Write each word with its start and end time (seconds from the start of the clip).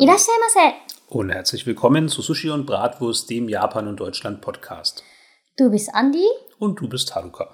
Irashaimase. 0.00 0.76
Und 1.08 1.30
herzlich 1.30 1.66
willkommen 1.66 2.08
zu 2.08 2.22
Sushi 2.22 2.50
und 2.50 2.66
Bratwurst, 2.66 3.28
dem 3.30 3.48
Japan- 3.48 3.88
und 3.88 3.98
Deutschland-Podcast. 3.98 5.02
Du 5.56 5.72
bist 5.72 5.92
Andi. 5.92 6.24
Und 6.60 6.78
du 6.80 6.88
bist 6.88 7.16
Haruka. 7.16 7.48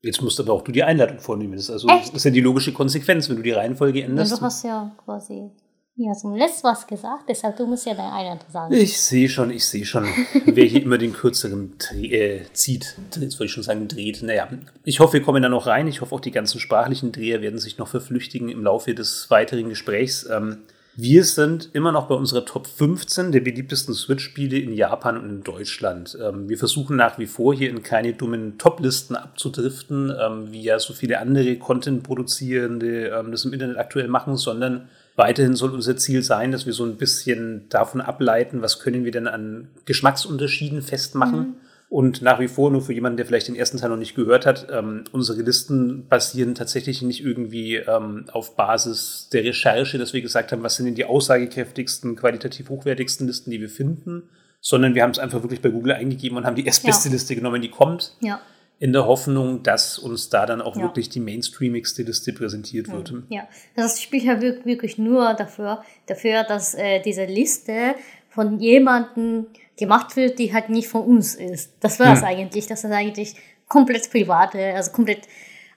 Jetzt 0.00 0.22
musst 0.22 0.40
aber 0.40 0.54
auch 0.54 0.62
du 0.62 0.72
die 0.72 0.82
Einladung 0.82 1.18
vornehmen. 1.18 1.52
Das 1.52 1.64
ist, 1.64 1.70
also, 1.70 1.88
Echt? 1.88 2.08
das 2.08 2.14
ist 2.14 2.24
ja 2.24 2.30
die 2.30 2.40
logische 2.40 2.72
Konsequenz, 2.72 3.28
wenn 3.28 3.36
du 3.36 3.42
die 3.42 3.50
Reihenfolge 3.50 4.02
änderst. 4.02 4.32
Du 4.32 4.40
hast 4.40 4.64
ja 4.64 4.96
quasi 5.04 5.50
ja, 5.96 6.14
zum 6.14 6.34
letzten 6.34 6.66
was 6.66 6.86
gesagt, 6.86 7.24
deshalb 7.28 7.58
du 7.58 7.66
musst 7.66 7.84
ja 7.84 7.92
deine 7.92 8.12
Einladung 8.12 8.50
sagen. 8.50 8.72
Ich 8.72 8.98
sehe 8.98 9.28
schon, 9.28 9.50
ich 9.50 9.66
sehe 9.66 9.84
schon, 9.84 10.06
wer 10.46 10.64
hier 10.64 10.82
immer 10.82 10.96
den 10.96 11.12
kürzeren 11.12 11.74
äh, 12.00 12.44
zieht. 12.54 12.96
Jetzt 13.20 13.34
wollte 13.34 13.44
ich 13.44 13.52
schon 13.52 13.62
sagen, 13.62 13.88
dreht. 13.88 14.22
Naja, 14.22 14.48
ich 14.84 15.00
hoffe, 15.00 15.12
wir 15.12 15.22
kommen 15.22 15.42
da 15.42 15.50
noch 15.50 15.66
rein. 15.66 15.86
Ich 15.86 16.00
hoffe, 16.00 16.14
auch 16.14 16.20
die 16.20 16.30
ganzen 16.30 16.60
sprachlichen 16.60 17.12
Dreher 17.12 17.42
werden 17.42 17.58
sich 17.58 17.76
noch 17.76 17.88
verflüchtigen 17.88 18.48
im 18.48 18.64
Laufe 18.64 18.94
des 18.94 19.30
weiteren 19.30 19.68
Gesprächs. 19.68 20.26
Ähm, 20.30 20.62
wir 20.96 21.24
sind 21.24 21.70
immer 21.72 21.92
noch 21.92 22.06
bei 22.06 22.14
unserer 22.14 22.44
Top 22.44 22.66
15 22.66 23.32
der 23.32 23.40
beliebtesten 23.40 23.94
Switch-Spiele 23.94 24.58
in 24.58 24.72
Japan 24.72 25.18
und 25.18 25.28
in 25.28 25.42
Deutschland. 25.42 26.16
Ähm, 26.22 26.48
wir 26.48 26.58
versuchen 26.58 26.96
nach 26.96 27.18
wie 27.18 27.26
vor 27.26 27.54
hier 27.54 27.70
in 27.70 27.82
keine 27.82 28.12
dummen 28.12 28.58
Top-Listen 28.58 29.16
abzudriften, 29.16 30.12
ähm, 30.20 30.52
wie 30.52 30.62
ja 30.62 30.78
so 30.78 30.94
viele 30.94 31.18
andere 31.18 31.56
Content-Produzierende 31.56 33.08
ähm, 33.08 33.30
das 33.32 33.44
im 33.44 33.52
Internet 33.52 33.78
aktuell 33.78 34.08
machen, 34.08 34.36
sondern 34.36 34.88
Weiterhin 35.16 35.54
soll 35.54 35.70
unser 35.70 35.96
Ziel 35.96 36.24
sein, 36.24 36.50
dass 36.50 36.66
wir 36.66 36.72
so 36.72 36.84
ein 36.84 36.96
bisschen 36.96 37.68
davon 37.68 38.00
ableiten, 38.00 38.62
was 38.62 38.80
können 38.80 39.04
wir 39.04 39.12
denn 39.12 39.28
an 39.28 39.68
Geschmacksunterschieden 39.84 40.82
festmachen. 40.82 41.54
Und 41.90 42.22
nach 42.22 42.40
wie 42.40 42.48
vor, 42.48 42.70
nur 42.72 42.80
für 42.82 42.92
jemanden, 42.92 43.18
der 43.18 43.26
vielleicht 43.26 43.46
den 43.46 43.54
ersten 43.54 43.76
Teil 43.78 43.90
noch 43.90 43.96
nicht 43.96 44.16
gehört 44.16 44.46
hat, 44.46 44.66
ähm, 44.72 45.04
unsere 45.12 45.42
Listen 45.42 46.08
basieren 46.08 46.54
tatsächlich 46.56 47.02
nicht 47.02 47.22
irgendwie 47.24 47.76
ähm, 47.76 48.24
auf 48.32 48.56
Basis 48.56 49.28
der 49.32 49.44
Recherche, 49.44 49.98
dass 49.98 50.12
wir 50.12 50.20
gesagt 50.22 50.50
haben, 50.50 50.62
was 50.62 50.76
sind 50.76 50.86
denn 50.86 50.94
die 50.96 51.04
aussagekräftigsten, 51.04 52.16
qualitativ 52.16 52.68
hochwertigsten 52.68 53.26
Listen, 53.26 53.50
die 53.50 53.60
wir 53.60 53.68
finden, 53.68 54.28
sondern 54.60 54.94
wir 54.94 55.02
haben 55.02 55.10
es 55.10 55.18
einfach 55.18 55.42
wirklich 55.42 55.60
bei 55.60 55.68
Google 55.68 55.92
eingegeben 55.92 56.36
und 56.38 56.46
haben 56.46 56.56
die 56.56 56.66
erstbeste 56.66 57.08
Ja. 57.08 57.12
Liste 57.12 57.34
genommen, 57.36 57.62
die 57.62 57.70
kommt, 57.70 58.16
Ja, 58.20 58.40
in 58.80 58.92
der 58.92 59.06
Hoffnung, 59.06 59.62
dass 59.62 59.98
uns 59.98 60.30
da 60.30 60.46
dann 60.46 60.60
auch 60.60 60.74
Ja. 60.76 60.82
wirklich 60.82 61.10
die 61.10 61.20
mainstreamigste 61.20 62.02
Liste 62.02 62.32
präsentiert 62.32 62.90
wird. 62.90 63.12
ja. 63.28 63.46
Das 63.76 64.02
spielt 64.02 64.24
ja 64.24 64.40
wir- 64.40 64.64
wirklich 64.64 64.98
nur 64.98 65.34
dafür, 65.34 65.82
dafür 66.06 66.42
dass 66.44 66.74
äh, 66.74 67.00
diese 67.02 67.24
Liste 67.26 67.94
von 68.30 68.58
jemandem 68.58 69.46
gemacht 69.76 70.16
wird, 70.16 70.38
die 70.38 70.52
halt 70.52 70.68
nicht 70.68 70.88
von 70.88 71.02
uns 71.02 71.34
ist. 71.34 71.72
Das 71.80 71.98
war 72.00 72.12
es 72.14 72.20
Hm. 72.20 72.26
eigentlich. 72.28 72.66
Das 72.66 72.84
ist 72.84 72.90
eigentlich 72.92 73.34
komplett 73.68 74.10
private, 74.10 74.74
also 74.74 74.92
komplett 74.92 75.22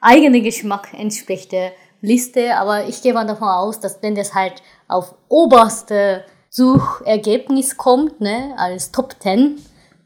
eigene 0.02 0.42
Geschmack 0.42 0.90
entsprichte 0.94 1.72
Liste. 2.02 2.56
Aber 2.56 2.88
ich 2.88 3.02
gehe 3.02 3.14
mal 3.14 3.26
davon 3.26 3.48
aus, 3.48 3.80
dass 3.80 4.02
wenn 4.04 4.16
das 4.16 4.34
halt 4.34 4.62
auf 4.88 5.16
oberste 5.30 6.24
Suchergebnis 6.50 7.78
kommt, 7.78 8.22
ne, 8.22 8.54
als 8.58 8.92
Top 8.92 9.16
10, 9.20 9.58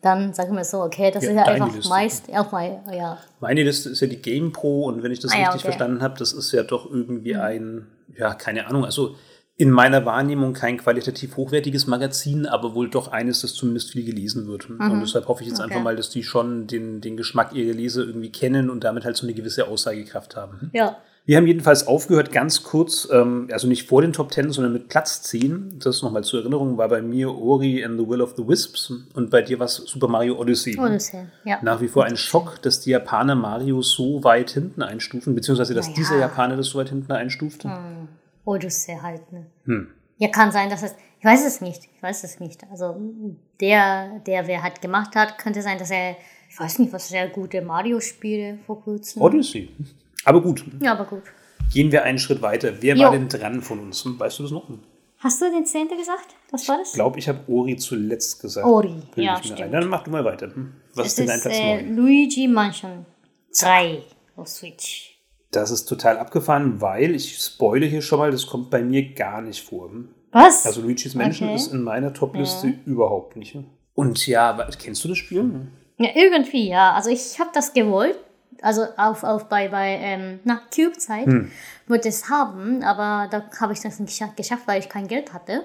dann 0.01 0.33
sagen 0.33 0.55
wir 0.55 0.63
so, 0.63 0.81
okay, 0.81 1.11
das 1.11 1.23
Ja, 1.25 1.29
ist 1.31 1.35
ja 1.35 1.43
einfach 1.43 1.73
Liste. 1.75 1.89
meist, 1.89 2.23
auch 2.33 2.51
mal, 2.51 2.81
ja, 2.91 3.17
Meine 3.39 3.63
Liste 3.63 3.89
ist 3.89 3.99
ja 4.01 4.07
die 4.07 4.17
Game 4.21 4.51
Pro 4.51 4.85
und 4.85 5.03
wenn 5.03 5.11
ich 5.11 5.19
das 5.19 5.31
Ah 5.31 5.35
ja, 5.35 5.41
richtig 5.45 5.61
okay. 5.61 5.67
Mhm. 5.67 5.77
verstanden 5.77 6.01
habe, 6.03 6.17
das 6.17 6.33
ist 6.33 6.51
ja 6.51 6.63
doch 6.63 6.89
irgendwie 6.89 7.35
ein, 7.35 7.87
ja, 8.17 8.33
keine 8.33 8.65
Ahnung, 8.67 8.83
also 8.85 9.15
in 9.61 9.69
meiner 9.69 10.05
Wahrnehmung 10.07 10.53
kein 10.53 10.77
qualitativ 10.79 11.37
hochwertiges 11.37 11.85
Magazin, 11.85 12.47
aber 12.47 12.73
wohl 12.73 12.89
doch 12.89 13.11
eines, 13.11 13.41
das 13.41 13.53
zumindest 13.53 13.91
viel 13.91 14.03
gelesen 14.03 14.47
wird. 14.47 14.67
Und 14.71 15.01
deshalb 15.01 15.27
hoffe 15.27 15.43
ich 15.43 15.49
jetzt 15.49 15.59
Mhm. 15.59 15.65
Okay. 15.65 15.73
einfach 15.73 15.83
mal, 15.83 15.95
dass 15.95 16.09
die 16.09 16.23
schon 16.23 16.65
den, 16.65 16.99
den 16.99 17.15
Geschmack 17.15 17.53
ihrer 17.53 17.75
Leser 17.75 18.01
irgendwie 18.01 18.31
kennen 18.31 18.71
und 18.71 18.83
damit 18.83 19.05
halt 19.05 19.17
so 19.17 19.27
eine 19.27 19.35
gewisse 19.35 19.67
Aussagekraft 19.67 20.35
haben. 20.35 20.71
ja. 20.73 20.97
Wir 21.23 21.37
haben 21.37 21.45
jedenfalls 21.45 21.85
aufgehört, 21.85 22.31
ganz 22.31 22.63
kurz, 22.63 23.07
ähm, 23.11 23.47
also 23.51 23.67
nicht 23.67 23.87
vor 23.87 24.01
den 24.01 24.11
Top 24.11 24.33
10, 24.33 24.51
sondern 24.51 24.73
mit 24.73 24.89
Platz 24.89 25.21
10. 25.21 25.77
Das 25.77 26.01
nochmal 26.01 26.23
zur 26.23 26.39
Erinnerung, 26.39 26.79
war 26.79 26.89
bei 26.89 27.03
mir 27.03 27.29
Ori 27.29 27.85
and 27.85 27.99
the 27.99 28.07
Will 28.07 28.21
of 28.21 28.33
the 28.37 28.47
Wisps 28.47 28.91
und 29.13 29.29
bei 29.29 29.43
dir 29.43 29.59
war 29.59 29.67
es 29.67 29.75
Super 29.75 30.07
Mario 30.07 30.39
Odyssey. 30.39 30.79
Odyssey, 30.79 31.27
ja. 31.45 31.59
Nach 31.61 31.79
wie 31.79 31.87
vor 31.89 32.05
ein 32.05 32.17
Schock, 32.17 32.59
dass 32.63 32.79
die 32.79 32.89
Japaner 32.89 33.35
Mario 33.35 33.83
so 33.83 34.23
weit 34.23 34.49
hinten 34.49 34.81
einstufen, 34.81 35.35
beziehungsweise 35.35 35.75
dass 35.75 35.85
Naja. 35.89 35.95
dieser 35.95 36.17
Japaner 36.17 36.57
das 36.57 36.65
so 36.69 36.79
weit 36.79 36.89
hinten 36.89 37.11
einstuft. 37.11 37.65
Odyssey 38.45 38.97
halt, 39.01 39.31
ne. 39.31 39.45
Hm. 39.65 39.87
Ja, 40.17 40.27
kann 40.29 40.51
sein, 40.51 40.69
dass 40.69 40.83
es, 40.83 40.95
ich 41.19 41.25
weiß 41.25 41.45
es 41.45 41.61
nicht, 41.61 41.83
ich 41.95 42.01
weiß 42.03 42.23
es 42.23 42.39
nicht. 42.39 42.63
Also, 42.69 42.95
der, 43.59 44.19
der 44.25 44.47
wer 44.47 44.63
halt 44.63 44.81
gemacht 44.81 45.15
hat, 45.15 45.37
könnte 45.37 45.61
sein, 45.61 45.77
dass 45.77 45.91
er, 45.91 46.15
ich 46.49 46.59
weiß 46.59 46.79
nicht, 46.79 46.93
was 46.93 47.09
sehr 47.09 47.27
gute 47.29 47.61
Mario-Spiele 47.61 48.59
vor 48.65 48.81
kurzem. 48.81 49.21
Odyssey. 49.21 49.69
Aber 50.25 50.41
gut, 50.41 50.63
Ja, 50.81 50.91
aber 50.93 51.05
gut. 51.05 51.23
gehen 51.73 51.91
wir 51.91 52.03
einen 52.03 52.19
Schritt 52.19 52.41
weiter. 52.41 52.73
Wer 52.81 52.95
Jo. 52.95 53.03
war 53.05 53.11
denn 53.11 53.27
dran 53.29 53.61
von 53.61 53.79
uns? 53.79 54.03
Hm, 54.05 54.19
Weißt 54.19 54.39
du 54.39 54.43
das 54.43 54.51
noch? 54.51 54.69
Ich 54.69 54.77
Hast 55.23 55.39
du 55.41 55.51
den 55.51 55.65
Zehnte 55.65 55.95
gesagt? 55.95 56.35
Was 56.51 56.67
war 56.67 56.77
das? 56.79 56.93
glaube, 56.93 57.19
ich 57.19 57.27
habe 57.29 57.39
Ori 57.47 57.77
zuletzt 57.77 58.41
gesagt. 58.41 58.65
Ori, 58.67 58.89
Bilde 59.15 59.21
ja, 59.21 59.37
ich 59.39 59.45
stimmt. 59.45 59.61
ein. 59.61 59.71
Dann 59.71 59.87
mach 59.87 60.03
du 60.03 60.09
mal 60.11 60.25
weiter. 60.25 60.47
Hm. 60.53 60.73
Was 60.95 61.05
es 61.07 61.11
ist 61.13 61.19
denn 61.19 61.27
dein 61.27 61.37
ist 61.37 61.41
Platz 61.43 61.57
äh, 61.57 61.81
9? 61.83 61.95
Luigi 61.95 62.47
Mansion 62.47 63.05
3 63.59 64.01
auf 64.35 64.47
Switch. 64.47 65.10
Das 65.51 65.69
ist 65.69 65.85
total 65.85 66.17
abgefahren, 66.17 66.79
weil 66.81 67.13
ich 67.13 67.37
spoile 67.37 67.85
hier 67.85 68.01
schon 68.01 68.19
mal, 68.19 68.31
das 68.31 68.47
kommt 68.47 68.69
bei 68.69 68.81
mir 68.81 69.13
gar 69.13 69.41
nicht 69.41 69.61
vor. 69.63 69.89
Hm. 69.89 70.09
Was? 70.31 70.65
Also 70.65 70.81
Luigi's 70.81 71.13
Mansion 71.13 71.49
Okay. 71.49 71.55
ist 71.57 71.73
in 71.73 71.83
meiner 71.83 72.13
Top-Liste 72.13 72.73
überhaupt 72.85 73.35
nicht. 73.35 73.57
Und 73.93 74.25
ja, 74.27 74.65
kennst 74.81 75.03
du 75.03 75.09
das 75.09 75.17
Spiel? 75.17 75.67
Ja, 75.97 76.09
irgendwie, 76.15 76.69
ja. 76.69 76.93
Also 76.93 77.09
ich 77.09 77.37
habe 77.39 77.49
das 77.53 77.73
gewollt. 77.73 78.17
Also 78.61 78.83
auf, 78.95 79.23
auf 79.23 79.49
bei, 79.49 79.67
bei 79.67 79.97
ähm, 80.01 80.39
nach 80.43 80.69
Cube-Zeit 80.69 81.27
wollte 81.87 82.09
es 82.09 82.29
haben, 82.29 82.83
aber 82.83 83.27
da 83.29 83.43
habe 83.59 83.73
ich 83.73 83.79
das 83.81 83.99
nicht 83.99 84.13
gescha- 84.13 84.35
geschafft, 84.35 84.63
weil 84.67 84.79
ich 84.79 84.87
kein 84.87 85.07
Geld 85.07 85.33
hatte. 85.33 85.63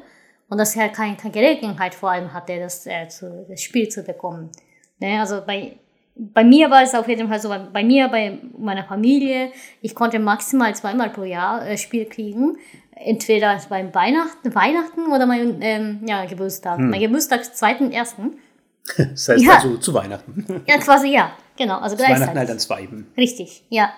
Und 0.48 0.58
das 0.58 0.74
ja 0.74 0.88
keine, 0.88 1.16
keine 1.16 1.32
Gelegenheit 1.32 1.94
vor 1.94 2.10
allem 2.10 2.32
hatte, 2.32 2.58
das, 2.58 2.86
äh, 2.86 3.06
zu, 3.08 3.44
das 3.48 3.60
Spiel 3.62 3.88
zu 3.88 4.02
bekommen. 4.02 4.50
Ne? 4.98 5.20
Also 5.20 5.42
bei, 5.46 5.78
bei 6.18 6.44
mir 6.44 6.70
war 6.70 6.82
es 6.82 6.94
auf 6.94 7.08
jeden 7.08 7.28
Fall 7.28 7.40
so, 7.40 7.54
bei, 7.72 7.84
mir, 7.84 8.08
bei 8.08 8.38
meiner 8.56 8.84
Familie, 8.84 9.52
ich 9.82 9.94
konnte 9.94 10.18
maximal 10.18 10.74
zweimal 10.74 11.10
pro 11.10 11.24
Jahr 11.24 11.66
äh, 11.66 11.76
Spiel 11.76 12.06
kriegen. 12.06 12.56
Entweder 12.98 13.60
beim 13.68 13.94
Weihnachten, 13.94 14.54
Weihnachten 14.54 15.12
oder 15.12 15.26
mein 15.26 15.58
ähm, 15.60 16.00
ja, 16.06 16.24
Geburtstag. 16.24 16.78
Mein 16.78 17.00
Geburtstag 17.00 17.42
ist 17.42 17.56
zweiten, 17.56 17.92
ersten. 17.92 18.38
Das 18.96 19.28
heißt 19.28 19.42
Ja. 19.44 19.54
also 19.56 19.76
zu 19.78 19.92
Weihnachten. 19.92 20.62
Ja, 20.66 20.78
quasi 20.78 21.08
ja. 21.08 21.32
Genau, 21.58 21.78
also 21.78 21.96
Zu 21.96 22.02
Weihnachten 22.04 22.22
gleichzeitig. 22.32 22.38
halt 22.38 22.50
an 22.50 22.58
zwei. 22.58 22.82
Hm. 22.82 23.06
Richtig, 23.16 23.64
ja. 23.68 23.90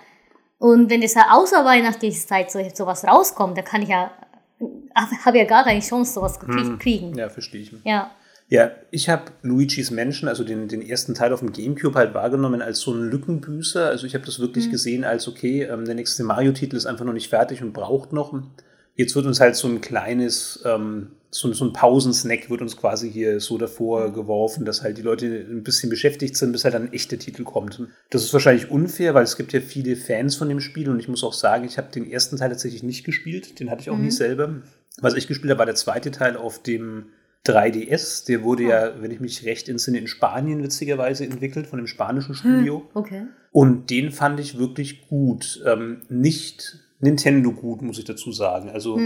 Und 0.59 0.91
wenn 0.91 1.01
das 1.03 1.15
ja 1.15 1.27
außer 1.31 1.65
Weihnachtszeit 1.65 2.51
so, 2.51 2.59
sowas 2.75 3.05
rauskommt, 3.05 3.57
dann 3.57 3.65
kann 3.65 3.83
ich 3.83 3.91
ja, 3.91 4.11
habe 5.25 5.39
ja 5.39 5.45
gar 5.45 5.63
keine 5.65 5.81
Chance, 5.81 6.15
sowas 6.15 6.41
gekriegt 6.41 6.81
kriegen. 6.81 7.15
Ja, 7.17 7.29
verstehe 7.29 7.61
ich. 7.61 7.73
Ja. 7.85 8.11
Ja, 8.51 8.71
ich 8.91 9.11
habe 9.11 9.31
Luigi's 9.43 9.91
Mansion, 9.91 10.27
also 10.27 10.43
den, 10.43 10.69
den 10.69 10.81
ersten 10.81 11.15
Teil 11.15 11.35
auf 11.35 11.41
dem 11.41 11.53
Gamecube 11.53 11.99
halt 11.99 12.15
wahrgenommen 12.15 12.63
als 12.63 12.81
so 12.81 12.93
einen 12.93 13.11
Lückenbüßer. 13.11 13.87
Also 13.87 14.07
ich 14.07 14.15
habe 14.15 14.25
das 14.25 14.41
wirklich 14.41 14.71
gesehen 14.71 15.05
als, 15.05 15.29
okay, 15.29 15.65
ähm, 15.65 15.85
der 15.85 15.95
nächste 15.95 16.25
Mario-Titel 16.25 16.77
ist 16.77 16.87
einfach 16.87 17.05
noch 17.05 17.13
nicht 17.13 17.29
fertig 17.29 17.63
und 17.63 17.75
braucht 17.75 18.15
noch. 18.15 18.33
Jetzt 18.95 19.15
wird 19.15 19.27
uns 19.27 19.39
halt 19.39 19.55
so 19.55 19.69
ein 19.69 19.83
kleines, 19.83 20.63
ähm, 20.65 21.09
so, 21.31 21.53
so 21.53 21.67
ein 21.67 21.75
Pausensnack 21.75 22.49
wird 22.49 22.63
uns 22.63 22.79
quasi 22.79 23.13
hier 23.13 23.39
so 23.39 23.59
davor 23.59 24.15
geworfen, 24.15 24.65
dass 24.65 24.83
halt 24.83 24.97
die 24.97 25.03
Leute 25.03 25.27
ein 25.27 25.63
bisschen 25.63 25.91
beschäftigt 25.91 26.35
sind, 26.35 26.53
bis 26.53 26.65
halt 26.65 26.75
ein 26.75 26.91
echter 26.95 27.19
Titel 27.19 27.45
kommt. 27.45 27.83
Das 28.09 28.25
ist 28.25 28.33
wahrscheinlich 28.33 28.71
unfair, 28.71 29.13
weil 29.13 29.25
es 29.25 29.37
gibt 29.37 29.53
ja 29.53 29.61
viele 29.61 29.95
Fans 29.95 30.37
von 30.37 30.49
dem 30.49 30.61
Spiel 30.61 30.89
und 30.89 31.01
ich 31.01 31.09
muss 31.09 31.23
auch 31.23 31.35
sagen, 31.35 31.67
ich 31.67 31.77
habe 31.77 31.93
den 31.93 32.11
ersten 32.11 32.39
Teil 32.39 32.49
tatsächlich 32.49 32.83
nicht 32.83 33.05
gespielt, 33.05 33.61
den 33.61 33.71
hatte 33.71 33.83
ich 33.83 33.91
auch 33.91 33.99
nicht 33.99 34.17
selber. 34.17 34.63
Was 35.03 35.15
ich 35.15 35.29
gespielt 35.29 35.51
habe, 35.51 35.59
war 35.59 35.67
der 35.67 35.75
zweite 35.75 36.11
Teil 36.11 36.39
auf 36.39 36.63
dem 36.63 37.11
3DS. 37.49 38.27
Der 38.27 38.43
wurde 38.43 38.65
ja, 38.65 39.01
wenn 39.01 39.11
ich 39.11 39.21
mich 39.21 39.45
recht 39.45 39.69
entsinne, 39.69 39.99
in 39.99 40.07
Spanien 40.07 40.63
witzigerweise 40.63 41.25
entwickelt, 41.25 41.67
von 41.67 41.79
einem 41.79 41.87
spanischen 41.87 42.35
Studio. 42.35 42.89
Okay. 42.95 43.27
Und 43.53 43.91
den 43.91 44.11
fand 44.11 44.41
ich 44.41 44.59
wirklich 44.59 45.09
gut. 45.09 45.63
Ähm, 45.67 46.03
nicht 46.09 46.79
Nintendo 47.01 47.53
gut, 47.53 47.83
muss 47.83 47.99
ich 47.99 48.05
dazu 48.05 48.33
sagen. 48.33 48.71
Also 48.71 48.99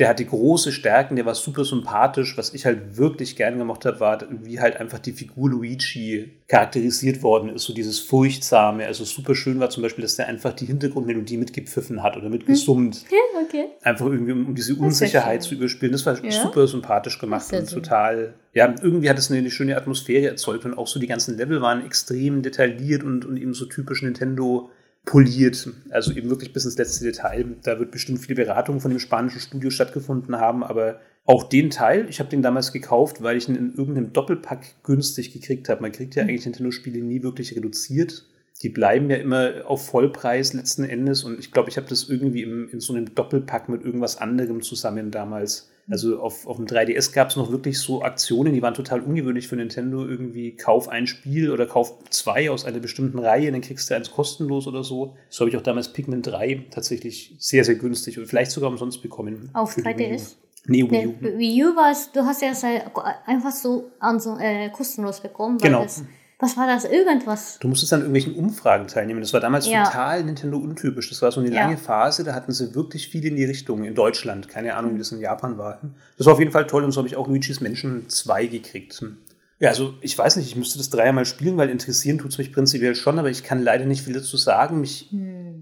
der 0.00 0.08
hatte 0.08 0.24
große 0.24 0.72
Stärken, 0.72 1.14
der 1.16 1.26
war 1.26 1.34
super 1.34 1.64
sympathisch. 1.64 2.36
Was 2.38 2.54
ich 2.54 2.64
halt 2.64 2.96
wirklich 2.96 3.36
gern 3.36 3.58
gemacht 3.58 3.84
habe, 3.84 4.00
war, 4.00 4.18
wie 4.30 4.58
halt 4.58 4.80
einfach 4.80 4.98
die 4.98 5.12
Figur 5.12 5.50
Luigi 5.50 6.30
charakterisiert 6.48 7.22
worden 7.22 7.50
ist. 7.50 7.64
So 7.64 7.74
dieses 7.74 7.98
Furchtsame. 8.00 8.86
Also 8.86 9.04
super 9.04 9.34
schön 9.34 9.60
war 9.60 9.68
zum 9.68 9.82
Beispiel, 9.82 10.00
dass 10.02 10.16
der 10.16 10.26
einfach 10.26 10.54
die 10.54 10.64
Hintergrundmelodie 10.64 11.36
mitgepfiffen 11.36 12.02
hat 12.02 12.16
oder 12.16 12.28
mitgesummt. 12.30 13.04
Okay. 13.50 13.64
Einfach 13.82 14.06
irgendwie, 14.06 14.30
um, 14.32 14.46
um 14.46 14.54
diese 14.54 14.76
Unsicherheit 14.76 15.42
zu 15.42 15.54
überspielen. 15.56 15.90
Das 15.92 16.06
war 16.06 16.22
Ja. 16.24 16.30
super 16.30 16.68
sympathisch 16.68 17.18
gemacht 17.18 17.52
und 17.52 17.68
schön. 17.68 17.82
total, 17.82 18.34
ja, 18.54 18.72
irgendwie 18.80 19.10
hat 19.10 19.18
es 19.18 19.28
eine, 19.30 19.40
eine 19.40 19.50
schöne 19.50 19.76
Atmosphäre 19.76 20.28
erzeugt 20.28 20.64
und 20.66 20.78
auch 20.78 20.86
so 20.86 21.00
die 21.00 21.08
ganzen 21.08 21.36
Level 21.36 21.60
waren 21.60 21.84
extrem 21.84 22.42
detailliert 22.42 23.02
und, 23.02 23.24
und 23.24 23.36
eben 23.38 23.52
so 23.54 23.64
typisch 23.64 24.02
Nintendo 24.02 24.70
poliert. 25.04 25.68
Also 25.90 26.12
eben 26.12 26.30
wirklich 26.30 26.52
bis 26.52 26.64
ins 26.64 26.78
letzte 26.78 27.04
Detail. 27.04 27.56
Da 27.62 27.78
wird 27.78 27.90
bestimmt 27.90 28.20
viel 28.20 28.36
Beratung 28.36 28.80
von 28.80 28.90
dem 28.90 29.00
spanischen 29.00 29.40
Studio 29.40 29.70
stattgefunden 29.70 30.36
haben, 30.36 30.62
aber 30.62 31.00
auch 31.24 31.44
den 31.44 31.70
Teil, 31.70 32.06
ich 32.08 32.18
habe 32.18 32.30
den 32.30 32.42
damals 32.42 32.72
gekauft, 32.72 33.22
weil 33.22 33.36
ich 33.36 33.48
ihn 33.48 33.54
in 33.54 33.74
irgendeinem 33.74 34.12
Doppelpack 34.12 34.82
günstig 34.82 35.32
gekriegt 35.32 35.68
habe. 35.68 35.82
Man 35.82 35.92
kriegt 35.92 36.14
ja 36.14 36.22
eigentlich 36.22 36.44
Nintendo-Spiele 36.44 37.00
nie 37.00 37.22
wirklich 37.22 37.54
reduziert. 37.54 38.24
Die 38.62 38.68
bleiben 38.68 39.08
ja 39.08 39.16
immer 39.16 39.52
auf 39.66 39.86
Vollpreis 39.86 40.52
letzten 40.52 40.84
Endes 40.84 41.24
und 41.24 41.38
ich 41.38 41.50
glaube, 41.50 41.70
ich 41.70 41.76
habe 41.76 41.86
das 41.88 42.08
irgendwie 42.08 42.42
im, 42.42 42.68
in 42.70 42.80
so 42.80 42.92
einem 42.92 43.14
Doppelpack 43.14 43.68
mit 43.68 43.82
irgendwas 43.82 44.18
anderem 44.18 44.60
zusammen 44.60 45.10
damals. 45.10 45.70
Also 45.88 46.20
auf, 46.20 46.46
auf 46.46 46.56
dem 46.56 46.66
3DS 46.66 47.12
gab 47.12 47.30
es 47.30 47.36
noch 47.36 47.50
wirklich 47.50 47.80
so 47.80 48.02
Aktionen, 48.02 48.52
die 48.52 48.62
waren 48.62 48.74
total 48.74 49.00
ungewöhnlich 49.00 49.48
für 49.48 49.56
Nintendo. 49.56 50.06
Irgendwie 50.06 50.54
kauf 50.54 50.88
ein 50.88 51.06
Spiel 51.06 51.50
oder 51.50 51.66
kauf 51.66 51.98
zwei 52.10 52.50
aus 52.50 52.64
einer 52.64 52.78
bestimmten 52.78 53.18
Reihe, 53.18 53.50
dann 53.50 53.60
kriegst 53.62 53.90
du 53.90 53.94
eins 53.94 54.10
kostenlos 54.10 54.68
oder 54.68 54.84
so. 54.84 55.16
So 55.30 55.40
habe 55.40 55.50
ich 55.50 55.56
auch 55.56 55.62
damals 55.62 55.92
Pikmin 55.92 56.22
3 56.22 56.66
tatsächlich 56.70 57.34
sehr, 57.38 57.64
sehr 57.64 57.74
günstig 57.74 58.18
und 58.18 58.26
vielleicht 58.26 58.52
sogar 58.52 58.70
umsonst 58.70 59.02
bekommen. 59.02 59.50
Auf 59.54 59.76
3DS? 59.76 60.36
Nee, 60.66 60.88
Wii 60.88 61.06
U. 61.06 61.14
Wii 61.20 61.64
U 61.64 61.74
war 61.74 61.90
es, 61.90 62.12
du 62.12 62.20
hast 62.20 62.42
ja 62.42 62.52
einfach 63.26 63.50
so 63.50 63.90
also, 63.98 64.36
äh, 64.38 64.68
kostenlos 64.68 65.20
bekommen. 65.20 65.58
Genau. 65.58 65.82
Das, 65.82 66.04
was 66.40 66.56
war 66.56 66.66
das? 66.66 66.84
Irgendwas? 66.84 67.58
Du 67.60 67.68
musstest 67.68 67.92
an 67.92 68.00
irgendwelchen 68.00 68.34
Umfragen 68.34 68.86
teilnehmen. 68.88 69.20
Das 69.20 69.32
war 69.32 69.40
damals 69.40 69.66
Ja. 69.68 69.84
total 69.84 70.24
Nintendo 70.24 70.56
untypisch. 70.58 71.08
Das 71.10 71.20
war 71.22 71.30
so 71.32 71.40
eine 71.40 71.50
Ja. 71.50 71.62
lange 71.64 71.76
Phase, 71.76 72.24
da 72.24 72.34
hatten 72.34 72.52
sie 72.52 72.74
wirklich 72.74 73.08
viel 73.08 73.24
in 73.26 73.36
die 73.36 73.44
Richtung 73.44 73.84
in 73.84 73.94
Deutschland. 73.94 74.48
Keine 74.48 74.74
Ahnung, 74.76 74.94
wie 74.94 74.98
das 74.98 75.12
in 75.12 75.20
Japan 75.20 75.58
war. 75.58 75.80
Das 76.16 76.26
war 76.26 76.32
auf 76.34 76.38
jeden 76.38 76.52
Fall 76.52 76.66
toll 76.66 76.84
und 76.84 76.92
so 76.92 76.98
habe 76.98 77.08
ich 77.08 77.16
auch 77.16 77.28
Luigi's 77.28 77.60
Menschen 77.60 78.08
2 78.08 78.46
gekriegt. 78.46 79.02
Ja, 79.62 79.68
also 79.68 79.92
ich 80.00 80.16
weiß 80.16 80.36
nicht, 80.36 80.46
ich 80.46 80.56
müsste 80.56 80.78
das 80.78 80.88
dreimal 80.88 81.26
spielen, 81.26 81.58
weil 81.58 81.68
interessieren 81.68 82.16
tut 82.16 82.30
es 82.32 82.38
mich 82.38 82.50
prinzipiell 82.50 82.94
schon, 82.94 83.18
aber 83.18 83.28
ich 83.28 83.42
kann 83.42 83.62
leider 83.62 83.84
nicht 83.84 84.00
viel 84.02 84.14
dazu 84.14 84.38
sagen. 84.38 84.80
Mich 84.80 85.08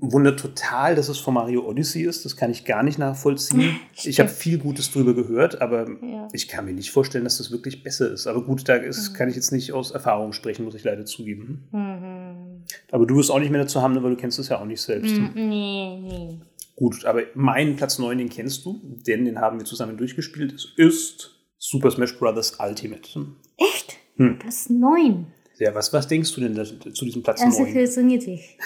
wundert 0.00 0.38
total, 0.38 0.94
dass 0.94 1.08
es 1.08 1.18
von 1.18 1.34
Mario 1.34 1.66
Odyssey 1.68 2.02
ist. 2.04 2.24
Das 2.24 2.36
kann 2.36 2.52
ich 2.52 2.64
gar 2.64 2.84
nicht 2.84 3.00
nachvollziehen. 3.00 3.80
ich 4.04 4.20
habe 4.20 4.28
viel 4.28 4.58
Gutes 4.58 4.92
drüber 4.92 5.14
gehört, 5.14 5.60
aber 5.60 5.88
Ja. 6.00 6.28
ich 6.32 6.46
kann 6.46 6.64
mir 6.66 6.74
nicht 6.74 6.92
vorstellen, 6.92 7.24
dass 7.24 7.38
das 7.38 7.50
wirklich 7.50 7.82
besser 7.82 8.08
ist. 8.12 8.28
Aber 8.28 8.44
gut, 8.44 8.68
da 8.68 8.76
ist, 8.76 9.14
kann 9.14 9.28
ich 9.28 9.34
jetzt 9.34 9.50
nicht 9.50 9.72
aus 9.72 9.90
Erfahrung 9.90 10.32
sprechen, 10.32 10.64
muss 10.64 10.76
ich 10.76 10.84
leider 10.84 11.04
zugeben. 11.04 11.66
Mhm. 11.72 12.62
Aber 12.92 13.04
du 13.04 13.16
wirst 13.16 13.32
auch 13.32 13.40
nicht 13.40 13.50
mehr 13.50 13.62
dazu 13.62 13.82
haben, 13.82 13.94
ne, 13.94 14.02
weil 14.04 14.10
du 14.10 14.16
kennst 14.16 14.38
es 14.38 14.48
ja 14.48 14.60
auch 14.60 14.64
nicht 14.64 14.80
selbst. 14.80 15.16
Mm, 15.16 15.30
Nee, 15.34 15.98
nee. 16.00 16.38
Gut, 16.76 17.04
aber 17.04 17.22
meinen 17.34 17.74
Platz 17.74 17.98
9, 17.98 18.16
den 18.18 18.28
kennst 18.28 18.64
du, 18.64 18.80
denn 19.06 19.24
den 19.24 19.40
haben 19.40 19.58
wir 19.58 19.64
zusammen 19.64 19.96
durchgespielt. 19.96 20.52
Es 20.52 20.68
ist 20.76 21.34
Super 21.58 21.90
Smash 21.90 22.16
Bros. 22.16 22.56
Ultimate. 22.60 23.26
Echt? 23.58 23.96
Hm. 24.16 24.38
Platz 24.38 24.70
9. 24.70 25.26
Ja, 25.58 25.75
was, 25.75 25.93
was 25.93 26.06
denkst 26.06 26.34
du 26.34 26.40
denn 26.40 26.55
da, 26.55 26.64
zu 26.64 27.05
diesem 27.05 27.22
Platz 27.22 27.43
ist 27.43 27.58
9? 27.58 27.72
viel 27.72 27.90
zu 27.90 28.02
niedrig. 28.02 28.58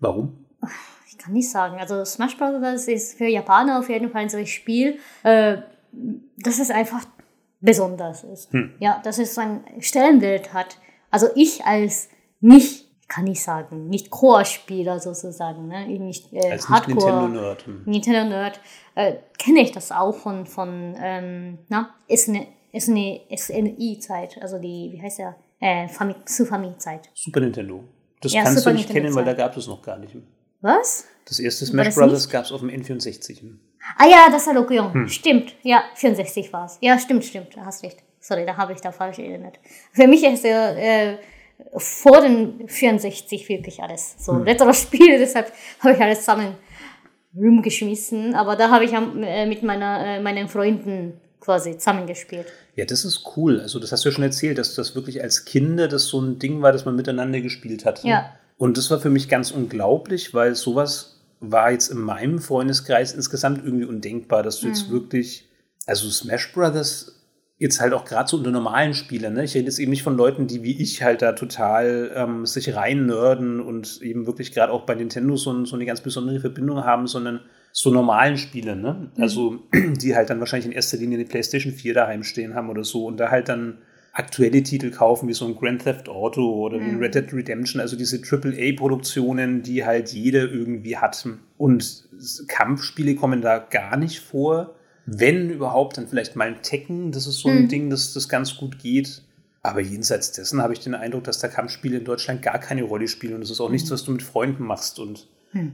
Warum? 0.00 0.44
Ich 1.08 1.16
kann 1.16 1.32
nicht 1.32 1.50
sagen. 1.50 1.78
Also 1.78 2.04
Smash 2.04 2.36
Bros. 2.36 2.88
ist 2.88 3.16
für 3.16 3.26
Japaner 3.26 3.78
auf 3.78 3.88
jeden 3.88 4.10
Fall 4.10 4.22
ein 4.22 4.28
solches 4.28 4.50
Spiel, 4.50 4.98
äh, 5.22 5.58
das 6.38 6.58
ist 6.58 6.70
einfach 6.70 7.06
besonders 7.60 8.24
ist. 8.24 8.52
Hm. 8.52 8.74
Ja, 8.80 9.00
dass 9.02 9.18
es 9.18 9.36
ein 9.38 9.64
Stellenwert 9.80 10.52
hat. 10.52 10.78
Also 11.10 11.28
ich 11.34 11.64
als 11.64 12.08
nicht, 12.40 12.86
kann 13.08 13.26
ich 13.26 13.42
sagen, 13.42 13.88
nicht 13.88 14.10
Core-Spieler 14.10 15.00
sozusagen, 15.00 15.68
ne? 15.68 15.90
Ich 15.90 16.00
Nicht, 16.00 16.32
äh, 16.32 16.50
Als 16.50 16.68
Hardcore. 16.68 16.96
Nicht-Nintendo-Nerd. 16.96 17.66
Hm. 17.66 17.82
Nintendo 17.86 18.24
Nerd, 18.28 18.60
äh, 18.94 19.14
kenne 19.38 19.60
ich 19.60 19.72
das 19.72 19.92
auch 19.92 20.14
von, 20.14 20.46
von 20.46 20.94
ähm, 21.00 21.58
na, 21.68 21.94
ist 22.08 22.28
eine, 22.28 22.46
ist 22.76 22.88
eine 22.88 23.20
SNI-Zeit, 23.34 24.38
also 24.40 24.58
die, 24.58 24.90
wie 24.92 25.02
heißt 25.02 25.18
der, 25.18 25.36
äh, 25.60 25.88
Fami 25.88 26.14
Sufami-Zeit. 26.24 27.08
Super 27.14 27.40
Nintendo. 27.40 27.84
Das 28.20 28.32
Ja, 28.32 28.42
kannst 28.42 28.58
Super 28.58 28.70
du 28.72 28.76
nicht 28.78 28.90
kennen, 28.90 29.14
weil 29.14 29.24
da 29.24 29.30
Zeit. 29.30 29.38
gab 29.38 29.56
es 29.56 29.66
noch 29.66 29.82
gar 29.82 29.98
nicht. 29.98 30.14
Was? 30.60 31.06
Das 31.26 31.38
erste 31.38 31.66
Smash 31.66 31.94
das 31.94 31.96
nicht? 32.24 32.30
gab 32.30 32.44
es 32.44 32.52
auf 32.52 32.60
dem 32.60 32.70
N64. 32.70 33.42
Ah 33.98 34.06
ja, 34.06 34.28
das 34.30 34.46
war 34.46 34.54
Lokuyon. 34.54 34.92
Hm. 34.92 35.08
Stimmt. 35.08 35.54
Ja, 35.62 35.84
64 35.94 36.52
war 36.52 36.66
es. 36.66 36.78
Ja, 36.80 36.98
stimmt, 36.98 37.24
stimmt. 37.24 37.54
Du 37.54 37.60
hast 37.60 37.82
recht. 37.84 37.98
Sorry, 38.20 38.44
da 38.44 38.56
habe 38.56 38.72
ich 38.72 38.80
da 38.80 38.90
falsch 38.90 39.18
erinnert. 39.18 39.58
Für 39.92 40.06
mich 40.08 40.24
ist 40.24 40.44
er 40.44 40.76
äh, 40.76 41.18
vor 41.76 42.20
den 42.20 42.68
64 42.68 43.48
wirklich 43.48 43.82
alles. 43.82 44.16
So 44.18 44.32
Hm. 44.32 44.42
Retro-Spiele, 44.42 45.18
deshalb 45.24 45.52
habe 45.80 45.94
ich 45.94 46.00
alles 46.00 46.20
zusammen 46.20 46.56
rumgeschmissen. 47.36 48.34
Aber 48.34 48.56
da 48.56 48.70
habe 48.70 48.84
ich 48.84 48.92
äh, 48.92 49.46
mit 49.46 49.62
meiner, 49.62 50.04
äh, 50.06 50.20
meinen 50.20 50.48
Freunden 50.48 51.20
quasi 51.46 51.78
zusammengespielt. 51.78 52.46
Ja, 52.74 52.84
das 52.84 53.04
ist 53.06 53.22
cool. 53.36 53.60
Also, 53.60 53.78
das 53.78 53.90
hast 53.92 54.04
du 54.04 54.10
ja 54.10 54.14
schon 54.14 54.24
erzählt, 54.24 54.58
dass 54.58 54.74
das 54.74 54.94
wirklich 54.94 55.22
als 55.22 55.46
Kinder 55.46 55.88
das 55.88 56.04
so 56.06 56.20
ein 56.20 56.38
Ding 56.38 56.60
war, 56.60 56.72
das 56.72 56.84
man 56.84 56.94
miteinander 56.96 57.40
gespielt 57.40 57.86
hat. 57.86 58.04
Ja. 58.04 58.32
Und 58.58 58.76
das 58.76 58.90
war 58.90 59.00
für 59.00 59.10
mich 59.10 59.28
ganz 59.28 59.50
unglaublich, 59.50 60.34
weil 60.34 60.54
sowas 60.54 61.20
war 61.40 61.70
jetzt 61.70 61.90
in 61.90 61.98
meinem 61.98 62.38
Freundeskreis 62.40 63.12
insgesamt 63.12 63.64
irgendwie 63.64 63.84
undenkbar, 63.84 64.42
dass 64.42 64.60
du 64.60 64.66
Mhm. 64.66 64.72
jetzt 64.72 64.90
wirklich, 64.90 65.48
also 65.86 66.08
Smash 66.10 66.52
Brothers 66.52 67.12
jetzt 67.58 67.80
halt 67.80 67.94
auch 67.94 68.04
gerade 68.04 68.28
so 68.28 68.36
unter 68.36 68.50
normalen 68.50 68.92
Spielern, 68.92 69.32
ne? 69.34 69.44
Ich 69.44 69.54
rede 69.54 69.66
jetzt 69.66 69.78
eben 69.78 69.90
nicht 69.90 70.02
von 70.02 70.16
Leuten, 70.16 70.46
die 70.46 70.62
wie 70.62 70.78
ich 70.82 71.02
halt 71.02 71.22
da 71.22 71.32
total 71.32 72.10
ähm, 72.14 72.44
sich 72.44 72.74
rein 72.74 73.06
nerden 73.06 73.60
und 73.60 74.02
eben 74.02 74.26
wirklich 74.26 74.52
gerade 74.52 74.72
auch 74.72 74.82
bei 74.84 74.94
Nintendo 74.94 75.36
so, 75.36 75.64
so 75.64 75.74
eine 75.76 75.86
ganz 75.86 76.02
besondere 76.02 76.40
Verbindung 76.40 76.84
haben, 76.84 77.06
sondern 77.06 77.40
so 77.78 77.90
normalen 77.90 78.38
Spiele, 78.38 78.74
ne? 78.74 79.10
Also 79.18 79.58
die 80.00 80.16
halt 80.16 80.30
dann 80.30 80.40
wahrscheinlich 80.40 80.64
in 80.64 80.72
erster 80.72 80.96
Linie 80.96 81.18
eine 81.18 81.28
PlayStation 81.28 81.74
4 81.74 81.92
daheim 81.92 82.22
stehen 82.22 82.54
haben 82.54 82.70
oder 82.70 82.84
so 82.84 83.04
und 83.04 83.18
da 83.18 83.30
halt 83.30 83.50
dann 83.50 83.78
aktuelle 84.14 84.62
Titel 84.62 84.90
kaufen, 84.90 85.28
wie 85.28 85.34
so 85.34 85.44
ein 85.44 85.54
Grand 85.54 85.82
Theft 85.82 86.08
Auto 86.08 86.64
oder 86.64 86.80
wie 86.80 86.84
ein 86.84 86.98
Red 86.98 87.14
Dead 87.14 87.30
Redemption, 87.34 87.82
also 87.82 87.94
diese 87.94 88.18
AAA-Produktionen, 88.18 89.62
die 89.62 89.84
halt 89.84 90.08
jeder 90.08 90.50
irgendwie 90.50 90.96
hat. 90.96 91.28
Und 91.58 92.08
Kampfspiele 92.48 93.14
kommen 93.14 93.42
da 93.42 93.58
gar 93.58 93.98
nicht 93.98 94.20
vor. 94.20 94.74
Wenn 95.04 95.50
überhaupt, 95.50 95.98
dann 95.98 96.08
vielleicht 96.08 96.34
mal 96.34 96.48
ein 96.48 96.62
Tekken, 96.62 97.12
das 97.12 97.26
ist 97.26 97.40
so 97.40 97.50
ein 97.50 97.68
Ding, 97.68 97.90
das, 97.90 98.14
das 98.14 98.26
ganz 98.30 98.56
gut 98.56 98.78
geht. 98.78 99.20
Aber 99.62 99.82
jenseits 99.82 100.32
dessen 100.32 100.62
habe 100.62 100.72
ich 100.72 100.80
den 100.80 100.94
Eindruck, 100.94 101.24
dass 101.24 101.40
da 101.40 101.48
Kampfspiele 101.48 101.98
in 101.98 102.04
Deutschland 102.04 102.40
gar 102.40 102.58
keine 102.58 102.84
Rolle 102.84 103.08
spielen. 103.08 103.34
Und 103.34 103.42
das 103.42 103.50
ist 103.50 103.60
auch 103.60 103.70
nichts, 103.70 103.90
was 103.90 104.04
du 104.04 104.12
mit 104.12 104.22
Freunden 104.22 104.64
machst. 104.64 104.98
Und 104.98 105.28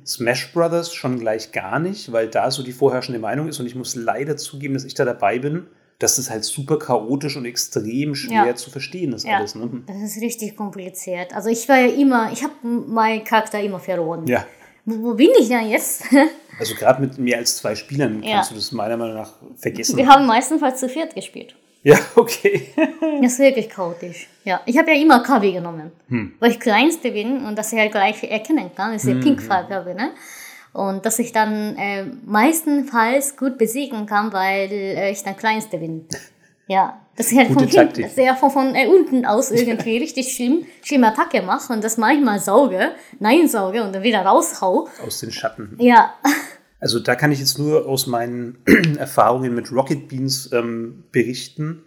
Smash 0.07 0.53
Brothers 0.53 0.95
schon 0.95 1.19
gleich 1.19 1.51
gar 1.53 1.79
nicht, 1.81 2.13
weil 2.13 2.29
da 2.29 2.51
so 2.51 2.63
die 2.63 2.73
vorherrschende 2.73 3.19
Meinung 3.19 3.49
ist. 3.49 3.59
Und 3.59 3.67
ich 3.67 3.75
muss 3.75 3.97
leider 3.97 4.37
zugeben, 4.37 4.75
dass 4.75 4.85
ich 4.85 4.95
da 4.95 5.05
dabei 5.05 5.39
bin, 5.41 5.67
dass 5.99 6.17
das 6.17 6.31
halt 6.31 6.45
super 6.45 6.79
chaotisch 6.79 7.37
und 7.37 7.45
extrem 7.45 8.15
schwer 8.15 8.47
Ja. 8.47 8.55
zu 8.55 8.71
verstehen 8.71 9.13
ist 9.13 9.27
Ja. 9.27 9.39
alles. 9.39 9.55
Ne? 9.55 9.83
Das 9.87 9.97
ist 10.17 10.21
richtig 10.23 10.57
kompliziert. 10.57 11.35
Also 11.35 11.49
ich 11.49 11.69
war 11.69 11.79
ja 11.79 11.93
immer, 11.95 12.31
ich 12.33 12.43
habe 12.45 12.55
meinen 12.65 13.25
Charakter 13.25 13.61
immer 13.61 13.81
verloren. 13.81 14.27
Ja. 14.27 14.47
Wo, 14.85 15.01
wo 15.11 15.15
bin 15.15 15.31
ich 15.39 15.49
denn 15.49 15.69
jetzt? 15.71 16.05
Also 16.59 16.75
gerade 16.75 17.01
mit 17.01 17.17
mehr 17.19 17.39
als 17.39 17.57
zwei 17.57 17.75
Spielern 17.75 18.23
Ja. 18.23 18.35
kannst 18.37 18.51
du 18.51 18.55
das 18.55 18.71
meiner 18.73 18.97
Meinung 18.99 19.17
nach 19.17 19.33
vergessen. 19.57 19.97
Wir 19.97 20.07
haben 20.07 20.27
meistens 20.27 20.61
zu 20.79 20.87
viert 20.89 21.15
gespielt. 21.15 21.57
Ja, 21.83 21.97
okay. 22.17 22.69
Das 23.21 23.33
ist 23.35 23.39
wirklich 23.39 23.69
chaotisch. 23.69 24.29
Ja, 24.45 24.61
ich 24.67 24.77
habe 24.79 24.91
ja 24.93 25.01
immer 25.01 25.21
KW 25.23 25.53
genommen, 25.53 25.93
Hm. 26.09 26.35
weil 26.41 26.51
ich 26.53 26.61
kleinste 26.61 27.11
bin 27.13 27.45
und 27.45 27.57
dass 27.57 27.73
ich 27.73 27.79
halt 27.79 27.93
gleich 27.93 28.23
erkennen 28.25 28.71
kann, 28.75 28.95
ist 28.95 29.07
ja 29.07 29.15
Pinkfarbe, 29.15 29.95
ne? 29.95 30.11
Und 30.73 31.05
dass 31.05 31.19
ich 31.19 31.33
dann 31.33 31.77
äh, 31.77 32.05
meistenfalls 32.25 33.37
gut 33.37 33.59
besiegen 33.59 34.07
kann, 34.07 34.33
weil 34.33 34.73
äh, 34.73 35.11
ich 35.13 35.23
dann 35.23 35.37
kleinste 35.37 35.77
bin. 35.79 36.07
Ja, 36.67 36.99
dass 37.17 37.31
ich 37.31 37.37
halt 37.37 37.49
Gute 37.49 37.69
von 37.69 37.79
hinten, 37.81 38.03
dass 38.03 38.17
ich 38.17 38.25
ja 38.25 38.35
von, 38.35 38.51
von 38.51 38.75
äh, 38.75 38.87
unten 38.87 39.27
aus 39.27 39.51
irgendwie 39.51 39.99
richtig 39.99 40.33
schlimm, 40.33 40.65
schlimme 40.83 41.09
Attacke 41.09 41.43
mache 41.43 41.73
und 41.73 41.85
das 41.85 41.99
manchmal 41.99 42.41
sauge, 42.41 42.93
nein 43.19 43.49
sauge 43.49 43.83
und 43.83 43.95
dann 43.95 44.03
wieder 44.03 44.23
raushau. 44.25 44.89
Aus 45.07 45.21
den 45.21 45.31
Schatten. 45.31 45.77
Ja, 45.79 46.15
Also 46.83 46.99
da 46.99 47.15
kann 47.15 47.31
ich 47.31 47.39
jetzt 47.39 47.61
nur 47.61 47.87
aus 47.87 48.09
meinen 48.09 48.59
Erfahrungen 48.99 49.55
mit 49.55 49.71
Rocket 49.71 50.09
Beans 50.09 50.51
ähm, 50.53 51.05
berichten, 51.13 51.83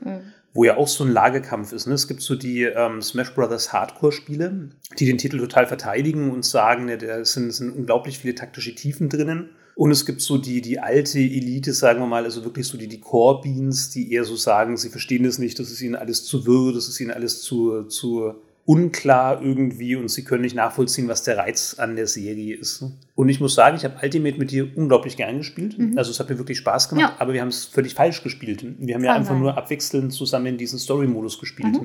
wo 0.54 0.64
ja 0.64 0.78
auch 0.78 0.88
so 0.88 1.04
ein 1.04 1.12
Lagerkampf 1.12 1.74
ist. 1.74 1.86
Ne? 1.86 1.94
Es 1.94 2.08
gibt 2.08 2.22
so 2.22 2.36
die 2.36 2.64
ähm, 2.64 3.02
Smash 3.02 3.36
Brothers 3.36 3.74
Hardcore-Spiele, 3.74 4.70
die 4.98 5.06
den 5.06 5.18
Titel 5.18 5.38
total 5.38 5.68
verteidigen 5.68 6.32
und 6.32 6.46
sagen, 6.46 6.86
ne, 6.86 6.98
da 6.98 7.26
sind, 7.26 7.52
sind 7.52 7.76
unglaublich 7.76 8.20
viele 8.20 8.36
taktische 8.36 8.74
Tiefen 8.74 9.10
drinnen. 9.10 9.50
Und 9.76 9.92
es 9.92 10.06
gibt 10.06 10.22
so 10.22 10.38
die, 10.38 10.62
die 10.62 10.80
alte 10.80 11.20
Elite, 11.20 11.74
sagen 11.74 12.00
wir 12.00 12.08
mal, 12.08 12.24
also 12.24 12.46
wirklich 12.46 12.66
so 12.66 12.78
die, 12.78 12.88
die 12.88 13.02
Core 13.02 13.42
Beans, 13.42 13.90
die 13.90 14.14
eher 14.14 14.24
so 14.24 14.38
sagen, 14.38 14.78
sie 14.78 14.88
verstehen 14.88 15.24
das 15.24 15.38
nicht, 15.38 15.60
das 15.60 15.70
ist 15.70 15.82
ihnen 15.82 15.96
alles 15.96 16.24
zu 16.24 16.46
wirr, 16.46 16.74
das 16.74 16.88
ist 16.88 17.02
ihnen 17.02 17.12
alles 17.12 17.42
zu, 17.42 17.84
zu 17.84 18.36
unklar 18.66 19.42
irgendwie 19.44 19.96
und 19.96 20.10
sie 20.10 20.24
können 20.24 20.42
nicht 20.42 20.56
nachvollziehen, 20.56 21.08
was 21.08 21.24
der 21.24 21.38
Reiz 21.38 21.76
an 21.78 21.96
der 21.96 22.08
Serie 22.08 22.56
ist. 22.56 22.84
Und 23.14 23.30
ich 23.30 23.40
muss 23.40 23.54
sagen, 23.54 23.78
ich 23.78 23.86
habe 23.86 23.96
Ultimate 24.02 24.40
mit 24.40 24.50
dir 24.52 24.68
unglaublich 24.76 25.18
gern 25.18 25.38
gespielt. 25.38 25.78
Also 25.96 26.10
es 26.12 26.20
hat 26.20 26.30
mir 26.30 26.38
wirklich 26.40 26.58
Spaß 26.58 26.90
gemacht, 26.90 27.14
Ja. 27.14 27.16
aber 27.22 27.34
wir 27.34 27.42
haben 27.42 27.50
es 27.50 27.66
völlig 27.66 27.94
falsch 27.94 28.24
gespielt. 28.24 28.66
Wir 28.80 28.96
haben 28.96 29.04
ja 29.04 29.12
Kann 29.12 29.22
einfach 29.22 29.34
sein. 29.34 29.42
nur 29.42 29.56
abwechselnd 29.58 30.12
zusammen 30.14 30.58
diesen 30.58 30.80
Story-Modus 30.80 31.40
gespielt. 31.40 31.80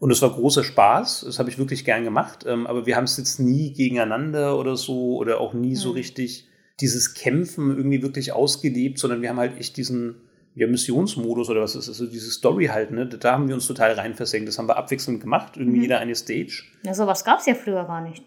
Und 0.00 0.10
es 0.10 0.20
war 0.22 0.30
großer 0.30 0.64
Spaß, 0.64 1.22
das 1.24 1.38
habe 1.38 1.50
ich 1.50 1.56
wirklich 1.58 1.84
gern 1.84 2.02
gemacht, 2.02 2.44
ähm, 2.48 2.66
aber 2.66 2.84
wir 2.84 2.96
haben 2.96 3.04
es 3.04 3.16
jetzt 3.16 3.38
nie 3.38 3.72
gegeneinander 3.72 4.58
oder 4.58 4.76
so 4.76 5.16
oder 5.16 5.40
auch 5.40 5.54
nie 5.54 5.76
so 5.76 5.92
richtig 5.92 6.48
dieses 6.80 7.14
Kämpfen 7.14 7.70
irgendwie 7.76 8.02
wirklich 8.02 8.32
ausgelebt, 8.32 8.98
sondern 8.98 9.22
wir 9.22 9.28
haben 9.30 9.38
halt 9.38 9.56
echt 9.58 9.76
diesen 9.76 10.16
ja, 10.54 10.66
Missionsmodus 10.68 11.50
oder 11.50 11.62
was 11.62 11.74
ist 11.74 11.88
das, 11.88 12.00
also 12.00 12.10
diese 12.10 12.30
Story 12.30 12.66
halt, 12.66 12.92
ne? 12.92 13.06
Da 13.06 13.32
haben 13.32 13.48
wir 13.48 13.54
uns 13.54 13.66
total 13.66 13.92
rein 13.92 14.14
versenkt. 14.14 14.48
Das 14.48 14.58
haben 14.58 14.68
wir 14.68 14.76
abwechselnd 14.76 15.20
gemacht, 15.20 15.56
irgendwie 15.56 15.82
jeder 15.82 15.98
eine 15.98 16.14
Stage. 16.14 16.62
ja 16.84 16.94
sowas 16.94 17.24
gab 17.24 17.40
es 17.40 17.46
ja 17.46 17.54
früher 17.54 17.84
gar 17.84 18.00
nicht. 18.00 18.24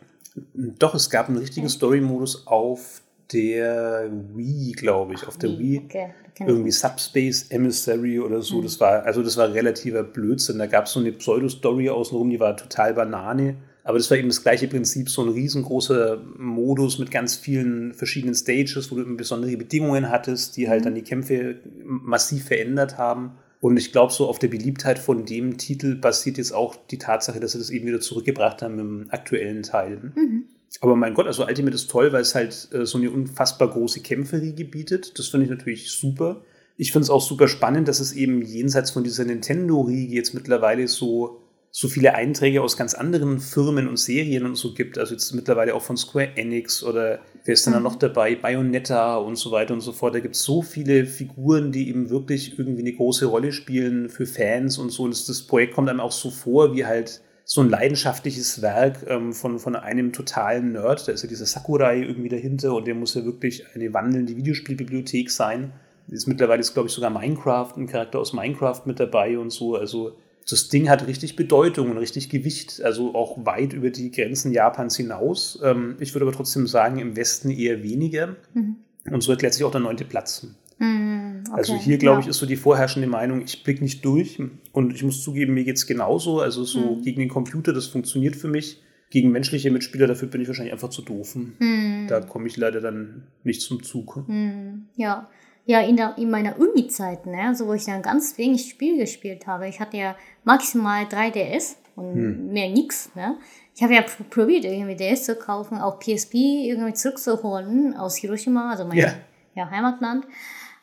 Doch, 0.54 0.94
es 0.94 1.10
gab 1.10 1.30
einen 1.30 1.38
richtigen 1.38 1.70
Story-Modus 1.70 2.46
auf 2.46 3.02
der 3.32 4.10
Wii, 4.36 4.74
glaube 4.74 5.14
ich, 5.14 5.28
auf 5.28 5.38
der 5.38 5.58
Wii. 5.58 5.82
Okay, 5.86 6.14
Irgendwie 6.40 6.72
Subspace 6.72 7.48
Emissary 7.50 8.20
oder 8.20 8.42
so. 8.42 8.62
Das 8.62 8.80
war, 8.80 9.04
also 9.04 9.24
das 9.24 9.38
war 9.38 9.54
relativer 9.54 10.04
Blödsinn. 10.04 10.60
Da 10.60 10.68
gab 10.68 10.86
es 10.86 10.92
so 10.92 11.00
eine 11.00 11.12
Pseudo-Story 11.12 11.90
außenrum, 11.90 12.30
die 12.30 12.40
war 12.40 12.56
total 12.56 12.94
Banane. 12.94 13.56
Aber 13.88 13.98
das 13.98 14.12
war 14.12 14.18
eben 14.18 14.28
das 14.28 14.44
gleiche 14.44 14.68
Prinzip, 14.68 15.10
so 15.10 15.22
ein 15.22 15.30
riesengroßer 15.30 16.22
Modus 16.38 17.00
mit 17.00 17.10
ganz 17.10 17.38
vielen 17.38 17.94
verschiedenen 17.94 18.36
Stages, 18.36 18.92
wo 18.92 18.98
du 18.98 19.16
besondere 19.16 19.56
Bedingungen 19.56 20.10
hattest, 20.10 20.58
die 20.58 20.68
halt 20.68 20.86
dann 20.86 20.94
die 20.94 21.04
Kämpfe 21.04 21.62
massiv 21.86 22.48
verändert 22.48 22.98
haben. 22.98 23.38
Und 23.62 23.78
ich 23.78 23.94
glaube, 23.94 24.12
so 24.12 24.28
auf 24.28 24.40
der 24.40 24.50
Beliebtheit 24.50 25.00
von 25.00 25.26
dem 25.26 25.58
Titel 25.58 25.96
basiert 25.96 26.38
jetzt 26.38 26.52
auch 26.52 26.76
die 26.76 26.98
Tatsache, 26.98 27.40
dass 27.40 27.54
sie 27.54 27.60
das 27.60 27.70
eben 27.70 27.88
wieder 27.88 28.02
zurückgebracht 28.02 28.62
haben 28.62 28.78
im 28.78 29.06
aktuellen 29.10 29.64
Teil. 29.64 30.12
Mhm. 30.14 30.44
Aber 30.82 30.98
mein 30.98 31.14
Gott, 31.14 31.28
also 31.28 31.46
Ultimate 31.46 31.76
ist 31.76 31.90
toll, 31.90 32.12
weil 32.12 32.24
es 32.24 32.36
halt 32.36 32.68
äh, 32.74 32.86
so 32.86 32.98
eine 32.98 33.10
unfassbar 33.10 33.70
große 33.70 34.02
Kämpferie 34.02 34.52
bietet. 34.66 35.18
Das 35.18 35.28
finde 35.28 35.46
ich 35.46 35.50
natürlich 35.50 35.90
super. 35.92 36.42
Ich 36.76 36.92
finde 36.92 37.04
es 37.04 37.10
auch 37.10 37.22
super 37.22 37.48
spannend, 37.48 37.88
dass 37.88 38.02
es 38.02 38.12
eben 38.12 38.42
jenseits 38.42 38.92
von 38.92 39.06
dieser 39.06 39.24
Nintendo-Riege 39.24 40.14
jetzt 40.14 40.34
mittlerweile 40.34 40.90
so, 40.90 41.47
so 41.80 41.88
viele 41.88 42.16
Einträge 42.16 42.64
aus 42.64 42.76
ganz 42.76 42.96
anderen 42.96 43.40
Firmen 43.40 43.88
und 43.88 43.98
Serien 43.98 44.48
und 44.48 44.56
so 44.56 44.74
gibt. 44.74 44.98
Also 44.98 45.14
jetzt 45.14 45.32
mittlerweile 45.34 45.76
auch 45.76 45.84
von 45.84 45.96
Square 45.96 46.30
Enix 46.36 46.82
oder 46.82 47.20
wer 47.46 47.54
ist 47.54 47.68
denn 47.68 47.74
da 47.74 47.78
mhm. 47.78 47.84
noch 47.84 47.98
dabei? 47.98 48.34
Bayonetta 48.34 49.18
und 49.18 49.36
so 49.36 49.52
weiter 49.52 49.76
und 49.76 49.82
so 49.82 49.92
fort. 49.92 50.16
Da 50.16 50.20
gibt 50.20 50.34
es 50.34 50.42
so 50.42 50.64
viele 50.64 51.06
Figuren, 51.06 51.72
die 51.72 51.90
eben 51.90 52.10
wirklich 52.10 52.58
irgendwie 52.58 52.82
eine 52.82 52.94
große 52.94 53.28
Rolle 53.28 53.52
spielen 53.52 54.10
für 54.10 54.26
Fans 54.26 54.80
und 54.80 54.90
so. 54.90 55.04
Und 55.04 55.12
das, 55.12 55.28
das 55.28 55.44
Projekt 55.44 55.76
kommt 55.76 55.88
einem 55.88 56.00
auch 56.00 56.12
so 56.12 56.32
vor, 56.32 56.74
wie 56.74 56.84
halt 56.84 57.22
so 57.44 57.62
ein 57.62 57.70
leidenschaftliches 57.70 58.64
Werk 58.64 59.06
ähm, 59.08 59.32
von, 59.32 59.60
von 59.60 59.76
einem 59.76 60.14
totalen 60.14 60.72
Nerd. 60.72 61.08
Da 61.08 61.12
ist 61.12 61.22
ja 61.22 61.30
dieser 61.30 61.46
Sakurai 61.46 62.02
irgendwie 62.02 62.30
dahinter 62.30 62.74
und 62.74 62.88
der 62.88 62.96
muss 62.96 63.14
ja 63.14 63.24
wirklich 63.24 63.64
eine 63.76 63.94
wandelnde 63.94 64.36
Videospielbibliothek 64.36 65.30
sein. 65.30 65.74
Ist 66.08 66.26
mittlerweile 66.26 66.62
ist, 66.62 66.74
glaube 66.74 66.88
ich, 66.90 66.96
sogar 66.96 67.12
Minecraft, 67.12 67.74
ein 67.78 67.86
Charakter 67.86 68.18
aus 68.18 68.34
Minecraft 68.34 68.82
mit 68.86 69.00
dabei 69.00 69.38
und 69.38 69.52
so. 69.52 69.76
Also 69.76 70.18
das 70.50 70.70
Ding 70.70 70.90
hat 70.90 71.08
richtig 71.08 71.36
Bedeutung 71.36 71.92
und 71.92 71.98
richtig 71.98 72.30
Gewicht, 72.30 72.82
also 72.82 73.14
auch 73.16 73.46
weit 73.46 73.74
über 73.74 73.90
die 73.90 74.12
Grenzen 74.12 74.54
Japans 74.54 74.96
hinaus. 74.96 75.60
Ähm, 75.62 75.98
ich 76.00 76.14
würde 76.16 76.26
aber 76.26 76.36
trotzdem 76.36 76.68
sagen, 76.68 77.00
im 77.00 77.18
Westen 77.18 77.50
eher 77.52 77.84
weniger. 77.84 78.36
Mhm. 78.54 78.78
Und 79.12 79.22
so 79.22 79.32
erklärt 79.32 79.54
sich 79.54 79.64
auch 79.66 79.72
der 79.72 79.82
neunte 79.82 80.06
Platz. 80.06 80.48
Mhm, 80.80 81.44
okay. 81.48 81.58
Also 81.58 81.76
hier, 81.76 81.98
glaube 81.98 82.22
ich, 82.22 82.28
ist 82.28 82.38
so 82.38 82.46
die 82.46 82.56
vorherrschende 82.56 83.08
Meinung, 83.08 83.42
ich 83.42 83.64
blicke 83.64 83.84
nicht 83.84 84.06
durch. 84.06 84.40
Und 84.72 84.94
ich 84.94 85.04
muss 85.04 85.22
zugeben, 85.22 85.54
mir 85.54 85.66
geht 85.66 85.78
es 85.78 85.86
genauso. 85.86 86.40
Also 86.40 86.64
so 86.64 86.96
mhm. 86.96 87.02
gegen 87.02 87.20
den 87.20 87.30
Computer, 87.30 87.74
das 87.74 87.88
funktioniert 87.88 88.38
für 88.38 88.48
mich. 88.48 88.82
Gegen 89.10 89.32
menschliche 89.32 89.72
Mitspieler, 89.72 90.08
dafür 90.08 90.28
bin 90.28 90.42
ich 90.42 90.48
wahrscheinlich 90.48 90.74
einfach 90.74 90.90
zu 90.90 91.02
doof. 91.02 91.36
Mhm. 91.36 92.08
Da 92.08 92.22
komme 92.22 92.48
ich 92.48 92.56
leider 92.58 92.80
dann 92.80 93.24
nicht 93.44 93.62
zum 93.62 93.84
Zug. 93.84 94.28
Mhm. 94.28 94.88
Ja. 94.96 95.30
Ja, 95.68 95.82
in, 95.82 95.98
der, 95.98 96.18
in 96.18 96.32
meiner 96.32 96.58
Uni-Zeit, 96.58 97.26
ne, 97.26 97.42
also 97.48 97.68
wo 97.68 97.74
ich 97.74 97.84
dann 97.84 98.02
ganz 98.02 98.38
wenig 98.38 98.70
Spiel 98.70 98.98
gespielt 98.98 99.48
habe. 99.48 99.68
Ich 99.68 99.82
hatte 99.82 99.98
ja 99.98 100.16
maximal 100.46 101.04
3DS 101.04 101.76
und 101.98 102.14
hm. 102.14 102.54
mehr 102.54 102.70
nix. 102.70 103.14
Ne? 103.16 103.38
Ich 103.76 103.84
habe 103.84 103.94
ja 103.94 104.04
probiert, 104.30 104.64
irgendwie 104.64 104.96
DS 104.96 105.26
zu 105.26 105.36
kaufen, 105.36 105.78
auch 105.78 106.00
PSP 106.00 106.36
irgendwie 106.70 106.94
zurückzuholen 106.94 107.96
aus 107.98 108.16
Hiroshima, 108.16 108.72
also 108.72 108.86
mein 108.86 108.98
ja. 108.98 109.14
Ja, 109.56 109.70
Heimatland. 109.70 110.26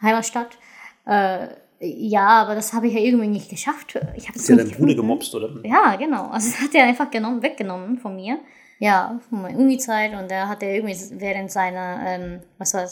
Heimatstadt. 0.02 0.58
Äh, 1.06 1.48
ja, 1.80 2.26
aber 2.26 2.54
das 2.54 2.72
habe 2.72 2.86
ich 2.88 2.94
ja 2.94 3.00
irgendwie 3.00 3.28
nicht 3.28 3.48
geschafft. 3.48 3.98
Ich 4.16 4.28
habe 4.28 4.38
es 4.38 4.48
ja 4.48 4.56
dein 4.56 4.70
Bruder 4.70 4.94
gemobst, 4.94 5.34
oder? 5.34 5.50
Ja, 5.64 5.96
genau. 5.96 6.26
Also 6.26 6.50
das 6.50 6.60
hat 6.60 6.74
er 6.74 6.84
einfach 6.84 7.10
genommen, 7.10 7.42
weggenommen 7.42 7.98
von 7.98 8.16
mir. 8.16 8.38
Ja, 8.80 9.18
von 9.28 9.42
meiner 9.42 9.58
Uni-Zeit 9.58 10.12
und 10.14 10.30
da 10.30 10.48
hat 10.48 10.62
er 10.62 10.74
irgendwie 10.74 10.96
während 11.20 11.50
seiner, 11.50 12.00
ähm, 12.06 12.40
was 12.58 12.74
war 12.74 12.86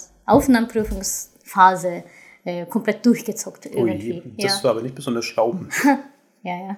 Aufnahmeprüfungsphase 1.53 2.05
äh, 2.45 2.67
komplett 2.67 3.05
durchgezockt 3.05 3.67
irgendwie. 3.67 4.15
Ui, 4.15 4.33
das 4.39 4.59
ja. 4.59 4.65
war 4.65 4.71
aber 4.73 4.83
nicht 4.83 4.95
besonders 4.95 5.25
schlau. 5.25 5.59
ja, 6.43 6.57
ja. 6.57 6.77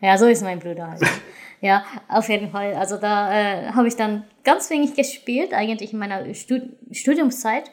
Ja, 0.00 0.18
so 0.18 0.26
ist 0.26 0.42
mein 0.42 0.58
Bruder 0.58 0.90
halt. 0.90 1.02
ja, 1.60 1.84
auf 2.08 2.28
jeden 2.28 2.50
Fall. 2.50 2.74
Also 2.74 2.96
da 2.96 3.32
äh, 3.32 3.70
habe 3.72 3.86
ich 3.86 3.94
dann 3.94 4.24
ganz 4.42 4.68
wenig 4.68 4.94
gespielt, 4.94 5.54
eigentlich 5.54 5.92
in 5.92 5.98
meiner 6.00 6.34
Stud 6.34 6.62
Studiumszeit. 6.90 7.70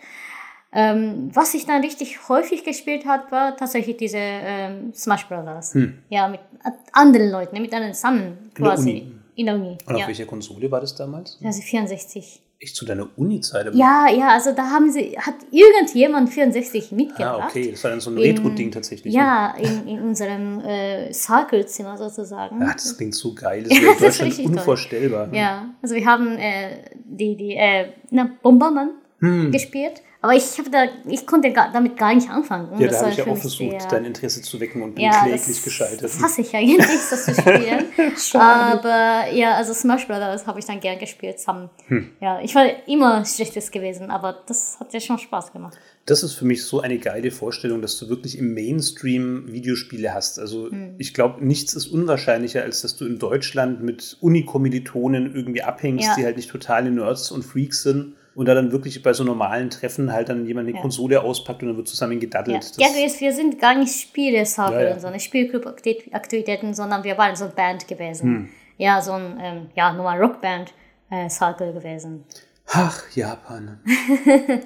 Ähm, 0.74 1.32
was 1.34 1.53
ich 1.53 1.65
dann 1.65 1.82
richtig 1.82 2.29
häufig 2.29 2.63
gespielt 2.63 3.06
habe, 3.06 3.32
war 3.32 3.58
tatsächlich 3.58 3.98
diese 3.98 4.20
ähm, 4.20 4.94
Smash 4.94 5.27
Brothers. 5.27 5.74
Hm. 5.74 5.98
Ja, 6.10 6.27
mit 6.27 6.41
anderen 6.91 7.32
Leuten, 7.32 7.60
mit 7.62 7.74
anderen 7.74 7.94
zusammen 7.94 8.51
quasi. 8.53 9.12
In 9.36 9.46
der 9.46 9.56
Uni. 9.56 9.77
Und 9.86 9.96
auf 9.96 10.01
ja. 10.01 10.08
welcher 10.08 10.25
Konsole 10.25 10.70
war 10.70 10.82
das 10.82 10.94
damals? 10.96 11.39
Also 11.44 11.62
64. 11.62 12.41
Echt 12.60 12.76
zu 12.76 12.86
deiner 12.86 13.08
Uni-Zeit? 13.16 13.74
Ja, 13.76 14.08
ja, 14.10 14.30
also 14.30 14.52
da 14.52 14.72
haben 14.72 14.92
sie, 14.92 15.16
hat 15.20 15.36
irgendjemand 15.52 16.30
64 16.30 16.92
mitgebracht. 16.92 17.42
Ah, 17.44 17.48
okay, 17.48 17.70
das 17.72 17.84
war 17.84 17.92
dann 17.92 18.00
so 18.00 18.10
ein 18.10 18.18
Retro-Ding 18.18 18.72
tatsächlich. 18.72 19.14
Ja, 19.14 19.54
ne? 19.54 19.64
in, 19.64 19.88
in 19.88 20.02
unserem 20.02 20.60
äh, 20.62 21.14
Circle-Zimmer 21.14 21.98
sozusagen. 21.98 22.60
Ja, 22.60 22.74
das 22.74 22.98
klingt 22.98 23.14
so 23.14 23.36
geil, 23.36 23.64
das 23.64 23.80
wäre 23.80 23.94
in 23.94 24.00
Deutschland 24.00 24.40
unvorstellbar. 24.40 25.26
Toll. 25.28 25.38
Ja, 25.38 25.76
also 25.84 25.94
wir 25.94 26.06
haben 26.06 26.38
äh, 26.38 26.84
die, 27.06 27.38
die 27.38 27.56
äh, 27.56 27.90
na, 28.10 28.30
Bomberman 28.42 28.90
hm. 29.20 29.52
gespielt 29.52 30.02
aber 30.27 30.36
ich 30.36 30.43
da, 30.69 30.88
ich 31.07 31.25
konnte 31.25 31.53
gar, 31.53 31.72
damit 31.72 31.96
gar 31.96 32.13
nicht 32.13 32.29
anfangen. 32.29 32.69
Ja, 32.77 32.88
das 32.88 32.98
da 32.98 33.01
habe 33.03 33.12
ich 33.12 33.17
ja 33.17 33.27
auch 33.27 33.38
versucht, 33.38 33.81
sehr, 33.81 33.89
dein 33.89 34.03
Interesse 34.03 34.41
zu 34.41 34.60
wecken 34.60 34.81
und 34.81 34.96
bin 34.96 35.05
ja, 35.05 35.24
kläglich 35.24 35.63
gescheitert. 35.63 36.03
Das 36.03 36.22
hasse 36.22 36.41
ich 36.41 36.53
eigentlich, 36.53 36.86
das 36.86 37.25
zu 37.25 37.34
spielen. 37.34 37.86
aber 38.34 39.31
ja, 39.31 39.53
also 39.55 39.74
Smash 39.74 40.05
Brothers 40.05 40.46
habe 40.46 40.60
ich 40.60 40.65
dann 40.65 40.81
gern 40.81 41.00
gespielt 41.00 41.39
zusammen. 41.39 41.69
Hm. 41.88 42.10
Ja, 42.19 42.41
ich 42.41 42.53
war 42.55 42.65
immer 42.88 43.24
schlechtes 43.24 43.72
gewesen, 43.72 44.12
aber 44.12 44.43
das 44.48 44.77
hat 44.81 44.93
ja 44.93 45.00
schon 45.00 45.17
Spaß 45.17 45.53
gemacht. 45.53 45.77
Das 46.05 46.24
ist 46.24 46.34
für 46.34 46.43
mich 46.43 46.65
so 46.65 46.81
eine 46.81 46.98
geile 46.98 47.31
Vorstellung, 47.31 47.81
dass 47.81 47.98
du 47.98 48.10
wirklich 48.10 48.38
im 48.38 48.53
Mainstream 48.53 49.46
Videospiele 49.48 50.13
hast. 50.13 50.39
Also 50.39 50.69
hm. 50.69 50.96
ich 50.98 51.13
glaube, 51.13 51.46
nichts 51.46 51.74
ist 51.74 51.88
unwahrscheinlicher, 51.88 52.63
als 52.63 52.81
dass 52.81 52.98
du 52.98 53.05
in 53.05 53.17
Deutschland 53.17 53.81
mit 53.81 54.17
Unikommilitonen 54.19 55.34
irgendwie 55.34 55.63
abhängst, 55.63 56.05
ja. 56.05 56.15
die 56.17 56.25
halt 56.25 56.36
nicht 56.36 56.50
totale 56.50 56.91
Nerds 56.91 57.31
und 57.31 57.43
Freaks 57.43 57.84
sind 57.84 58.15
und 58.38 58.46
da 58.46 58.53
dann 58.53 58.72
wirklich 58.72 59.01
bei 59.01 59.13
so 59.13 59.24
normalen 59.24 59.72
Treffen 59.72 60.13
halt 60.13 60.29
dann 60.29 60.46
jemand 60.46 60.67
eine 60.67 60.77
ja. 60.77 60.82
Konsole 60.82 61.22
auspackt 61.22 61.63
und 61.63 61.70
dann 61.70 61.77
wird 61.77 61.88
zusammen 61.88 62.20
gedaddelt. 62.20 62.72
Ja, 62.77 62.88
ja 62.88 63.10
wir 63.20 63.34
sind 63.34 63.60
gar 63.60 63.74
nicht 63.74 64.00
Spiele-Circle, 64.00 64.79
ja, 64.79 64.89
ja. 64.89 65.00
sondern 65.00 65.20
Spielclub-Aktivitäten, 65.20 66.75
sondern 66.75 67.03
wir 67.03 67.17
waren 67.17 67.36
so 67.36 67.46
eine 67.46 67.53
Band 67.56 67.88
gewesen. 67.88 68.24
Hm. 68.24 68.50
Ja, 68.77 69.01
so 69.01 69.13
ein, 69.13 69.39
ähm, 69.41 69.70
ja, 69.74 69.91
normal 69.91 70.20
Rockband-Circle 70.22 71.70
äh, 71.70 71.74
gewesen. 71.74 72.25
Ach, 72.67 73.01
Japan. 73.15 73.79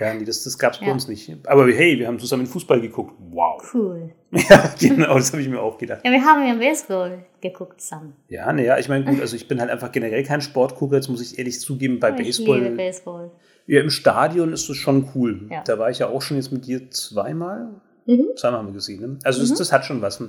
Ja, 0.00 0.14
nee, 0.14 0.24
das, 0.24 0.42
das 0.44 0.58
gab 0.58 0.72
es 0.72 0.80
bei 0.80 0.90
uns 0.90 1.06
nicht. 1.08 1.30
Aber 1.46 1.70
hey, 1.70 1.98
wir 1.98 2.06
haben 2.06 2.18
zusammen 2.18 2.46
Fußball 2.46 2.80
geguckt. 2.80 3.14
Wow. 3.30 3.62
Cool. 3.74 4.10
Ja, 4.48 4.72
genau, 4.78 5.16
das 5.16 5.32
habe 5.32 5.42
ich 5.42 5.48
mir 5.48 5.60
auch 5.60 5.76
gedacht. 5.76 6.02
Ja, 6.04 6.12
wir 6.12 6.24
haben 6.24 6.46
ja 6.46 6.54
Baseball 6.54 7.24
geguckt 7.40 7.80
zusammen. 7.80 8.14
Ja, 8.28 8.52
naja, 8.52 8.78
ich 8.78 8.88
meine, 8.88 9.04
gut, 9.04 9.20
also 9.20 9.34
ich 9.34 9.48
bin 9.48 9.60
halt 9.60 9.70
einfach 9.70 9.90
generell 9.90 10.22
kein 10.22 10.40
Sportgucker, 10.40 10.94
jetzt 10.94 11.08
muss 11.08 11.20
ich 11.20 11.36
ehrlich 11.36 11.60
zugeben, 11.60 11.98
bei 11.98 12.10
ich 12.10 12.16
Baseball. 12.16 12.58
Ich 12.58 12.62
liebe 12.62 12.76
Baseball. 12.76 13.30
Ja, 13.66 13.80
im 13.80 13.90
Stadion 13.90 14.52
ist 14.52 14.68
das 14.68 14.76
schon 14.76 15.08
cool. 15.16 15.48
Ja. 15.50 15.64
Da 15.64 15.80
war 15.80 15.90
ich 15.90 15.98
ja 15.98 16.08
auch 16.08 16.22
schon 16.22 16.36
jetzt 16.36 16.52
mit 16.52 16.64
dir 16.64 16.90
zweimal. 16.90 17.70
Mhm. 18.10 18.26
Zweimal 18.36 18.58
haben 18.58 18.68
wir 18.68 18.74
gesehen. 18.74 19.00
Ne? 19.00 19.18
Also 19.22 19.40
das, 19.40 19.50
mhm. 19.50 19.56
das, 19.56 19.72
hat 19.72 19.84
schon 19.84 20.02
was. 20.02 20.20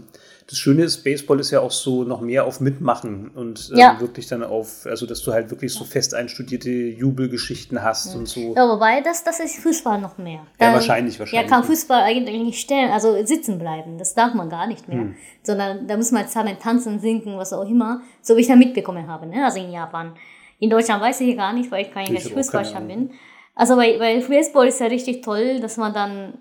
Das 0.47 0.57
Schöne 0.57 0.83
ist, 0.83 1.03
Baseball 1.03 1.39
ist 1.39 1.49
ja 1.49 1.61
auch 1.61 1.71
so 1.71 2.03
noch 2.03 2.21
mehr 2.21 2.45
auf 2.45 2.59
Mitmachen 2.59 3.29
und 3.29 3.69
ähm, 3.71 3.79
ja. 3.79 3.99
wirklich 3.99 4.27
dann 4.27 4.43
auf, 4.43 4.85
also 4.85 5.07
dass 5.07 5.23
du 5.23 5.33
halt 5.33 5.49
wirklich 5.49 5.73
so 5.73 5.83
fest 5.83 6.13
einstudierte 6.13 6.69
Jubelgeschichten 6.69 7.81
hast 7.81 8.13
ja. 8.13 8.19
und 8.19 8.27
so. 8.27 8.53
Ja, 8.55 8.67
wobei 8.69 9.01
das, 9.01 9.23
das 9.23 9.39
ist 9.39 9.57
Fußball 9.57 9.99
noch 9.99 10.19
mehr. 10.19 10.45
Da, 10.59 10.67
ja, 10.67 10.73
wahrscheinlich, 10.73 11.19
wahrscheinlich. 11.19 11.49
Ja, 11.49 11.55
kann 11.55 11.63
Fußball 11.63 12.01
eigentlich 12.01 12.39
nicht 12.39 12.59
stellen, 12.59 12.91
also 12.91 13.25
sitzen 13.25 13.57
bleiben. 13.57 13.97
Das 13.97 14.13
darf 14.13 14.35
man 14.35 14.49
gar 14.49 14.67
nicht 14.67 14.87
mehr. 14.87 14.99
Hm. 14.99 15.15
Sondern 15.41 15.87
da 15.87 15.97
muss 15.97 16.11
man 16.11 16.27
zusammen 16.27 16.57
tanzen, 16.59 16.99
singen, 16.99 17.37
was 17.37 17.51
auch 17.51 17.67
immer. 17.67 18.01
So 18.21 18.37
wie 18.37 18.41
ich 18.41 18.47
da 18.47 18.55
mitbekommen 18.55 19.07
habe, 19.07 19.25
ne? 19.25 19.43
also 19.43 19.59
in 19.59 19.71
Japan. 19.71 20.13
In 20.59 20.69
Deutschland 20.69 21.01
weiß 21.01 21.21
ich 21.21 21.35
gar 21.35 21.53
nicht, 21.53 21.71
weil 21.71 21.85
ich 21.85 21.91
kein 21.91 22.15
Fußballscham 22.15 22.87
bin. 22.87 23.09
Also 23.55 23.75
bei, 23.75 23.97
bei 23.97 24.19
Baseball 24.19 24.67
ist 24.67 24.79
ja 24.79 24.85
richtig 24.85 25.23
toll, 25.23 25.59
dass 25.59 25.77
man 25.77 25.91
dann 25.93 26.33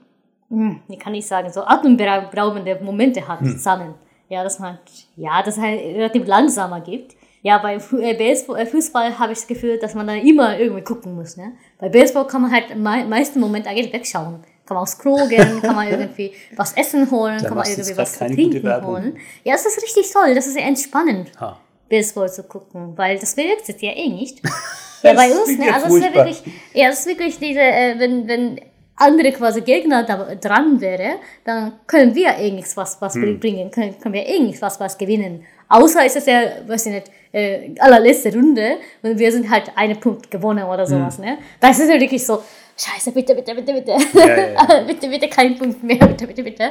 wie 0.50 0.98
kann 0.98 1.14
ich 1.14 1.26
sagen, 1.26 1.50
so 1.52 1.62
atemberaubende 1.62 2.78
Momente 2.82 3.26
hat 3.26 3.40
hm. 3.40 3.52
zusammen. 3.52 3.94
Ja, 4.28 4.44
dass 4.44 4.58
man, 4.58 4.78
ja, 5.16 5.42
das 5.42 5.58
halt 5.58 5.80
relativ 5.80 6.26
langsamer 6.26 6.80
gibt. 6.80 7.16
Ja, 7.42 7.58
bei 7.58 7.76
äh, 7.76 8.14
Baseball, 8.14 8.60
äh, 8.60 8.66
Fußball 8.66 9.18
habe 9.18 9.32
ich 9.32 9.38
das 9.38 9.46
Gefühl, 9.46 9.78
dass 9.78 9.94
man 9.94 10.06
dann 10.06 10.18
immer 10.18 10.58
irgendwie 10.58 10.82
gucken 10.82 11.14
muss. 11.14 11.36
Ne? 11.36 11.52
Bei 11.78 11.88
Baseball 11.88 12.26
kann 12.26 12.42
man 12.42 12.52
halt 12.52 12.70
im 12.70 12.82
meisten 12.82 13.40
Moment 13.40 13.66
eigentlich 13.66 13.92
wegschauen. 13.92 14.40
Kann 14.66 14.74
man 14.74 14.82
aufs 14.82 14.98
Klo 14.98 15.26
gehen, 15.26 15.60
kann 15.62 15.74
man 15.74 15.88
irgendwie 15.90 16.32
was 16.54 16.74
essen 16.74 17.10
holen, 17.10 17.38
da 17.40 17.48
kann 17.48 17.56
man 17.56 17.66
irgendwie 17.66 17.96
was 17.96 18.18
trinken 18.18 18.86
holen. 18.86 19.16
Ja, 19.42 19.54
das 19.54 19.66
ist 19.66 19.82
richtig 19.82 20.12
toll, 20.12 20.34
das 20.34 20.46
ist 20.46 20.52
sehr 20.52 20.64
entspannend, 20.64 21.32
ha. 21.40 21.58
Baseball 21.88 22.30
zu 22.30 22.44
gucken, 22.44 22.92
weil 22.96 23.18
das 23.18 23.34
bewegt 23.34 23.66
sich 23.66 23.80
ja 23.80 23.90
eh 23.90 24.08
nicht. 24.08 24.40
ja, 25.02 25.14
bei 25.14 25.32
uns, 25.32 25.58
ne? 25.58 25.74
Also 25.74 25.88
es 25.88 26.04
ist 26.04 26.14
wirklich, 26.14 26.42
ja, 26.72 26.88
es 26.88 27.00
ist 27.00 27.06
wirklich 27.06 27.38
diese, 27.38 27.58
äh, 27.58 27.98
wenn, 27.98 28.28
wenn 28.28 28.60
andere 29.00 29.32
quasi 29.32 29.62
Gegner 29.62 30.04
da 30.04 30.34
dran 30.34 30.80
wäre, 30.80 31.16
dann 31.44 31.72
können 31.86 32.14
wir 32.14 32.36
eh 32.36 32.50
nichts 32.50 32.76
was, 32.76 33.00
was 33.00 33.14
hm. 33.14 33.40
bringen, 33.40 33.70
können, 33.70 33.98
können 33.98 34.14
wir 34.14 34.26
eh 34.26 34.38
nichts 34.38 34.62
was, 34.62 34.96
gewinnen. 34.96 35.44
Außer 35.68 36.04
ist 36.04 36.16
es 36.16 36.26
ja, 36.26 36.42
weiß 36.66 36.86
ich 36.86 36.92
nicht, 36.92 37.10
äh, 37.32 37.70
allerletzte 37.78 38.32
Runde 38.34 38.76
und 39.02 39.18
wir 39.18 39.30
sind 39.30 39.48
halt 39.48 39.70
einen 39.76 39.98
Punkt 39.98 40.30
gewonnen 40.30 40.64
oder 40.64 40.84
hm. 40.84 40.86
sowas, 40.86 41.18
hm. 41.18 41.24
ne? 41.24 41.38
Da 41.60 41.70
ist 41.70 41.80
es 41.80 41.88
ja 41.88 42.00
wirklich 42.00 42.24
so, 42.24 42.42
scheiße, 42.76 43.12
bitte, 43.12 43.34
bitte, 43.34 43.54
bitte, 43.54 43.72
bitte. 43.72 43.96
Ja, 44.14 44.26
ja, 44.26 44.46
ja. 44.52 44.82
bitte, 44.86 45.08
bitte, 45.08 45.28
kein 45.28 45.56
Punkt 45.56 45.82
mehr, 45.82 45.96
bitte, 46.06 46.26
bitte, 46.26 46.42
bitte. 46.42 46.70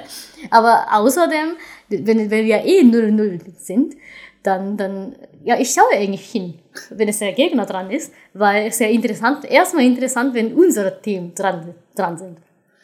Aber 0.49 0.85
außerdem, 0.91 1.55
wenn, 1.89 2.29
wenn 2.29 2.45
wir 2.45 2.63
eh 2.63 2.81
0-0 2.81 3.39
sind, 3.57 3.95
dann, 4.43 4.77
dann, 4.77 5.15
ja, 5.43 5.59
ich 5.59 5.71
schaue 5.71 5.91
eigentlich 5.93 6.29
hin, 6.29 6.55
wenn 6.91 7.09
es 7.09 7.19
der 7.19 7.33
Gegner 7.33 7.65
dran 7.65 7.91
ist, 7.91 8.13
weil 8.33 8.67
es 8.67 8.79
ja 8.79 8.87
interessant, 8.87 9.45
erstmal 9.45 9.85
interessant, 9.85 10.33
wenn 10.33 10.53
unsere 10.53 11.01
Team 11.01 11.33
dran, 11.35 11.75
dran 11.99 12.17
sind. 12.17 12.37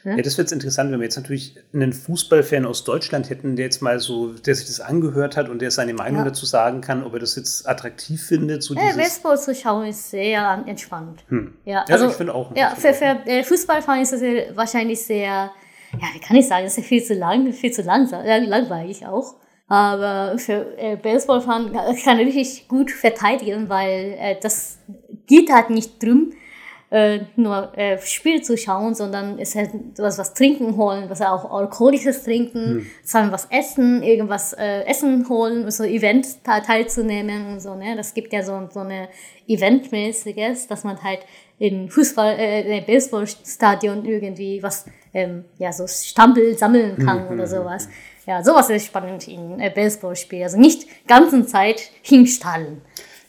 Ja, 0.06 0.22
das 0.22 0.38
wird 0.38 0.52
interessant, 0.52 0.92
wenn 0.92 1.00
wir 1.00 1.06
jetzt 1.06 1.16
natürlich 1.16 1.56
einen 1.74 1.92
Fußballfan 1.92 2.68
aus 2.68 2.84
Deutschland 2.84 3.32
hätten, 3.32 3.56
der 3.56 3.66
jetzt 3.66 3.82
mal 3.82 4.00
so, 4.00 4.34
der 4.34 4.54
sich 4.54 4.68
das 4.68 4.80
angehört 4.80 5.36
hat 5.36 5.50
und 5.50 5.64
der 5.64 5.72
seine 5.72 5.96
Meinung 5.96 6.20
ja. 6.20 6.26
dazu 6.26 6.46
sagen 6.46 6.82
kann, 6.82 7.04
ob 7.04 7.14
er 7.14 7.20
das 7.20 7.36
jetzt 7.36 7.68
attraktiv 7.68 8.22
findet. 8.24 8.62
So 8.62 8.76
ja, 8.76 8.94
Baseball 8.96 9.40
zu 9.40 9.56
schauen 9.56 9.88
ist 9.88 10.12
sehr 10.12 10.64
entspannt. 10.68 11.24
Hm. 11.30 11.56
Ja, 11.66 11.86
also, 11.90 12.06
ja, 12.06 12.12
ich 12.12 12.18
finde 12.18 12.36
auch. 12.36 12.56
Ja, 12.56 12.76
für, 12.76 12.94
für 12.94 13.20
äh, 13.26 13.44
Fußballfan 13.44 14.02
ist 14.02 14.14
es 14.14 14.22
wahrscheinlich 14.56 15.02
sehr, 15.02 15.50
ja, 15.94 16.08
wie 16.14 16.20
kann 16.20 16.38
ich 16.38 16.48
sagen, 16.48 16.68
es 16.68 16.78
ist 16.78 16.86
viel 16.86 17.04
zu 17.04 17.16
lang, 17.16 17.52
viel 17.52 17.72
zu 17.72 17.82
langsam, 17.82 18.24
langweilig 18.24 19.08
auch. 19.08 19.34
Aber 19.68 20.38
für 20.38 20.78
äh, 20.78 20.96
Baseballfan 20.96 21.74
kann 21.74 22.20
er 22.20 22.26
richtig 22.28 22.68
gut 22.68 22.92
verteidigen, 22.92 23.68
weil 23.70 24.16
äh, 24.20 24.36
das 24.40 24.78
geht 25.26 25.52
halt 25.52 25.72
nicht 25.72 26.04
drum, 26.04 26.34
äh, 26.96 27.26
nur 27.36 27.78
äh, 27.78 27.98
Spiel 28.00 28.42
zu 28.42 28.58
schauen, 28.58 28.96
sondern 28.96 29.38
es 29.38 29.54
halt 29.54 29.72
was, 29.98 30.18
was 30.18 30.34
trinken 30.34 30.78
holen, 30.78 31.10
was 31.10 31.22
auch 31.22 31.52
alkoholisches 31.52 32.24
trinken, 32.24 32.88
hm. 33.12 33.32
was 33.34 33.48
essen, 33.52 34.02
irgendwas 34.02 34.54
äh, 34.54 34.86
essen 34.86 35.28
holen, 35.28 35.70
so 35.72 35.84
Event 35.84 36.26
teilzunehmen 36.46 37.48
und 37.48 37.60
so, 37.60 37.76
ne? 37.76 37.98
Das 37.98 38.14
gibt 38.14 38.32
ja 38.32 38.44
so, 38.44 38.70
so 38.72 38.80
eine 38.80 39.10
Eventmäßiges, 39.46 40.68
dass 40.68 40.86
man 40.86 41.04
halt 41.04 41.20
in 41.60 41.90
Fußball, 41.90 42.40
äh, 42.40 42.78
in 42.78 42.86
Baseballstadion 42.86 44.06
irgendwie 44.06 44.64
was, 44.64 44.86
ähm, 45.14 45.44
ja, 45.58 45.74
so 45.74 45.88
Stampel 45.88 46.58
sammeln 46.58 46.96
kann 46.98 47.28
hm, 47.28 47.34
oder 47.34 47.44
hm, 47.44 47.58
sowas. 47.58 47.86
Hm. 47.88 47.92
Ja, 48.28 48.42
sowas 48.42 48.70
ist 48.70 48.86
spannend 48.86 49.28
in 49.28 49.60
äh, 49.60 49.70
Baseballspiel. 49.70 50.44
Also 50.44 50.58
nicht 50.58 50.88
ganzen 51.08 51.46
Zeit 51.46 51.90
hinstallen. 52.02 52.82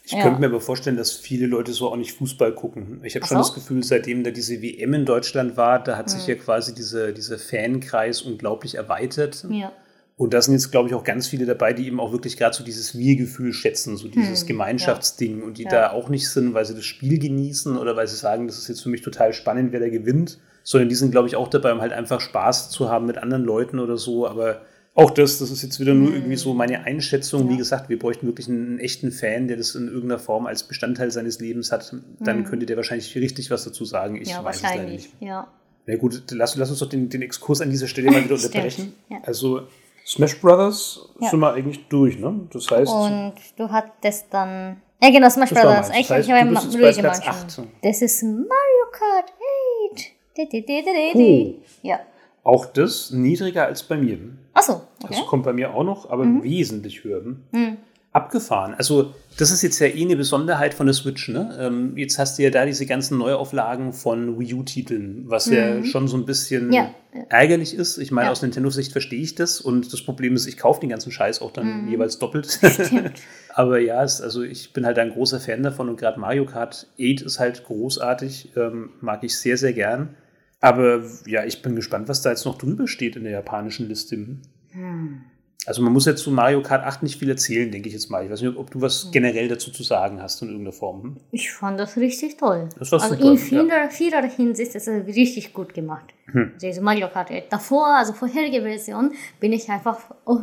Ich 0.07 0.13
ja. 0.13 0.23
könnte 0.23 0.41
mir 0.41 0.47
aber 0.47 0.61
vorstellen, 0.61 0.97
dass 0.97 1.11
viele 1.11 1.49
Leute 1.49 1.73
so 1.73 1.89
auch 1.89 1.97
nicht 1.97 2.13
Fußball 2.13 2.55
gucken. 2.55 3.01
Ich 3.03 3.17
habe 3.17 3.27
schon 3.27 3.39
das 3.39 3.53
Gefühl, 3.53 3.83
seitdem 3.83 4.23
da 4.23 4.31
diese 4.31 4.63
WM 4.63 4.95
in 4.95 5.05
Deutschland 5.05 5.57
war, 5.57 5.83
da 5.83 5.97
hat 5.97 6.07
mhm. 6.07 6.11
sich 6.11 6.29
ja 6.29 6.37
quasi 6.37 6.77
diese, 6.77 7.13
dieser 7.13 7.39
Fankreis 7.39 8.23
unglaublich 8.23 8.77
erweitert. 8.77 9.45
Ja. 9.51 9.73
Und 10.17 10.33
da 10.33 10.41
sind 10.41 10.55
jetzt, 10.55 10.71
glaube 10.71 10.89
ich, 10.89 10.95
auch 10.95 11.03
ganz 11.03 11.27
viele 11.27 11.45
dabei, 11.45 11.73
die 11.73 11.89
eben 11.89 11.99
auch 11.99 12.13
wirklich 12.13 12.37
gerade 12.37 12.55
so 12.55 12.63
dieses 12.63 12.97
Wir-Gefühl 12.97 13.53
schätzen, 13.53 13.97
so 13.97 14.07
dieses 14.07 14.43
hm, 14.43 14.47
Gemeinschaftsding 14.47 15.41
ja. 15.41 15.45
und 15.45 15.59
die 15.59 15.65
ja. 15.65 15.71
da 15.71 15.91
auch 15.91 16.09
nicht 16.09 16.31
sind, 16.31 16.55
weil 16.55 16.65
sie 16.65 16.77
das 16.77 16.85
Spiel 16.85 17.19
genießen 17.19 17.77
oder 17.77 17.97
weil 17.97 18.07
sie 18.07 18.17
sagen, 18.17 18.47
das 18.47 18.59
ist 18.59 18.69
jetzt 18.69 18.85
für 18.85 18.89
mich 18.89 19.03
total 19.03 19.33
spannend, 19.33 19.73
wer 19.73 19.81
da 19.81 19.89
gewinnt, 19.89 20.39
sondern 20.63 20.89
die 20.89 20.95
sind, 20.95 21.11
glaube 21.11 21.27
ich, 21.27 21.35
auch 21.35 21.49
dabei, 21.49 21.73
um 21.73 21.81
halt 21.81 21.93
einfach 21.93 22.21
Spaß 22.21 22.71
zu 22.71 22.89
haben 22.89 23.07
mit 23.07 23.19
anderen 23.19 23.43
Leuten 23.43 23.81
oder 23.81 23.97
so. 23.97 24.29
Aber 24.29 24.63
auch 24.97 25.11
das, 25.11 25.39
das 25.39 25.51
ist 25.51 25.63
jetzt 25.63 25.79
wieder 25.79 25.93
nur 25.93 26.13
irgendwie 26.13 26.37
so 26.37 26.55
meine 26.55 26.85
Einschätzung. 26.85 27.45
Ja. 27.45 27.51
Wie 27.51 27.57
gesagt, 27.59 27.91
wir 27.91 27.99
bräuchten 27.99 28.27
wirklich 28.27 28.49
einen, 28.49 28.79
echten 28.79 29.13
Fan, 29.13 29.47
der 29.47 29.59
das 29.59 29.75
in 29.75 29.89
irgendeiner 29.89 30.19
Form 30.19 30.47
als 30.47 30.63
Bestandteil 30.63 31.11
seines 31.11 31.39
Lebens 31.39 31.71
hat. 31.71 31.95
Dann 32.19 32.39
mhm. 32.39 32.45
könnte 32.45 32.65
der 32.65 32.79
wahrscheinlich 32.79 33.15
richtig 33.15 33.51
was 33.51 33.65
dazu 33.65 33.85
sagen. 33.85 34.17
Ich 34.17 34.31
ja, 34.31 34.43
weiß 34.43 34.57
es 34.57 34.63
leider 34.63 34.85
nicht. 34.85 35.11
Ja. 35.21 35.49
Na 35.87 35.97
gut, 35.97 36.23
lass, 36.31 36.57
lass 36.57 36.71
uns 36.71 36.79
doch 36.79 36.89
den, 36.89 37.11
den 37.11 37.21
Exkurs 37.21 37.61
an 37.61 37.69
dieser 37.71 37.89
Stelle 37.89 38.11
mal 38.11 38.25
wieder 38.25 38.35
unterbrechen. 38.35 38.95
Ja. 39.11 39.19
Also 39.23 39.69
Smash 40.07 40.41
Brothers 40.41 41.11
ja. 41.21 41.29
sind 41.29 41.41
wir 41.41 41.53
eigentlich 41.53 41.87
durch, 41.89 42.19
ne? 42.19 42.49
Das 42.53 42.71
heißt. 42.71 42.91
Und 42.91 43.35
du 43.59 43.69
hattest 43.69 44.27
dann. 44.31 44.81
Ja, 45.03 45.11
genau, 45.11 45.29
Smash 45.29 45.51
Brothers. 45.51 45.91
Ich, 45.91 46.11
heißt, 46.11 46.27
ich 46.27 46.33
habe 46.33 46.51
Ma 46.51 46.63
Luigi 46.63 47.03
Mansion. 47.03 47.69
Das 47.83 48.01
ist 48.01 48.23
Mario 48.23 48.47
Kart 48.93 49.31
8. 50.39 51.15
Cool. 51.15 51.55
Ja. 51.83 52.01
Auch 52.47 52.65
das 52.65 53.11
niedriger 53.11 53.67
als 53.67 53.83
bei 53.83 53.97
mir. 53.97 54.19
Achso, 54.55 54.83
okay. 55.03 55.17
Das 55.17 55.27
kommt 55.27 55.43
bei 55.43 55.53
mir 55.53 55.75
auch 55.75 55.83
noch, 55.83 56.11
aber 56.11 56.25
mhm. 56.25 56.45
wesentlich 56.45 57.03
höher. 57.03 57.21
Mhm. 57.51 57.79
Abgefahren. 58.13 58.73
Also, 58.75 59.15
das 59.37 59.51
ist 59.51 59.63
jetzt 59.63 59.81
ja 59.81 59.89
eh 59.89 60.05
eine 60.05 60.15
Besonderheit 60.15 60.73
von 60.73 60.87
der 60.87 60.95
Switch. 60.95 61.29
Ne? 61.29 61.59
Ähm, 61.61 61.97
jetzt 61.97 62.21
hast 62.21 62.39
du 62.39 62.45
ja 62.45 62.51
da 62.51 62.65
diese 62.65 62.87
ganzen 62.87 63.19
Neuauflagen 63.19 63.93
von 63.93 64.39
Wii 64.39 64.55
U-Titeln, 64.55 65.25
was 65.27 65.49
mhm. 65.49 65.55
ja 65.55 65.85
schon 65.85 66.07
so 66.07 66.17
ein 66.17 66.25
bisschen 66.25 66.73
ja. 66.73 66.95
ärgerlich 67.31 67.75
ist. 67.75 67.99
Ich 67.99 68.13
meine, 68.13 68.27
ja. 68.27 68.31
aus 68.31 68.43
Nintendo-Sicht 68.43 68.93
verstehe 68.93 69.21
ich 69.21 69.35
das 69.35 69.61
und 69.61 69.93
das 69.93 70.03
Problem 70.03 70.37
ist, 70.37 70.47
ich 70.47 70.57
kaufe 70.57 70.79
den 70.79 70.91
ganzen 70.91 71.11
Scheiß 71.11 71.43
auch 71.43 71.51
dann 71.51 71.83
mhm. 71.83 71.89
jeweils 71.89 72.21
doppelt. 72.21 72.61
aber 73.55 73.81
ja, 73.81 74.05
es, 74.05 74.21
also 74.21 74.45
ich 74.45 74.73
bin 74.73 74.87
halt 74.87 75.01
ein 75.01 75.11
großer 75.11 75.41
Fan 75.41 75.65
davon 75.65 75.89
und 75.89 75.99
gerade 75.99 76.21
Mario 76.21 76.47
Kart 76.47 76.87
8 77.01 77.23
ist 77.23 77.41
halt 77.41 77.65
großartig, 77.65 78.53
ähm, 78.57 78.91
mag 79.01 79.25
ich 79.25 79.37
sehr, 79.37 79.57
sehr 79.57 79.73
gern. 79.73 80.15
Aber 80.61 81.03
ja, 81.27 81.45
ich 81.45 81.63
bin 81.63 81.77
gespannt, 81.77 82.09
was 82.09 82.23
da 82.23 82.31
jetzt 82.31 82.45
noch 82.45 82.59
drüber 82.59 82.89
steht 82.89 83.17
in 83.17 83.25
der 83.25 83.33
japanischen 83.33 83.89
Liste. 83.89 84.17
Hm. 84.71 85.21
Also 85.67 85.83
man 85.83 85.93
muss 85.93 86.07
jetzt 86.07 86.23
zu 86.23 86.31
Mario 86.31 86.63
Kart 86.63 86.85
8 86.85 87.03
nicht 87.03 87.19
viel 87.19 87.29
erzählen, 87.29 87.71
denke 87.71 87.89
ich 87.89 87.95
jetzt 87.95 88.09
mal. 88.09 88.25
Ich 88.25 88.31
weiß 88.31 88.41
nicht, 88.41 88.57
ob 88.57 88.71
du 88.71 88.81
was 88.81 89.05
hm. 89.05 89.11
generell 89.11 89.49
dazu 89.49 89.73
zu 89.73 89.83
sagen 89.83 90.23
hast 90.23 90.41
in 90.43 90.49
irgendeiner 90.49 90.73
Form. 90.73 91.03
Hm? 91.03 91.17
Ich 91.33 91.53
fand 91.53 91.79
das 91.81 91.97
richtig 91.97 92.37
toll. 92.37 92.69
Das 92.79 92.93
war 92.93 93.03
also 93.03 93.17
super, 93.17 93.31
in 93.33 93.39
vieler, 93.39 93.83
ja. 93.85 93.89
vieler 93.89 94.23
Hinsicht 94.23 94.75
ist 94.77 94.87
es 94.87 95.07
richtig 95.07 95.53
gut 95.53 95.75
gemacht. 95.75 96.15
Hm. 96.27 96.53
Also 96.63 96.81
Mario 96.83 97.09
Kart 97.09 97.31
8. 97.31 97.45
Davor, 97.51 97.87
also 97.97 98.13
vorherige 98.13 98.63
Version, 98.63 99.13
bin 99.41 99.53
ich 99.53 99.69
einfach 99.69 99.99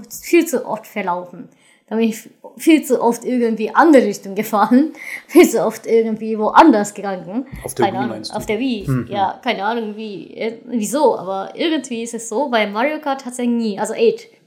viel 0.09 0.45
zu 0.45 0.65
oft 0.65 0.85
verlaufen. 0.85 1.47
Da 1.87 1.95
bin 1.95 2.09
ich 2.09 2.29
viel 2.57 2.83
zu 2.83 3.01
oft 3.01 3.25
irgendwie 3.25 3.73
andere 3.73 4.03
Richtung 4.03 4.35
gefahren, 4.35 4.93
viel 5.27 5.49
zu 5.49 5.65
oft 5.65 5.85
irgendwie 5.85 6.37
woanders 6.37 6.93
gegangen. 6.93 7.45
Auf 7.63 7.75
der 7.75 7.85
keine 7.85 7.97
Wii 7.97 8.03
Ahnung, 8.03 8.15
meinst 8.15 8.31
du? 8.31 8.35
Auf 8.35 8.45
der 8.45 8.59
Wii, 8.59 8.87
mhm. 8.87 9.07
ja, 9.09 9.39
keine 9.43 9.63
Ahnung 9.65 9.95
wie, 9.95 10.35
äh, 10.35 10.59
wieso, 10.65 11.17
aber 11.17 11.51
irgendwie 11.55 12.03
ist 12.03 12.13
es 12.13 12.29
so, 12.29 12.49
bei 12.49 12.67
Mario 12.67 12.99
Kart 12.99 13.25
hat 13.25 13.33
es 13.33 13.37
ja 13.39 13.45
nie, 13.45 13.79
also 13.79 13.93
8, 13.93 13.99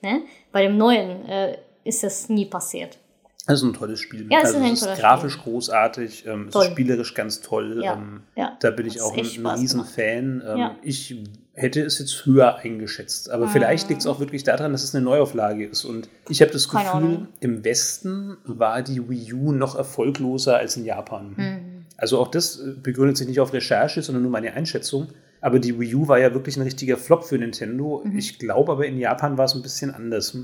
ne, 0.02 0.22
bei 0.52 0.62
dem 0.62 0.76
neuen 0.76 1.24
äh, 1.26 1.58
ist 1.84 2.02
das 2.02 2.28
nie 2.28 2.46
passiert. 2.46 2.98
Das 3.46 3.60
ist 3.60 3.64
ein 3.64 3.74
tolles 3.74 4.00
Spiel. 4.00 4.26
Ja, 4.28 4.40
also, 4.40 4.58
ist, 4.58 4.82
es 4.82 4.82
ist 4.82 4.98
grafisch 4.98 5.34
Spiel. 5.34 5.52
großartig, 5.52 6.26
ähm, 6.26 6.48
es 6.48 6.54
ist 6.56 6.64
spielerisch 6.64 7.14
ganz 7.14 7.40
toll. 7.40 7.80
Ja, 7.82 7.92
ähm, 7.92 8.22
ja, 8.34 8.56
da 8.58 8.72
bin 8.72 8.86
ich 8.86 9.00
auch 9.00 9.16
ein, 9.16 9.24
ein 9.24 9.46
Riesenfan. 9.46 10.42
Ähm. 10.44 10.70
Ich 10.82 11.14
hätte 11.56 11.80
es 11.82 11.98
jetzt 11.98 12.26
höher 12.26 12.56
eingeschätzt. 12.56 13.30
Aber 13.30 13.46
ah. 13.46 13.48
vielleicht 13.48 13.88
liegt 13.88 14.02
es 14.02 14.06
auch 14.06 14.20
wirklich 14.20 14.44
daran, 14.44 14.72
dass 14.72 14.84
es 14.84 14.94
eine 14.94 15.04
Neuauflage 15.04 15.66
ist. 15.66 15.84
Und 15.84 16.08
ich 16.28 16.42
habe 16.42 16.52
das 16.52 16.68
Gefühl, 16.68 17.28
im 17.40 17.64
Westen 17.64 18.36
war 18.44 18.82
die 18.82 19.08
Wii 19.08 19.32
U 19.32 19.52
noch 19.52 19.74
erfolgloser 19.74 20.58
als 20.58 20.76
in 20.76 20.84
Japan. 20.84 21.34
Mhm. 21.36 21.86
Also 21.96 22.18
auch 22.18 22.28
das 22.28 22.60
äh, 22.60 22.74
begründet 22.80 23.16
sich 23.16 23.26
nicht 23.26 23.40
auf 23.40 23.54
Recherche, 23.54 24.02
sondern 24.02 24.22
nur 24.22 24.32
meine 24.32 24.52
Einschätzung. 24.52 25.08
Aber 25.40 25.58
die 25.58 25.80
Wii 25.80 25.94
U 25.94 26.08
war 26.08 26.18
ja 26.18 26.34
wirklich 26.34 26.56
ein 26.56 26.62
richtiger 26.62 26.98
Flop 26.98 27.24
für 27.24 27.38
Nintendo. 27.38 28.02
Mhm. 28.04 28.18
Ich 28.18 28.38
glaube 28.38 28.70
aber 28.72 28.86
in 28.86 28.98
Japan 28.98 29.38
war 29.38 29.46
es 29.46 29.54
ein 29.54 29.62
bisschen 29.62 29.94
anders. 29.94 30.36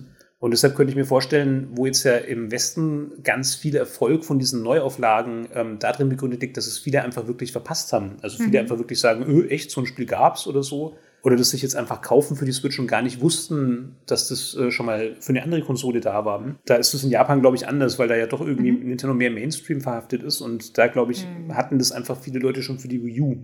Und 0.43 0.51
deshalb 0.51 0.75
könnte 0.75 0.91
ich 0.91 0.97
mir 0.97 1.05
vorstellen, 1.05 1.69
wo 1.71 1.87
jetzt 1.87 2.03
ja 2.03 2.17
im 2.17 2.51
Westen 2.51 3.13
ganz 3.23 3.55
viel 3.55 3.77
Erfolg 3.77 4.25
von 4.25 4.41
diesen 4.41 4.65
Neuauflagen 4.65 5.47
ähm, 5.55 5.79
darin 5.79 6.09
begründet 6.09 6.43
liegt, 6.43 6.57
dass 6.57 6.67
es 6.67 6.79
viele 6.79 7.05
einfach 7.05 7.29
wirklich 7.29 7.53
verpasst 7.53 7.93
haben. 7.93 8.17
Also 8.23 8.39
viele 8.39 8.49
mhm. 8.49 8.57
einfach 8.57 8.79
wirklich 8.79 8.99
sagen, 8.99 9.25
öh, 9.25 9.47
echt, 9.47 9.71
so 9.71 9.81
ein 9.81 9.87
Spiel 9.87 10.05
gab 10.05 10.35
es 10.35 10.49
oder 10.49 10.65
so. 10.65 10.97
Oder 11.23 11.37
dass 11.37 11.51
sich 11.51 11.63
jetzt 11.63 11.77
einfach 11.77 12.03
kaufen 12.03 12.37
für 12.37 12.45
die 12.45 12.51
Switch 12.51 12.81
und 12.81 12.89
gar 12.89 13.03
nicht 13.03 13.21
wussten, 13.21 13.95
dass 14.07 14.31
das 14.31 14.57
äh, 14.57 14.73
schon 14.73 14.87
mal 14.87 15.15
für 15.21 15.29
eine 15.31 15.45
andere 15.45 15.63
Konsole 15.63 16.01
da 16.01 16.25
war. 16.25 16.45
Da 16.67 16.75
ist 16.75 16.93
es 16.93 17.05
in 17.05 17.11
Japan, 17.11 17.41
glaube 17.41 17.55
ich, 17.55 17.69
anders, 17.69 18.01
weil 18.01 18.09
da 18.09 18.17
ja 18.17 18.27
doch 18.27 18.41
irgendwie 18.41 18.73
mhm. 18.73 18.89
Nintendo 18.89 19.15
mehr 19.15 19.31
Mainstream 19.31 19.81
verhaftet 19.81 20.25
ist. 20.25 20.41
Und 20.41 20.77
da, 20.77 20.89
glaube 20.89 21.13
ich, 21.13 21.25
mhm. 21.25 21.55
hatten 21.55 21.79
das 21.79 21.93
einfach 21.93 22.19
viele 22.19 22.41
Leute 22.41 22.63
schon 22.63 22.81
für 22.81 22.89
die 22.89 23.05
Wii 23.05 23.21
U. 23.21 23.37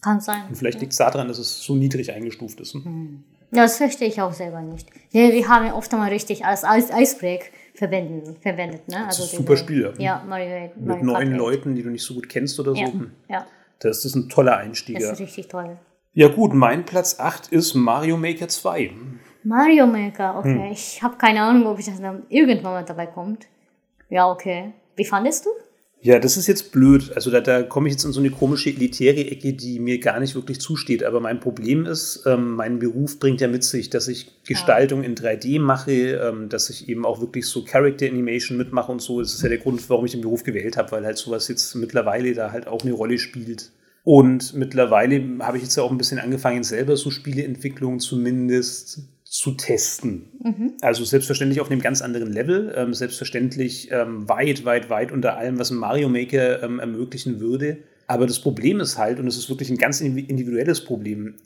Kann 0.00 0.22
sein. 0.22 0.44
Und 0.48 0.56
vielleicht 0.56 0.80
liegt 0.80 0.92
es 0.92 0.98
daran, 0.98 1.28
dass 1.28 1.38
es 1.38 1.62
so 1.62 1.74
niedrig 1.74 2.10
eingestuft 2.10 2.58
ist. 2.60 2.74
Mhm. 2.74 3.24
Ja, 3.50 3.62
das 3.62 3.78
verstehe 3.78 4.08
ich 4.08 4.20
auch 4.20 4.32
selber 4.32 4.60
nicht. 4.60 4.88
Ja, 5.10 5.30
wir 5.30 5.48
haben 5.48 5.72
oft 5.72 5.92
einmal 5.92 6.10
richtig 6.10 6.44
als 6.44 6.64
Icebreak 6.64 7.50
verwendet. 7.74 8.36
verwendet 8.42 8.88
ne? 8.88 9.06
Also 9.06 9.22
das 9.22 9.32
ist 9.32 9.34
ein 9.34 9.36
super 9.38 9.56
Spiel. 9.56 9.94
Ja, 9.98 10.22
Mario, 10.28 10.48
Mario 10.48 10.70
Mit 10.76 11.02
neuen 11.02 11.32
Leuten, 11.32 11.74
die 11.74 11.82
du 11.82 11.90
nicht 11.90 12.04
so 12.04 12.14
gut 12.14 12.28
kennst 12.28 12.60
oder 12.60 12.74
so. 12.74 12.80
Ja, 12.80 12.92
ja. 13.28 13.46
Das 13.78 14.04
ist 14.04 14.14
ein 14.14 14.28
toller 14.28 14.56
Einstieg. 14.56 14.98
Das 14.98 15.12
ist 15.12 15.20
richtig 15.20 15.48
toll. 15.48 15.78
Ja 16.12 16.28
gut, 16.28 16.52
mein 16.52 16.84
Platz 16.84 17.20
8 17.20 17.48
ist 17.48 17.74
Mario 17.74 18.16
Maker 18.16 18.48
2. 18.48 18.90
Mario 19.44 19.86
Maker, 19.86 20.38
okay. 20.38 20.66
Hm. 20.66 20.72
Ich 20.72 21.02
habe 21.02 21.16
keine 21.16 21.42
Ahnung, 21.42 21.66
ob 21.66 21.78
ich 21.78 21.86
das 21.86 22.00
dann 22.00 22.24
irgendwann 22.28 22.72
mal 22.72 22.84
dabei 22.84 23.06
kommt. 23.06 23.46
Ja, 24.10 24.30
okay. 24.30 24.72
Wie 24.96 25.04
fandest 25.04 25.46
du? 25.46 25.50
Ja, 26.00 26.20
das 26.20 26.36
ist 26.36 26.46
jetzt 26.46 26.70
blöd. 26.70 27.10
Also 27.16 27.30
da, 27.30 27.40
da 27.40 27.62
komme 27.62 27.88
ich 27.88 27.94
jetzt 27.94 28.04
in 28.04 28.12
so 28.12 28.20
eine 28.20 28.30
komische 28.30 28.70
elitäre 28.70 29.26
Ecke, 29.30 29.52
die 29.52 29.80
mir 29.80 29.98
gar 29.98 30.20
nicht 30.20 30.36
wirklich 30.36 30.60
zusteht. 30.60 31.02
Aber 31.02 31.18
mein 31.18 31.40
Problem 31.40 31.86
ist, 31.86 32.22
ähm, 32.24 32.54
mein 32.54 32.78
Beruf 32.78 33.18
bringt 33.18 33.40
ja 33.40 33.48
mit 33.48 33.64
sich, 33.64 33.90
dass 33.90 34.06
ich 34.06 34.30
Gestaltung 34.46 35.02
in 35.02 35.16
3D 35.16 35.58
mache, 35.58 35.92
ähm, 35.92 36.48
dass 36.48 36.70
ich 36.70 36.88
eben 36.88 37.04
auch 37.04 37.20
wirklich 37.20 37.46
so 37.46 37.64
Character 37.64 38.06
Animation 38.06 38.56
mitmache 38.56 38.92
und 38.92 39.02
so. 39.02 39.20
Das 39.20 39.34
ist 39.34 39.42
ja 39.42 39.48
der 39.48 39.58
Grund, 39.58 39.90
warum 39.90 40.04
ich 40.04 40.12
den 40.12 40.20
Beruf 40.20 40.44
gewählt 40.44 40.76
habe, 40.76 40.92
weil 40.92 41.04
halt 41.04 41.18
sowas 41.18 41.48
jetzt 41.48 41.74
mittlerweile 41.74 42.32
da 42.32 42.52
halt 42.52 42.68
auch 42.68 42.82
eine 42.82 42.92
Rolle 42.92 43.18
spielt. 43.18 43.72
Und 44.04 44.54
mittlerweile 44.54 45.22
habe 45.40 45.56
ich 45.56 45.64
jetzt 45.64 45.76
ja 45.76 45.82
auch 45.82 45.90
ein 45.90 45.98
bisschen 45.98 46.20
angefangen, 46.20 46.62
selber 46.62 46.96
so 46.96 47.10
Spieleentwicklung 47.10 47.98
zumindest 47.98 49.00
zu 49.38 49.52
testen. 49.52 50.32
Mhm. 50.42 50.72
Also 50.80 51.04
selbstverständlich 51.04 51.60
auf 51.60 51.70
einem 51.70 51.80
ganz 51.80 52.02
anderen 52.02 52.32
Level, 52.32 52.74
ähm, 52.76 52.92
selbstverständlich 52.92 53.88
ähm, 53.92 54.28
weit, 54.28 54.64
weit, 54.64 54.90
weit 54.90 55.12
unter 55.12 55.36
allem, 55.36 55.60
was 55.60 55.70
ein 55.70 55.76
Mario 55.76 56.08
Maker 56.08 56.60
ähm, 56.64 56.80
ermöglichen 56.80 57.38
würde. 57.38 57.78
Aber 58.08 58.26
das 58.26 58.40
Problem 58.40 58.80
ist 58.80 58.98
halt, 58.98 59.20
und 59.20 59.28
es 59.28 59.38
ist 59.38 59.48
wirklich 59.48 59.70
ein 59.70 59.76
ganz 59.76 60.00
individuelles 60.00 60.84
Problem, 60.84 61.36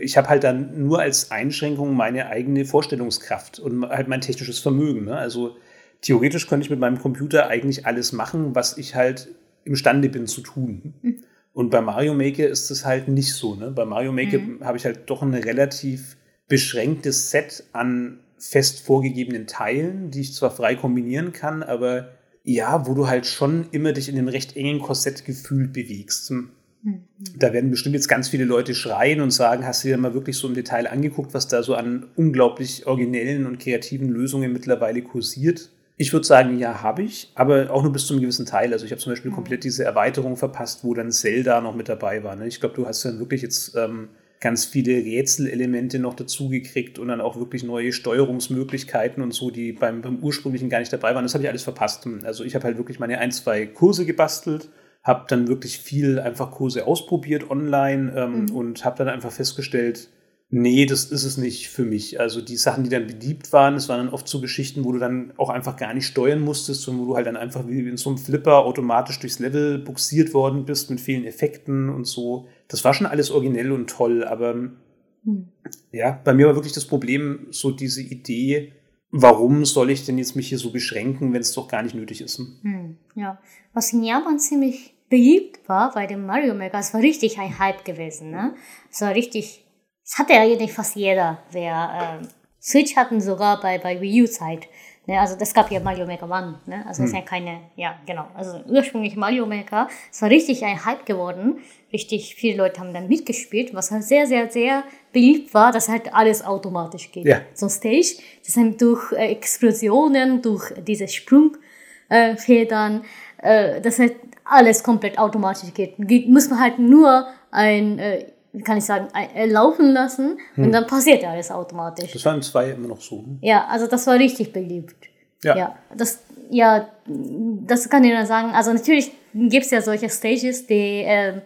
ich 0.00 0.18
habe 0.18 0.28
halt 0.28 0.44
dann 0.44 0.86
nur 0.86 1.00
als 1.00 1.30
Einschränkung 1.30 1.94
meine 1.94 2.26
eigene 2.26 2.66
Vorstellungskraft 2.66 3.58
und 3.58 3.88
halt 3.88 4.08
mein 4.08 4.20
technisches 4.20 4.58
Vermögen. 4.58 5.06
Ne? 5.06 5.16
Also 5.16 5.56
theoretisch 6.02 6.46
könnte 6.46 6.64
ich 6.64 6.70
mit 6.70 6.78
meinem 6.78 6.98
Computer 6.98 7.48
eigentlich 7.48 7.86
alles 7.86 8.12
machen, 8.12 8.54
was 8.54 8.76
ich 8.76 8.96
halt 8.96 9.28
imstande 9.64 10.10
bin 10.10 10.26
zu 10.26 10.42
tun. 10.42 10.92
Mhm. 11.00 11.22
Und 11.54 11.70
bei 11.70 11.80
Mario 11.80 12.12
Maker 12.12 12.46
ist 12.48 12.70
es 12.70 12.84
halt 12.84 13.08
nicht 13.08 13.32
so. 13.32 13.54
Ne? 13.54 13.70
Bei 13.70 13.86
Mario 13.86 14.12
Maker 14.12 14.40
mhm. 14.40 14.62
habe 14.62 14.76
ich 14.76 14.84
halt 14.84 15.08
doch 15.08 15.22
ein 15.22 15.32
relativ 15.32 16.18
beschränktes 16.50 17.30
Set 17.30 17.64
an 17.72 18.18
fest 18.36 18.80
vorgegebenen 18.80 19.46
Teilen, 19.46 20.10
die 20.10 20.20
ich 20.20 20.34
zwar 20.34 20.50
frei 20.50 20.74
kombinieren 20.74 21.32
kann, 21.32 21.62
aber 21.62 22.10
ja, 22.42 22.86
wo 22.86 22.94
du 22.94 23.06
halt 23.06 23.26
schon 23.26 23.68
immer 23.70 23.92
dich 23.92 24.08
in 24.08 24.18
einem 24.18 24.28
recht 24.28 24.56
engen 24.56 24.80
Korsett 24.80 25.24
gefühlt 25.24 25.72
bewegst. 25.72 26.30
Mhm. 26.30 27.04
Da 27.36 27.52
werden 27.52 27.70
bestimmt 27.70 27.94
jetzt 27.94 28.08
ganz 28.08 28.28
viele 28.28 28.44
Leute 28.44 28.74
schreien 28.74 29.20
und 29.20 29.30
sagen, 29.30 29.64
hast 29.64 29.84
du 29.84 29.88
dir 29.88 29.98
mal 29.98 30.14
wirklich 30.14 30.36
so 30.36 30.48
im 30.48 30.54
Detail 30.54 30.86
angeguckt, 30.86 31.34
was 31.34 31.48
da 31.48 31.62
so 31.62 31.74
an 31.74 32.06
unglaublich 32.16 32.86
originellen 32.86 33.46
und 33.46 33.60
kreativen 33.60 34.08
Lösungen 34.08 34.52
mittlerweile 34.52 35.02
kursiert? 35.02 35.70
Ich 35.98 36.14
würde 36.14 36.26
sagen, 36.26 36.58
ja, 36.58 36.82
habe 36.82 37.02
ich, 37.02 37.30
aber 37.34 37.70
auch 37.70 37.82
nur 37.82 37.92
bis 37.92 38.06
zu 38.06 38.14
einem 38.14 38.22
gewissen 38.22 38.46
Teil. 38.46 38.72
Also 38.72 38.86
ich 38.86 38.90
habe 38.90 39.02
zum 39.02 39.12
Beispiel 39.12 39.30
mhm. 39.30 39.36
komplett 39.36 39.62
diese 39.62 39.84
Erweiterung 39.84 40.36
verpasst, 40.38 40.82
wo 40.82 40.94
dann 40.94 41.12
Zelda 41.12 41.60
noch 41.60 41.76
mit 41.76 41.90
dabei 41.90 42.24
war. 42.24 42.34
Ne? 42.34 42.48
Ich 42.48 42.58
glaube, 42.58 42.74
du 42.74 42.86
hast 42.86 43.04
dann 43.04 43.18
wirklich 43.18 43.42
jetzt 43.42 43.76
ähm, 43.76 44.08
ganz 44.40 44.64
viele 44.64 44.92
Rätselelemente 44.92 45.98
noch 45.98 46.14
dazugekriegt 46.14 46.98
und 46.98 47.08
dann 47.08 47.20
auch 47.20 47.36
wirklich 47.36 47.62
neue 47.62 47.92
Steuerungsmöglichkeiten 47.92 49.22
und 49.22 49.32
so, 49.32 49.50
die 49.50 49.72
beim, 49.72 50.00
beim 50.00 50.18
ursprünglichen 50.20 50.70
gar 50.70 50.78
nicht 50.78 50.92
dabei 50.92 51.14
waren. 51.14 51.24
Das 51.24 51.34
habe 51.34 51.44
ich 51.44 51.50
alles 51.50 51.62
verpasst. 51.62 52.08
Also 52.24 52.42
ich 52.44 52.54
habe 52.54 52.64
halt 52.64 52.78
wirklich 52.78 52.98
meine 52.98 53.18
ein, 53.18 53.32
zwei 53.32 53.66
Kurse 53.66 54.06
gebastelt, 54.06 54.70
habe 55.02 55.26
dann 55.28 55.46
wirklich 55.46 55.78
viel 55.78 56.18
einfach 56.18 56.50
Kurse 56.50 56.86
ausprobiert 56.86 57.50
online 57.50 58.12
ähm, 58.16 58.42
mhm. 58.42 58.50
und 58.50 58.84
habe 58.84 58.96
dann 58.96 59.08
einfach 59.08 59.30
festgestellt, 59.30 60.08
Nee, 60.52 60.84
das 60.84 61.04
ist 61.04 61.22
es 61.22 61.36
nicht 61.36 61.68
für 61.68 61.84
mich. 61.84 62.18
Also 62.18 62.40
die 62.40 62.56
Sachen, 62.56 62.82
die 62.82 62.90
dann 62.90 63.06
beliebt 63.06 63.52
waren, 63.52 63.74
das 63.74 63.88
waren 63.88 64.04
dann 64.04 64.14
oft 64.14 64.26
so 64.26 64.40
Geschichten, 64.40 64.84
wo 64.84 64.90
du 64.90 64.98
dann 64.98 65.32
auch 65.36 65.48
einfach 65.48 65.76
gar 65.76 65.94
nicht 65.94 66.06
steuern 66.06 66.40
musstest, 66.40 66.82
sondern 66.82 67.04
wo 67.04 67.10
du 67.10 67.16
halt 67.16 67.28
dann 67.28 67.36
einfach 67.36 67.68
wie 67.68 67.78
in 67.78 67.96
so 67.96 68.10
einem 68.10 68.18
Flipper 68.18 68.64
automatisch 68.64 69.20
durchs 69.20 69.38
Level 69.38 69.78
buxiert 69.78 70.34
worden 70.34 70.64
bist 70.64 70.90
mit 70.90 71.00
vielen 71.00 71.24
Effekten 71.24 71.88
und 71.88 72.04
so. 72.04 72.48
Das 72.66 72.84
war 72.84 72.94
schon 72.94 73.06
alles 73.06 73.30
originell 73.30 73.70
und 73.70 73.88
toll, 73.88 74.24
aber 74.24 74.54
hm. 74.54 75.48
ja, 75.92 76.20
bei 76.24 76.34
mir 76.34 76.48
war 76.48 76.56
wirklich 76.56 76.74
das 76.74 76.86
Problem 76.86 77.46
so 77.50 77.70
diese 77.70 78.02
Idee, 78.02 78.72
warum 79.12 79.64
soll 79.64 79.90
ich 79.90 80.04
denn 80.04 80.18
jetzt 80.18 80.34
mich 80.34 80.48
hier 80.48 80.58
so 80.58 80.72
beschränken, 80.72 81.32
wenn 81.32 81.42
es 81.42 81.52
doch 81.52 81.68
gar 81.68 81.84
nicht 81.84 81.94
nötig 81.94 82.22
ist? 82.22 82.38
Hm, 82.62 82.96
ja, 83.14 83.38
was 83.72 83.92
in 83.92 84.02
Japan 84.02 84.40
ziemlich 84.40 84.94
beliebt 85.08 85.68
war 85.68 85.92
bei 85.92 86.08
dem 86.08 86.26
Mario 86.26 86.54
Maker, 86.54 86.80
es 86.80 86.92
war 86.92 87.02
richtig 87.02 87.38
ein 87.38 87.58
Hype 87.60 87.84
gewesen, 87.84 88.30
ne? 88.30 88.54
Es 88.90 89.00
war 89.00 89.14
richtig 89.14 89.64
das 90.10 90.18
hatte 90.18 90.32
ja 90.32 90.40
eigentlich 90.40 90.72
fast 90.72 90.96
jeder. 90.96 91.38
Wer 91.52 92.18
äh, 92.20 92.26
Switch 92.60 92.96
hatten 92.96 93.20
sogar 93.20 93.60
bei, 93.60 93.78
bei 93.78 94.00
Wii 94.00 94.24
U-Zeit. 94.24 94.66
Ne, 95.06 95.20
also 95.20 95.36
das 95.36 95.54
gab 95.54 95.70
ja 95.70 95.78
Mario 95.78 96.04
Maker 96.04 96.28
One. 96.28 96.60
Ne? 96.66 96.84
Also 96.86 96.98
hm. 96.98 97.06
ist 97.06 97.14
ja 97.14 97.20
keine, 97.22 97.60
ja 97.76 97.94
genau. 98.06 98.26
Also 98.34 98.60
ursprünglich 98.68 99.14
Mario 99.14 99.46
Maker. 99.46 99.88
Es 100.10 100.20
war 100.20 100.28
richtig 100.28 100.64
ein 100.64 100.84
Hype 100.84 101.06
geworden. 101.06 101.60
Richtig 101.92 102.34
viele 102.34 102.56
Leute 102.58 102.80
haben 102.80 102.92
dann 102.92 103.06
mitgespielt, 103.06 103.72
was 103.72 103.92
halt 103.92 104.02
sehr, 104.02 104.26
sehr, 104.26 104.50
sehr 104.50 104.82
beliebt 105.12 105.54
war, 105.54 105.70
dass 105.70 105.88
halt 105.88 106.12
alles 106.12 106.44
automatisch 106.44 107.12
geht. 107.12 107.26
Ja. 107.26 107.42
So 107.54 107.68
Stage, 107.68 108.16
das 108.44 108.56
halt 108.56 108.82
durch 108.82 109.12
äh, 109.12 109.30
Explosionen, 109.30 110.42
durch 110.42 110.74
diese 110.86 111.06
Sprungfedern, 111.06 113.04
äh, 113.42 113.76
äh, 113.76 113.80
dass 113.80 114.00
halt 114.00 114.16
alles 114.44 114.82
komplett 114.82 115.18
automatisch 115.18 115.72
geht. 115.72 115.94
geht 115.98 116.28
muss 116.28 116.50
man 116.50 116.58
halt 116.58 116.80
nur 116.80 117.28
ein 117.52 118.00
äh, 118.00 118.26
kann 118.64 118.78
ich 118.78 118.84
sagen, 118.84 119.08
äh, 119.14 119.46
laufen 119.46 119.92
lassen 119.92 120.38
hm. 120.54 120.64
und 120.64 120.72
dann 120.72 120.86
passiert 120.86 121.22
ja 121.22 121.30
alles 121.30 121.50
automatisch. 121.50 122.12
Das 122.12 122.24
war 122.24 122.34
im 122.34 122.42
2 122.42 122.70
immer 122.70 122.88
noch 122.88 123.00
so. 123.00 123.22
Ne? 123.22 123.38
Ja, 123.42 123.66
also 123.66 123.86
das 123.86 124.06
war 124.06 124.14
richtig 124.14 124.52
beliebt. 124.52 125.08
Ja. 125.42 125.56
ja. 125.56 125.78
Das, 125.96 126.22
ja, 126.50 126.88
das 127.06 127.88
kann 127.88 128.04
ich 128.04 128.12
dann 128.12 128.26
sagen. 128.26 128.50
Also 128.50 128.72
natürlich 128.72 129.12
gibt 129.32 129.64
es 129.64 129.70
ja 129.70 129.80
solche 129.80 130.10
Stages, 130.10 130.66
die 130.66 131.02
äh, 131.02 131.40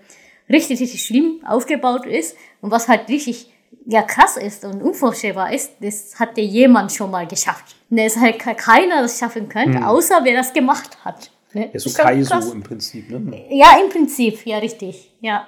richtig, 0.49 0.81
richtig 0.81 1.05
schlimm 1.05 1.40
aufgebaut 1.47 2.07
ist 2.07 2.37
und 2.61 2.71
was 2.71 2.88
halt 2.88 3.09
richtig 3.09 3.51
ja 3.87 4.03
krass 4.03 4.37
ist 4.37 4.64
und 4.64 4.83
unvorstellbar 4.83 5.53
ist, 5.53 5.73
das 5.81 6.19
hat 6.19 6.38
ja 6.38 6.45
jemand 6.45 6.93
schon 6.93 7.11
mal 7.11 7.27
geschafft. 7.27 7.77
Ne, 7.90 8.07
es 8.07 8.17
halt 8.17 8.38
keiner 8.38 9.03
das 9.03 9.19
schaffen 9.19 9.49
könnte, 9.49 9.79
hm. 9.79 9.85
außer 9.85 10.21
wer 10.23 10.35
das 10.35 10.53
gemacht 10.53 11.05
hat. 11.05 11.31
Ne? 11.53 11.71
Ja, 11.73 11.79
so 11.79 11.90
Kaizo 11.90 12.53
im 12.53 12.62
Prinzip, 12.62 13.11
ne? 13.11 13.45
Ja, 13.51 13.79
im 13.83 13.90
Prinzip, 13.90 14.45
ja, 14.45 14.59
richtig. 14.59 15.12
Ja. 15.21 15.47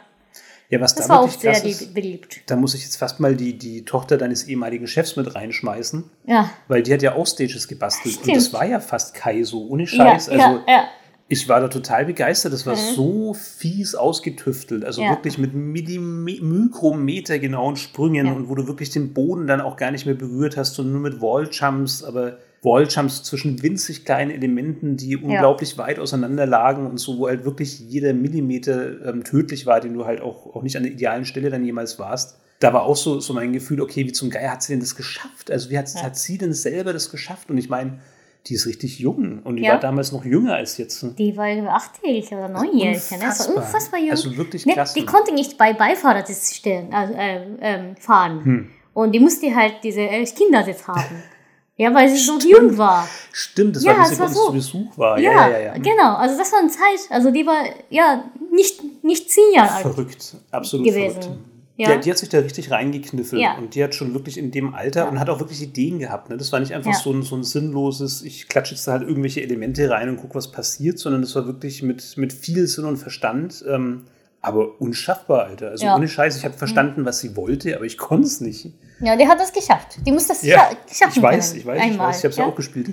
Ja, 0.68 0.80
was 0.80 0.94
das 0.94 1.06
da 1.06 1.14
war 1.14 1.20
auch 1.20 1.30
sehr 1.30 1.64
ist, 1.64 1.94
beliebt. 1.94 2.40
Da 2.46 2.56
muss 2.56 2.74
ich 2.74 2.82
jetzt 2.82 2.96
fast 2.96 3.20
mal 3.20 3.36
die, 3.36 3.56
die 3.56 3.84
Tochter 3.84 4.16
deines 4.18 4.44
ehemaligen 4.48 4.86
Chefs 4.86 5.16
mit 5.16 5.34
reinschmeißen. 5.34 6.04
Ja. 6.26 6.50
Weil 6.66 6.82
die 6.82 6.92
hat 6.92 7.02
ja 7.02 7.14
auch 7.14 7.26
Stages 7.26 7.68
gebastelt. 7.68 8.14
Stimmt. 8.14 8.28
Und 8.28 8.36
das 8.36 8.52
war 8.52 8.66
ja 8.66 8.80
fast 8.80 9.14
Kaiso, 9.14 9.64
ohne 9.66 9.86
Scheiß. 9.86 10.26
Ja, 10.26 10.32
also, 10.32 10.58
ja, 10.66 10.72
ja. 10.72 10.84
Ich 11.28 11.48
war 11.48 11.60
da 11.60 11.68
total 11.68 12.06
begeistert. 12.06 12.52
Das 12.52 12.66
war 12.66 12.74
mhm. 12.74 12.94
so 12.94 13.34
fies 13.34 13.94
ausgetüftelt. 13.94 14.84
Also 14.84 15.02
ja. 15.02 15.10
wirklich 15.10 15.38
mit 15.38 15.54
Mikrometer 15.54 17.38
genauen 17.38 17.76
Sprüngen 17.76 18.32
und 18.32 18.48
wo 18.48 18.54
du 18.54 18.66
wirklich 18.66 18.90
den 18.90 19.12
Boden 19.12 19.46
dann 19.46 19.60
auch 19.60 19.76
gar 19.76 19.90
nicht 19.92 20.06
mehr 20.06 20.14
berührt 20.14 20.56
hast, 20.56 20.74
sondern 20.74 21.00
nur 21.00 21.02
mit 21.02 21.20
Walljumps. 21.20 22.02
Aber 22.02 22.38
Walljumps 22.66 23.22
zwischen 23.22 23.62
winzig 23.62 24.04
kleinen 24.04 24.30
Elementen, 24.30 24.96
die 24.96 25.16
unglaublich 25.16 25.72
ja. 25.72 25.78
weit 25.78 25.98
auseinander 25.98 26.44
lagen 26.44 26.86
und 26.86 26.98
so, 26.98 27.18
wo 27.18 27.28
halt 27.28 27.44
wirklich 27.44 27.78
jeder 27.78 28.12
Millimeter 28.12 29.06
ähm, 29.06 29.24
tödlich 29.24 29.64
war, 29.64 29.80
den 29.80 29.94
du 29.94 30.04
halt 30.04 30.20
auch, 30.20 30.54
auch 30.54 30.62
nicht 30.62 30.76
an 30.76 30.82
der 30.82 30.92
idealen 30.92 31.24
Stelle 31.24 31.48
dann 31.48 31.64
jemals 31.64 31.98
warst. 31.98 32.38
Da 32.58 32.72
war 32.72 32.82
auch 32.82 32.96
so, 32.96 33.20
so 33.20 33.32
mein 33.34 33.52
Gefühl, 33.52 33.80
okay, 33.80 34.04
wie 34.04 34.12
zum 34.12 34.30
Geier 34.30 34.50
hat 34.50 34.62
sie 34.62 34.72
denn 34.72 34.80
das 34.80 34.96
geschafft? 34.96 35.50
Also 35.50 35.70
wie 35.70 35.78
hat, 35.78 35.88
ja. 35.94 36.02
hat 36.02 36.16
sie 36.16 36.38
denn 36.38 36.52
selber 36.52 36.92
das 36.92 37.10
geschafft? 37.10 37.50
Und 37.50 37.58
ich 37.58 37.68
meine, 37.68 38.00
die 38.46 38.54
ist 38.54 38.66
richtig 38.66 38.98
jung 38.98 39.42
und 39.44 39.56
die 39.56 39.64
ja. 39.64 39.72
war 39.72 39.80
damals 39.80 40.10
noch 40.10 40.24
jünger 40.24 40.54
als 40.54 40.76
jetzt. 40.78 41.04
Die 41.18 41.36
war 41.36 41.46
achtjährig 41.68 42.32
oder 42.32 42.48
neunjährig. 42.48 43.10
Ne? 43.12 43.18
Das 43.20 43.48
war 43.48 43.56
unfassbar 43.56 44.00
jung. 44.00 44.10
Also 44.10 44.36
wirklich. 44.36 44.66
Ne? 44.66 44.74
Die 44.96 45.04
konnte 45.04 45.32
nicht 45.32 45.56
bei 45.56 45.72
Beifahrersitz 45.72 46.54
stehen, 46.54 46.92
äh, 46.92 47.44
äh, 47.60 47.94
fahren. 47.96 48.44
Hm. 48.44 48.70
Und 48.92 49.12
die 49.12 49.20
musste 49.20 49.54
halt 49.54 49.74
diese 49.84 50.08
Kindersitz 50.34 50.88
haben. 50.88 51.22
Ja, 51.78 51.94
weil 51.94 52.08
sie 52.08 52.18
Stimmt. 52.18 52.42
so 52.42 52.48
jung 52.48 52.78
war. 52.78 53.06
Stimmt, 53.32 53.76
das 53.76 53.84
ja, 53.84 53.98
war, 53.98 54.08
bis 54.08 54.18
bei 54.18 54.24
uns 54.24 54.34
so. 54.34 54.46
zu 54.46 54.52
Besuch 54.52 54.98
war. 54.98 55.18
Ja, 55.18 55.32
ja, 55.32 55.48
ja, 55.50 55.58
ja, 55.58 55.72
genau. 55.74 56.14
Also 56.14 56.36
das 56.38 56.50
war 56.52 56.60
eine 56.60 56.70
Zeit, 56.70 57.10
also 57.10 57.30
die 57.30 57.46
war 57.46 57.64
ja 57.90 58.24
nicht, 58.50 58.80
nicht 59.04 59.30
zehn 59.30 59.52
Jahre 59.54 59.72
alt. 59.72 59.82
Verrückt, 59.82 60.36
absolut 60.50 60.86
gewesen. 60.86 61.20
verrückt. 61.20 61.38
Ja. 61.78 61.94
Die, 61.94 62.04
die, 62.04 62.10
hat 62.10 62.16
sich 62.16 62.30
da 62.30 62.38
richtig 62.38 62.70
reingekniffelt 62.70 63.42
ja. 63.42 63.58
und 63.58 63.74
die 63.74 63.84
hat 63.84 63.94
schon 63.94 64.14
wirklich 64.14 64.38
in 64.38 64.50
dem 64.50 64.74
Alter 64.74 65.00
ja. 65.00 65.08
und 65.10 65.20
hat 65.20 65.28
auch 65.28 65.40
wirklich 65.40 65.60
Ideen 65.60 65.98
gehabt. 65.98 66.30
Ne? 66.30 66.38
Das 66.38 66.50
war 66.50 66.60
nicht 66.60 66.72
einfach 66.72 66.94
so, 66.94 67.12
ein, 67.12 67.22
so 67.22 67.36
ein 67.36 67.44
sinnloses, 67.44 68.22
ich 68.22 68.48
klatsche 68.48 68.74
jetzt 68.74 68.88
da 68.88 68.92
halt 68.92 69.02
irgendwelche 69.02 69.42
Elemente 69.42 69.90
rein 69.90 70.08
und 70.08 70.16
gucke, 70.16 70.36
was 70.36 70.50
passiert, 70.50 70.98
sondern 70.98 71.20
das 71.20 71.34
war 71.34 71.46
wirklich 71.46 71.82
mit, 71.82 72.16
mit 72.16 72.32
viel 72.32 72.66
Sinn 72.66 72.86
und 72.86 72.96
Verstand. 72.96 73.62
Ähm, 73.68 74.04
aber 74.46 74.80
unschaffbar, 74.80 75.46
Alter. 75.46 75.70
Also 75.70 75.86
ohne 75.88 76.06
Scheiß, 76.06 76.36
ich 76.36 76.44
habe 76.44 76.56
verstanden, 76.56 77.04
was 77.04 77.18
sie 77.18 77.34
wollte, 77.34 77.74
aber 77.74 77.84
ich 77.84 77.98
konnte 77.98 78.28
es 78.28 78.40
nicht. 78.40 78.72
Ja, 79.00 79.16
die 79.16 79.26
hat 79.26 79.40
das 79.40 79.52
geschafft. 79.52 79.98
Die 80.06 80.12
muss 80.12 80.28
das 80.28 80.42
ja, 80.42 80.70
schaffen. 80.88 81.14
Ich 81.16 81.22
weiß, 81.22 81.48
können. 81.48 81.60
ich 81.60 81.66
weiß, 81.66 81.80
Einmal. 81.80 81.90
ich 81.90 81.98
weiß. 81.98 82.18
Ich 82.18 82.24
habe 82.24 82.30
es 82.30 82.36
ja? 82.36 82.46
auch 82.46 82.54
gespielt. 82.54 82.88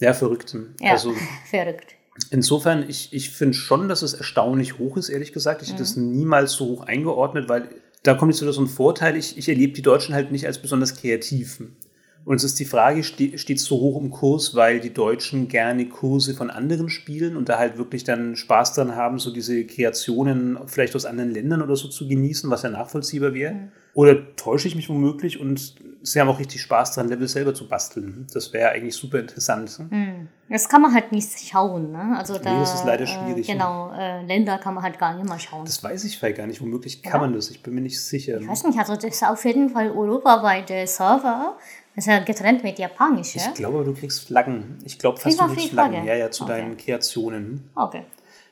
Ja, 0.00 0.12
verrückt. 0.12 0.54
Ja, 0.80 0.92
also, 0.92 1.14
verrückt. 1.50 1.94
Insofern, 2.30 2.88
ich, 2.88 3.12
ich 3.14 3.30
finde 3.30 3.54
schon, 3.54 3.88
dass 3.88 4.02
es 4.02 4.12
erstaunlich 4.12 4.78
hoch 4.78 4.98
ist, 4.98 5.08
ehrlich 5.08 5.32
gesagt. 5.32 5.62
Ich 5.62 5.68
mhm. 5.68 5.72
hätte 5.72 5.82
das 5.84 5.96
niemals 5.96 6.52
so 6.52 6.66
hoch 6.66 6.82
eingeordnet, 6.82 7.48
weil 7.48 7.70
da 8.02 8.12
kommt 8.12 8.32
jetzt 8.32 8.42
wieder 8.42 8.52
so 8.52 8.60
ein 8.60 8.66
Vorteil. 8.66 9.16
Ich, 9.16 9.38
ich 9.38 9.48
erlebe 9.48 9.72
die 9.72 9.82
Deutschen 9.82 10.14
halt 10.14 10.30
nicht 10.30 10.46
als 10.46 10.58
besonders 10.58 10.94
kreativ. 10.94 11.62
Und 12.28 12.36
es 12.36 12.44
ist 12.44 12.58
die 12.58 12.66
Frage, 12.66 13.02
steht 13.04 13.32
es 13.32 13.64
so 13.64 13.80
hoch 13.80 13.98
im 13.98 14.10
Kurs, 14.10 14.54
weil 14.54 14.80
die 14.80 14.92
Deutschen 14.92 15.48
gerne 15.48 15.88
Kurse 15.88 16.34
von 16.34 16.50
anderen 16.50 16.90
spielen 16.90 17.38
und 17.38 17.48
da 17.48 17.56
halt 17.56 17.78
wirklich 17.78 18.04
dann 18.04 18.36
Spaß 18.36 18.74
dran 18.74 18.94
haben, 18.94 19.18
so 19.18 19.32
diese 19.32 19.64
Kreationen 19.64 20.58
vielleicht 20.66 20.94
aus 20.94 21.06
anderen 21.06 21.30
Ländern 21.30 21.62
oder 21.62 21.74
so 21.74 21.88
zu 21.88 22.06
genießen, 22.06 22.50
was 22.50 22.64
ja 22.64 22.68
nachvollziehbar 22.68 23.32
wäre? 23.32 23.54
Mhm. 23.54 23.72
Oder 23.94 24.36
täusche 24.36 24.68
ich 24.68 24.76
mich 24.76 24.90
womöglich 24.90 25.40
und 25.40 25.76
sie 26.02 26.20
haben 26.20 26.28
auch 26.28 26.38
richtig 26.38 26.60
Spaß 26.60 26.94
dran, 26.94 27.08
Level 27.08 27.26
selber 27.28 27.54
zu 27.54 27.66
basteln? 27.66 28.26
Das 28.32 28.52
wäre 28.52 28.72
eigentlich 28.72 28.94
super 28.94 29.20
interessant. 29.20 29.78
Mhm. 29.90 30.28
Das 30.50 30.68
kann 30.68 30.82
man 30.82 30.92
halt 30.92 31.12
nicht 31.12 31.30
schauen. 31.40 31.92
Ne? 31.92 32.14
Also 32.16 32.38
da, 32.38 32.52
nee, 32.52 32.60
das 32.60 32.74
ist 32.74 32.84
leider 32.84 33.06
schwierig. 33.06 33.48
Äh, 33.48 33.52
genau, 33.54 33.90
äh, 33.92 34.22
Länder 34.26 34.58
kann 34.58 34.74
man 34.74 34.84
halt 34.84 34.98
gar 34.98 35.14
nicht 35.14 35.26
mal 35.26 35.38
schauen. 35.38 35.64
Das 35.64 35.82
weiß 35.82 36.04
ich 36.04 36.18
vielleicht 36.18 36.36
gar 36.36 36.46
nicht. 36.46 36.60
Womöglich 36.60 37.02
kann 37.02 37.22
ja. 37.22 37.26
man 37.26 37.32
das. 37.32 37.50
Ich 37.50 37.62
bin 37.62 37.74
mir 37.74 37.80
nicht 37.80 38.00
sicher. 38.00 38.38
Ich 38.38 38.46
weiß 38.46 38.64
nicht, 38.64 38.78
also 38.78 38.94
das 38.94 39.04
ist 39.04 39.24
auf 39.24 39.44
jeden 39.46 39.70
Fall 39.70 39.90
europaweite 39.90 40.86
Server 40.86 41.56
das 41.98 42.06
ist 42.06 42.12
ja 42.12 42.20
getrennt 42.20 42.62
mit 42.62 42.78
Japanisch, 42.78 43.34
ja? 43.34 43.42
Ich 43.48 43.54
glaube, 43.54 43.82
du 43.82 43.92
kriegst 43.92 44.28
Flaggen. 44.28 44.78
Ich 44.84 45.00
glaube 45.00 45.18
fast, 45.18 45.40
du 45.40 45.46
kriegst 45.48 45.70
Flaggen. 45.70 46.06
Ja, 46.06 46.14
ja, 46.14 46.30
zu 46.30 46.44
okay. 46.44 46.52
deinen 46.52 46.76
Kreationen. 46.76 47.70
Okay. 47.74 48.04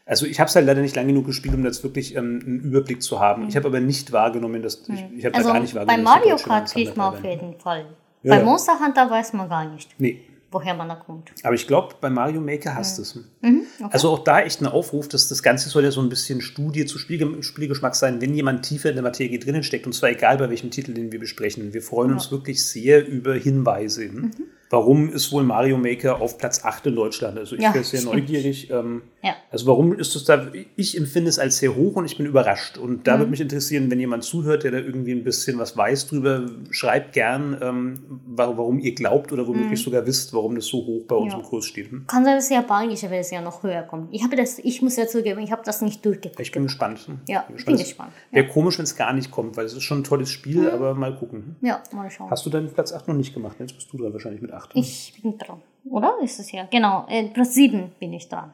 Also 0.04 0.26
ich 0.26 0.40
habe 0.40 0.48
es 0.48 0.56
halt 0.56 0.66
leider 0.66 0.80
nicht 0.80 0.96
lange 0.96 1.06
genug 1.12 1.26
gespielt, 1.26 1.54
um 1.54 1.64
jetzt 1.64 1.85
wirklich 1.85 2.16
ähm, 2.16 2.42
einen 2.44 2.59
Überblick 2.59 3.00
zu 3.04 3.20
haben. 3.20 3.42
Mhm. 3.42 3.48
Ich 3.48 3.54
habe 3.54 3.68
aber 3.68 3.78
nicht 3.78 4.11
wahrgenommen, 4.11 4.62
dass 4.62 4.82
ich, 4.88 5.04
ich 5.16 5.24
habe 5.24 5.37
also 5.37 5.50
da 5.50 5.54
gar 5.54 5.61
nicht 5.61 5.76
wahrgenommen. 5.76 6.04
Bei 6.04 6.11
Mario 6.11 6.35
Kart 6.35 6.72
kriegt 6.72 6.96
man 6.96 7.14
auf 7.14 7.22
jeden 7.22 7.54
Fall. 7.61 7.87
Ja, 8.24 8.35
bei 8.35 8.42
Monster 8.42 8.80
Hunter 8.85 9.09
weiß 9.09 9.32
man 9.35 9.48
gar 9.48 9.64
nicht. 9.70 9.94
Nee 9.96 10.25
woher 10.50 10.74
man 10.74 10.88
da 10.88 10.94
kommt. 10.94 11.32
Aber 11.42 11.54
ich 11.54 11.66
glaube, 11.66 11.96
bei 12.00 12.11
Mario 12.11 12.40
Maker 12.40 12.74
hast 12.74 12.98
du 12.98 13.02
es. 13.02 13.14
Mhm, 13.42 13.62
okay. 13.80 13.90
Also 13.92 14.11
auch 14.11 14.20
da 14.20 14.40
echt 14.40 14.61
ein 14.61 14.66
Aufruf, 14.66 15.09
dass 15.09 15.28
das 15.28 15.42
Ganze 15.42 15.68
soll 15.68 15.85
ja 15.85 15.90
so 15.90 16.00
ein 16.00 16.09
bisschen 16.09 16.40
Studie 16.40 16.87
zu 16.87 16.98
Spiel 16.98 17.42
Spielgeschmack 17.42 17.94
sein, 17.94 18.20
wenn 18.20 18.35
jemand 18.35 18.64
tiefer 18.64 18.88
in 18.88 18.96
der 18.96 19.02
Materie 19.02 19.38
drinnen 19.38 19.62
steckt. 19.62 19.87
Und 19.87 19.92
zwar 19.92 20.11
egal 20.11 20.38
bei 20.38 20.48
welchem 20.48 20.70
Titel, 20.70 20.94
den 20.94 21.12
wir 21.12 21.18
besprechen. 21.18 21.74
Wir 21.74 21.82
freuen 21.82 22.11
ja. 22.11 22.16
uns 22.16 22.30
wirklich 22.30 22.64
sehr 22.64 23.06
über 23.06 23.35
Hinweise. 23.35 24.09
Mhm. 24.09 24.30
Warum 24.70 25.11
ist 25.12 25.31
wohl 25.33 25.44
Mario 25.44 25.76
Maker 25.79 26.20
auf 26.20 26.38
Platz 26.38 26.64
8 26.64 26.87
in 26.87 26.96
Deutschland? 26.96 27.38
Also 27.38 27.55
ich 27.57 27.62
Ja, 27.62 27.72
wäre 27.74 27.85
sehr 27.85 28.00
stimmt. 28.00 28.14
neugierig. 28.14 28.70
Ähm, 28.70 29.02
Ja. 29.22 29.35
Also 29.50 29.66
warum 29.66 29.92
ist 29.98 30.14
es 30.14 30.24
da, 30.24 30.46
ich 30.76 30.96
empfinde 30.96 31.29
es 31.29 31.38
als 31.40 31.59
sehr 31.59 31.74
hoch 31.74 31.96
und 31.96 32.05
ich 32.05 32.16
bin 32.16 32.26
überrascht. 32.26 32.79
Und 32.79 32.90
Mhm. 32.90 33.02
da 33.05 33.18
würde 33.18 33.31
mich 33.31 33.40
interessieren, 33.40 33.90
wenn 33.90 33.98
jemand 33.98 34.22
zuhört, 34.24 34.62
der 34.64 34.70
da 34.70 34.79
irgendwie 34.79 35.11
ein 35.12 35.24
bisschen 35.24 35.59
was 35.59 35.76
weiß 35.76 36.07
drüber, 36.09 36.46
schreibt 36.70 37.12
gern, 37.12 37.57
ähm, 37.61 38.20
wa- 38.26 38.52
warum 38.57 38.79
ihr 38.79 38.94
glaubt 38.94 39.33
oder 39.33 39.46
womöglich 39.46 39.83
sogar 39.83 40.07
wisst, 40.07 40.33
warum 40.33 40.55
das 40.55 40.66
so 40.66 40.79
hoch 40.79 41.05
bei 41.09 41.16
uns 41.16 41.33
Mhm. 41.33 41.38
Ja. 41.40 41.44
im 41.44 41.50
Kurs 41.50 41.64
steht. 41.64 41.90
Hm? 41.90 42.05
Kann 42.07 42.24
sein, 42.24 42.37
dass 42.37 42.48
die 42.48 42.55
japanische 42.55 43.09
Version 43.09 43.42
noch 43.44 43.62
höher 43.62 43.83
kommt. 43.83 44.12
Ich 44.14 44.22
habe 44.22 44.37
das, 44.37 44.59
ich 44.61 44.81
muss 44.83 44.96
ja 44.96 45.07
zugeben, 45.09 45.40
ich 45.40 45.50
habe 45.50 45.62
das 45.64 45.83
nicht 45.83 46.05
durchgeguckt. 46.07 46.38
Ich 46.40 46.52
bin 46.52 46.62
gespannt. 46.64 47.00
Hm? 47.07 47.18
Ja, 47.29 47.42
Bin 47.48 47.57
ich 47.57 47.64
bin 47.64 47.74
Es 47.74 47.81
gespannt. 47.83 48.12
Wäre 48.31 48.46
komisch, 48.46 48.79
wenn 48.79 48.85
es 48.85 48.94
gar 48.96 49.12
nicht 49.12 49.31
kommt, 49.33 49.57
weil 49.57 49.64
es 49.66 49.72
ist 49.74 49.83
schon 49.83 50.00
ein 50.00 50.05
tolles 50.05 50.31
Spiel, 50.31 50.61
Mhm. 50.62 50.68
aber 50.68 50.94
mal 50.94 51.14
gucken. 51.16 51.57
Hm? 51.61 51.66
Ja, 51.68 51.83
mal 51.92 52.09
schauen. 52.11 52.31
Hast 52.31 52.46
du 52.46 52.50
deinen 52.50 52.70
Platz 52.72 52.92
8 52.92 53.09
noch 53.09 53.14
nicht 53.16 53.35
gemacht? 53.35 53.57
Jetzt 53.59 53.74
bist 53.74 53.92
du 53.92 53.98
dran 53.98 54.12
wahrscheinlich 54.12 54.40
mit 54.42 54.52
8. 54.57 54.75
Hm? 54.75 54.81
Ich 54.81 55.21
bin 55.23 55.38
dran. 55.38 55.62
Oder? 55.88 56.19
Ist 56.23 56.40
es 56.40 56.51
ja? 56.53 56.66
Genau. 56.71 57.07
Äh, 57.09 57.29
Platz 57.29 57.55
7 57.55 57.92
bin 57.99 58.12
ich 58.12 58.29
dran. 58.29 58.53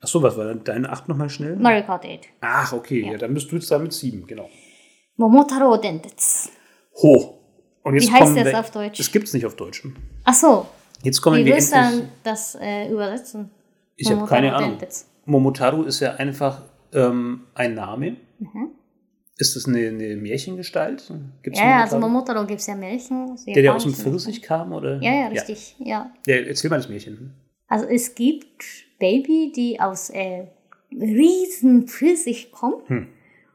Achso, 0.00 0.22
was 0.22 0.36
war 0.36 0.46
denn 0.46 0.62
deine 0.64 0.90
8 0.90 1.08
nochmal 1.08 1.30
schnell? 1.30 1.56
Mario 1.56 1.82
Kart 1.84 2.04
8. 2.04 2.20
Ach, 2.40 2.72
okay, 2.74 3.10
ja. 3.10 3.16
dann 3.16 3.32
bist 3.32 3.50
du 3.50 3.56
jetzt 3.56 3.70
da 3.70 3.78
mit 3.78 3.92
7, 3.92 4.26
genau. 4.26 4.50
Momotaro 5.16 5.76
Dentetsu. 5.76 6.50
Ho. 7.02 7.38
Und 7.82 7.94
jetzt 7.94 8.08
Wie 8.08 8.12
heißt 8.12 8.36
das 8.36 8.54
auf 8.54 8.70
Deutsch? 8.70 8.98
Das 8.98 9.10
gibt 9.10 9.28
es 9.28 9.34
nicht 9.34 9.46
auf 9.46 9.56
Deutsch. 9.56 9.86
Ach 10.24 10.34
so. 10.34 10.66
Jetzt 11.02 11.20
kommen 11.20 11.38
Wie 11.38 11.44
wir 11.44 11.54
willst 11.54 11.74
du 11.74 12.08
das 12.22 12.54
äh, 12.60 12.90
übersetzen? 12.90 13.50
Ich 13.96 14.10
habe 14.10 14.26
keine 14.26 14.54
Ahnung. 14.54 14.70
Dentetsu. 14.70 15.04
Momotaro 15.26 15.82
ist 15.84 16.00
ja 16.00 16.14
einfach 16.14 16.62
ähm, 16.92 17.44
ein 17.54 17.74
Name. 17.74 18.16
Mhm. 18.38 18.72
Ist 19.36 19.56
das 19.56 19.66
eine, 19.66 19.88
eine 19.88 20.16
Märchengestalt? 20.16 21.12
Gibt's 21.42 21.58
Ja, 21.58 21.80
also 21.82 21.98
Momotaro? 21.98 22.46
Gibt 22.46 22.60
es 22.60 22.66
ja 22.68 22.76
Märchen. 22.76 23.36
der, 23.46 23.62
der 23.62 23.74
aus 23.74 23.82
dem 23.82 23.92
Pfirsich 23.94 24.42
kam? 24.42 24.72
Oder? 24.72 25.00
Ja, 25.02 25.12
ja, 25.12 25.26
richtig. 25.28 25.74
Ja. 25.80 26.12
Ja. 26.26 26.36
erzähl 26.36 26.70
mal 26.70 26.76
das 26.76 26.88
Märchen. 26.88 27.34
Also 27.66 27.86
es 27.86 28.14
gibt 28.14 28.62
Baby, 29.00 29.52
die 29.54 29.80
aus 29.80 30.10
äh, 30.10 30.44
riesen 30.92 31.88
Pfirsich 31.88 32.52
kommt. 32.52 32.88
Hm. 32.88 33.08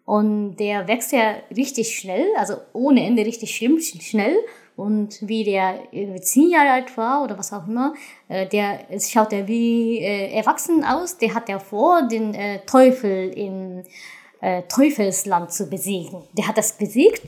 Und 0.06 0.56
der 0.58 0.88
wächst 0.88 1.12
ja 1.12 1.36
richtig 1.56 1.96
schnell, 1.96 2.26
also 2.36 2.56
ohne 2.74 3.06
Ende 3.06 3.24
richtig 3.26 3.56
schlimm, 3.56 3.76
sch- 3.78 4.02
schnell. 4.02 4.36
Und 4.76 5.20
wie 5.28 5.44
der 5.44 5.82
zehn 6.22 6.50
Jahre 6.50 6.72
alt 6.72 6.98
war 6.98 7.24
oder 7.24 7.38
was 7.38 7.54
auch 7.54 7.68
immer, 7.68 7.94
äh, 8.28 8.48
der 8.48 8.80
schaut 9.00 9.32
er 9.34 9.48
wie 9.48 10.00
äh, 10.00 10.34
erwachsen 10.34 10.84
aus. 10.84 11.18
Der 11.18 11.34
hat 11.36 11.48
ja 11.48 11.60
vor, 11.60 12.08
den 12.08 12.34
äh, 12.34 12.60
Teufel 12.66 13.30
im 13.30 13.84
äh, 14.42 14.64
Teufelsland 14.64 15.52
zu 15.52 15.70
besiegen. 15.70 16.24
Der 16.38 16.48
hat 16.48 16.58
das 16.58 16.74
besiegt 16.74 17.22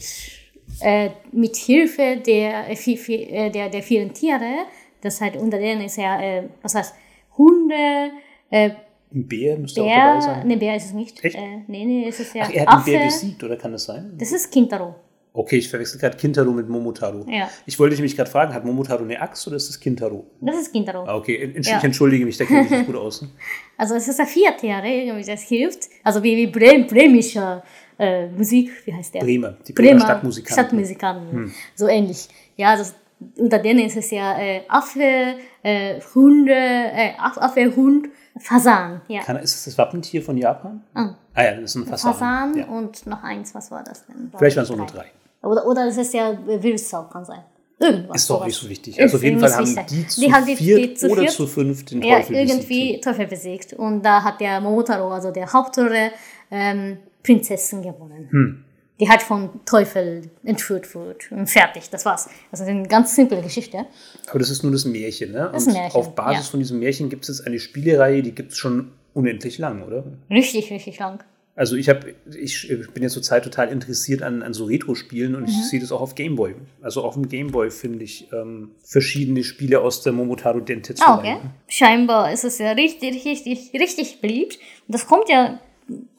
äh, 0.82 1.10
mit 1.32 1.56
Hilfe 1.56 2.18
der, 2.26 2.70
äh, 2.70 2.74
äh, 2.74 3.50
der, 3.50 3.70
der 3.70 3.84
vielen 3.84 4.14
Tiere. 4.14 4.66
Das 5.02 5.20
halt 5.20 5.36
unter 5.36 5.58
denen 5.58 5.82
ist 5.82 5.98
ja, 5.98 6.22
äh, 6.22 6.44
was 6.62 6.76
heißt, 6.76 6.94
Hunde, 7.38 8.12
äh, 8.52 8.70
Ein 9.14 9.28
Bär 9.28 9.58
müsste 9.58 9.82
auch 9.82 9.88
dabei 9.88 10.12
Bär, 10.12 10.22
sein. 10.22 10.48
ne, 10.48 10.58
Bär 10.58 10.76
ist 10.76 10.86
es 10.86 10.94
nicht. 10.94 11.24
Echt? 11.24 11.36
Äh, 11.36 11.64
nee, 11.68 11.86
nee, 11.86 12.06
es 12.08 12.20
ist 12.20 12.36
ja 12.36 12.44
Ach, 12.46 12.52
er 12.54 12.66
hat 12.68 12.86
den 12.86 12.94
Bär 12.94 13.00
Affe. 13.02 13.08
besiegt, 13.08 13.44
oder 13.44 13.58
kann 13.58 13.72
das 13.72 13.86
sein? 13.86 14.14
Das 14.18 14.32
ist 14.32 14.52
Kintaro. 14.52 14.96
Okay, 15.34 15.58
ich 15.58 15.70
verwechsel 15.70 15.98
gerade 16.00 16.18
Kintaro 16.18 16.52
mit 16.52 16.68
Momotaro. 16.68 17.26
Ja. 17.30 17.50
Ich 17.66 17.80
wollte 17.80 17.92
dich 17.92 18.00
nämlich 18.00 18.18
gerade 18.18 18.30
fragen, 18.30 18.54
hat 18.54 18.66
Momotaro 18.66 19.04
eine 19.04 19.22
Axt 19.22 19.48
oder 19.48 19.56
ist 19.56 19.70
das 19.70 19.80
Kintaro? 19.80 20.26
Das 20.42 20.58
ist 20.58 20.74
Kintaro. 20.74 21.06
Ah, 21.06 21.16
okay, 21.16 21.54
Entsch- 21.56 21.70
Ja. 21.70 21.78
ich 21.78 21.84
entschuldige 21.86 22.26
mich, 22.26 22.36
da 22.38 22.44
kenne 22.44 22.64
ich 22.64 22.70
mich 22.70 22.80
nicht 22.80 22.88
gut 22.88 22.98
aus. 22.98 23.26
Also 23.78 23.96
es 23.96 24.08
ist 24.08 24.20
ja 24.20 24.26
vier 24.26 24.56
Tiere, 24.58 24.88
irgendwie 24.88 25.24
das 25.26 25.42
hilft. 25.44 25.88
Also 26.04 26.22
wie, 26.22 26.36
wie 26.38 26.48
Brem, 26.48 26.86
bremische 26.86 27.64
äh, 27.98 28.28
Musik, 28.28 28.70
wie 28.86 28.94
heißt 28.94 29.14
der? 29.16 29.22
Bremer, 29.22 29.56
die 29.68 29.74
Bremer 29.74 30.02
Stadtmusikanten. 30.02 30.54
Stadtmusikanten, 30.54 31.54
so 31.76 31.88
ähnlich. 31.88 32.28
Ja, 32.58 32.72
also 32.72 32.92
unter 33.38 33.58
denen 33.60 33.80
ist 33.86 33.96
es 33.98 34.12
ja 34.12 34.38
äh, 34.38 34.62
Affe, 34.68 35.36
äh, 35.64 36.00
Hunde, 36.14 36.54
äh, 36.54 37.14
Aff- 37.18 37.38
Affe, 37.40 37.76
Hund, 37.76 38.10
Fasan. 38.38 39.02
Ja. 39.08 39.22
Kann, 39.22 39.38
ist 39.38 39.56
das 39.56 39.64
das 39.66 39.78
Wappentier 39.78 40.22
von 40.22 40.38
Japan? 40.38 40.84
Ah. 40.94 41.16
Ah 41.34 41.44
ja, 41.44 41.52
das 41.54 41.64
ist 41.72 41.76
ein 41.76 41.86
Fasan. 41.88 42.14
Fasan 42.14 42.58
Ja. 42.58 42.66
und 42.66 43.08
noch 43.08 43.24
eins, 43.24 43.56
was 43.56 43.72
war 43.72 43.84
das 43.84 44.06
denn? 44.06 44.32
Vielleicht 44.38 44.58
waren 44.58 44.64
es 44.66 44.72
auch 44.72 44.76
nur 44.78 44.86
drei. 44.88 45.06
Oder, 45.44 45.66
oder 45.66 45.88
es 45.88 45.98
ist 45.98 46.14
ja 46.14 46.38
Wildsau, 46.46 47.04
kann 47.04 47.26
sein. 47.26 47.44
Irgendwas. 47.80 48.22
Ist 48.22 48.30
doch 48.30 48.36
sowas. 48.36 48.48
nicht 48.48 48.58
so 48.58 48.70
wichtig. 48.70 49.02
Also 49.02 49.18
auf 49.18 49.24
Ist 49.24 49.28
jeden 49.28 49.40
Fall 49.40 49.56
haben 49.56 49.66
wichtig. 49.68 49.86
die 49.88 50.08
zu 50.08 50.22
Die 50.22 50.32
haben 50.34 50.46
die- 50.46 50.56
viert 50.56 50.80
die 50.80 50.94
zu 50.94 51.10
oder 51.10 51.22
viert- 51.24 51.32
zu 51.32 51.48
fünf 51.48 51.84
den 51.86 52.02
Ja, 52.04 52.18
Teufel 52.20 52.36
irgendwie 52.36 52.58
besiegt. 52.92 53.04
Teufel 53.04 53.28
besiegt. 53.28 53.74
Und 53.74 54.04
da 54.04 54.24
hat 54.24 54.40
der 54.40 54.62
Momotaro, 54.62 55.10
also 55.12 55.32
der 55.32 55.52
Hauptrolle, 55.52 56.12
ähm, 56.52 56.98
Prinzessin 57.24 57.82
gewonnen. 57.82 58.28
Hm. 58.30 58.66
Die 59.00 59.10
halt 59.10 59.24
vom 59.24 59.50
Teufel 59.66 60.30
entführt 60.44 60.94
wird. 60.94 61.32
Und 61.32 61.48
fertig, 61.50 61.90
das 61.90 62.06
war's. 62.06 62.30
Das 62.52 62.60
ist 62.60 62.68
eine 62.68 62.88
ganz 62.88 63.16
simple 63.16 63.42
Geschichte. 63.42 63.86
Aber 64.30 64.38
das 64.38 64.52
ist 64.52 64.62
nur 64.62 64.72
das 64.72 64.86
Märchen, 64.86 65.32
ne? 65.32 65.50
Das 65.52 65.64
ist 65.64 65.70
Und 65.70 65.74
ein 65.76 65.82
Märchen, 65.82 66.00
auf 66.00 66.14
Basis 66.14 66.46
ja. 66.46 66.52
von 66.52 66.60
diesem 66.60 66.78
Märchen 66.78 67.10
gibt 67.10 67.24
es 67.28 67.30
jetzt 67.40 67.48
eine 67.48 67.58
Spielereihe, 67.58 68.22
die 68.22 68.36
gibt 68.36 68.52
es 68.52 68.60
schon 68.60 68.92
unendlich 69.16 69.58
lang, 69.58 69.82
oder? 69.82 70.04
Richtig, 70.30 70.72
richtig 70.72 71.00
lang. 71.00 71.24
Also 71.62 71.76
ich 71.76 71.90
habe, 71.90 72.16
ich 72.36 72.68
bin 72.92 73.04
jetzt 73.04 73.14
zurzeit 73.14 73.44
total 73.44 73.68
interessiert 73.70 74.24
an, 74.24 74.42
an 74.42 74.52
so 74.52 74.66
Retro-Spielen 74.66 75.36
und 75.36 75.44
Mhm. 75.44 75.48
ich 75.50 75.70
sehe 75.70 75.80
das 75.80 75.92
auch 75.92 76.02
auf 76.02 76.16
Gameboy. 76.16 76.56
Also 76.82 77.04
auf 77.04 77.14
dem 77.14 77.30
Gameboy 77.30 77.70
finde 77.70 78.04
ich 78.04 78.28
ähm, 78.34 78.72
verschiedene 78.84 79.44
Spiele 79.44 79.80
aus 79.80 80.02
der 80.02 80.12
Momotaro 80.12 80.60
Dentetsu. 80.60 81.04
Ah, 81.06 81.20
okay. 81.20 81.38
Scheinbar 81.68 82.34
ist 82.34 82.46
es 82.46 82.58
ja 82.58 82.72
richtig, 82.72 83.24
richtig, 83.26 83.74
richtig 83.76 84.22
beliebt. 84.22 84.58
Und 84.88 84.96
das 84.96 85.06
kommt 85.06 85.30
ja 85.30 85.60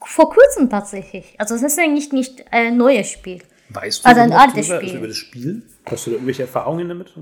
vor 0.01 0.29
kurzem 0.29 0.69
tatsächlich. 0.69 1.35
Also 1.37 1.55
es 1.55 1.61
ist 1.61 1.77
ja 1.77 1.87
nicht, 1.87 2.13
nicht 2.13 2.45
ein 2.53 2.77
neues 2.77 3.09
Spiel. 3.09 3.39
Weißt 3.67 4.05
du 4.05 4.07
Also 4.07 4.21
ein 4.21 4.31
altes 4.31 4.67
drüber, 4.67 4.77
Spiel. 4.77 4.87
Also 4.91 4.97
über 4.99 5.07
das 5.09 5.17
Spiel? 5.17 5.61
Hast 5.87 6.05
du 6.05 6.11
da 6.11 6.15
irgendwelche 6.15 6.43
Erfahrungen 6.43 6.87
damit? 6.87 7.13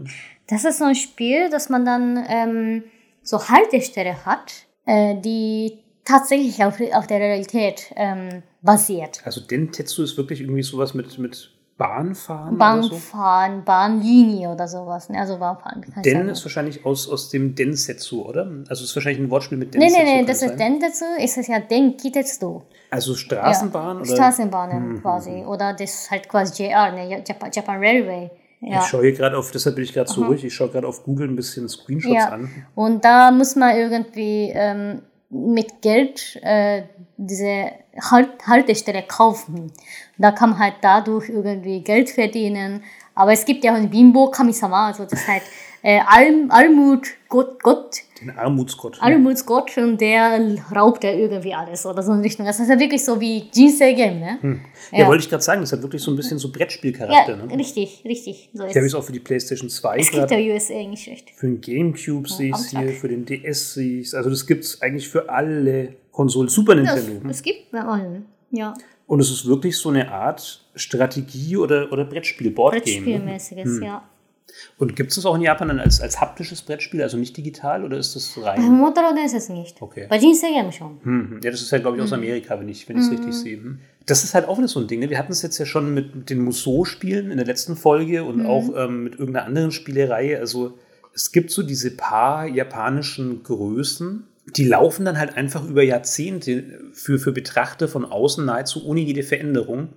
Das 0.47 0.63
ist 0.63 0.77
so 0.77 0.85
ein 0.85 0.93
Spiel, 0.95 1.49
dass 1.49 1.69
man 1.69 1.85
dann 1.85 2.23
ähm, 2.29 2.83
so 3.23 3.47
Haltestelle 3.49 4.27
hat, 4.27 4.53
äh, 4.85 5.15
die 5.19 5.79
tatsächlich 6.05 6.63
auf, 6.63 6.79
auf 6.93 7.07
der 7.07 7.19
Realität 7.19 7.91
ähm, 7.95 8.43
basiert. 8.61 9.21
Also 9.25 9.41
Dentetsu 9.41 10.03
ist 10.03 10.17
wirklich 10.17 10.41
irgendwie 10.41 10.63
sowas 10.63 10.93
mit, 10.93 11.17
mit 11.17 11.51
Bahnfahren 11.77 12.55
oder 12.55 12.83
so? 12.83 12.89
Bahnfahren, 12.89 13.63
Bahnlinie 13.65 14.49
oder 14.49 14.67
sowas. 14.67 15.09
Ne? 15.09 15.19
Also 15.19 15.37
Bahnfahren. 15.37 15.83
Den 16.03 16.13
sagen. 16.13 16.29
ist 16.29 16.45
wahrscheinlich 16.45 16.85
aus, 16.85 17.09
aus 17.09 17.29
dem 17.29 17.55
Densetsu, 17.55 18.23
oder? 18.23 18.47
Also 18.69 18.83
ist 18.83 18.95
wahrscheinlich 18.95 19.19
ein 19.23 19.31
Wortspiel 19.31 19.57
mit 19.57 19.73
Densetsu. 19.73 19.97
nee, 19.97 20.03
nee, 20.03 20.17
kann 20.17 20.25
das 20.27 20.39
sein? 20.41 20.49
ist 20.51 20.59
Dentetsu, 20.59 21.05
ist 21.17 21.37
es 21.37 21.47
ja 21.47 21.59
Denkitetsu. 21.59 22.61
Also 22.91 23.15
Straßenbahn 23.15 23.97
ja. 23.97 24.03
oder? 24.03 24.13
Straßenbahnen 24.15 25.01
quasi. 25.01 25.43
Oder 25.45 25.73
das 25.73 26.03
ist 26.03 26.11
halt 26.11 26.29
quasi 26.29 26.63
JR, 26.63 26.91
ne? 26.91 27.23
Japan, 27.25 27.49
Japan 27.51 27.79
Railway. 27.79 28.29
Ja. 28.59 28.81
Ich 28.81 28.87
schaue 28.87 29.01
hier 29.01 29.13
gerade 29.13 29.35
auf, 29.35 29.49
deshalb 29.49 29.75
bin 29.75 29.85
ich 29.85 29.93
gerade 29.93 30.11
so 30.11 30.23
ruhig, 30.23 30.43
ich 30.43 30.53
schaue 30.53 30.69
gerade 30.69 30.87
auf 30.87 31.03
Google 31.03 31.27
ein 31.27 31.35
bisschen 31.35 31.67
Screenshots 31.67 32.13
Ja, 32.13 32.29
an. 32.29 32.51
und 32.75 33.03
da 33.03 33.31
muss 33.31 33.55
man 33.55 33.75
irgendwie 33.75 34.51
ähm, 34.53 35.01
mit 35.31 35.81
Geld 35.81 36.37
äh, 36.43 36.83
diese 37.17 37.71
halt 37.99 38.29
Haltestelle 38.45 39.03
kaufen. 39.03 39.71
Da 40.17 40.31
kann 40.31 40.51
man 40.51 40.59
halt 40.59 40.75
dadurch 40.81 41.29
irgendwie 41.29 41.81
Geld 41.81 42.09
verdienen. 42.09 42.83
Aber 43.15 43.33
es 43.33 43.45
gibt 43.45 43.63
ja 43.63 43.71
auch 43.71 43.77
ein 43.77 43.89
Bimbo 43.89 44.29
Kamisama, 44.29 44.87
also 44.87 45.03
das 45.03 45.13
ist 45.13 45.27
halt 45.27 45.43
äh, 45.83 45.99
Alm, 46.07 46.51
Almut, 46.51 47.07
Gott, 47.27 47.61
Gott, 47.63 47.97
Den 48.21 48.29
Armutsgott. 48.31 48.97
Almutsgott 49.01 49.75
und 49.77 49.99
der 49.99 50.55
raubt 50.75 51.03
ja 51.03 51.11
irgendwie 51.11 51.53
alles 51.53 51.85
oder 51.85 52.03
so 52.03 52.13
in 52.13 52.19
Richtung. 52.19 52.45
Das 52.45 52.59
ist 52.59 52.69
ja 52.69 52.79
wirklich 52.79 53.03
so 53.03 53.19
wie 53.19 53.49
Jinsei 53.53 53.93
Game, 53.93 54.19
ne? 54.19 54.37
ja, 54.91 54.99
ja. 54.99 55.07
wollte 55.07 55.23
ich 55.23 55.29
gerade 55.29 55.41
sagen, 55.43 55.61
das 55.61 55.71
hat 55.71 55.81
wirklich 55.81 56.01
so 56.03 56.11
ein 56.11 56.15
bisschen 56.17 56.37
so 56.37 56.47
Ja, 56.49 56.53
Brettspielcharakter. 56.57 57.37
ne? 57.37 57.57
richtig, 57.57 58.03
richtig. 58.05 58.49
So 58.53 58.63
Hier 58.65 58.75
habe 58.75 58.85
ich 58.85 58.93
es. 58.93 58.95
auch 58.95 59.03
für 59.03 59.11
die 59.13 59.19
PlayStation 59.19 59.69
2 59.69 59.97
Es 59.97 60.11
gibt 60.11 60.29
ja. 60.29 60.37
USA 60.37 60.73
nicht 60.87 61.03
schlecht. 61.03 61.31
Für 61.31 61.47
den 61.47 61.61
Gamecube 61.61 62.29
sehe 62.29 62.49
ich 62.49 62.55
es 62.55 62.69
hier, 62.69 62.89
für 62.89 63.07
den 63.07 63.25
DS 63.25 63.73
sehe 63.73 64.01
ich 64.01 64.07
es. 64.07 64.13
Also 64.13 64.29
das 64.29 64.45
gibt 64.45 64.63
es 64.65 64.81
eigentlich 64.81 65.07
für 65.09 65.29
alle 65.29 65.95
Konsolen. 66.11 66.49
Super 66.49 66.73
Es, 66.77 66.93
Nintendo. 66.95 67.29
es 67.29 67.41
gibt 67.41 67.71
bei 67.71 67.79
allen, 67.81 68.25
ja. 68.51 68.73
Und 69.07 69.19
es 69.19 69.31
ist 69.31 69.47
wirklich 69.47 69.75
so 69.77 69.89
eine 69.89 70.11
Art 70.11 70.63
Strategie- 70.75 71.57
oder, 71.57 71.91
oder 71.91 72.05
Brettspiel, 72.05 72.51
Boardgame. 72.51 72.83
Ne? 72.85 72.91
Brettspielmäßiges, 73.01 73.79
ja. 73.81 74.03
Und 74.77 74.95
gibt 74.95 75.11
es 75.11 75.15
das 75.15 75.25
auch 75.25 75.35
in 75.35 75.41
Japan 75.41 75.69
dann 75.69 75.79
als, 75.79 76.01
als 76.01 76.19
haptisches 76.19 76.61
Brettspiel, 76.61 77.01
also 77.01 77.17
nicht 77.17 77.37
digital, 77.37 77.83
oder 77.83 77.97
ist 77.97 78.15
das 78.15 78.33
Bei 78.35 78.49
rein? 78.49 78.63
Motaro 78.63 79.15
ist 79.23 79.33
es 79.33 79.49
nicht. 79.49 79.81
Okay. 79.81 80.07
Bei 80.09 80.17
Jinsei 80.17 80.49
Game 80.49 80.71
schon. 80.71 80.99
Mhm. 81.03 81.39
Ja, 81.43 81.51
das 81.51 81.61
ist 81.61 81.71
ja, 81.71 81.77
glaube 81.77 81.97
ich, 81.97 82.03
aus 82.03 82.13
Amerika, 82.13 82.59
wenn 82.59 82.67
ich 82.67 82.83
es 82.83 82.89
wenn 82.89 82.97
ich's 82.97 83.11
richtig 83.11 83.33
sehe. 83.33 83.57
Mhm. 83.57 83.79
Das 84.05 84.23
ist 84.23 84.33
halt 84.33 84.47
auch 84.47 84.57
wieder 84.57 84.67
so 84.67 84.79
ein 84.79 84.87
Ding. 84.87 84.99
Ne? 84.99 85.09
Wir 85.09 85.19
hatten 85.19 85.31
es 85.31 85.41
jetzt 85.41 85.57
ja 85.57 85.65
schon 85.65 85.93
mit, 85.93 86.29
den 86.29 86.43
Musou-Spielen 86.43 87.31
in 87.31 87.37
der 87.37 87.45
letzten 87.45 87.75
Folge 87.75 88.23
und 88.23 88.45
auch 88.45 88.69
ähm, 88.75 89.03
mit 89.03 89.13
irgendeiner 89.13 89.45
anderen 89.45 89.71
Spielereihe. 89.71 90.39
Also 90.39 90.77
es 91.13 91.31
gibt 91.31 91.51
so 91.51 91.61
diese 91.63 91.91
paar 91.91 92.47
japanischen 92.47 93.43
Größen, 93.43 94.25
die 94.55 94.65
laufen 94.65 95.05
dann 95.05 95.19
halt 95.19 95.37
einfach 95.37 95.63
über 95.67 95.83
Jahrzehnte 95.83 96.81
für, 96.93 97.19
für 97.19 97.31
Betrachter 97.31 97.87
von 97.87 98.05
außen 98.05 98.43
nahezu 98.43 98.85
ohne 98.85 99.01
jede 99.01 99.23
Veränderung. 99.23 99.89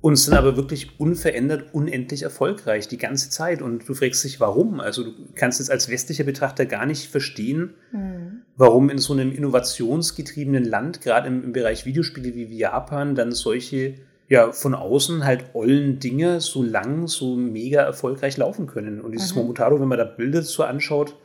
Und 0.00 0.14
sind 0.14 0.34
aber 0.34 0.56
wirklich 0.56 1.00
unverändert, 1.00 1.74
unendlich 1.74 2.22
erfolgreich 2.22 2.86
die 2.86 2.98
ganze 2.98 3.30
Zeit. 3.30 3.62
Und 3.62 3.88
du 3.88 3.94
fragst 3.94 4.22
dich, 4.22 4.38
warum? 4.38 4.78
Also 4.78 5.02
du 5.02 5.12
kannst 5.34 5.58
jetzt 5.58 5.70
als 5.72 5.88
westlicher 5.88 6.22
Betrachter 6.22 6.66
gar 6.66 6.86
nicht 6.86 7.10
verstehen, 7.10 7.74
warum 8.56 8.90
in 8.90 8.98
so 8.98 9.12
einem 9.12 9.32
innovationsgetriebenen 9.32 10.64
Land, 10.64 11.00
gerade 11.00 11.26
im, 11.26 11.42
im 11.42 11.52
Bereich 11.52 11.84
Videospiele 11.84 12.34
wie, 12.36 12.48
wie 12.48 12.58
Japan, 12.58 13.16
dann 13.16 13.32
solche 13.32 13.94
ja, 14.28 14.52
von 14.52 14.74
außen 14.74 15.24
halt 15.24 15.46
ollen 15.54 15.98
Dinge 16.00 16.40
so 16.40 16.62
lang, 16.62 17.06
so 17.06 17.34
mega 17.34 17.82
erfolgreich 17.82 18.36
laufen 18.36 18.66
können. 18.66 19.00
Und 19.00 19.12
dieses 19.12 19.34
mhm. 19.34 19.42
Momotaro, 19.42 19.80
wenn 19.80 19.88
man 19.88 19.98
da 19.98 20.04
Bilder 20.04 20.42
so 20.42 20.62
anschaut, 20.64 21.16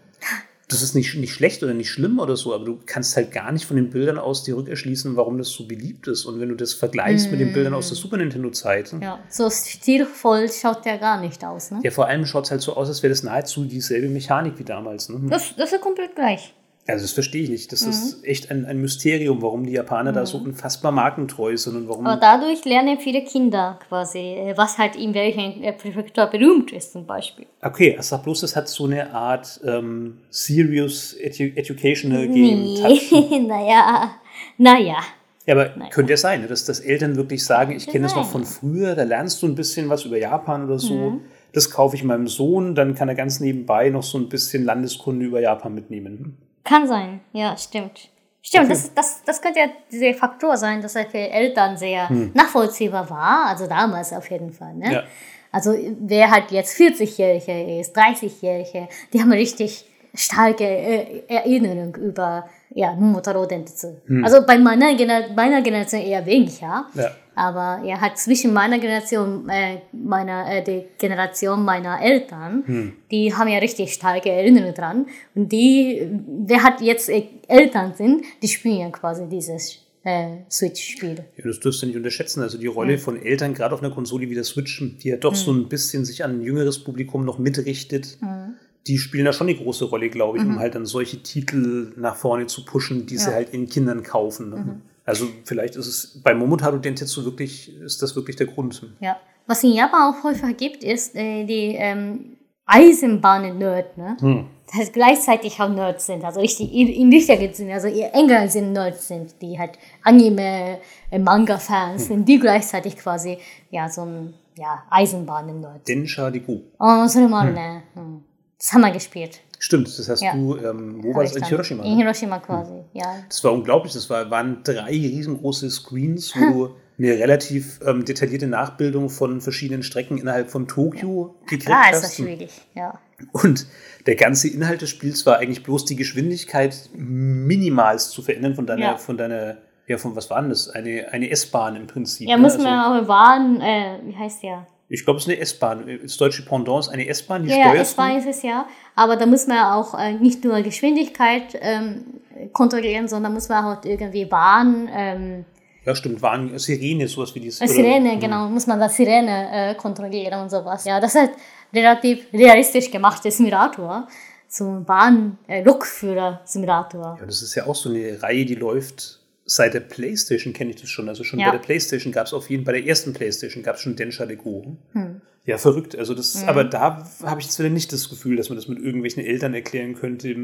das 0.73 0.81
ist 0.81 0.95
nicht, 0.95 1.15
nicht 1.15 1.33
schlecht 1.33 1.63
oder 1.63 1.73
nicht 1.73 1.89
schlimm 1.89 2.19
oder 2.19 2.35
so, 2.35 2.53
aber 2.53 2.65
du 2.65 2.79
kannst 2.85 3.15
halt 3.15 3.31
gar 3.31 3.51
nicht 3.51 3.65
von 3.65 3.77
den 3.77 3.89
Bildern 3.89 4.17
aus 4.17 4.43
dir 4.43 4.57
rückerschließen, 4.57 5.15
warum 5.15 5.37
das 5.37 5.49
so 5.49 5.67
beliebt 5.67 6.07
ist. 6.07 6.25
Und 6.25 6.39
wenn 6.39 6.49
du 6.49 6.55
das 6.55 6.73
vergleichst 6.73 7.27
mm. 7.27 7.31
mit 7.31 7.39
den 7.39 7.53
Bildern 7.53 7.73
aus 7.73 7.89
der 7.89 7.97
Super 7.97 8.17
Nintendo-Zeit. 8.17 8.93
Ja, 9.01 9.19
so 9.29 9.49
stilvoll 9.49 10.49
schaut 10.51 10.85
der 10.85 10.97
gar 10.97 11.19
nicht 11.21 11.43
aus, 11.45 11.71
ne? 11.71 11.79
Ja, 11.83 11.91
vor 11.91 12.07
allem 12.07 12.25
schaut 12.25 12.45
es 12.45 12.51
halt 12.51 12.61
so 12.61 12.75
aus, 12.75 12.87
als 12.87 13.03
wäre 13.03 13.11
das 13.11 13.23
nahezu 13.23 13.65
dieselbe 13.65 14.09
Mechanik 14.09 14.57
wie 14.57 14.63
damals. 14.63 15.09
Ne? 15.09 15.21
Das, 15.29 15.55
das 15.55 15.71
ist 15.71 15.81
komplett 15.81 16.15
gleich. 16.15 16.53
Also 16.85 17.03
das 17.03 17.13
verstehe 17.13 17.43
ich 17.43 17.49
nicht. 17.49 17.71
Das 17.71 17.83
mhm. 17.83 17.89
ist 17.89 18.25
echt 18.25 18.51
ein, 18.51 18.65
ein 18.65 18.81
Mysterium, 18.81 19.41
warum 19.41 19.65
die 19.65 19.71
Japaner 19.71 20.11
mhm. 20.11 20.15
da 20.15 20.25
so 20.25 20.37
unfassbar 20.37 20.91
markentreu 20.91 21.55
sind 21.55 21.77
und 21.77 21.87
warum. 21.87 22.05
Aber 22.05 22.19
dadurch 22.19 22.65
lernen 22.65 22.99
viele 22.99 23.23
Kinder 23.23 23.79
quasi, 23.87 24.19
äh, 24.19 24.53
was 24.57 24.77
halt 24.77 24.97
in 24.97 25.13
welchen 25.13 25.63
äh, 25.63 25.71
Präfektur 25.71 26.25
berühmt 26.25 26.73
ist 26.73 26.91
zum 26.91 27.05
Beispiel. 27.05 27.45
Okay, 27.61 27.95
also 27.95 28.17
bloß, 28.17 28.41
das 28.41 28.55
hat 28.57 28.67
so 28.67 28.85
eine 28.85 29.13
Art 29.13 29.61
ähm, 29.63 30.17
serious 30.29 31.13
edu 31.13 31.55
educational 31.55 32.27
game. 32.27 32.63
Nee. 32.73 33.39
naja, 33.39 34.15
naja. 34.57 34.97
Ja, 35.45 35.55
aber 35.55 35.75
naja. 35.75 35.89
könnte 35.89 36.13
ja 36.13 36.17
sein, 36.17 36.41
ne, 36.41 36.47
dass, 36.47 36.65
dass 36.65 36.79
Eltern 36.79 37.15
wirklich 37.15 37.43
sagen, 37.43 37.73
ich 37.73 37.87
kenne 37.87 38.03
das 38.03 38.15
noch 38.15 38.29
von 38.29 38.45
früher, 38.45 38.95
da 38.95 39.03
lernst 39.03 39.41
du 39.41 39.47
ein 39.47 39.55
bisschen 39.55 39.89
was 39.89 40.05
über 40.05 40.17
Japan 40.17 40.65
oder 40.65 40.79
so. 40.79 41.11
Mhm. 41.11 41.21
Das 41.53 41.69
kaufe 41.69 41.95
ich 41.95 42.03
meinem 42.03 42.27
Sohn, 42.27 42.75
dann 42.75 42.95
kann 42.95 43.09
er 43.09 43.15
ganz 43.15 43.39
nebenbei 43.39 43.89
noch 43.89 44.03
so 44.03 44.17
ein 44.17 44.27
bisschen 44.27 44.63
Landeskunde 44.65 45.25
über 45.25 45.39
Japan 45.39 45.75
mitnehmen. 45.75 46.37
Kann 46.63 46.87
sein, 46.87 47.21
ja, 47.33 47.57
stimmt. 47.57 48.09
Stimmt, 48.41 48.65
okay. 48.65 48.73
das, 48.73 48.93
das, 48.93 49.23
das 49.23 49.41
könnte 49.41 49.59
ja 49.59 49.67
dieser 49.89 50.13
Faktor 50.13 50.57
sein, 50.57 50.81
dass 50.81 50.95
er 50.95 51.05
für 51.05 51.17
Eltern 51.17 51.77
sehr 51.77 52.09
hm. 52.09 52.31
nachvollziehbar 52.33 53.09
war, 53.09 53.45
also 53.47 53.67
damals 53.67 54.11
auf 54.11 54.29
jeden 54.29 54.51
Fall. 54.51 54.73
Ne? 54.75 54.93
Ja. 54.93 55.03
Also 55.51 55.73
wer 55.99 56.29
halt 56.29 56.51
jetzt 56.51 56.77
40-Jährige 56.77 57.79
ist, 57.79 57.95
30-Jährige, 57.95 58.89
die 59.13 59.21
haben 59.21 59.31
richtig 59.31 59.85
starke 60.13 60.63
äh, 60.65 61.23
Erinnerung 61.27 61.95
über 61.95 62.49
ja, 62.71 62.93
Momotaro. 62.93 63.47
Hm. 63.49 64.23
Also 64.23 64.45
bei 64.45 64.57
meiner, 64.57 64.95
Gener 64.95 65.29
meiner 65.35 65.61
Generation 65.61 66.01
eher 66.01 66.25
weniger. 66.25 66.85
Ja. 66.93 67.11
Aber 67.35 67.81
er 67.85 67.99
hat 67.99 68.17
zwischen 68.17 68.53
meiner 68.53 68.79
Generation, 68.79 69.49
äh, 69.49 69.79
meiner, 69.91 70.49
äh, 70.49 70.63
der 70.63 70.85
Generation 70.97 71.63
meiner 71.63 72.01
Eltern, 72.01 72.63
hm. 72.65 72.93
die 73.09 73.33
haben 73.33 73.47
ja 73.47 73.57
richtig 73.57 73.93
starke 73.93 74.29
Erinnerungen 74.29 74.73
dran. 74.73 75.07
Und 75.33 75.51
die, 75.51 76.07
wer 76.45 76.63
hat 76.63 76.81
jetzt 76.81 77.09
äh, 77.09 77.23
Eltern 77.47 77.93
sind, 77.95 78.23
die 78.41 78.47
spielen 78.47 78.79
ja 78.79 78.89
quasi 78.89 79.27
dieses 79.27 79.79
äh, 80.03 80.37
Switch-Spiel. 80.49 81.25
Ja, 81.37 81.43
das 81.43 81.59
dürfst 81.59 81.81
du 81.81 81.87
nicht 81.87 81.95
unterschätzen. 81.95 82.41
Also 82.41 82.57
die 82.57 82.67
Rolle 82.67 82.93
hm. 82.93 82.99
von 82.99 83.21
Eltern, 83.21 83.53
gerade 83.53 83.73
auf 83.73 83.81
einer 83.81 83.93
Konsole 83.93 84.29
wie 84.29 84.35
der 84.35 84.43
Switch, 84.43 84.83
die 85.01 85.09
ja 85.09 85.17
doch 85.17 85.33
hm. 85.33 85.39
so 85.39 85.51
ein 85.53 85.69
bisschen 85.69 86.05
sich 86.05 86.23
an 86.23 86.39
ein 86.39 86.41
jüngeres 86.41 86.83
Publikum 86.83 87.25
noch 87.25 87.39
mitrichtet. 87.39 88.17
Hm. 88.19 88.55
Die 88.85 88.97
spielen 88.97 89.25
da 89.25 89.33
schon 89.33 89.47
eine 89.47 89.57
große 89.57 89.85
Rolle, 89.85 90.09
glaube 90.09 90.37
ich, 90.37 90.43
um 90.43 90.55
mhm. 90.55 90.59
halt 90.59 90.75
dann 90.75 90.85
solche 90.85 91.23
Titel 91.23 91.93
nach 91.95 92.17
vorne 92.17 92.47
zu 92.47 92.65
pushen, 92.65 93.05
die 93.05 93.15
ja. 93.15 93.21
sie 93.21 93.31
halt 93.31 93.53
in 93.53 93.69
Kindern 93.69 94.03
kaufen. 94.03 94.49
Ne? 94.49 94.81
Also 95.05 95.27
vielleicht 95.43 95.75
ist 95.75 95.87
es 95.87 96.21
bei 96.23 96.33
Momotaro 96.33 96.77
Dentetsu 96.77 97.25
wirklich, 97.25 97.75
ist 97.81 98.01
das 98.01 98.15
wirklich 98.15 98.35
der 98.35 98.47
Grund. 98.47 98.81
Ja. 98.99 99.17
Was 99.45 99.63
in 99.63 99.73
Japan 99.73 100.13
auch 100.13 100.23
häufig 100.23 100.55
gibt, 100.55 100.83
ist 100.83 101.15
äh, 101.15 101.43
die 101.43 101.75
ähm, 101.77 102.37
Eisenbahnen-Nerd, 102.65 103.97
ne? 103.97 104.17
Hm. 104.19 104.45
Das 104.75 104.91
gleichzeitig 104.91 105.59
auch 105.59 105.69
Nerds 105.69 106.07
sind, 106.07 106.23
also 106.23 106.39
richtig 106.39 106.73
in 106.73 107.13
richtigen 107.13 107.53
Sinne, 107.53 107.73
also 107.73 107.87
ihr 107.87 108.11
enger 108.11 108.47
sind 108.47 108.71
Nerds 108.71 109.07
sind, 109.07 109.39
die 109.39 109.59
halt 109.59 109.77
Anime, 110.01 110.79
äh, 111.11 111.19
Manga-Fans 111.19 112.03
hm. 112.03 112.07
sind, 112.07 112.29
die 112.29 112.39
gleichzeitig 112.39 112.97
quasi 112.97 113.37
ja 113.69 113.89
so 113.89 114.01
ein 114.01 114.33
ja, 114.57 114.83
Eisenbahnen-Nerd. 114.89 115.87
Densha 115.87 116.31
Diku. 116.31 116.61
Oh, 116.79 117.07
so 117.07 117.19
mal, 117.27 117.47
hm. 117.47 117.53
ne? 117.53 117.83
Hm. 117.93 118.23
Das 118.63 118.71
haben 118.71 118.79
wir 118.79 118.91
gespielt. 118.91 119.41
Stimmt, 119.59 119.87
das 119.87 120.07
hast 120.07 120.21
ja. 120.21 120.33
du, 120.33 120.55
ähm, 120.55 121.03
wo 121.03 121.13
war 121.13 121.23
das? 121.23 121.35
In 121.35 121.43
Hiroshima? 121.43 121.83
In 121.83 121.97
Hiroshima 121.97 122.39
quasi, 122.39 122.71
hm. 122.71 122.83
ja. 122.93 123.17
Das 123.27 123.43
war 123.43 123.51
unglaublich. 123.51 123.91
Das 123.91 124.09
war, 124.09 124.31
waren 124.31 124.63
drei 124.63 124.91
riesengroße 124.91 125.69
Screens, 125.69 126.33
wo 126.33 126.67
du 126.67 126.75
eine 126.97 127.11
relativ 127.19 127.81
ähm, 127.85 128.05
detaillierte 128.05 128.47
Nachbildung 128.47 129.09
von 129.09 129.41
verschiedenen 129.41 129.83
Strecken 129.83 130.17
innerhalb 130.17 130.49
von 130.49 130.69
Tokio 130.69 131.35
ja. 131.41 131.45
gekriegt 131.49 131.71
ah, 131.71 131.81
hast. 131.87 131.87
Ah, 131.87 131.95
ist 131.97 132.03
das 132.03 132.15
schwierig, 132.15 132.61
ja. 132.73 132.97
Und 133.33 133.67
der 134.05 134.15
ganze 134.15 134.47
Inhalt 134.47 134.81
des 134.81 134.91
Spiels 134.91 135.25
war 135.25 135.39
eigentlich 135.39 135.63
bloß 135.63 135.83
die 135.83 135.97
Geschwindigkeit 135.97 136.89
minimalst 136.93 138.11
zu 138.11 138.21
verändern 138.21 138.55
von 138.55 138.65
deiner, 138.65 138.81
ja. 138.81 138.97
von 138.97 139.17
deiner, 139.17 139.57
ja, 139.87 139.97
von 139.97 140.15
was 140.15 140.29
war 140.29 140.39
denn 140.39 140.51
das? 140.51 140.69
Eine, 140.69 141.11
eine 141.11 141.29
S-Bahn 141.29 141.75
im 141.75 141.87
Prinzip. 141.87 142.29
Ja, 142.29 142.37
ne? 142.37 142.43
muss 142.43 142.57
man 142.57 142.67
also, 142.67 143.03
auch 143.03 143.07
warnen, 143.09 143.59
äh, 143.59 143.99
wie 144.05 144.15
heißt 144.15 144.41
der? 144.41 144.67
Ich 144.93 145.03
glaube, 145.05 145.17
es 145.17 145.23
ist 145.23 145.31
eine 145.31 145.39
S-Bahn. 145.39 145.99
Das 146.03 146.17
deutsche 146.17 146.45
Pendant 146.45 146.81
ist 146.81 146.89
eine 146.89 147.07
S-Bahn, 147.07 147.43
die 147.43 147.49
ja, 147.49 147.73
S-Bahn 147.73 148.15
ist 148.15 148.27
es 148.27 148.43
ja. 148.43 148.67
Aber 148.93 149.15
da 149.15 149.25
muss 149.25 149.47
man 149.47 149.73
auch 149.73 149.97
äh, 149.97 150.13
nicht 150.13 150.43
nur 150.43 150.61
Geschwindigkeit 150.61 151.57
ähm, 151.59 152.05
kontrollieren, 152.53 153.07
sondern 153.07 153.33
muss 153.33 153.49
man 153.49 153.65
auch 153.65 153.83
irgendwie 153.83 154.29
Warn. 154.29 154.87
Ähm, 154.93 155.45
ja, 155.83 155.95
stimmt, 155.95 156.21
Warn, 156.21 156.59
Sirene, 156.59 157.07
sowas 157.07 157.33
wie 157.33 157.39
dieses. 157.39 157.61
Äh, 157.61 157.67
Sirene, 157.69 158.11
oder, 158.11 158.19
genau, 158.19 158.47
muss 158.49 158.67
man 158.67 158.79
da 158.79 158.87
Sirene 158.87 159.71
äh, 159.71 159.73
kontrollieren 159.73 160.41
und 160.41 160.51
sowas. 160.51 160.85
Ja, 160.85 160.99
das 160.99 161.15
ist 161.15 161.21
halt 161.21 161.31
relativ 161.73 162.27
realistisch 162.31 162.91
gemachter 162.91 163.31
Simulator. 163.31 164.07
So 164.47 164.83
Bahn-Lokführer-Simulator. 164.85 167.15
Äh, 167.17 167.21
ja, 167.21 167.25
das 167.25 167.41
ist 167.41 167.55
ja 167.55 167.65
auch 167.65 167.73
so 167.73 167.89
eine 167.89 168.21
Reihe, 168.21 168.45
die 168.45 168.53
läuft 168.53 169.22
seit 169.45 169.73
der 169.73 169.81
PlayStation 169.81 170.53
kenne 170.53 170.71
ich 170.71 170.81
das 170.81 170.89
schon. 170.89 171.09
Also 171.09 171.23
schon 171.23 171.39
ja. 171.39 171.47
bei 171.47 171.57
der 171.57 171.63
PlayStation 171.63 172.11
gab 172.11 172.27
es 172.27 172.33
auf 172.33 172.49
jeden 172.49 172.65
Fall, 172.65 172.73
bei 172.73 172.79
der 172.79 172.89
ersten 172.89 173.13
PlayStation 173.13 173.63
gab 173.63 173.75
es 173.75 173.81
schon 173.81 173.95
Densha 173.95 174.23
Lego. 174.23 174.77
Hm. 174.93 175.21
Ja, 175.45 175.57
verrückt. 175.57 175.97
Also 175.97 176.13
das, 176.13 176.41
hm. 176.41 176.49
aber 176.49 176.63
da 176.63 177.09
habe 177.23 177.41
ich 177.41 177.47
jetzt 177.47 177.59
wieder 177.59 177.69
nicht 177.69 177.91
das 177.91 178.09
Gefühl, 178.09 178.37
dass 178.37 178.49
man 178.49 178.55
das 178.55 178.67
mit 178.67 178.79
irgendwelchen 178.79 179.23
Eltern 179.23 179.53
erklären 179.53 179.95
könnte, 179.95 180.35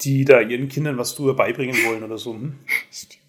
die 0.00 0.24
da 0.24 0.40
ihren 0.40 0.68
Kindern 0.68 0.98
was 0.98 1.14
drüber 1.14 1.34
beibringen 1.34 1.76
wollen 1.86 2.02
oder 2.02 2.18
so. 2.18 2.34
Hm? 2.34 2.54
Stimmt. 2.90 3.20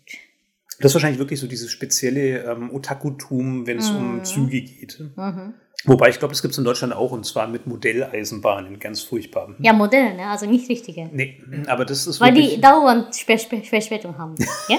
Das 0.80 0.92
ist 0.92 0.96
wahrscheinlich 0.96 1.20
wirklich 1.20 1.40
so 1.40 1.48
dieses 1.48 1.72
spezielle 1.72 2.44
ähm, 2.44 2.74
Otakutum, 2.74 3.66
wenn 3.66 3.78
es 3.78 3.92
mhm. 3.92 3.98
um 3.98 4.24
Züge 4.26 4.62
geht. 4.62 5.00
Mhm. 5.16 5.54
Wobei 5.84 6.10
ich 6.10 6.18
glaube, 6.18 6.32
das 6.32 6.42
gibt 6.42 6.54
es 6.54 6.58
in 6.58 6.64
Deutschland 6.64 6.94
auch 6.94 7.12
und 7.12 7.26
zwar 7.26 7.48
mit 7.48 7.68
Modelleisenbahnen, 7.68 8.80
ganz 8.80 9.02
furchtbar. 9.02 9.54
Ja, 9.60 9.74
Modelle, 9.74 10.16
ne? 10.16 10.28
also 10.28 10.48
nicht 10.48 10.68
richtige. 10.70 11.10
Nee, 11.12 11.42
aber 11.68 11.86
das 11.86 12.08
ist 12.08 12.20
Weil 12.20 12.34
die 12.34 12.60
dauernd 12.60 13.16
Verspätung 13.16 14.18
haben. 14.18 14.36
ja? 14.70 14.78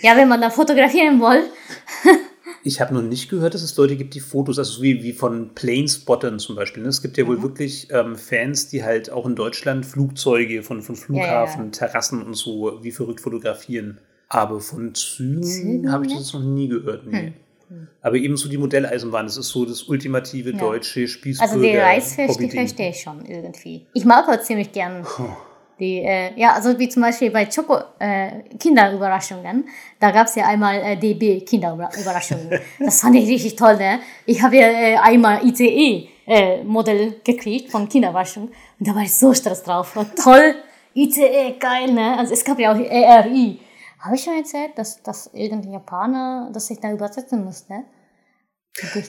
ja, 0.00 0.16
wenn 0.16 0.28
man 0.28 0.40
da 0.40 0.50
fotografieren 0.50 1.20
will. 1.20 1.44
ich 2.64 2.80
habe 2.80 2.94
noch 2.94 3.02
nicht 3.02 3.28
gehört, 3.30 3.54
dass 3.54 3.62
es 3.62 3.76
Leute 3.76 3.96
gibt, 3.96 4.14
die 4.14 4.20
Fotos, 4.20 4.58
also 4.58 4.82
wie, 4.82 5.04
wie 5.04 5.12
von 5.12 5.54
Planespottern 5.54 6.40
zum 6.40 6.56
Beispiel. 6.56 6.82
Ne? 6.82 6.88
Es 6.88 7.00
gibt 7.00 7.16
ja 7.16 7.26
wohl 7.26 7.38
mhm. 7.38 7.42
wirklich 7.42 7.88
ähm, 7.92 8.16
Fans, 8.16 8.68
die 8.68 8.82
halt 8.82 9.10
auch 9.10 9.26
in 9.26 9.36
Deutschland 9.36 9.86
Flugzeuge 9.86 10.62
von, 10.62 10.82
von 10.82 10.96
Flughafen, 10.96 11.60
ja, 11.60 11.64
ja. 11.66 11.70
Terrassen 11.70 12.22
und 12.22 12.34
so 12.34 12.78
wie 12.82 12.90
verrückt 12.90 13.20
fotografieren. 13.20 14.00
Aber 14.28 14.60
von 14.60 14.94
Zügen, 14.94 15.42
Zügen 15.42 15.92
habe 15.92 16.06
ich 16.06 16.14
das 16.14 16.32
noch 16.32 16.42
nie 16.42 16.68
gehört. 16.68 17.06
Nee. 17.06 17.18
Hm. 17.18 17.34
Aber 18.00 18.16
ebenso 18.16 18.48
die 18.48 18.58
Modelleisenbahn, 18.58 19.26
das 19.26 19.36
ist 19.36 19.48
so 19.48 19.64
das 19.64 19.82
ultimative 19.82 20.52
ja. 20.52 20.58
deutsche 20.58 21.06
Spießbürger. 21.06 21.52
Also 21.52 21.62
die 21.62 21.76
Reisfeste 21.76 22.48
verstehe 22.48 22.90
ich 22.90 23.00
schon 23.00 23.24
irgendwie. 23.26 23.86
Ich 23.94 24.04
mag 24.04 24.28
auch 24.28 24.40
ziemlich 24.40 24.72
gern 24.72 25.04
die, 25.78 25.98
äh, 25.98 26.32
ja, 26.34 26.54
also 26.54 26.78
wie 26.78 26.88
zum 26.88 27.02
Beispiel 27.02 27.30
bei 27.30 27.46
Choco 27.46 27.78
äh, 27.98 28.42
Kinderüberraschungen, 28.58 29.68
da 30.00 30.10
gab 30.10 30.26
es 30.26 30.34
ja 30.34 30.46
einmal 30.46 30.80
äh, 30.82 30.96
DB 30.96 31.40
Kinderüberraschungen. 31.42 32.50
das 32.80 33.00
fand 33.00 33.14
ich 33.16 33.28
richtig 33.28 33.54
toll, 33.54 33.76
ne? 33.76 34.00
Ich 34.26 34.42
habe 34.42 34.56
ja 34.56 34.66
äh, 34.66 34.96
einmal 34.96 35.44
ICE 35.46 36.08
äh, 36.26 36.64
Modell 36.64 37.20
gekriegt 37.22 37.70
von 37.70 37.88
Kinderüberraschung 37.88 38.48
und 38.48 38.88
da 38.88 38.94
war 38.94 39.02
ich 39.02 39.14
so 39.14 39.32
stolz 39.32 39.62
drauf. 39.62 39.96
Und 39.96 40.16
toll, 40.16 40.56
ICE, 40.94 41.54
geil, 41.60 41.92
ne? 41.92 42.18
Also 42.18 42.34
es 42.34 42.44
gab 42.44 42.58
ja 42.58 42.72
auch 42.72 42.78
ERI. 42.78 43.60
Habe 44.00 44.14
ich 44.14 44.22
schon 44.22 44.36
erzählt, 44.36 44.76
dass, 44.76 45.02
dass 45.02 45.30
irgendein 45.32 45.72
Japaner, 45.72 46.50
dass 46.52 46.70
ich 46.70 46.78
da 46.80 46.92
übersetzen 46.92 47.44
musste? 47.44 47.82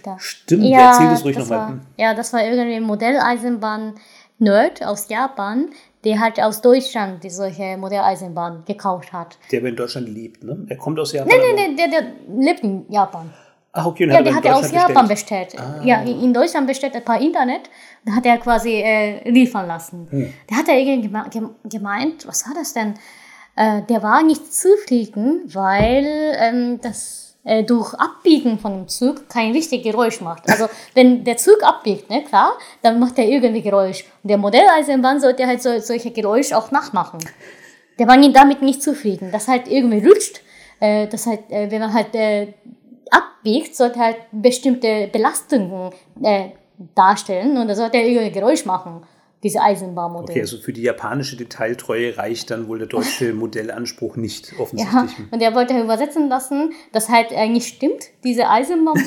Da. 0.04 0.18
Stimmt, 0.18 0.64
ja, 0.64 0.90
erzähl 0.90 1.10
das 1.10 1.24
ruhig 1.24 1.38
nochmal. 1.38 1.82
Ja, 1.98 2.16
das 2.16 2.34
war 2.34 2.44
irgendwie 2.44 2.74
ein 2.74 2.82
Modelleisenbahn-Nerd 2.84 4.84
aus 4.84 5.08
Japan, 5.10 5.70
der 6.04 6.20
halt 6.20 6.42
aus 6.42 6.62
Deutschland 6.62 7.24
die 7.24 7.30
solche 7.30 7.78
Modelleisenbahn 7.78 8.66
gekauft 8.66 9.14
hat. 9.14 9.38
Der 9.52 9.60
aber 9.60 9.70
in 9.70 9.76
Deutschland 9.76 10.10
lebt, 10.10 10.44
ne? 10.44 10.66
Er 10.70 10.78
kommt 10.78 11.00
aus 11.00 11.14
Japan. 11.14 11.30
Nein, 11.30 11.40
nein, 11.56 11.56
nein, 11.56 11.78
der, 11.78 11.88
der 11.88 12.02
lebt 12.44 12.62
in 12.62 12.92
Japan. 12.92 13.32
Ach, 13.72 13.86
okay. 13.86 14.06
Und 14.06 14.12
ja, 14.12 14.24
der 14.24 14.34
hat 14.34 14.46
er 14.46 14.56
aus 14.56 14.72
Japan 14.72 15.08
bestellt. 15.08 15.56
Ah. 15.60 15.80
Ja, 15.84 16.02
in 16.02 16.34
Deutschland 16.34 16.66
bestellt 16.66 16.96
er 16.96 17.02
per 17.02 17.22
Internet. 17.22 17.70
Da 18.04 18.14
hat 18.14 18.26
er 18.26 18.40
quasi 18.40 18.82
äh, 18.82 19.30
liefern 19.30 19.68
lassen. 19.68 20.08
Hm. 20.10 20.34
Der 20.50 20.58
hat 20.58 20.68
er 20.68 20.80
irgendwie 20.80 21.12
gemeint, 21.70 22.28
was 22.28 22.48
war 22.48 22.56
das 22.56 22.74
denn? 22.74 22.96
Äh, 23.60 23.82
der 23.90 24.02
war 24.02 24.24
nicht 24.24 24.54
zufrieden, 24.54 25.42
weil 25.54 26.06
ähm, 26.40 26.80
das 26.82 27.36
äh, 27.44 27.62
durch 27.66 27.94
Abbiegen 27.94 28.58
von 28.58 28.72
dem 28.72 28.88
Zug 28.88 29.28
kein 29.28 29.52
richtiges 29.52 29.84
Geräusch 29.84 30.22
macht. 30.22 30.50
Also 30.50 30.68
wenn 30.94 31.26
der 31.26 31.36
Zug 31.36 31.62
abbiegt, 31.62 32.10
ne, 32.10 32.24
klar, 32.24 32.54
dann 32.82 33.00
macht 33.00 33.20
er 33.20 33.26
irgendwie 33.26 33.62
Geräusch. 33.62 34.06
Und 34.24 34.30
der 34.30 34.38
Modelleisenbahn 34.38 35.20
sollte 35.20 35.46
halt 35.46 35.62
so, 35.62 35.78
solche 35.80 36.12
Geräusche 36.12 36.58
auch 36.58 36.72
nachmachen. 36.72 37.20
Der 38.00 38.08
war 38.08 38.16
damit 38.32 38.62
nicht 38.62 38.82
zufrieden. 38.82 39.30
Das 39.30 39.50
halt 39.50 39.68
irgendwie 39.68 40.08
rutscht, 40.08 40.40
äh, 40.80 41.08
das 41.08 41.26
halt, 41.26 41.52
äh, 41.52 41.70
wenn 41.70 41.82
man 41.82 41.94
halt 41.94 42.16
äh, 42.16 42.54
abbiegt, 43.12 43.76
sollte 43.76 44.00
halt 44.00 44.20
bestimmte 44.32 45.10
Belastungen 45.12 45.92
äh, 46.24 46.52
darstellen 46.96 47.58
und 47.58 47.68
da 47.68 47.76
sollte 47.76 47.98
er 47.98 48.06
irgendein 48.06 48.32
Geräusch 48.32 48.64
machen 48.64 49.04
diese 49.44 49.62
Eisenbahnmodelle. 49.62 50.32
Okay, 50.32 50.42
also 50.42 50.58
für 50.58 50.74
die 50.74 50.82
japanische 50.82 51.38
Detailtreue 51.38 52.18
reicht 52.18 52.52
dann 52.52 52.68
wohl 52.68 52.78
der 52.78 52.88
deutsche 52.88 53.34
Modellanspruch 53.34 54.18
nicht 54.18 54.54
offensichtlich. 54.60 55.18
Ja, 55.18 55.26
und 55.32 55.42
er 55.42 55.56
wollte 55.56 55.80
übersetzen 55.80 56.28
lassen, 56.28 56.74
dass 56.92 57.08
halt 57.08 57.32
eigentlich 57.32 57.68
stimmt, 57.68 58.10
diese 58.24 58.50
Eisenbahn, 58.50 58.98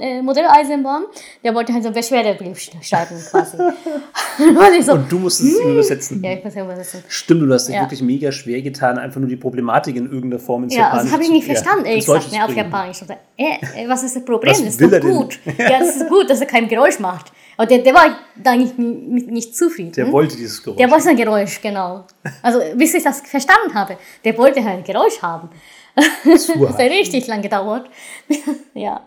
äh, 0.00 0.18
äh 0.18 0.22
Modelleisenbahn, 0.22 1.04
der 1.42 1.54
wollte 1.54 1.72
halt 1.72 1.82
so 1.82 1.90
Beschwerdebrief 1.90 2.60
schreiben 2.82 3.16
quasi. 3.30 3.56
und, 4.38 4.84
so, 4.84 4.92
und 4.92 5.10
du 5.10 5.18
musstest 5.18 5.54
es 5.54 5.64
hm? 5.64 5.72
übersetzen. 5.72 6.22
Ja, 6.22 6.34
ich 6.34 6.44
muss 6.44 6.54
ja 6.54 6.64
übersetzen. 6.64 7.02
Stimmt, 7.08 7.42
du 7.42 7.52
hast 7.52 7.66
dich 7.66 7.74
ja. 7.74 7.82
wirklich 7.82 8.02
mega 8.02 8.30
schwer 8.30 8.62
getan, 8.62 8.96
einfach 8.96 9.18
nur 9.18 9.28
die 9.28 9.36
Problematik 9.36 9.96
in 9.96 10.04
irgendeiner 10.04 10.38
Form 10.38 10.64
ins 10.64 10.74
ja, 10.74 10.82
Japanisch 10.82 11.04
das 11.04 11.12
habe 11.12 11.24
ich 11.24 11.30
nicht 11.30 11.46
verstanden, 11.46 11.84
ja, 11.84 11.90
ehrlich 11.90 12.06
gesagt, 12.06 12.32
ne, 12.32 12.44
auf 12.44 12.54
Japanisch. 12.54 13.02
Äh, 13.36 13.84
äh, 13.84 13.88
was 13.88 14.04
ist 14.04 14.14
das 14.14 14.24
Problem? 14.24 14.52
Das 14.52 14.60
ist 14.60 14.80
doch 14.80 15.00
gut. 15.00 15.40
ja, 15.58 15.80
das 15.80 15.96
ist 15.96 16.08
gut, 16.08 16.30
dass 16.30 16.40
er 16.40 16.46
kein 16.46 16.68
Geräusch 16.68 17.00
macht. 17.00 17.32
Aber 17.60 17.66
der, 17.66 17.80
der 17.80 17.92
war 17.92 18.16
da 18.42 18.56
nicht, 18.56 18.78
nicht, 18.78 19.54
zufrieden. 19.54 19.92
Der 19.92 20.10
wollte 20.10 20.34
dieses 20.34 20.62
Geräusch. 20.62 20.78
Der 20.78 20.90
wollte 20.90 21.10
ein 21.10 21.16
Geräusch, 21.16 21.60
genau. 21.60 22.06
Also, 22.40 22.58
bis 22.74 22.94
ich 22.94 23.04
das 23.04 23.20
verstanden 23.20 23.74
habe, 23.74 23.98
der 24.24 24.38
wollte 24.38 24.64
halt 24.64 24.78
ein 24.78 24.84
Geräusch 24.84 25.20
haben. 25.20 25.50
das 26.24 26.48
hat 26.48 26.78
richtig 26.78 27.26
lang 27.26 27.42
gedauert. 27.42 27.90
ja. 28.74 29.06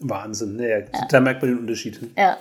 Wahnsinn, 0.00 0.56
naja, 0.56 0.80
ja. 0.80 1.06
da 1.08 1.18
merkt 1.18 1.40
man 1.40 1.52
den 1.52 1.60
Unterschied. 1.60 1.98
Ja. 2.14 2.36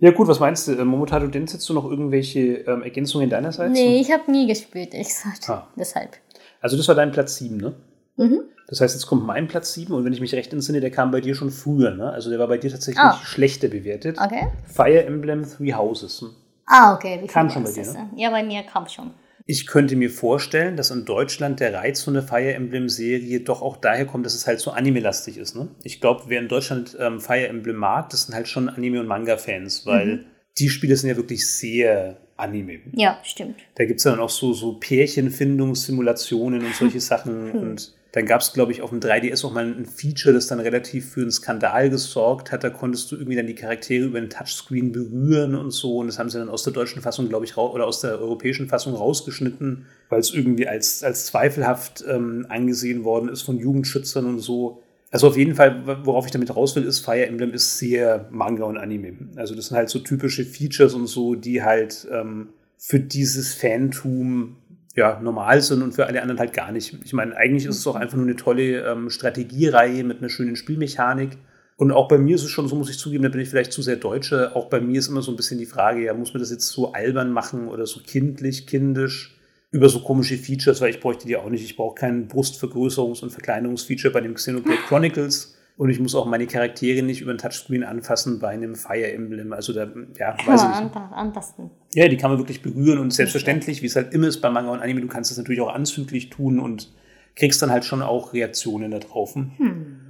Ja 0.00 0.10
gut, 0.10 0.28
was 0.28 0.38
meinst 0.38 0.68
du? 0.68 0.72
Äh, 0.72 0.84
Momotaro 0.84 1.28
Dance, 1.28 1.54
hättest 1.54 1.70
du 1.70 1.72
noch 1.72 1.86
irgendwelche 1.86 2.58
ähm, 2.66 2.82
Ergänzungen 2.82 3.30
deinerseits? 3.30 3.72
Nee, 3.72 3.98
ich 3.98 4.12
habe 4.12 4.30
nie 4.30 4.46
gespielt, 4.46 4.92
ich 4.92 5.08
gesagt. 5.08 5.48
Ah. 5.48 5.66
Deshalb. 5.76 6.18
Also 6.60 6.76
das 6.76 6.86
war 6.88 6.94
dein 6.94 7.10
Platz 7.10 7.36
7, 7.36 7.56
ne? 7.56 7.74
Mhm. 8.16 8.40
Das 8.68 8.80
heißt, 8.80 8.94
jetzt 8.94 9.06
kommt 9.06 9.24
mein 9.24 9.46
Platz 9.46 9.74
7 9.74 9.92
und 9.92 10.04
wenn 10.04 10.12
ich 10.12 10.20
mich 10.20 10.34
recht 10.34 10.52
entsinne, 10.52 10.80
der 10.80 10.90
kam 10.90 11.10
bei 11.12 11.20
dir 11.20 11.34
schon 11.34 11.50
früher, 11.50 11.92
ne? 11.92 12.10
Also 12.10 12.30
der 12.30 12.38
war 12.38 12.48
bei 12.48 12.58
dir 12.58 12.70
tatsächlich 12.70 13.04
oh. 13.04 13.24
schlechter 13.24 13.68
bewertet. 13.68 14.18
Okay. 14.18 14.48
Fire 14.66 15.04
Emblem 15.04 15.44
Three 15.48 15.72
Houses. 15.72 16.24
Ah, 16.66 16.94
okay. 16.94 17.20
Wie 17.22 17.28
kam 17.28 17.48
schon 17.48 17.62
bei 17.62 17.70
dir, 17.70 17.86
ne? 17.86 18.10
Ja, 18.16 18.30
bei 18.30 18.42
mir 18.42 18.62
kam 18.64 18.88
schon. 18.88 19.12
Ich 19.48 19.68
könnte 19.68 19.94
mir 19.94 20.10
vorstellen, 20.10 20.76
dass 20.76 20.90
in 20.90 21.04
Deutschland 21.04 21.60
der 21.60 21.72
Reiz 21.72 22.02
von 22.02 22.14
der 22.14 22.24
Fire 22.24 22.52
Emblem-Serie 22.52 23.40
doch 23.40 23.62
auch 23.62 23.76
daher 23.76 24.04
kommt, 24.04 24.26
dass 24.26 24.34
es 24.34 24.48
halt 24.48 24.58
so 24.58 24.72
anime-lastig 24.72 25.38
ist. 25.38 25.54
Ne? 25.54 25.68
Ich 25.84 26.00
glaube, 26.00 26.24
wer 26.26 26.40
in 26.40 26.48
Deutschland 26.48 26.96
ähm, 26.98 27.20
Fire 27.20 27.46
Emblem 27.46 27.76
mag, 27.76 28.10
das 28.10 28.24
sind 28.24 28.34
halt 28.34 28.48
schon 28.48 28.68
Anime- 28.68 28.98
und 28.98 29.06
Manga-Fans, 29.06 29.86
weil 29.86 30.06
mhm. 30.06 30.24
die 30.58 30.68
Spiele 30.68 30.96
sind 30.96 31.10
ja 31.10 31.16
wirklich 31.16 31.46
sehr 31.46 32.16
Anime. 32.36 32.80
Ja, 32.92 33.20
stimmt. 33.22 33.60
Da 33.76 33.84
gibt 33.84 33.98
es 33.98 34.04
dann 34.04 34.18
auch 34.18 34.30
so, 34.30 34.52
so 34.52 34.74
Pärchenfindungssimulationen 34.80 36.66
und 36.66 36.74
solche 36.74 37.00
Sachen. 37.00 37.52
Hm. 37.52 37.60
Und 37.60 37.95
dann 38.16 38.24
gab 38.24 38.40
es, 38.40 38.54
glaube 38.54 38.72
ich, 38.72 38.80
auf 38.80 38.88
dem 38.88 39.00
3DS 39.00 39.44
auch 39.44 39.52
mal 39.52 39.66
ein 39.66 39.84
Feature, 39.84 40.32
das 40.32 40.46
dann 40.46 40.58
relativ 40.58 41.10
für 41.10 41.20
einen 41.20 41.30
Skandal 41.30 41.90
gesorgt 41.90 42.50
hat. 42.50 42.64
Da 42.64 42.70
konntest 42.70 43.12
du 43.12 43.16
irgendwie 43.16 43.36
dann 43.36 43.46
die 43.46 43.54
Charaktere 43.54 44.06
über 44.06 44.18
den 44.18 44.30
Touchscreen 44.30 44.90
berühren 44.90 45.54
und 45.54 45.70
so. 45.70 45.98
Und 45.98 46.06
das 46.06 46.18
haben 46.18 46.30
sie 46.30 46.38
dann 46.38 46.48
aus 46.48 46.62
der 46.62 46.72
deutschen 46.72 47.02
Fassung, 47.02 47.28
glaube 47.28 47.44
ich, 47.44 47.58
oder 47.58 47.86
aus 47.86 48.00
der 48.00 48.18
europäischen 48.18 48.68
Fassung 48.68 48.94
rausgeschnitten, 48.94 49.84
weil 50.08 50.20
es 50.20 50.32
irgendwie 50.32 50.66
als, 50.66 51.04
als 51.04 51.26
zweifelhaft 51.26 52.06
ähm, 52.08 52.46
angesehen 52.48 53.04
worden 53.04 53.28
ist 53.28 53.42
von 53.42 53.58
Jugendschützern 53.58 54.24
und 54.24 54.38
so. 54.38 54.80
Also 55.10 55.26
auf 55.28 55.36
jeden 55.36 55.54
Fall, 55.54 55.82
worauf 56.06 56.24
ich 56.24 56.32
damit 56.32 56.56
raus 56.56 56.74
will, 56.74 56.84
ist, 56.84 57.00
Fire 57.00 57.26
Emblem 57.26 57.52
ist 57.52 57.76
sehr 57.76 58.28
Manga 58.30 58.64
und 58.64 58.78
Anime. 58.78 59.28
Also 59.36 59.54
das 59.54 59.66
sind 59.66 59.76
halt 59.76 59.90
so 59.90 59.98
typische 59.98 60.46
Features 60.46 60.94
und 60.94 61.06
so, 61.06 61.34
die 61.34 61.62
halt 61.62 62.08
ähm, 62.10 62.48
für 62.78 62.98
dieses 62.98 63.52
Fantum 63.52 64.56
ja, 64.96 65.20
normal 65.20 65.60
sind 65.60 65.82
und 65.82 65.92
für 65.92 66.06
alle 66.06 66.22
anderen 66.22 66.40
halt 66.40 66.54
gar 66.54 66.72
nicht. 66.72 66.98
Ich 67.04 67.12
meine, 67.12 67.36
eigentlich 67.36 67.66
ist 67.66 67.78
es 67.78 67.86
auch 67.86 67.96
einfach 67.96 68.16
nur 68.16 68.26
eine 68.26 68.36
tolle 68.36 68.80
ähm, 68.80 69.10
Strategiereihe 69.10 70.02
mit 70.02 70.18
einer 70.18 70.30
schönen 70.30 70.56
Spielmechanik. 70.56 71.36
Und 71.76 71.92
auch 71.92 72.08
bei 72.08 72.16
mir 72.16 72.36
ist 72.36 72.42
es 72.42 72.48
schon 72.48 72.66
so, 72.66 72.76
muss 72.76 72.88
ich 72.88 72.98
zugeben, 72.98 73.22
da 73.22 73.28
bin 73.28 73.42
ich 73.42 73.50
vielleicht 73.50 73.72
zu 73.72 73.82
sehr 73.82 73.96
Deutsche. 73.96 74.56
Auch 74.56 74.70
bei 74.70 74.80
mir 74.80 74.98
ist 74.98 75.08
immer 75.08 75.20
so 75.20 75.30
ein 75.30 75.36
bisschen 75.36 75.58
die 75.58 75.66
Frage, 75.66 76.02
ja, 76.02 76.14
muss 76.14 76.32
man 76.32 76.40
das 76.40 76.50
jetzt 76.50 76.68
so 76.68 76.92
albern 76.92 77.30
machen 77.30 77.68
oder 77.68 77.86
so 77.86 78.00
kindlich, 78.00 78.66
kindisch 78.66 79.36
über 79.70 79.90
so 79.90 80.00
komische 80.00 80.38
Features, 80.38 80.80
weil 80.80 80.88
ich 80.88 81.00
bräuchte 81.00 81.26
die 81.26 81.36
auch 81.36 81.50
nicht. 81.50 81.62
Ich 81.62 81.76
brauche 81.76 81.96
kein 81.96 82.28
Brustvergrößerungs- 82.28 83.22
und 83.22 83.30
Verkleinerungsfeature 83.30 84.14
bei 84.14 84.22
dem 84.22 84.32
Xenoblade 84.32 84.80
Chronicles. 84.88 85.55
Und 85.76 85.90
ich 85.90 86.00
muss 86.00 86.14
auch 86.14 86.24
meine 86.24 86.46
Charaktere 86.46 87.02
nicht 87.02 87.20
über 87.20 87.34
den 87.34 87.38
Touchscreen 87.38 87.84
anfassen 87.84 88.38
bei 88.38 88.48
einem 88.48 88.76
Fire 88.76 89.12
Emblem. 89.12 89.52
Also 89.52 89.74
da, 89.74 89.86
ja, 90.18 90.32
kann 90.32 90.46
weiß 90.46 90.62
ich 90.62 90.84
nicht. 90.84 90.96
Antasten. 90.96 91.70
Ja, 91.92 92.08
die 92.08 92.16
kann 92.16 92.30
man 92.30 92.38
wirklich 92.38 92.62
berühren 92.62 92.98
und 92.98 93.12
selbstverständlich, 93.12 93.82
wie 93.82 93.86
es 93.86 93.96
halt 93.96 94.14
immer 94.14 94.26
ist 94.26 94.40
bei 94.40 94.48
Manga 94.48 94.70
und 94.70 94.80
Anime, 94.80 95.02
du 95.02 95.08
kannst 95.08 95.30
das 95.30 95.38
natürlich 95.38 95.60
auch 95.60 95.74
anzüglich 95.74 96.30
tun 96.30 96.58
und 96.58 96.94
kriegst 97.34 97.60
dann 97.60 97.70
halt 97.70 97.84
schon 97.84 98.00
auch 98.00 98.32
Reaktionen 98.32 98.90
darauf. 98.90 99.34
Hm. 99.34 100.06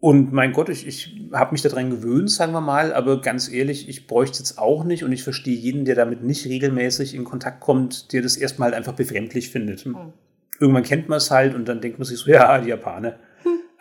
Und 0.00 0.32
mein 0.32 0.52
Gott, 0.52 0.68
ich, 0.68 0.86
ich 0.86 1.28
habe 1.32 1.52
mich 1.52 1.62
daran 1.62 1.88
gewöhnt, 1.88 2.30
sagen 2.30 2.52
wir 2.52 2.60
mal, 2.60 2.92
aber 2.92 3.22
ganz 3.22 3.50
ehrlich, 3.50 3.88
ich 3.88 4.06
bräuchte 4.06 4.42
es 4.42 4.58
auch 4.58 4.84
nicht 4.84 5.02
und 5.04 5.12
ich 5.12 5.22
verstehe 5.22 5.56
jeden, 5.56 5.84
der 5.84 5.94
damit 5.94 6.22
nicht 6.22 6.46
regelmäßig 6.46 7.14
in 7.14 7.24
Kontakt 7.24 7.60
kommt, 7.60 8.12
der 8.12 8.20
das 8.20 8.36
erstmal 8.36 8.66
halt 8.66 8.76
einfach 8.76 8.92
befremdlich 8.92 9.50
findet. 9.50 9.84
Hm. 9.84 9.96
Irgendwann 10.60 10.82
kennt 10.82 11.08
man 11.08 11.18
es 11.18 11.30
halt 11.30 11.54
und 11.54 11.68
dann 11.68 11.80
denkt 11.80 11.98
man 11.98 12.06
sich 12.06 12.18
so, 12.18 12.30
ja, 12.30 12.58
die 12.60 12.68
Japaner. 12.68 13.14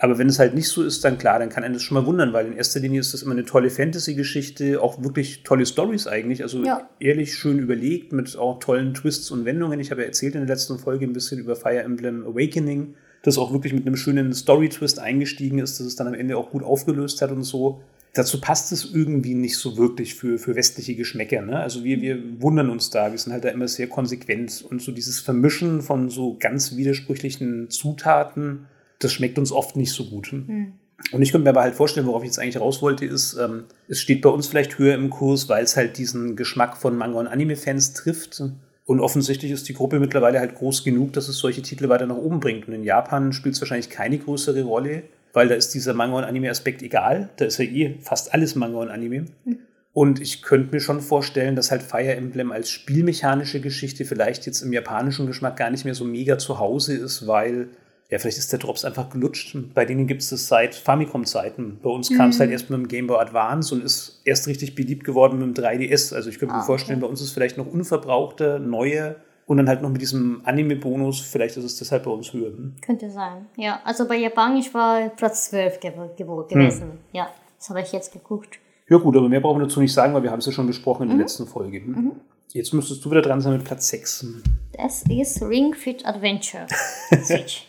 Aber 0.03 0.17
wenn 0.17 0.27
es 0.27 0.37
halt 0.37 0.53
nicht 0.53 0.67
so 0.67 0.83
ist, 0.83 1.05
dann 1.05 1.17
klar, 1.17 1.39
dann 1.39 1.47
kann 1.47 1.63
einen 1.63 1.75
das 1.75 1.81
schon 1.81 1.95
mal 1.95 2.05
wundern, 2.05 2.33
weil 2.33 2.47
in 2.47 2.57
erster 2.57 2.81
Linie 2.81 2.99
ist 2.99 3.13
das 3.13 3.21
immer 3.21 3.31
eine 3.31 3.45
tolle 3.45 3.69
Fantasy-Geschichte, 3.69 4.81
auch 4.81 5.01
wirklich 5.01 5.43
tolle 5.43 5.65
Stories 5.65 6.07
eigentlich, 6.07 6.43
also 6.43 6.61
ja. 6.61 6.89
ehrlich 6.99 7.35
schön 7.35 7.57
überlegt 7.57 8.11
mit 8.11 8.35
auch 8.37 8.59
tollen 8.59 8.93
Twists 8.93 9.31
und 9.31 9.45
Wendungen. 9.45 9.79
Ich 9.79 9.91
habe 9.91 10.01
ja 10.01 10.07
erzählt 10.07 10.35
in 10.35 10.41
der 10.45 10.53
letzten 10.53 10.77
Folge 10.77 11.05
ein 11.05 11.13
bisschen 11.13 11.39
über 11.39 11.55
Fire 11.55 11.81
Emblem 11.81 12.25
Awakening, 12.25 12.95
das 13.21 13.37
auch 13.37 13.53
wirklich 13.53 13.71
mit 13.71 13.87
einem 13.87 13.95
schönen 13.95 14.33
Story-Twist 14.33 14.99
eingestiegen 14.99 15.59
ist, 15.59 15.79
dass 15.79 15.87
es 15.87 15.95
dann 15.95 16.07
am 16.07 16.15
Ende 16.15 16.35
auch 16.35 16.51
gut 16.51 16.63
aufgelöst 16.63 17.21
hat 17.21 17.31
und 17.31 17.43
so. 17.43 17.79
Dazu 18.13 18.41
passt 18.41 18.73
es 18.73 18.93
irgendwie 18.93 19.35
nicht 19.35 19.57
so 19.57 19.77
wirklich 19.77 20.15
für, 20.15 20.37
für 20.37 20.57
westliche 20.57 20.95
Geschmäcker. 20.95 21.43
Ne? 21.43 21.57
Also 21.57 21.85
wir, 21.85 22.01
wir 22.01 22.41
wundern 22.41 22.69
uns 22.69 22.89
da, 22.89 23.09
wir 23.09 23.17
sind 23.17 23.31
halt 23.31 23.45
da 23.45 23.49
immer 23.49 23.69
sehr 23.69 23.87
konsequent 23.87 24.65
und 24.69 24.81
so 24.81 24.91
dieses 24.91 25.21
Vermischen 25.21 25.81
von 25.81 26.09
so 26.09 26.35
ganz 26.37 26.75
widersprüchlichen 26.75 27.69
Zutaten 27.69 28.65
das 29.03 29.13
schmeckt 29.13 29.37
uns 29.37 29.51
oft 29.51 29.75
nicht 29.75 29.91
so 29.91 30.05
gut. 30.05 30.31
Mhm. 30.33 30.73
Und 31.11 31.21
ich 31.21 31.31
könnte 31.31 31.43
mir 31.43 31.49
aber 31.49 31.61
halt 31.61 31.75
vorstellen, 31.75 32.07
worauf 32.07 32.23
ich 32.23 32.27
jetzt 32.27 32.39
eigentlich 32.39 32.59
raus 32.59 32.81
wollte, 32.81 33.05
ist, 33.05 33.37
ähm, 33.37 33.65
es 33.87 33.99
steht 33.99 34.21
bei 34.21 34.29
uns 34.29 34.47
vielleicht 34.47 34.77
höher 34.77 34.95
im 34.95 35.09
Kurs, 35.09 35.49
weil 35.49 35.63
es 35.63 35.75
halt 35.75 35.97
diesen 35.97 36.35
Geschmack 36.35 36.77
von 36.77 36.95
Manga- 36.97 37.19
und 37.19 37.27
Anime-Fans 37.27 37.93
trifft. 37.93 38.41
Und 38.85 38.99
offensichtlich 38.99 39.51
ist 39.51 39.67
die 39.69 39.73
Gruppe 39.73 39.99
mittlerweile 39.99 40.39
halt 40.39 40.55
groß 40.55 40.83
genug, 40.83 41.13
dass 41.13 41.27
es 41.27 41.37
solche 41.37 41.61
Titel 41.61 41.89
weiter 41.89 42.05
nach 42.05 42.17
oben 42.17 42.39
bringt. 42.39 42.67
Und 42.67 42.73
in 42.73 42.83
Japan 42.83 43.33
spielt 43.33 43.55
es 43.55 43.61
wahrscheinlich 43.61 43.89
keine 43.89 44.17
größere 44.17 44.63
Rolle, 44.63 45.03
weil 45.33 45.47
da 45.47 45.55
ist 45.55 45.73
dieser 45.73 45.93
Manga- 45.93 46.17
und 46.17 46.23
Anime-Aspekt 46.23 46.81
egal. 46.81 47.29
Da 47.37 47.45
ist 47.45 47.57
ja 47.57 47.65
eh 47.65 47.97
fast 48.01 48.33
alles 48.33 48.55
Manga 48.55 48.77
und 48.77 48.89
Anime. 48.89 49.25
Mhm. 49.45 49.59
Und 49.93 50.19
ich 50.19 50.41
könnte 50.41 50.73
mir 50.73 50.81
schon 50.81 51.01
vorstellen, 51.01 51.55
dass 51.55 51.69
halt 51.69 51.83
Fire 51.83 52.15
Emblem 52.15 52.51
als 52.51 52.69
spielmechanische 52.71 53.61
Geschichte 53.61 54.05
vielleicht 54.05 54.47
jetzt 54.47 54.63
im 54.63 54.73
japanischen 54.73 55.27
Geschmack 55.27 55.55
gar 55.55 55.69
nicht 55.69 55.85
mehr 55.85 55.93
so 55.93 56.03
mega 56.03 56.39
zu 56.39 56.57
Hause 56.57 56.95
ist, 56.95 57.27
weil 57.27 57.69
ja, 58.13 58.19
vielleicht 58.19 58.37
ist 58.37 58.51
der 58.51 58.59
Drops 58.59 58.85
einfach 58.85 59.09
gelutscht. 59.09 59.57
Bei 59.73 59.85
denen 59.85 60.05
gibt 60.05 60.21
es 60.21 60.29
das 60.29 60.47
seit 60.47 60.75
Famicom-Zeiten. 60.75 61.79
Bei 61.81 61.89
uns 61.89 62.11
mhm. 62.11 62.17
kam 62.17 62.29
es 62.29 62.39
halt 62.39 62.51
erst 62.51 62.69
mit 62.69 62.77
dem 62.77 62.87
Game 62.87 63.07
Boy 63.07 63.17
Advance 63.17 63.73
und 63.73 63.83
ist 63.83 64.21
erst 64.23 64.45
richtig 64.45 64.75
beliebt 64.75 65.03
geworden 65.03 65.39
mit 65.39 65.57
dem 65.57 65.63
3DS. 65.63 66.13
Also 66.13 66.29
ich 66.29 66.37
könnte 66.37 66.53
ah, 66.53 66.59
mir 66.59 66.63
vorstellen, 66.63 66.99
okay. 66.99 67.07
bei 67.07 67.09
uns 67.09 67.21
ist 67.21 67.29
es 67.29 67.33
vielleicht 67.33 67.57
noch 67.57 67.65
unverbrauchte, 67.65 68.59
neue 68.59 69.15
und 69.47 69.57
dann 69.57 69.67
halt 69.67 69.81
noch 69.81 69.89
mit 69.89 69.99
diesem 69.99 70.41
Anime-Bonus, 70.43 71.21
vielleicht 71.21 71.57
ist 71.57 71.63
es 71.63 71.79
deshalb 71.79 72.03
bei 72.03 72.11
uns 72.11 72.31
höher. 72.31 72.49
Hm? 72.49 72.75
Könnte 72.85 73.09
sein. 73.09 73.47
Ja, 73.57 73.81
also 73.83 74.07
bei 74.07 74.17
Japanisch 74.17 74.71
war 74.75 75.09
Platz 75.09 75.49
12 75.49 75.79
ge 75.79 75.91
ge 76.15 76.27
gewesen. 76.49 76.83
Hm. 76.83 76.97
Ja, 77.13 77.29
das 77.57 77.71
habe 77.71 77.81
ich 77.81 77.91
jetzt 77.93 78.13
geguckt. 78.13 78.59
Ja 78.89 78.97
gut, 78.97 79.17
aber 79.17 79.27
mehr 79.27 79.41
brauchen 79.41 79.59
wir 79.59 79.65
dazu 79.65 79.81
nicht 79.81 79.91
sagen, 79.91 80.13
weil 80.13 80.21
wir 80.21 80.29
haben 80.29 80.37
es 80.37 80.45
ja 80.45 80.51
schon 80.51 80.67
besprochen 80.67 81.03
in 81.03 81.07
mhm. 81.07 81.17
der 81.17 81.23
letzten 81.23 81.47
Folge. 81.47 81.79
Hm? 81.79 81.91
Mhm. 81.91 82.11
Jetzt 82.51 82.75
müsstest 82.75 83.03
du 83.03 83.09
wieder 83.09 83.23
dran 83.23 83.41
sein 83.41 83.53
mit 83.53 83.63
Platz 83.63 83.87
6. 83.87 84.27
Das 84.73 85.03
ist 85.09 85.41
Ring 85.41 85.73
Fit 85.73 86.05
Adventure. 86.05 86.67
Switch. 87.23 87.65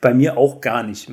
Bei 0.00 0.14
mir 0.14 0.36
auch 0.36 0.60
gar 0.60 0.82
nicht. 0.82 1.10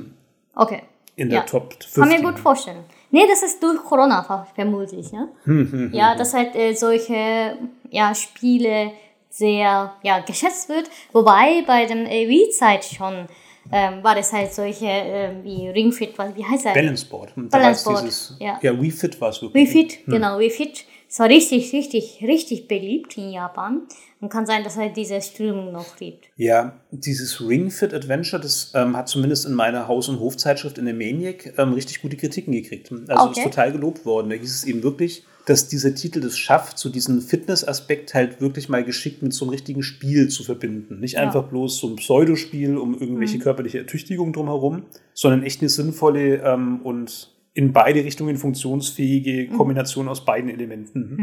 Okay. 0.55 0.81
In 1.15 1.29
der 1.29 1.39
ja. 1.39 1.45
Top 1.45 1.73
50. 1.73 1.93
Kann 1.95 2.09
mir 2.09 2.21
gut 2.21 2.39
vorstellen. 2.39 2.83
Nee, 3.09 3.25
das 3.27 3.41
ist 3.41 3.61
durch 3.63 3.83
Corona 3.83 4.45
vermutlich. 4.55 5.11
Ne? 5.11 5.29
Hm, 5.45 5.71
hm, 5.71 5.71
hm, 5.71 5.93
ja, 5.93 6.15
dass 6.15 6.33
halt 6.33 6.55
äh, 6.55 6.73
solche 6.73 7.57
ja, 7.89 8.13
Spiele 8.13 8.91
sehr 9.29 9.93
ja, 10.03 10.19
geschätzt 10.19 10.69
wird. 10.69 10.89
Wobei 11.13 11.63
bei 11.65 11.85
dem 11.85 12.05
äh, 12.05 12.27
Wii-Zeit 12.27 12.85
schon 12.85 13.27
ähm, 13.71 14.03
war 14.03 14.15
das 14.15 14.31
halt 14.31 14.53
solche 14.53 14.85
äh, 14.85 15.31
wie 15.43 15.69
Ringfit, 15.69 16.17
wie 16.35 16.45
heißt 16.45 16.65
das? 16.65 16.73
Balanceboard. 16.73 17.33
Balanceboard, 17.35 18.03
dieses, 18.03 18.35
ja. 18.39 18.59
Ja, 18.61 18.79
Wii 18.79 18.91
Fit 18.91 19.19
war 19.19 19.29
es 19.29 19.41
wirklich. 19.41 19.67
Wii 19.67 19.71
Fit, 19.71 20.05
hm. 20.05 20.13
genau, 20.13 20.39
Wii 20.39 20.49
Fit 20.49 20.85
es 21.09 21.19
war 21.19 21.29
richtig, 21.29 21.71
richtig, 21.73 22.19
richtig 22.21 22.67
beliebt 22.67 23.17
in 23.17 23.31
Japan. 23.31 23.83
Und 24.19 24.29
kann 24.29 24.45
sein, 24.47 24.63
dass 24.63 24.77
halt 24.77 24.97
diese 24.97 25.21
Strömung 25.21 25.71
noch 25.71 25.95
gibt. 25.95 26.25
Ja, 26.37 26.79
dieses 26.91 27.39
Ring 27.39 27.69
Fit 27.69 27.93
Adventure, 27.93 28.41
das 28.41 28.71
ähm, 28.73 28.97
hat 28.97 29.07
zumindest 29.07 29.45
in 29.45 29.53
meiner 29.53 29.87
Haus- 29.87 30.09
und 30.09 30.19
Hofzeitschrift 30.19 30.79
in 30.79 30.85
der 30.85 30.95
Maniac 30.95 31.53
ähm, 31.57 31.73
richtig 31.73 32.01
gute 32.01 32.17
Kritiken 32.17 32.51
gekriegt. 32.51 32.91
Also 33.07 33.29
okay. 33.29 33.39
ist 33.39 33.43
total 33.43 33.71
gelobt 33.71 34.05
worden. 34.05 34.29
Da 34.29 34.35
hieß 34.35 34.55
es 34.55 34.63
eben 34.63 34.81
wirklich, 34.81 35.23
dass 35.45 35.69
dieser 35.69 35.95
Titel 35.95 36.25
es 36.25 36.37
schafft, 36.37 36.77
so 36.77 36.89
diesen 36.89 37.21
Fitness-Aspekt 37.21 38.13
halt 38.13 38.41
wirklich 38.41 38.69
mal 38.69 38.83
geschickt 38.83 39.21
mit 39.21 39.33
so 39.33 39.45
einem 39.45 39.51
richtigen 39.51 39.81
Spiel 39.81 40.27
zu 40.27 40.43
verbinden. 40.43 40.99
Nicht 40.99 41.17
einfach 41.17 41.43
bloß 41.43 41.77
so 41.77 41.87
ein 41.87 41.95
Pseudospiel 41.95 42.75
um 42.75 42.99
irgendwelche 42.99 43.39
körperliche 43.39 43.77
Ertüchtigung 43.77 44.33
drumherum, 44.33 44.83
sondern 45.13 45.43
echt 45.43 45.61
eine 45.61 45.69
sinnvolle 45.69 46.41
ähm, 46.43 46.81
und 46.83 47.33
in 47.53 47.71
beide 47.71 48.03
Richtungen 48.03 48.37
funktionsfähige 48.37 49.47
Kombination 49.47 50.09
aus 50.09 50.25
beiden 50.25 50.49
Elementen. 50.49 51.15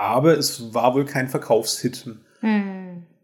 Aber 0.00 0.38
es 0.38 0.72
war 0.72 0.94
wohl 0.94 1.04
kein 1.04 1.28
Verkaufshit. 1.28 2.08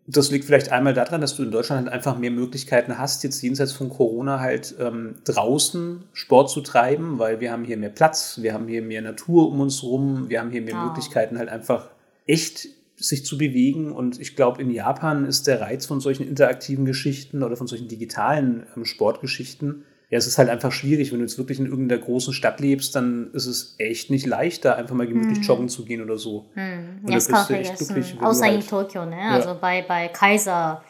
Das 0.06 0.30
liegt 0.30 0.44
vielleicht 0.44 0.70
einmal 0.70 0.92
daran, 0.92 1.22
dass 1.22 1.34
du 1.34 1.42
in 1.42 1.50
Deutschland 1.50 1.86
halt 1.86 1.94
einfach 1.94 2.18
mehr 2.18 2.30
Möglichkeiten 2.30 2.98
hast, 2.98 3.24
jetzt 3.24 3.40
jenseits 3.40 3.72
von 3.72 3.88
Corona 3.88 4.40
halt 4.40 4.74
ähm, 4.78 5.14
draußen 5.24 6.04
Sport 6.12 6.50
zu 6.50 6.60
treiben, 6.60 7.18
weil 7.18 7.40
wir 7.40 7.50
haben 7.50 7.64
hier 7.64 7.78
mehr 7.78 7.88
Platz, 7.88 8.40
wir 8.42 8.52
haben 8.52 8.68
hier 8.68 8.82
mehr 8.82 9.00
Natur 9.00 9.48
um 9.48 9.60
uns 9.60 9.82
rum, 9.82 10.28
wir 10.28 10.38
haben 10.38 10.50
hier 10.50 10.60
mehr 10.60 10.76
Ah. 10.76 10.88
Möglichkeiten 10.88 11.38
halt 11.38 11.48
einfach 11.48 11.88
echt 12.26 12.68
sich 12.96 13.24
zu 13.24 13.38
bewegen. 13.38 13.90
Und 13.90 14.20
ich 14.20 14.36
glaube, 14.36 14.60
in 14.60 14.70
Japan 14.70 15.24
ist 15.24 15.46
der 15.46 15.62
Reiz 15.62 15.86
von 15.86 16.00
solchen 16.00 16.28
interaktiven 16.28 16.84
Geschichten 16.84 17.42
oder 17.42 17.56
von 17.56 17.66
solchen 17.66 17.88
digitalen 17.88 18.66
ähm, 18.76 18.84
Sportgeschichten, 18.84 19.84
ja, 20.10 20.18
es 20.18 20.26
ist 20.26 20.38
halt 20.38 20.48
einfach 20.48 20.70
schwierig, 20.72 21.10
wenn 21.12 21.18
du 21.18 21.24
jetzt 21.24 21.36
wirklich 21.38 21.58
in 21.58 21.66
irgendeiner 21.66 22.00
großen 22.00 22.32
Stadt 22.32 22.60
lebst, 22.60 22.94
dann 22.94 23.30
ist 23.32 23.46
es 23.46 23.74
echt 23.78 24.10
nicht 24.10 24.24
leicht, 24.26 24.64
da 24.64 24.74
einfach 24.74 24.94
mal 24.94 25.06
gemütlich 25.06 25.44
joggen 25.46 25.68
zu 25.68 25.84
gehen 25.84 26.02
oder 26.02 26.16
so. 26.16 26.46
Und 26.54 26.56
Ja, 26.56 26.62
da 27.06 27.14
das 27.14 27.26
bist 27.26 27.28
kann 27.30 27.46
du 27.48 27.54
echt 27.54 27.76
glücklich, 27.78 28.16
Außer 28.20 28.46
in 28.46 28.52
halt- 28.54 28.68
Tokio, 28.68 29.04
ne? 29.04 29.20
Also 29.30 29.56
bei, 29.60 29.82
bei 29.82 30.08
Kaiser 30.08 30.82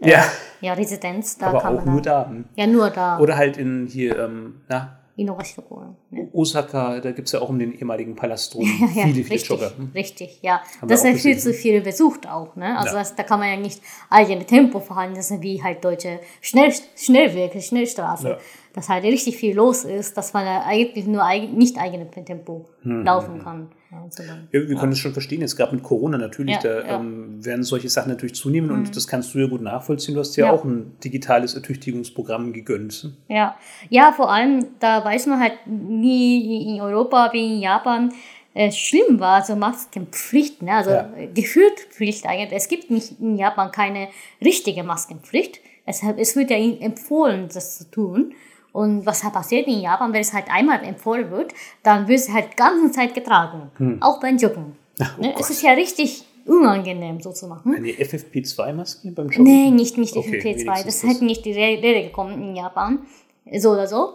Ja, 0.00 0.24
ja, 0.60 0.72
Residenz, 0.72 1.36
da 1.38 1.46
aber 1.48 1.60
kann 1.60 1.78
auch 1.78 1.84
man 1.84 1.94
nur 1.94 2.02
dann, 2.02 2.46
da. 2.56 2.62
Ja, 2.62 2.66
nur 2.66 2.90
da. 2.90 3.18
Oder 3.18 3.36
halt 3.36 3.56
in 3.58 3.86
hier, 3.86 4.18
ähm, 4.18 4.60
na, 4.68 4.98
Innovation. 5.16 5.96
Ne? 6.10 6.28
Osaka, 6.32 7.00
da 7.00 7.12
gibt 7.12 7.28
es 7.28 7.32
ja 7.32 7.40
auch 7.40 7.48
um 7.48 7.58
den 7.58 7.72
ehemaligen 7.72 8.16
Palast 8.16 8.54
rum 8.54 8.64
Ja, 8.94 9.04
viele, 9.04 9.14
viele 9.14 9.30
richtig, 9.30 9.48
Jogger. 9.48 9.72
Hm. 9.76 9.90
richtig, 9.94 10.38
ja. 10.42 10.60
Haben 10.80 10.88
das 10.88 11.04
ja 11.04 11.14
viel 11.14 11.38
zu 11.38 11.52
viel 11.52 11.80
besucht 11.80 12.28
auch, 12.28 12.56
ne? 12.56 12.76
Also 12.78 12.94
Ja. 12.94 13.00
das, 13.00 13.14
da 13.14 13.22
kann 13.22 13.38
man 13.38 13.48
ja 13.48 13.56
nicht 13.56 13.80
eigene 14.10 14.44
Tempo 14.44 14.80
fahren, 14.80 15.14
das 15.14 15.30
ist 15.30 15.42
wie 15.42 15.62
halt 15.62 15.84
deutsche 15.84 16.20
Schnell, 16.40 16.72
Schnellwege, 16.96 17.60
Schnellstraße. 17.60 18.28
Ja. 18.30 18.38
Dass 18.72 18.88
halt 18.88 19.04
richtig 19.04 19.36
viel 19.36 19.54
los 19.54 19.84
ist, 19.84 20.16
dass 20.16 20.32
man 20.32 20.44
ja 20.46 20.64
eigentlich 20.66 21.06
nur 21.06 21.24
eigen, 21.24 21.56
nicht 21.56 21.78
eigene 21.78 22.10
Tempo 22.10 22.66
Hm, 22.82 23.04
laufen 23.04 23.38
kann. 23.38 23.68
Ja, 23.94 24.04
sondern- 24.10 24.48
Ja, 24.52 24.68
wir 24.68 24.76
können 24.76 24.90
das 24.90 24.98
schon 24.98 25.12
verstehen, 25.12 25.40
jetzt 25.40 25.56
gerade 25.56 25.74
mit 25.74 25.84
Corona 25.84 26.18
natürlich, 26.18 26.56
Ja, 26.56 26.60
da 26.62 26.86
ja. 26.86 27.00
Ähm, 27.00 27.44
werden 27.44 27.62
solche 27.62 27.88
Sachen 27.88 28.08
natürlich 28.10 28.34
zunehmen 28.34 28.70
und 28.70 28.96
das 28.96 29.06
kannst 29.06 29.34
du 29.34 29.38
ja 29.38 29.46
gut 29.46 29.62
nachvollziehen. 29.62 30.14
Du 30.14 30.20
hast 30.20 30.34
ja, 30.36 30.46
Ja. 30.46 30.52
auch 30.52 30.64
ein 30.64 30.96
digitales 31.04 31.54
Ertüchtigungsprogramm 31.54 32.52
gegönnt. 32.52 33.10
Ja, 33.28 33.56
ja, 33.90 34.12
vor 34.12 34.32
allem, 34.32 34.66
da 34.80 35.04
weiß 35.04 35.26
man 35.26 35.40
halt 35.40 35.54
nie 35.66 36.74
in 36.74 36.80
Europa 36.80 37.30
wie 37.32 37.54
in 37.56 37.60
Japan 37.60 38.12
äh, 38.56 38.70
schlimm 38.70 39.18
war, 39.18 39.36
also 39.42 39.56
Maskenpflicht, 39.56 40.62
ne? 40.62 40.72
also 40.72 40.90
Ja. 40.90 41.08
gefühlt 41.34 41.78
Pflicht 41.90 42.24
eigentlich. 42.26 42.52
Es 42.52 42.68
gibt 42.68 42.88
nicht 42.90 43.20
in 43.20 43.36
Japan 43.36 43.72
keine 43.72 44.08
richtige 44.44 44.84
Maskenpflicht. 44.84 45.60
Es, 45.86 46.02
es 46.16 46.36
wird 46.36 46.50
ja 46.50 46.56
ihnen 46.56 46.80
empfohlen, 46.80 47.48
das 47.52 47.78
zu 47.78 47.90
tun. 47.90 48.32
Und 48.74 49.06
was 49.06 49.22
halt 49.22 49.32
passiert 49.34 49.68
in 49.68 49.80
Japan, 49.80 50.12
wenn 50.12 50.20
es 50.20 50.32
halt 50.32 50.46
einmal 50.50 50.82
empfohlen 50.84 51.30
wird, 51.30 51.54
dann 51.84 52.08
wird 52.08 52.18
es 52.18 52.30
halt 52.32 52.48
die 52.52 52.56
ganze 52.56 52.90
Zeit 52.90 53.14
getragen. 53.14 53.98
Auch 54.02 54.18
beim 54.20 54.36
Joggen. 54.36 54.74
ne? 55.18 55.32
Es 55.38 55.48
ist 55.48 55.62
ja 55.62 55.70
richtig 55.72 56.24
unangenehm, 56.44 57.20
so 57.20 57.30
zu 57.32 57.46
machen. 57.46 57.72
Eine 57.74 57.88
FFP2-Maske 57.90 59.12
beim 59.12 59.28
Joggen? 59.30 59.44
Nee, 59.44 59.70
nicht, 59.70 59.96
nicht 59.96 60.16
Okay, 60.16 60.40
FFP2. 60.40 60.44
wenigstens 60.44 60.84
Das 60.84 61.00
das. 61.00 61.10
hätte 61.10 61.24
nicht 61.24 61.44
die 61.44 61.52
Re- 61.52 61.80
Rede 61.82 62.02
gekommen 62.02 62.42
in 62.42 62.56
Japan. 62.56 62.98
So 63.56 63.70
oder 63.70 63.86
so. 63.86 64.14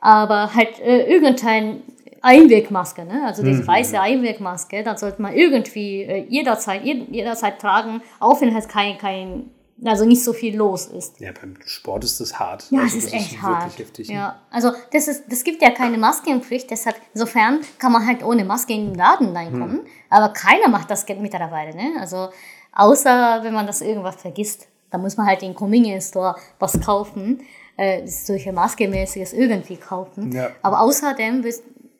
Aber 0.00 0.54
halt 0.54 0.78
äh, 0.78 1.12
irgendein 1.12 1.82
Einwegmaske, 2.22 3.04
ne? 3.04 3.22
also 3.26 3.42
diese 3.44 3.66
weiße 3.66 4.00
Einwegmaske, 4.00 4.82
dann 4.84 4.96
sollte 4.96 5.20
man 5.22 5.34
irgendwie 5.34 6.02
äh, 6.02 6.24
jederzeit, 6.28 6.82
jed- 6.84 7.10
jederzeit 7.10 7.60
tragen, 7.60 8.00
auch 8.20 8.40
wenn 8.40 8.54
halt 8.54 8.68
kein, 8.68 8.96
kein, 8.98 9.50
also 9.84 10.04
nicht 10.04 10.24
so 10.24 10.32
viel 10.32 10.56
los 10.56 10.86
ist. 10.86 11.20
Ja, 11.20 11.30
beim 11.32 11.56
Sport 11.64 12.04
ist 12.04 12.20
das 12.20 12.38
hart. 12.38 12.66
Ja, 12.70 12.80
Also 12.80 12.98
es 12.98 13.04
ist 13.04 13.12
echt 13.14 13.32
wirklich 13.32 13.42
hart. 13.42 13.78
heftig. 13.78 14.08
Ja, 14.08 14.40
also 14.50 14.72
das 14.92 15.08
ist, 15.08 15.24
das 15.30 15.44
gibt 15.44 15.62
ja 15.62 15.70
keine 15.70 15.98
Maskenpflicht, 15.98 16.70
deshalb 16.70 16.96
insofern 17.14 17.60
kann 17.78 17.92
man 17.92 18.06
halt 18.06 18.22
ohne 18.24 18.44
Maske 18.44 18.72
in 18.72 18.86
den 18.86 18.94
Laden 18.94 19.36
reinkommen. 19.36 19.80
Aber 20.10 20.32
keiner 20.32 20.68
macht 20.68 20.90
das 20.90 21.06
mittlerweile, 21.06 21.76
ne? 21.76 22.00
Also 22.00 22.28
außer 22.72 23.40
wenn 23.42 23.54
man 23.54 23.66
das 23.66 23.80
irgendwas 23.80 24.16
vergisst, 24.16 24.68
dann 24.90 25.02
muss 25.02 25.16
man 25.16 25.26
halt 25.26 25.42
im 25.42 25.54
Convenience 25.54 26.08
Store 26.08 26.34
was 26.58 26.80
kaufen, 26.80 27.42
äh, 27.76 28.06
solche 28.06 28.52
Maskemäßiges 28.52 29.32
irgendwie 29.32 29.76
kaufen. 29.76 30.32
Ja. 30.32 30.50
Aber 30.62 30.80
außerdem 30.80 31.44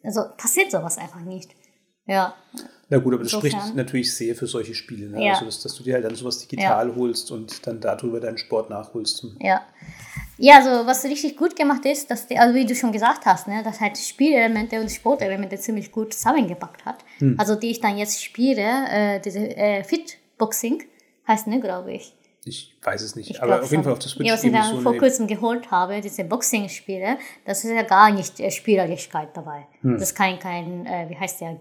also 0.02 0.22
passiert 0.36 0.70
sowas 0.70 0.98
einfach 0.98 1.20
nicht. 1.20 1.54
Ja, 2.06 2.34
Na 2.90 2.98
gut, 2.98 3.14
aber 3.14 3.22
das 3.22 3.32
Insofern. 3.32 3.60
spricht 3.60 3.76
natürlich 3.76 4.14
sehr 4.14 4.34
für 4.34 4.46
solche 4.46 4.74
Spiele. 4.74 5.08
Ne? 5.08 5.24
Ja. 5.24 5.32
Also, 5.34 5.44
dass, 5.44 5.60
dass 5.60 5.74
du 5.74 5.82
dir 5.82 5.94
halt 5.94 6.04
dann 6.04 6.14
sowas 6.14 6.38
digital 6.38 6.94
holst 6.96 7.30
und 7.30 7.66
dann 7.66 7.80
darüber 7.80 8.18
deinen 8.18 8.38
Sport 8.38 8.70
nachholst. 8.70 9.26
Ja. 9.40 9.62
Ja, 10.40 10.58
also 10.58 10.86
was 10.86 11.04
richtig 11.04 11.36
gut 11.36 11.56
gemacht 11.56 11.84
ist, 11.84 12.10
dass 12.10 12.28
die, 12.28 12.38
also 12.38 12.54
wie 12.54 12.64
du 12.64 12.74
schon 12.74 12.92
gesagt 12.92 13.26
hast, 13.26 13.48
ne, 13.48 13.62
dass 13.64 13.80
halt 13.80 13.98
Spielelemente 13.98 14.80
und 14.80 14.88
Sportelemente 14.88 15.58
ziemlich 15.58 15.90
gut 15.90 16.14
zusammengepackt 16.14 16.84
hat. 16.84 17.04
Hm. 17.18 17.34
Also 17.38 17.56
die 17.56 17.72
ich 17.72 17.80
dann 17.80 17.98
jetzt 17.98 18.22
spiele, 18.22 18.62
äh, 18.88 19.20
diese 19.20 19.40
äh, 19.40 19.82
Fitboxing 19.82 20.84
heißt, 21.26 21.48
ne, 21.48 21.58
glaube 21.58 21.92
ich. 21.92 22.14
Ich 22.44 22.72
weiß 22.82 23.02
es 23.02 23.16
nicht, 23.16 23.30
Ich 23.30 23.42
aber 23.42 23.62
auf 23.62 23.70
jeden 23.70 23.82
fall 23.82 23.92
auf 23.92 23.98
der 23.98 24.08
Switch 24.08 24.26
Ja, 24.26 24.34
was 24.34 24.44
ich 24.44 24.52
dann 24.52 24.76
so 24.76 24.80
vor 24.80 24.96
kurzem 24.96 25.26
geholt 25.26 25.70
habe, 25.72 26.00
diese 26.00 26.22
Boxing-Spiele, 26.22 27.18
das 27.44 27.64
ist 27.64 27.72
ja 27.72 27.82
gar 27.82 28.12
nicht 28.12 28.38
äh, 28.38 28.50
Spielerlichkeit 28.52 29.30
dabei. 29.34 29.66
Hm. 29.80 29.94
Das 29.94 30.10
ist 30.10 30.14
kein, 30.14 30.38
kein 30.38 30.86
äh, 30.86 31.06
wie 31.10 31.16
heißt 31.16 31.40
der, 31.40 31.58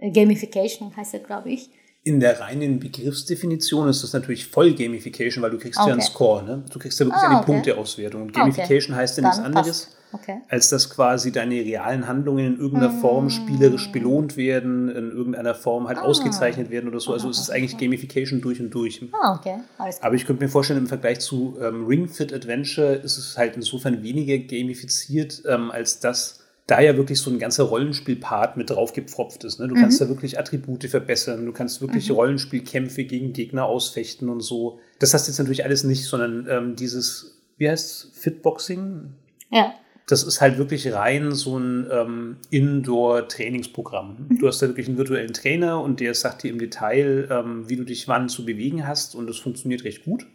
Gamification 0.00 0.96
heißt 0.96 1.12
der, 1.14 1.20
glaube 1.20 1.50
ich. 1.50 1.70
In 2.04 2.20
der 2.20 2.40
reinen 2.40 2.78
Begriffsdefinition 2.80 3.88
ist 3.88 4.02
das 4.02 4.12
natürlich 4.12 4.46
voll 4.46 4.72
Gamification, 4.74 5.42
weil 5.42 5.50
du 5.50 5.58
kriegst 5.58 5.78
ja 5.78 5.86
einen 5.86 5.94
Okay. 6.00 6.10
Score. 6.10 6.42
Ne? 6.44 6.64
Du 6.72 6.78
kriegst 6.78 6.98
ja 7.00 7.06
wirklich 7.06 7.22
Ah, 7.22 7.28
eine 7.28 7.36
okay. 7.38 7.46
Punkteauswertung. 7.52 8.22
Und 8.22 8.28
Ah, 8.36 8.42
okay. 8.42 8.50
Gamification 8.52 8.96
heißt 8.96 9.18
ja 9.18 9.24
nichts 9.24 9.38
anderes. 9.38 9.94
Okay. 10.10 10.38
als 10.48 10.70
dass 10.70 10.88
quasi 10.88 11.32
deine 11.32 11.56
realen 11.56 12.08
Handlungen 12.08 12.54
in 12.54 12.58
irgendeiner 12.58 12.90
Form 12.98 13.28
spielerisch 13.28 13.92
belohnt 13.92 14.38
werden, 14.38 14.88
in 14.88 15.10
irgendeiner 15.10 15.54
Form 15.54 15.86
halt 15.86 15.98
ausgezeichnet 15.98 16.70
werden 16.70 16.88
oder 16.88 16.98
so. 16.98 17.12
Also 17.12 17.28
es 17.28 17.38
ist 17.38 17.50
eigentlich 17.50 17.76
Gamification 17.76 18.40
durch 18.40 18.58
und 18.58 18.70
durch. 18.70 19.04
Ah, 19.12 19.34
okay. 19.34 19.56
Alles 19.76 19.96
klar. 19.98 20.06
Aber 20.06 20.14
ich 20.16 20.24
könnte 20.24 20.42
mir 20.42 20.48
vorstellen, 20.48 20.78
im 20.78 20.86
Vergleich 20.86 21.20
zu 21.20 21.58
ähm, 21.60 21.84
Ring 21.86 22.08
Fit 22.08 22.32
Adventure 22.32 22.94
ist 22.94 23.18
es 23.18 23.36
halt 23.36 23.56
insofern 23.56 24.02
weniger 24.02 24.38
gamifiziert, 24.38 25.42
ähm, 25.46 25.70
als 25.70 26.00
dass 26.00 26.40
da 26.68 26.80
ja 26.80 26.96
wirklich 26.98 27.18
so 27.18 27.30
ein 27.30 27.38
ganzer 27.38 27.64
Rollenspielpart 27.64 28.58
mit 28.58 28.68
draufgepfropft 28.68 29.42
ist. 29.42 29.58
Ne? 29.58 29.68
Du 29.68 29.74
kannst 29.74 30.02
da 30.02 30.08
wirklich 30.08 30.38
Attribute 30.38 30.84
verbessern, 30.84 31.46
du 31.46 31.52
kannst 31.52 31.80
wirklich 31.80 32.10
Rollenspielkämpfe 32.10 33.04
gegen 33.04 33.32
Gegner 33.32 33.64
ausfechten 33.64 34.28
und 34.28 34.40
so. 34.40 34.78
Das 34.98 35.14
hast 35.14 35.26
du 35.26 35.30
jetzt 35.30 35.38
natürlich 35.38 35.64
alles 35.64 35.82
nicht, 35.84 36.04
sondern 36.04 36.46
ähm, 36.48 36.76
dieses, 36.76 37.40
wie 37.56 37.70
heißt 37.70 38.10
Fitboxing? 38.12 39.14
Ja. 39.50 39.72
Das 40.06 40.22
ist 40.22 40.42
halt 40.42 40.58
wirklich 40.58 40.92
rein 40.92 41.32
so 41.32 41.58
ein 41.58 41.88
ähm, 41.90 42.36
Indoor-Trainingsprogramm. 42.50 44.36
Du 44.38 44.46
hast 44.46 44.60
da 44.60 44.68
wirklich 44.68 44.88
einen 44.88 44.98
virtuellen 44.98 45.32
Trainer 45.32 45.80
und 45.82 46.00
der 46.00 46.12
sagt 46.12 46.42
dir 46.42 46.50
im 46.50 46.58
Detail, 46.58 47.28
ähm, 47.30 47.68
wie 47.70 47.76
du 47.76 47.84
dich 47.84 48.08
wann 48.08 48.28
zu 48.28 48.44
bewegen 48.44 48.86
hast 48.86 49.14
und 49.14 49.26
das 49.26 49.38
funktioniert 49.38 49.84
recht 49.84 50.04
gut. 50.04 50.26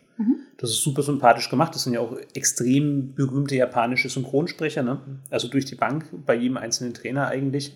Das 0.57 0.70
ist 0.70 0.82
super 0.82 1.01
sympathisch 1.01 1.49
gemacht. 1.49 1.76
Das 1.76 1.84
sind 1.84 1.93
ja 1.93 1.99
auch 1.99 2.16
extrem 2.34 3.14
berühmte 3.16 3.55
japanische 3.55 4.09
Synchronsprecher, 4.09 4.84
ne? 4.84 4.99
also 5.30 5.47
durch 5.47 5.66
die 5.66 5.76
Bank 5.76 6.05
bei 6.26 6.36
jedem 6.36 6.57
einzelnen 6.57 6.93
Trainer 6.93 7.28
eigentlich. 7.28 7.76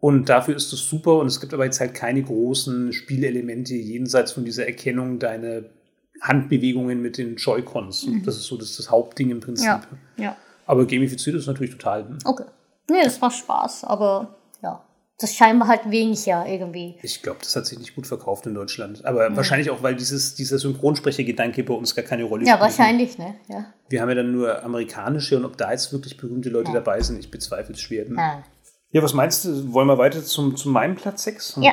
Und 0.00 0.28
dafür 0.28 0.54
ist 0.54 0.72
es 0.72 0.88
super 0.88 1.18
und 1.18 1.26
es 1.26 1.40
gibt 1.40 1.52
aber 1.52 1.64
jetzt 1.64 1.80
halt 1.80 1.94
keine 1.94 2.22
großen 2.22 2.92
Spielelemente 2.92 3.74
jenseits 3.74 4.32
von 4.32 4.44
dieser 4.44 4.66
Erkennung 4.66 5.18
deiner 5.18 5.62
Handbewegungen 6.20 7.02
mit 7.02 7.18
den 7.18 7.36
Joy-Cons. 7.36 8.08
Das 8.24 8.36
ist 8.36 8.44
so 8.44 8.56
das, 8.56 8.76
das 8.76 8.90
Hauptding 8.90 9.30
im 9.30 9.40
Prinzip. 9.40 9.66
Ja. 9.66 9.82
Ja. 10.16 10.36
Aber 10.66 10.86
gamifiziert 10.86 11.34
ist 11.34 11.46
natürlich 11.46 11.72
total. 11.72 12.18
Okay. 12.24 12.44
Nee, 12.90 13.02
das 13.04 13.20
macht 13.20 13.36
Spaß, 13.36 13.84
aber. 13.84 14.37
Das 15.20 15.34
scheinbar 15.34 15.66
halt 15.66 15.90
wenig 15.90 16.26
ja 16.26 16.46
irgendwie. 16.46 16.96
Ich 17.02 17.22
glaube, 17.22 17.40
das 17.42 17.56
hat 17.56 17.66
sich 17.66 17.76
nicht 17.78 17.96
gut 17.96 18.06
verkauft 18.06 18.46
in 18.46 18.54
Deutschland. 18.54 19.04
Aber 19.04 19.34
wahrscheinlich 19.36 19.68
auch, 19.70 19.82
weil 19.82 19.96
dieses, 19.96 20.36
dieser 20.36 20.58
Synchronsprechergedanke 20.60 21.64
bei 21.64 21.74
uns 21.74 21.96
gar 21.96 22.04
keine 22.04 22.22
Rolle 22.22 22.46
Ja, 22.46 22.52
spielt. 22.54 22.60
wahrscheinlich, 22.62 23.18
ne? 23.18 23.34
Ja. 23.48 23.66
Wir 23.88 24.00
haben 24.00 24.08
ja 24.10 24.14
dann 24.14 24.30
nur 24.30 24.62
amerikanische 24.62 25.36
und 25.36 25.44
ob 25.44 25.56
da 25.56 25.72
jetzt 25.72 25.92
wirklich 25.92 26.16
berühmte 26.16 26.50
Leute 26.50 26.68
Ja. 26.68 26.74
dabei 26.74 27.00
sind, 27.00 27.18
ich 27.18 27.32
bezweifle 27.32 27.74
es 27.74 27.80
schwer. 27.80 28.06
Ah. 28.16 28.44
Ja, 28.92 29.02
was 29.02 29.12
meinst 29.12 29.44
du? 29.44 29.72
Wollen 29.72 29.88
wir 29.88 29.98
weiter 29.98 30.22
zum, 30.22 30.56
zu 30.56 30.68
meinem 30.68 30.94
Platz 30.94 31.24
6? 31.24 31.58
Ja. 31.62 31.72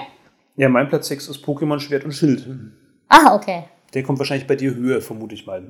Ja, 0.57 0.67
mein 0.69 0.89
Platz 0.89 1.07
6 1.09 1.27
ist 1.27 1.45
Pokémon 1.45 1.79
Schwert 1.79 2.03
und 2.03 2.13
Schild. 2.13 2.47
Ah, 3.09 3.35
okay. 3.35 3.65
Der 3.93 4.01
kommt 4.01 4.17
wahrscheinlich 4.17 4.47
bei 4.47 4.55
dir 4.55 4.73
höher, 4.73 5.01
vermute 5.01 5.35
ich 5.35 5.45
mal. 5.45 5.63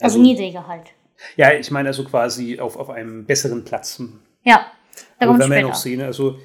Also, 0.00 0.18
niedriger 0.18 0.66
halt. 0.66 0.88
Ja, 1.36 1.52
ich 1.52 1.70
meine 1.70 1.88
also 1.90 2.02
quasi 2.04 2.58
auf, 2.58 2.76
auf 2.76 2.90
einem 2.90 3.24
besseren 3.26 3.64
Platz. 3.64 4.02
Ja. 4.42 4.66
Da 5.18 5.26
Aber 5.26 5.26
kommt 5.26 5.38
werden 5.40 5.50
wir 5.50 5.60
ja 5.60 5.66
noch 5.68 5.74
sehen. 5.74 6.00
Also 6.02 6.38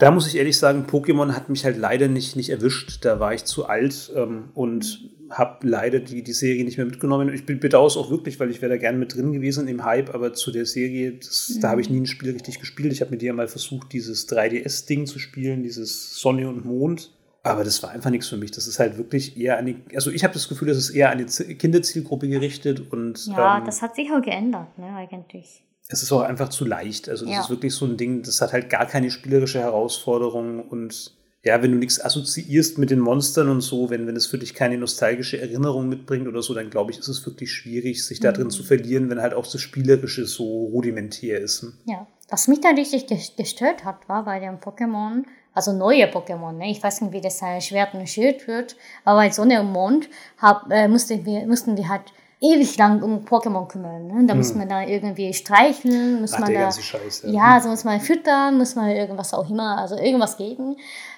Da 0.00 0.10
muss 0.10 0.26
ich 0.26 0.36
ehrlich 0.36 0.56
sagen, 0.56 0.86
Pokémon 0.90 1.32
hat 1.32 1.50
mich 1.50 1.66
halt 1.66 1.76
leider 1.76 2.08
nicht, 2.08 2.34
nicht 2.34 2.48
erwischt. 2.48 3.04
Da 3.04 3.20
war 3.20 3.34
ich 3.34 3.44
zu 3.44 3.66
alt 3.66 4.10
ähm, 4.16 4.48
und 4.54 5.10
habe 5.28 5.68
leider 5.68 6.00
die, 6.00 6.22
die 6.22 6.32
Serie 6.32 6.64
nicht 6.64 6.78
mehr 6.78 6.86
mitgenommen. 6.86 7.32
Ich 7.32 7.44
bedauere 7.44 7.86
es 7.86 7.98
auch 7.98 8.10
wirklich, 8.10 8.40
weil 8.40 8.50
ich 8.50 8.62
wäre 8.62 8.70
da 8.70 8.78
gerne 8.78 8.96
mit 8.96 9.14
drin 9.14 9.30
gewesen 9.30 9.68
im 9.68 9.84
Hype, 9.84 10.14
aber 10.14 10.32
zu 10.32 10.52
der 10.52 10.64
Serie, 10.64 11.12
das, 11.12 11.52
mhm. 11.54 11.60
da 11.60 11.68
habe 11.68 11.82
ich 11.82 11.90
nie 11.90 12.00
ein 12.00 12.06
Spiel 12.06 12.32
richtig 12.32 12.58
gespielt. 12.58 12.92
Ich 12.94 13.02
habe 13.02 13.10
mit 13.10 13.20
dir 13.20 13.34
mal 13.34 13.46
versucht, 13.46 13.92
dieses 13.92 14.26
3DS-Ding 14.26 15.04
zu 15.04 15.18
spielen, 15.18 15.62
dieses 15.62 16.18
Sonne 16.18 16.48
und 16.48 16.64
Mond. 16.64 17.12
Aber 17.42 17.62
das 17.62 17.82
war 17.82 17.90
einfach 17.90 18.10
nichts 18.10 18.28
für 18.28 18.38
mich. 18.38 18.52
Das 18.52 18.66
ist 18.66 18.78
halt 18.78 18.96
wirklich 18.96 19.38
eher 19.38 19.58
an 19.58 19.66
die, 19.66 19.76
also 19.94 20.10
ich 20.10 20.24
habe 20.24 20.32
das 20.32 20.48
Gefühl, 20.48 20.68
das 20.68 20.78
ist 20.78 20.90
eher 20.90 21.10
an 21.10 21.18
die 21.18 21.54
Kinderzielgruppe 21.54 22.26
gerichtet 22.26 22.90
und. 22.90 23.26
Ja, 23.26 23.58
ähm, 23.58 23.64
das 23.66 23.82
hat 23.82 23.96
sich 23.96 24.10
auch 24.10 24.22
geändert, 24.22 24.78
ne, 24.78 24.94
eigentlich. 24.96 25.62
Es 25.92 26.02
ist 26.02 26.12
auch 26.12 26.22
einfach 26.22 26.48
zu 26.48 26.64
leicht. 26.64 27.08
Also 27.08 27.26
das 27.26 27.34
ja. 27.34 27.40
ist 27.40 27.50
wirklich 27.50 27.74
so 27.74 27.84
ein 27.84 27.96
Ding, 27.96 28.22
das 28.22 28.40
hat 28.40 28.52
halt 28.52 28.70
gar 28.70 28.86
keine 28.86 29.10
spielerische 29.10 29.58
Herausforderung 29.58 30.60
und 30.68 31.12
ja, 31.42 31.62
wenn 31.62 31.72
du 31.72 31.78
nichts 31.78 32.04
assoziierst 32.04 32.76
mit 32.76 32.90
den 32.90 33.00
Monstern 33.00 33.48
und 33.48 33.62
so, 33.62 33.88
wenn, 33.88 34.06
wenn 34.06 34.16
es 34.16 34.26
für 34.26 34.36
dich 34.36 34.52
keine 34.52 34.76
nostalgische 34.76 35.40
Erinnerung 35.40 35.88
mitbringt 35.88 36.28
oder 36.28 36.42
so, 36.42 36.52
dann 36.52 36.68
glaube 36.68 36.90
ich, 36.90 36.98
ist 36.98 37.08
es 37.08 37.24
wirklich 37.24 37.50
schwierig, 37.50 38.04
sich 38.04 38.20
da 38.20 38.30
drin 38.30 38.48
mhm. 38.48 38.50
zu 38.50 38.62
verlieren, 38.62 39.08
wenn 39.08 39.22
halt 39.22 39.32
auch 39.32 39.46
das 39.46 39.60
Spielerische 39.60 40.26
so 40.26 40.66
rudimentär 40.66 41.40
ist. 41.40 41.66
Ja, 41.86 42.06
was 42.28 42.46
mich 42.46 42.60
da 42.60 42.68
richtig 42.70 43.36
gestört 43.36 43.84
hat, 43.84 44.06
war 44.06 44.24
bei 44.26 44.38
dem 44.38 44.58
Pokémon, 44.58 45.24
also 45.54 45.72
neue 45.72 46.04
Pokémon, 46.10 46.52
ne? 46.52 46.70
ich 46.70 46.82
weiß 46.82 47.00
nicht, 47.00 47.12
wie 47.14 47.22
das 47.22 47.38
Schwert 47.38 47.94
und 47.94 48.06
Schild 48.06 48.46
wird, 48.46 48.76
aber 49.04 49.20
bei 49.20 49.30
Sonne 49.30 49.60
und 49.60 49.72
Mond 49.72 50.10
hab, 50.36 50.70
äh, 50.70 50.88
mussten, 50.88 51.24
wir, 51.24 51.46
mussten 51.46 51.76
wir 51.76 51.88
halt 51.88 52.12
ewig 52.40 52.76
lang 52.78 53.02
um 53.02 53.24
Pokémon 53.24 53.68
kümmern. 53.68 54.06
Ne? 54.06 54.26
Da 54.26 54.32
hm. 54.32 54.38
muss 54.38 54.54
man 54.54 54.68
da 54.68 54.82
irgendwie 54.82 55.32
streicheln, 55.32 56.22
muss 56.22 56.32
Ach, 56.34 56.40
man 56.40 56.54
da, 56.54 56.72
Scheiß, 56.72 57.22
ja. 57.26 57.30
ja, 57.30 57.60
so 57.60 57.68
muss 57.68 57.84
man 57.84 58.00
füttern, 58.00 58.58
muss 58.58 58.74
man 58.74 58.90
irgendwas 58.90 59.34
auch 59.34 59.48
immer, 59.48 59.78
also 59.78 59.96
irgendwas 59.96 60.36
geben. 60.36 60.76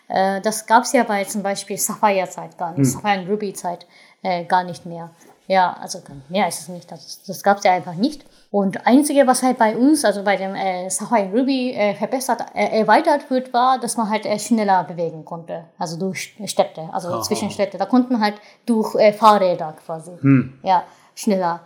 Äh, 0.09 0.41
das 0.41 0.67
gab 0.67 0.83
es 0.85 0.93
ja 0.93 1.05
bei 1.05 1.25
zum 1.25 1.43
Beispiel 1.43 1.79
Sapphire-Zeit 1.79 2.59
gar 2.59 2.71
nicht, 2.71 2.79
hm. 2.79 2.85
Sapphire 2.85 3.21
und 3.21 3.31
Ruby-Zeit 3.31 3.87
äh, 4.23 4.45
gar 4.45 4.65
nicht 4.65 4.85
mehr. 4.85 5.11
Ja, 5.49 5.77
also 5.81 6.01
mehr 6.29 6.49
ist 6.49 6.61
es 6.61 6.69
nicht, 6.69 6.91
das, 6.91 7.23
das 7.27 7.43
gab 7.43 7.59
es 7.59 7.65
ja 7.65 7.73
einfach 7.73 7.95
nicht. 7.95 8.25
Und 8.51 8.87
einzige, 8.87 9.27
was 9.27 9.43
halt 9.43 9.59
bei 9.59 9.77
uns, 9.77 10.05
also 10.05 10.23
bei 10.23 10.37
dem 10.37 10.55
äh, 10.55 10.89
Sapphire 10.91 11.31
Ruby 11.33 11.73
äh, 11.73 11.95
verbessert, 11.95 12.45
äh, 12.55 12.81
erweitert 12.81 13.31
wird, 13.31 13.53
war, 13.53 13.79
dass 13.79 13.97
man 13.97 14.11
halt 14.11 14.27
äh, 14.27 14.39
schneller 14.39 14.85
bewegen 14.85 15.25
konnte. 15.25 15.65
Also 15.79 15.99
durch 15.99 16.37
Städte, 16.45 16.89
also 16.93 17.09
Aha. 17.09 17.23
zwischen 17.23 17.51
Städte. 17.51 17.79
Da 17.79 17.87
konnten 17.87 18.21
halt 18.21 18.35
durch 18.67 18.95
äh, 18.97 19.13
Fahrräder 19.13 19.75
quasi. 19.85 20.13
Hm. 20.21 20.59
Ja, 20.63 20.85
schneller 21.15 21.61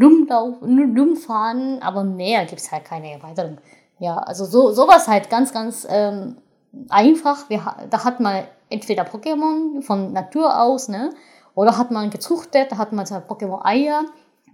rumlaufen, 0.00 0.98
rumfahren, 0.98 1.82
aber 1.82 2.04
mehr 2.04 2.44
gibt 2.44 2.60
es 2.60 2.70
halt 2.70 2.84
keine 2.84 3.12
Erweiterung. 3.12 3.58
Ja, 3.98 4.16
also 4.16 4.44
so, 4.44 4.72
sowas 4.72 5.08
halt 5.08 5.28
ganz, 5.28 5.52
ganz 5.52 5.86
ähm, 5.90 6.36
einfach. 6.88 7.48
Wir, 7.50 7.60
da 7.90 8.04
hat 8.04 8.20
man 8.20 8.44
entweder 8.68 9.04
Pokémon 9.04 9.82
von 9.82 10.12
Natur 10.12 10.60
aus, 10.60 10.88
ne? 10.88 11.10
Oder 11.54 11.76
hat 11.76 11.90
man 11.90 12.10
gezuchtet, 12.10 12.72
da 12.72 12.78
hat 12.78 12.92
man 12.92 13.04
halt 13.10 13.28
Pokémon-Eier 13.28 14.04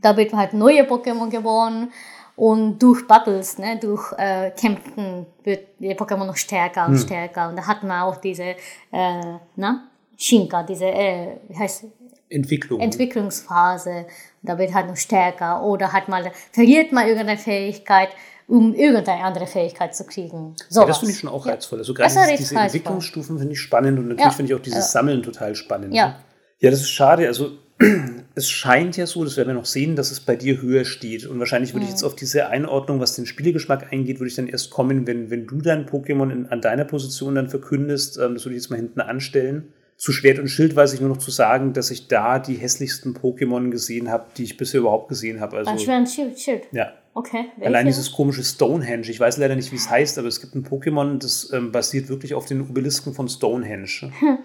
da 0.00 0.16
wird 0.16 0.32
halt 0.32 0.52
neue 0.52 0.82
Pokémon 0.82 1.28
geboren 1.28 1.92
und 2.36 2.78
durch 2.78 3.06
Battles, 3.06 3.58
ne, 3.58 3.78
durch 3.78 4.12
äh, 4.18 4.50
Kämpfen 4.50 5.26
wird 5.42 5.68
die 5.78 5.94
Pokémon 5.94 6.26
noch 6.26 6.36
stärker 6.36 6.86
und 6.86 6.92
hm. 6.92 6.98
stärker. 6.98 7.48
Und 7.48 7.56
da 7.56 7.66
hat 7.66 7.82
man 7.82 8.02
auch 8.02 8.16
diese, 8.16 8.54
äh, 8.92 9.38
na, 9.56 9.84
Shinka, 10.16 10.62
diese, 10.62 10.86
äh, 10.86 11.38
wie 11.48 11.58
heißt 11.58 11.84
Entwicklung. 12.28 12.80
Entwicklungsphase. 12.80 14.06
Da 14.42 14.58
wird 14.58 14.74
halt 14.74 14.88
noch 14.88 14.96
stärker. 14.96 15.62
Oder 15.62 15.92
hat 15.92 16.08
mal, 16.08 16.30
verliert 16.52 16.92
man 16.92 17.06
irgendeine 17.06 17.38
Fähigkeit, 17.38 18.08
um 18.48 18.74
irgendeine 18.74 19.24
andere 19.24 19.46
Fähigkeit 19.46 19.94
zu 19.94 20.04
kriegen. 20.04 20.54
So 20.68 20.80
ja, 20.80 20.86
das 20.86 20.98
finde 20.98 21.12
ich 21.12 21.20
schon 21.20 21.30
auch 21.30 21.46
reizvoll. 21.46 21.78
Also 21.78 21.94
gerade 21.94 22.12
diese, 22.12 22.36
diese 22.36 22.56
Entwicklungsstufen 22.56 23.38
finde 23.38 23.54
ich 23.54 23.60
spannend 23.60 23.98
und 23.98 24.08
natürlich 24.08 24.24
ja. 24.24 24.30
finde 24.30 24.52
ich 24.52 24.58
auch 24.58 24.62
dieses 24.62 24.92
Sammeln 24.92 25.22
total 25.22 25.54
spannend. 25.54 25.94
Ja. 25.94 26.08
Ne? 26.08 26.16
ja, 26.60 26.70
das 26.70 26.80
ist 26.80 26.90
schade. 26.90 27.26
Also 27.26 27.58
es 28.34 28.48
scheint 28.48 28.96
ja 28.96 29.06
so, 29.06 29.24
das 29.24 29.36
werden 29.36 29.48
wir 29.48 29.54
noch 29.54 29.66
sehen, 29.66 29.96
dass 29.96 30.10
es 30.10 30.20
bei 30.20 30.36
dir 30.36 30.62
höher 30.62 30.84
steht. 30.84 31.26
Und 31.26 31.38
wahrscheinlich 31.38 31.74
würde 31.74 31.84
ich 31.84 31.90
jetzt 31.90 32.04
auf 32.04 32.14
diese 32.14 32.48
Einordnung, 32.48 33.00
was 33.00 33.14
den 33.14 33.26
Spielegeschmack 33.26 33.92
eingeht, 33.92 34.18
würde 34.18 34.28
ich 34.28 34.36
dann 34.36 34.48
erst 34.48 34.70
kommen, 34.70 35.06
wenn, 35.06 35.30
wenn 35.30 35.46
du 35.46 35.60
dein 35.60 35.86
Pokémon 35.86 36.30
in, 36.30 36.46
an 36.46 36.60
deiner 36.60 36.84
Position 36.84 37.34
dann 37.34 37.48
verkündest. 37.48 38.18
Ähm, 38.18 38.34
das 38.34 38.44
würde 38.44 38.56
ich 38.56 38.62
jetzt 38.62 38.70
mal 38.70 38.76
hinten 38.76 39.00
anstellen. 39.00 39.72
Zu 39.96 40.12
Schwert 40.12 40.38
und 40.38 40.48
Schild 40.48 40.76
weiß 40.76 40.92
ich 40.92 41.00
nur 41.00 41.08
noch 41.08 41.16
zu 41.16 41.30
sagen, 41.30 41.72
dass 41.72 41.90
ich 41.90 42.06
da 42.06 42.38
die 42.38 42.54
hässlichsten 42.54 43.14
Pokémon 43.14 43.70
gesehen 43.70 44.10
habe, 44.10 44.26
die 44.36 44.44
ich 44.44 44.56
bisher 44.56 44.80
überhaupt 44.80 45.08
gesehen 45.08 45.40
habe. 45.40 45.56
Also, 45.56 45.76
Schwert 45.78 46.00
und 46.00 46.08
Schild, 46.08 46.38
Schild. 46.38 46.68
Ja. 46.72 46.92
Okay. 47.14 47.46
Welche? 47.56 47.66
Allein 47.66 47.86
dieses 47.86 48.12
komische 48.12 48.44
Stonehenge. 48.44 49.08
Ich 49.08 49.18
weiß 49.18 49.38
leider 49.38 49.56
nicht, 49.56 49.72
wie 49.72 49.76
es 49.76 49.88
heißt, 49.88 50.18
aber 50.18 50.28
es 50.28 50.40
gibt 50.40 50.54
ein 50.54 50.66
Pokémon, 50.66 51.18
das 51.18 51.50
ähm, 51.52 51.72
basiert 51.72 52.10
wirklich 52.10 52.34
auf 52.34 52.44
den 52.44 52.60
Obelisken 52.60 53.14
von 53.14 53.28
Stonehenge. 53.28 54.12
Hm. 54.18 54.38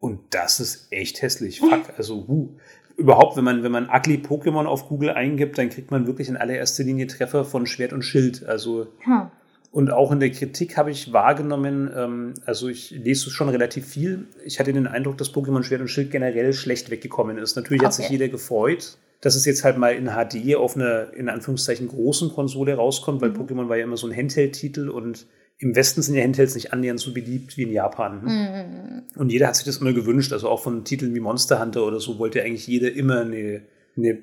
Und 0.00 0.20
das 0.30 0.58
ist 0.60 0.86
echt 0.90 1.20
hässlich. 1.20 1.60
Fuck. 1.60 1.92
Also, 1.98 2.26
huh 2.26 2.48
überhaupt, 2.96 3.36
wenn 3.36 3.44
man, 3.44 3.62
wenn 3.62 3.72
man 3.72 3.88
ugly 3.88 4.16
Pokémon 4.16 4.66
auf 4.66 4.88
Google 4.88 5.10
eingibt, 5.10 5.58
dann 5.58 5.68
kriegt 5.68 5.90
man 5.90 6.06
wirklich 6.06 6.28
in 6.28 6.36
allererster 6.36 6.84
Linie 6.84 7.06
Treffer 7.06 7.44
von 7.44 7.66
Schwert 7.66 7.92
und 7.92 8.02
Schild. 8.02 8.44
Also 8.44 8.88
hm. 9.00 9.30
Und 9.74 9.90
auch 9.90 10.12
in 10.12 10.20
der 10.20 10.30
Kritik 10.30 10.76
habe 10.76 10.92
ich 10.92 11.12
wahrgenommen, 11.12 11.90
ähm, 11.96 12.34
also 12.46 12.68
ich 12.68 12.92
lese 12.92 13.28
schon 13.30 13.48
relativ 13.48 13.84
viel. 13.84 14.28
Ich 14.44 14.60
hatte 14.60 14.72
den 14.72 14.86
Eindruck, 14.86 15.18
dass 15.18 15.34
Pokémon 15.34 15.64
Schwert 15.64 15.80
und 15.80 15.88
Schild 15.88 16.12
generell 16.12 16.52
schlecht 16.52 16.92
weggekommen 16.92 17.38
ist. 17.38 17.56
Natürlich 17.56 17.80
okay. 17.80 17.86
hat 17.86 17.94
sich 17.94 18.08
jeder 18.08 18.28
gefreut, 18.28 18.98
dass 19.20 19.34
es 19.34 19.44
jetzt 19.44 19.64
halt 19.64 19.76
mal 19.76 19.92
in 19.96 20.10
HD 20.10 20.54
auf 20.54 20.76
einer 20.76 21.12
in 21.14 21.28
Anführungszeichen 21.28 21.88
großen 21.88 22.30
Konsole 22.30 22.74
rauskommt, 22.74 23.20
weil 23.20 23.30
mhm. 23.30 23.36
Pokémon 23.36 23.68
war 23.68 23.76
ja 23.76 23.82
immer 23.82 23.96
so 23.96 24.06
ein 24.06 24.16
Handheld-Titel 24.16 24.90
und 24.90 25.26
im 25.58 25.74
Westen 25.74 26.02
sind 26.02 26.14
ja 26.14 26.22
Handhelds 26.22 26.54
nicht 26.54 26.72
annähernd 26.72 27.00
so 27.00 27.12
beliebt 27.12 27.56
wie 27.56 27.64
in 27.64 27.72
Japan. 27.72 28.22
Mhm. 28.22 29.02
Und 29.16 29.32
jeder 29.32 29.48
hat 29.48 29.56
sich 29.56 29.64
das 29.64 29.78
immer 29.78 29.92
gewünscht. 29.92 30.32
Also 30.32 30.50
auch 30.50 30.60
von 30.60 30.84
Titeln 30.84 31.16
wie 31.16 31.20
Monster 31.20 31.60
Hunter 31.60 31.84
oder 31.84 31.98
so 31.98 32.20
wollte 32.20 32.44
eigentlich 32.44 32.68
jeder 32.68 32.92
immer 32.92 33.22
eine, 33.22 33.62
eine 33.96 34.18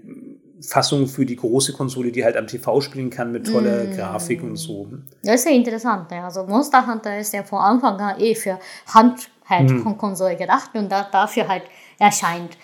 Fassung 0.62 1.08
für 1.08 1.26
die 1.26 1.36
große 1.36 1.74
Konsole, 1.74 2.12
die 2.12 2.24
halt 2.24 2.38
am 2.38 2.48
TV 2.48 2.82
spielen 2.82 3.10
kann 3.10 3.32
mit 3.32 3.48
toller 3.48 3.86
mm. 3.86 3.96
Grafik 3.96 4.44
und 4.44 4.56
so. 4.56 4.88
Das 5.24 5.36
ist 5.36 5.46
ja 5.46 5.52
interessant. 5.52 6.12
Ne? 6.12 6.24
Also 6.24 6.44
Monster 6.44 6.86
Hunter 6.86 7.18
ist 7.18 7.34
ja 7.34 7.44
von 7.44 7.60
Anfang 7.60 8.00
an 8.00 8.20
eh 8.20 8.36
für 8.36 8.60
Handheld-Konsole 8.88 10.36
mm. 10.36 10.38
gedacht 10.38 10.72
und 10.74 10.92
da, 10.92 11.08
dafür 11.12 11.48
halt 11.48 11.64
erscheint. 12.00 12.58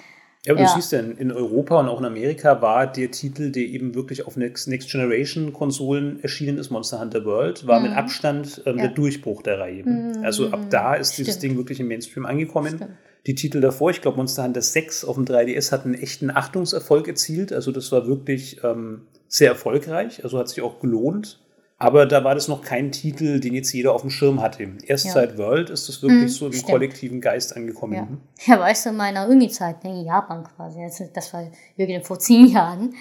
Ja, 0.45 0.53
aber 0.53 0.61
ja. 0.61 0.67
du 0.67 0.75
siehst 0.75 0.93
ja, 0.93 0.99
in 0.99 1.31
Europa 1.31 1.77
und 1.77 1.89
auch 1.89 1.99
in 1.99 2.05
Amerika 2.05 2.61
war 2.61 2.87
der 2.87 3.11
Titel, 3.11 3.51
der 3.51 3.63
eben 3.63 3.95
wirklich 3.95 4.25
auf 4.25 4.37
Next, 4.37 4.69
Next 4.69 4.89
Generation 4.89 5.51
Konsolen 5.51 6.23
erschienen 6.23 6.57
ist, 6.57 6.69
Monster 6.69 7.01
Hunter 7.01 7.25
World, 7.25 7.67
war 7.67 7.79
mhm. 7.79 7.89
mit 7.89 7.97
Abstand 7.97 8.61
ähm, 8.65 8.77
ja. 8.77 8.83
der 8.83 8.93
Durchbruch 8.93 9.41
der 9.41 9.59
Reihe. 9.59 9.83
Mhm. 9.83 10.23
Also 10.23 10.49
ab 10.51 10.61
da 10.69 10.93
ist 10.93 11.13
Stimmt. 11.13 11.27
dieses 11.27 11.39
Ding 11.39 11.57
wirklich 11.57 11.81
im 11.81 11.89
Mainstream 11.89 12.25
angekommen. 12.25 12.75
Stimmt. 12.75 12.91
Die 13.27 13.35
Titel 13.35 13.59
davor, 13.59 13.91
ich 13.91 14.01
glaube 14.01 14.17
Monster 14.17 14.43
Hunter 14.43 14.61
6 14.61 15.03
auf 15.03 15.15
dem 15.15 15.25
3DS 15.25 15.73
hat 15.73 15.83
einen 15.85 15.95
echten 15.95 16.31
Achtungserfolg 16.31 17.09
erzielt. 17.09 17.51
Also 17.51 17.73
das 17.73 17.91
war 17.91 18.07
wirklich 18.07 18.63
ähm, 18.63 19.05
sehr 19.27 19.49
erfolgreich, 19.49 20.23
also 20.23 20.39
hat 20.39 20.47
sich 20.47 20.61
auch 20.61 20.79
gelohnt. 20.79 21.41
Aber 21.79 22.07
da 22.07 22.23
war 22.23 22.33
das 22.33 22.47
noch 22.47 22.63
kein 22.63 22.91
Titel, 22.91 23.39
den 23.39 23.53
jetzt 23.53 23.71
jeder 23.71 23.93
auf 23.93 24.01
dem 24.01 24.09
Schirm 24.09 24.41
hatte. 24.41 24.67
Erst 24.87 25.05
ja. 25.05 25.11
seit 25.11 25.37
World 25.37 25.69
ist 25.69 25.87
das 25.87 26.01
wirklich 26.01 26.23
mm, 26.23 26.35
so 26.35 26.45
im 26.47 26.53
stimmt. 26.53 26.71
kollektiven 26.71 27.21
Geist 27.21 27.55
angekommen. 27.55 28.19
Ja, 28.45 28.55
ja 28.55 28.59
weißt 28.59 28.87
du, 28.87 28.89
in 28.89 28.95
meiner 28.95 29.27
Uni-Zeit, 29.27 29.83
ne, 29.83 29.91
in 29.91 30.05
Japan 30.05 30.43
quasi, 30.43 30.79
das 31.13 31.33
war 31.33 31.47
wirklich 31.75 32.03
vor 32.03 32.17
zehn 32.17 32.47
Jahren. 32.47 32.95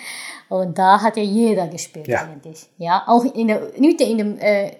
Und 0.51 0.77
da 0.77 1.01
hat 1.01 1.17
ja 1.17 1.23
jeder 1.23 1.69
gespielt 1.69 2.07
ja. 2.07 2.25
eigentlich. 2.25 2.69
Ja, 2.77 3.05
auch 3.07 3.25
in, 3.25 3.49
der, 3.49 3.71
nicht 3.79 3.99
in, 4.03 4.19
dem, 4.19 4.39
äh, 4.39 4.73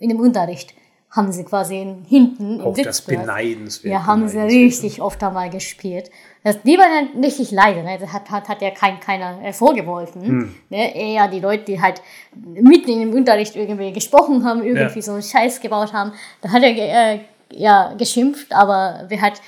in 0.00 0.08
dem 0.08 0.18
Unterricht 0.18 0.74
haben 1.14 1.30
sie 1.30 1.44
quasi 1.44 1.86
hinten 2.08 2.60
Auch 2.60 2.76
im 2.76 2.84
das 2.84 3.02
Beneidenswert. 3.02 3.92
Ja, 3.92 4.04
haben 4.04 4.26
sie 4.28 4.40
richtig 4.40 5.00
oft 5.00 5.22
einmal 5.22 5.48
gespielt. 5.48 6.10
Das, 6.42 6.56
waren 6.56 7.12
dann 7.12 7.24
richtig 7.24 7.52
leide, 7.52 7.84
ne? 7.84 7.98
Das 8.00 8.12
hat, 8.12 8.30
hat, 8.30 8.48
hat 8.48 8.60
ja 8.60 8.72
kein, 8.72 8.98
keiner 8.98 9.40
äh, 9.42 9.52
vorgeworfen. 9.52 10.22
Hm. 10.22 10.54
Ne? 10.70 10.94
Eher 10.94 11.28
die 11.28 11.38
Leute, 11.38 11.64
die 11.66 11.80
halt 11.80 12.02
mitten 12.34 13.00
im 13.00 13.14
Unterricht 13.14 13.54
irgendwie 13.54 13.92
gesprochen 13.92 14.44
haben, 14.44 14.64
irgendwie 14.64 14.98
ja. 14.98 15.02
so 15.02 15.12
einen 15.12 15.22
Scheiß 15.22 15.60
gebaut 15.60 15.92
haben. 15.92 16.12
Da 16.42 16.50
hat 16.50 16.64
er 16.64 17.14
äh, 17.14 17.20
ja 17.52 17.94
geschimpft, 17.94 18.52
aber 18.52 19.04
wer 19.06 19.20
halt 19.20 19.40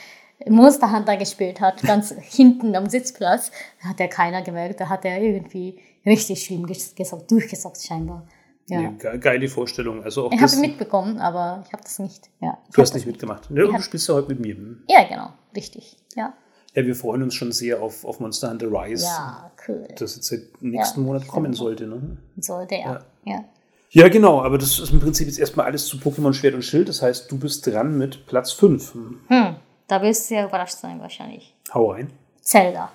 Monster 0.48 0.92
Hunter 0.92 1.16
gespielt 1.16 1.60
hat, 1.60 1.82
ganz 1.82 2.14
hinten 2.20 2.76
am 2.76 2.88
Sitzplatz, 2.88 3.50
da 3.82 3.88
hat 3.88 3.98
ja 3.98 4.06
keiner 4.06 4.42
gemerkt, 4.42 4.80
da 4.80 4.88
hat 4.88 5.04
er 5.04 5.20
irgendwie 5.20 5.80
richtig 6.04 6.44
schlimm 6.44 6.64
gesaugt, 6.66 7.28
durchgesaugt 7.28 7.82
scheinbar. 7.82 8.24
Ja. 8.68 8.80
Nee, 8.80 9.18
geile 9.18 9.48
Vorstellung. 9.48 10.02
Also 10.02 10.26
auch 10.26 10.32
ich 10.32 10.40
habe 10.40 10.56
mitbekommen, 10.56 11.18
aber 11.18 11.62
ich 11.66 11.72
habe 11.72 11.82
das 11.82 11.98
nicht. 11.98 12.30
Ja, 12.40 12.58
du 12.72 12.82
hast 12.82 12.94
nicht 12.94 13.06
mitgemacht. 13.06 13.50
Ne? 13.50 13.62
Du 13.62 13.80
spielst 13.80 14.08
ja 14.08 14.14
heute 14.14 14.28
mit 14.28 14.40
mir. 14.40 14.56
Ja, 14.88 15.04
genau. 15.04 15.32
Richtig. 15.54 15.96
Ja. 16.16 16.34
Ja, 16.74 16.84
wir 16.84 16.94
freuen 16.94 17.22
uns 17.22 17.34
schon 17.34 17.52
sehr 17.52 17.80
auf, 17.80 18.04
auf 18.04 18.20
Monster 18.20 18.50
Hunter 18.50 18.66
Rise. 18.66 19.04
Ja, 19.04 19.50
cool. 19.66 19.88
Das 19.96 20.16
jetzt 20.16 20.28
seit 20.28 20.42
nächsten 20.60 21.00
ja, 21.00 21.06
Monat 21.06 21.26
kommen 21.26 21.54
sollte, 21.54 21.86
ne? 21.86 22.18
Sollte, 22.38 22.74
ja. 22.74 22.80
ja. 23.24 23.32
ja. 23.32 23.44
Ja, 23.90 24.08
genau, 24.08 24.42
aber 24.42 24.58
das 24.58 24.78
ist 24.78 24.92
im 24.92 25.00
Prinzip 25.00 25.26
jetzt 25.26 25.38
erstmal 25.38 25.64
alles 25.64 25.86
zu 25.86 25.96
Pokémon 25.96 26.34
Schwert 26.34 26.54
und 26.54 26.62
Schild. 26.62 26.88
Das 26.88 27.00
heißt, 27.00 27.30
du 27.30 27.38
bist 27.38 27.66
dran 27.66 27.96
mit 27.96 28.26
Platz 28.26 28.52
5. 28.52 28.94
Hm, 29.28 29.56
da 29.86 30.02
wirst 30.02 30.24
du 30.24 30.28
sehr 30.34 30.44
überrascht 30.46 30.76
sein, 30.76 31.00
wahrscheinlich. 31.00 31.54
Hau 31.72 31.92
rein. 31.92 32.12
Zelda. 32.42 32.92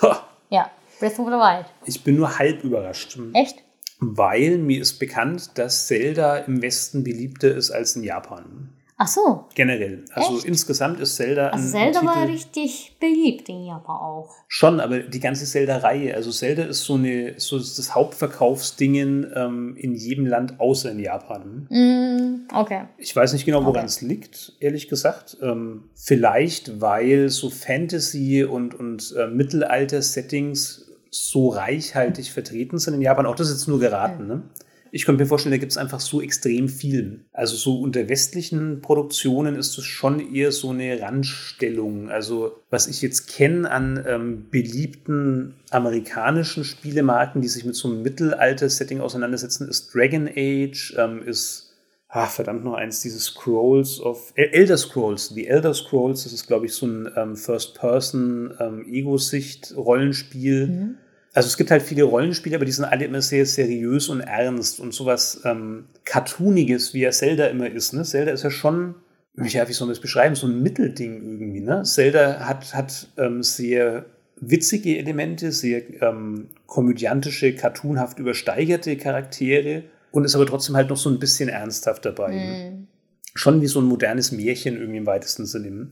Ha. 0.00 0.22
Ja, 0.48 0.70
Breath 1.00 1.18
of 1.18 1.26
the 1.26 1.32
Wild. 1.32 1.66
Ich 1.84 2.02
bin 2.02 2.16
nur 2.16 2.38
halb 2.38 2.64
überrascht. 2.64 3.18
Echt? 3.34 3.62
Weil 4.00 4.58
mir 4.58 4.80
ist 4.80 4.98
bekannt, 4.98 5.50
dass 5.56 5.86
Zelda 5.86 6.36
im 6.38 6.62
Westen 6.62 7.04
beliebter 7.04 7.54
ist 7.54 7.70
als 7.70 7.96
in 7.96 8.04
Japan. 8.04 8.70
Ach 9.00 9.06
so. 9.06 9.44
Generell. 9.54 10.04
Also 10.10 10.38
Echt? 10.38 10.44
insgesamt 10.46 10.98
ist 10.98 11.14
Zelda 11.14 11.50
Also 11.50 11.66
ein, 11.66 11.70
Zelda 11.70 12.00
ein 12.00 12.06
war 12.06 12.26
richtig 12.28 12.96
beliebt 12.98 13.48
in 13.48 13.64
Japan 13.64 13.94
auch. 13.96 14.34
Schon, 14.48 14.80
aber 14.80 14.98
die 14.98 15.20
ganze 15.20 15.44
Zelda-Reihe. 15.44 16.16
Also 16.16 16.32
Zelda 16.32 16.64
ist 16.64 16.82
so, 16.82 16.94
eine, 16.94 17.34
so 17.36 17.58
das 17.58 17.94
Hauptverkaufsdingen 17.94 19.32
ähm, 19.36 19.76
in 19.76 19.94
jedem 19.94 20.26
Land 20.26 20.58
außer 20.58 20.90
in 20.90 20.98
Japan. 20.98 21.68
Mm, 21.70 22.48
okay. 22.52 22.86
Ich 22.98 23.14
weiß 23.14 23.34
nicht 23.34 23.44
genau, 23.44 23.60
woran 23.60 23.76
Okay. 23.76 23.86
es 23.86 24.00
liegt, 24.00 24.54
ehrlich 24.58 24.88
gesagt. 24.88 25.36
Ähm, 25.42 25.84
vielleicht, 25.94 26.80
weil 26.80 27.28
so 27.28 27.50
Fantasy 27.50 28.42
und, 28.42 28.74
und 28.74 29.14
äh, 29.16 29.28
Mittelalter-Settings 29.28 30.87
so 31.10 31.48
reichhaltig 31.48 32.32
vertreten 32.32 32.78
sind 32.78 32.94
in 32.94 33.02
Japan. 33.02 33.26
Auch 33.26 33.34
das 33.34 33.48
ist 33.48 33.60
jetzt 33.60 33.68
nur 33.68 33.80
geraten. 33.80 34.26
Ne? 34.26 34.42
Ich 34.90 35.04
könnte 35.04 35.22
mir 35.22 35.28
vorstellen, 35.28 35.52
da 35.52 35.58
gibt 35.58 35.72
es 35.72 35.78
einfach 35.78 36.00
so 36.00 36.22
extrem 36.22 36.68
viel. 36.68 37.24
Also 37.32 37.56
so 37.56 37.80
unter 37.80 38.08
westlichen 38.08 38.80
Produktionen 38.80 39.56
ist 39.56 39.76
es 39.76 39.84
schon 39.84 40.34
eher 40.34 40.52
so 40.52 40.70
eine 40.70 41.00
Randstellung. 41.00 42.10
Also 42.10 42.62
was 42.70 42.86
ich 42.86 43.02
jetzt 43.02 43.28
kenne 43.28 43.70
an 43.70 44.02
ähm, 44.06 44.46
beliebten 44.50 45.54
amerikanischen 45.70 46.64
Spielemarken, 46.64 47.42
die 47.42 47.48
sich 47.48 47.64
mit 47.64 47.74
so 47.74 47.88
einem 47.88 48.02
Mittelalter-Setting 48.02 49.00
auseinandersetzen, 49.00 49.68
ist 49.68 49.94
Dragon 49.94 50.28
Age, 50.28 50.94
ähm, 50.96 51.22
ist 51.22 51.67
Ah, 52.10 52.26
verdammt 52.26 52.64
noch 52.64 52.72
eins, 52.72 53.00
diese 53.00 53.20
Scrolls 53.20 54.00
of 54.00 54.32
El- 54.34 54.48
Elder 54.52 54.78
Scrolls. 54.78 55.34
Die 55.34 55.46
Elder 55.46 55.74
Scrolls, 55.74 56.24
das 56.24 56.32
ist, 56.32 56.46
glaube 56.46 56.64
ich, 56.64 56.72
so 56.72 56.86
ein 56.86 57.06
ähm, 57.16 57.36
First-Person 57.36 58.54
ähm, 58.58 58.86
Ego-Sicht-Rollenspiel. 58.90 60.94
Also 61.34 61.48
es 61.48 61.58
gibt 61.58 61.70
halt 61.70 61.82
viele 61.82 62.04
Rollenspiele, 62.04 62.56
aber 62.56 62.64
die 62.64 62.72
sind 62.72 62.86
alle 62.86 63.04
immer 63.04 63.20
sehr 63.20 63.44
seriös 63.44 64.08
und 64.08 64.20
ernst 64.20 64.80
und 64.80 64.94
sowas 64.94 65.42
ähm, 65.44 65.84
Cartooniges, 66.06 66.94
wie 66.94 67.00
ja 67.00 67.10
Zelda 67.10 67.46
immer 67.48 67.70
ist. 67.70 67.92
Ne? 67.92 68.04
Zelda 68.04 68.32
ist 68.32 68.42
ja 68.42 68.50
schon, 68.50 68.94
ja, 69.36 69.68
wie 69.68 69.72
soll 69.74 69.86
man 69.86 69.92
das 69.94 70.00
beschreiben, 70.00 70.34
so 70.34 70.46
ein 70.46 70.62
Mittelding 70.62 71.22
irgendwie. 71.22 71.60
Ne? 71.60 71.82
Zelda 71.84 72.40
hat, 72.40 72.74
hat 72.74 73.08
ähm, 73.18 73.42
sehr 73.42 74.06
witzige 74.40 74.96
Elemente, 74.96 75.52
sehr 75.52 75.82
ähm, 76.02 76.48
komödiantische, 76.66 77.54
cartoonhaft 77.54 78.18
übersteigerte 78.18 78.96
Charaktere 78.96 79.82
und 80.10 80.24
ist 80.24 80.34
aber 80.34 80.46
trotzdem 80.46 80.76
halt 80.76 80.88
noch 80.90 80.96
so 80.96 81.10
ein 81.10 81.18
bisschen 81.18 81.48
ernsthaft 81.48 82.04
dabei. 82.04 82.70
Mm. 82.72 82.86
Schon 83.34 83.60
wie 83.60 83.66
so 83.66 83.80
ein 83.80 83.86
modernes 83.86 84.32
Märchen 84.32 84.76
irgendwie 84.76 84.98
im 84.98 85.06
weitesten 85.06 85.46
Sinne. 85.46 85.88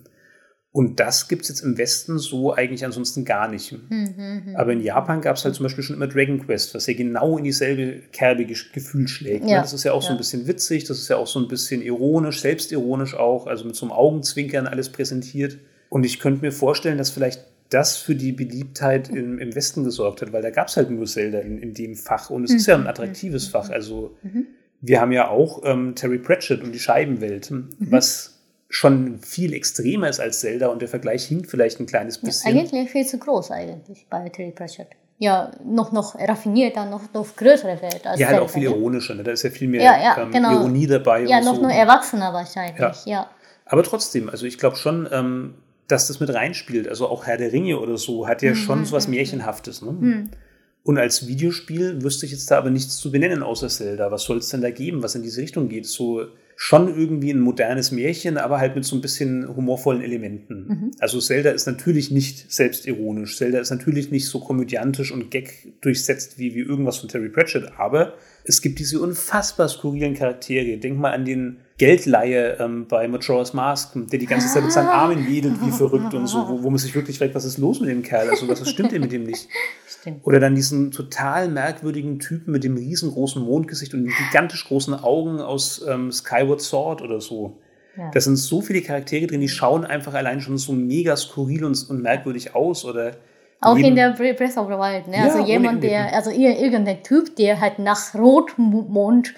Und 0.72 1.00
das 1.00 1.28
gibt 1.28 1.42
es 1.42 1.48
jetzt 1.48 1.60
im 1.60 1.78
Westen 1.78 2.18
so 2.18 2.52
eigentlich 2.52 2.84
ansonsten 2.84 3.24
gar 3.24 3.48
nicht. 3.48 3.72
Mhm, 3.88 4.54
Aber 4.56 4.72
in 4.72 4.82
Japan 4.82 5.22
gab 5.22 5.36
es 5.36 5.44
halt 5.46 5.54
zum 5.54 5.62
Beispiel 5.64 5.82
schon 5.82 5.96
immer 5.96 6.06
Dragon 6.06 6.44
Quest, 6.44 6.74
was 6.74 6.86
ja 6.86 6.92
genau 6.92 7.38
in 7.38 7.44
dieselbe 7.44 8.00
Kerbe 8.12 8.44
Ge- 8.44 8.56
Gefühl 8.74 9.08
schlägt. 9.08 9.44
ne? 9.44 9.52
Ja, 9.52 9.62
Das 9.62 9.72
ist 9.72 9.84
ja 9.84 9.92
auch 9.92 10.02
so 10.02 10.08
ja. 10.08 10.14
ein 10.14 10.18
bisschen 10.18 10.46
witzig, 10.46 10.84
das 10.84 10.98
ist 10.98 11.08
ja 11.08 11.16
auch 11.16 11.26
so 11.26 11.38
ein 11.40 11.48
bisschen 11.48 11.80
ironisch, 11.80 12.40
selbstironisch 12.42 13.14
auch, 13.14 13.46
also 13.46 13.64
mit 13.64 13.74
so 13.74 13.86
einem 13.86 13.92
Augenzwinkern 13.92 14.66
alles 14.66 14.90
präsentiert. 14.90 15.56
Und 15.88 16.04
ich 16.04 16.18
könnte 16.20 16.42
mir 16.44 16.52
vorstellen, 16.52 16.98
dass 16.98 17.08
vielleicht 17.08 17.42
das 17.70 17.96
für 17.96 18.14
die 18.14 18.32
Beliebtheit 18.32 19.08
im, 19.08 19.38
im 19.38 19.54
Westen 19.54 19.84
gesorgt 19.84 20.22
hat, 20.22 20.32
weil 20.32 20.42
da 20.42 20.50
gab 20.50 20.68
es 20.68 20.76
halt 20.76 20.90
nur 20.90 21.06
Zelda 21.06 21.38
in, 21.40 21.58
in 21.58 21.74
dem 21.74 21.94
Fach. 21.96 22.30
Und 22.30 22.44
es 22.44 22.52
ist 22.52 22.66
ja 22.66 22.76
Mhm. 22.78 22.84
ein 22.84 22.88
attraktives 22.88 23.48
Fach. 23.48 23.70
Also 23.70 24.16
wir 24.80 25.00
haben 25.00 25.12
ja 25.12 25.28
auch 25.28 25.62
ähm, 25.64 25.94
Terry 25.94 26.18
Pratchett 26.18 26.62
und 26.62 26.72
die 26.72 26.78
Scheibenwelt, 26.78 27.50
Mhm. 27.50 27.68
was 27.78 28.32
schon 28.68 29.18
viel 29.20 29.52
extremer 29.54 30.08
ist 30.08 30.20
als 30.20 30.40
Zelda 30.40 30.68
und 30.68 30.80
der 30.82 30.88
Vergleich 30.88 31.24
hinkt 31.26 31.48
vielleicht 31.50 31.78
ein 31.80 31.86
kleines 31.86 32.18
bisschen. 32.18 32.56
Eigentlich 32.56 32.90
viel 32.90 33.06
zu 33.06 33.18
groß 33.18 33.50
eigentlich 33.52 34.06
bei 34.10 34.28
Terry 34.28 34.50
Pratchett. 34.50 34.88
Ja, 35.18 35.50
noch, 35.64 35.92
noch 35.92 36.14
raffinierter, 36.18 36.84
noch, 36.90 37.12
noch 37.14 37.34
größere 37.36 37.80
Welt 37.80 38.06
als 38.06 38.20
Ja, 38.20 38.26
halt 38.28 38.40
auch 38.40 38.50
viel 38.50 38.64
ja. 38.64 38.70
ironischer. 38.70 39.14
Ne? 39.14 39.22
Da 39.22 39.30
ist 39.32 39.44
ja 39.44 39.50
viel 39.50 39.66
mehr 39.68 39.82
Ja, 39.82 39.96
ja, 40.02 40.22
ähm, 40.22 40.30
genau. 40.30 40.52
Ironie 40.60 40.86
dabei. 40.86 41.22
Ja, 41.24 41.40
noch 41.40 41.54
so. 41.54 41.62
nur 41.62 41.70
erwachsener 41.70 42.32
wahrscheinlich, 42.34 42.78
Ja. 42.78 42.92
ja. 43.06 43.30
Aber 43.64 43.82
trotzdem, 43.82 44.28
also 44.28 44.44
ich 44.46 44.58
glaube 44.58 44.76
schon, 44.76 45.08
ähm, 45.10 45.54
dass 45.88 46.08
das 46.08 46.20
mit 46.20 46.32
reinspielt. 46.32 46.88
Also 46.88 47.08
auch 47.08 47.26
Herr 47.26 47.36
der 47.36 47.52
Ringe 47.52 47.78
oder 47.78 47.96
so 47.96 48.26
hat 48.26 48.42
ja 48.42 48.50
Mhm, 48.50 48.56
schon 48.56 48.84
so 48.84 48.92
was 48.92 49.08
Märchenhaftes. 49.08 49.82
Ne? 49.82 50.28
Und 50.82 50.98
als 50.98 51.26
Videospiel 51.26 52.02
wüsste 52.02 52.26
ich 52.26 52.32
jetzt 52.32 52.50
da 52.50 52.58
aber 52.58 52.70
nichts 52.70 52.96
zu 52.96 53.10
benennen 53.10 53.42
außer 53.42 53.68
Zelda. 53.68 54.10
Was 54.10 54.22
soll 54.22 54.38
es 54.38 54.48
denn 54.50 54.60
da 54.60 54.70
geben, 54.70 55.02
was 55.02 55.14
in 55.14 55.22
diese 55.22 55.40
Richtung 55.40 55.68
geht? 55.68 55.86
So 55.86 56.26
schon 56.58 56.88
irgendwie 56.88 57.30
ein 57.30 57.40
modernes 57.40 57.92
Märchen, 57.92 58.38
aber 58.38 58.58
halt 58.58 58.74
mit 58.74 58.84
so 58.86 58.96
ein 58.96 59.02
bisschen 59.02 59.46
humorvollen 59.54 60.02
Elementen. 60.02 60.66
Mhm. 60.66 60.90
Also 60.98 61.20
Zelda 61.20 61.50
ist 61.50 61.66
natürlich 61.66 62.10
nicht 62.10 62.50
selbstironisch. 62.50 63.36
Zelda 63.36 63.60
ist 63.60 63.70
natürlich 63.70 64.10
nicht 64.10 64.26
so 64.26 64.40
komödiantisch 64.40 65.12
und 65.12 65.30
gag 65.30 65.74
durchsetzt 65.82 66.38
wie, 66.38 66.54
wie 66.54 66.60
irgendwas 66.60 66.96
von 66.96 67.10
Terry 67.10 67.28
Pratchett, 67.28 67.72
aber 67.76 68.14
es 68.44 68.62
gibt 68.62 68.78
diese 68.78 69.00
unfassbar 69.00 69.68
skurrilen 69.68 70.14
Charaktere. 70.14 70.78
Denk 70.78 70.98
mal 70.98 71.12
an 71.12 71.26
den 71.26 71.58
Geldleihe 71.78 72.56
ähm, 72.58 72.86
bei 72.88 73.06
Majora's 73.06 73.52
Mask, 73.52 73.92
der 73.94 74.18
die 74.18 74.26
ganze 74.26 74.48
Zeit 74.48 74.62
mit 74.62 74.72
seinen 74.72 74.88
Armen 74.88 75.28
wedelt 75.28 75.60
wie 75.62 75.70
verrückt 75.70 76.14
und 76.14 76.26
so, 76.26 76.48
wo, 76.48 76.62
wo 76.62 76.70
man 76.70 76.78
sich 76.78 76.94
wirklich 76.94 77.18
fragt, 77.18 77.34
was 77.34 77.44
ist 77.44 77.58
los 77.58 77.80
mit 77.80 77.90
dem 77.90 78.02
Kerl? 78.02 78.30
Also 78.30 78.48
was, 78.48 78.62
was 78.62 78.70
stimmt 78.70 78.92
denn 78.92 79.02
mit 79.02 79.12
dem 79.12 79.24
nicht? 79.24 79.48
Stimmt. 80.06 80.26
Oder 80.26 80.38
dann 80.38 80.54
diesen 80.54 80.92
total 80.92 81.48
merkwürdigen 81.48 82.20
Typen 82.20 82.52
mit 82.52 82.62
dem 82.62 82.76
riesengroßen 82.76 83.42
Mondgesicht 83.42 83.92
und 83.92 84.04
den 84.04 84.12
gigantisch 84.26 84.64
großen 84.68 84.94
Augen 84.94 85.40
aus 85.40 85.84
ähm, 85.88 86.12
Skyward 86.12 86.60
Sword 86.60 87.02
oder 87.02 87.20
so. 87.20 87.58
Ja. 87.96 88.10
Da 88.12 88.20
sind 88.20 88.36
so 88.36 88.60
viele 88.60 88.82
Charaktere 88.82 89.26
drin, 89.26 89.40
die 89.40 89.48
schauen 89.48 89.84
einfach 89.84 90.14
allein 90.14 90.40
schon 90.40 90.58
so 90.58 90.72
mega 90.72 91.16
skurril 91.16 91.64
und, 91.64 91.90
und 91.90 92.02
merkwürdig 92.02 92.54
aus. 92.54 92.84
Oder 92.84 93.12
Auch 93.60 93.76
in 93.76 93.96
der 93.96 94.14
Bre- 94.14 94.34
Breath 94.34 94.56
of 94.58 94.66
the 94.66 94.74
Wild, 94.74 95.08
ne? 95.08 95.16
Ja, 95.16 95.24
also 95.24 95.38
ohne 95.38 95.48
jemand, 95.48 95.82
der, 95.82 96.14
also 96.14 96.30
ir- 96.30 96.56
irgendein 96.60 97.02
Typ, 97.02 97.34
der 97.36 97.58
halt 97.60 97.78
nach 97.78 98.14
Rotmond 98.14 99.34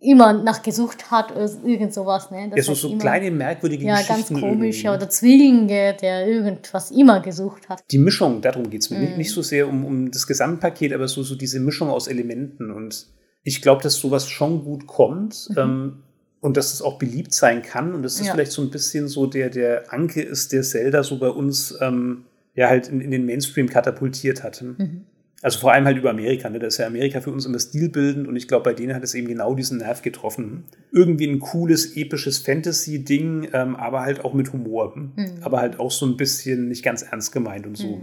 immer 0.00 0.32
nachgesucht 0.32 1.10
hat 1.10 1.32
oder 1.32 1.48
irgend 1.64 1.92
sowas, 1.94 2.30
ne? 2.30 2.48
Das 2.50 2.56
ja, 2.58 2.62
so, 2.64 2.72
heißt 2.72 2.80
so 2.82 2.88
immer, 2.88 2.98
kleine 3.00 3.30
merkwürdige 3.30 3.84
Ja, 3.84 3.94
ganz 3.96 4.08
Geschichten. 4.08 4.40
komisch, 4.40 4.84
irgendwie. 4.84 4.96
oder 4.96 5.10
Zwillinge, 5.10 5.96
der 6.00 6.26
irgendwas 6.26 6.90
immer 6.90 7.20
gesucht 7.20 7.68
hat. 7.68 7.82
Die 7.90 7.98
Mischung, 7.98 8.40
darum 8.40 8.70
geht 8.70 8.82
es 8.82 8.90
mir. 8.90 8.98
Mhm. 8.98 9.04
Nicht, 9.04 9.16
nicht 9.18 9.30
so 9.32 9.42
sehr 9.42 9.68
um, 9.68 9.84
um 9.84 10.10
das 10.10 10.26
Gesamtpaket, 10.26 10.92
aber 10.92 11.06
so, 11.08 11.22
so 11.22 11.34
diese 11.34 11.60
Mischung 11.60 11.88
aus 11.90 12.08
Elementen. 12.08 12.70
Und 12.70 13.06
ich 13.42 13.62
glaube, 13.62 13.82
dass 13.82 13.94
sowas 13.96 14.28
schon 14.28 14.64
gut 14.64 14.86
kommt 14.86 15.48
ähm, 15.56 16.02
und 16.40 16.56
dass 16.56 16.72
es 16.72 16.82
auch 16.82 16.98
beliebt 16.98 17.34
sein 17.34 17.62
kann. 17.62 17.94
Und 17.94 18.02
dass 18.02 18.14
das 18.14 18.22
Mhm. 18.22 18.26
Ja. 18.26 18.32
vielleicht 18.34 18.52
so 18.52 18.62
ein 18.62 18.70
bisschen 18.70 19.08
so 19.08 19.26
der, 19.26 19.50
der 19.50 19.92
Anke 19.92 20.22
ist, 20.22 20.52
der 20.52 20.62
Zelda 20.62 21.02
so 21.02 21.18
bei 21.18 21.28
uns 21.28 21.76
ähm, 21.80 22.24
ja 22.54 22.68
halt 22.68 22.88
in, 22.88 23.00
in 23.00 23.10
den 23.10 23.26
Mainstream 23.26 23.68
katapultiert 23.68 24.42
hat. 24.42 24.62
Mhm. 24.62 25.04
Also 25.42 25.58
vor 25.58 25.72
allem 25.72 25.86
halt 25.86 25.96
über 25.96 26.10
Amerika. 26.10 26.50
Ne? 26.50 26.58
Da 26.58 26.66
ist 26.66 26.78
ja 26.78 26.86
Amerika 26.86 27.20
für 27.20 27.30
uns 27.30 27.46
immer 27.46 27.58
stilbildend 27.58 28.28
und 28.28 28.36
ich 28.36 28.46
glaube, 28.46 28.64
bei 28.64 28.74
denen 28.74 28.94
hat 28.94 29.02
es 29.02 29.14
eben 29.14 29.26
genau 29.26 29.54
diesen 29.54 29.78
Nerv 29.78 30.02
getroffen. 30.02 30.64
Irgendwie 30.92 31.26
ein 31.26 31.38
cooles, 31.38 31.96
episches 31.96 32.38
Fantasy-Ding, 32.38 33.48
ähm, 33.52 33.76
aber 33.76 34.02
halt 34.02 34.24
auch 34.24 34.34
mit 34.34 34.52
Humor. 34.52 34.94
Mhm. 34.96 35.38
Aber 35.40 35.60
halt 35.60 35.78
auch 35.80 35.90
so 35.90 36.04
ein 36.04 36.16
bisschen 36.18 36.68
nicht 36.68 36.84
ganz 36.84 37.02
ernst 37.02 37.32
gemeint 37.32 37.66
und 37.66 37.76
so. 37.76 38.00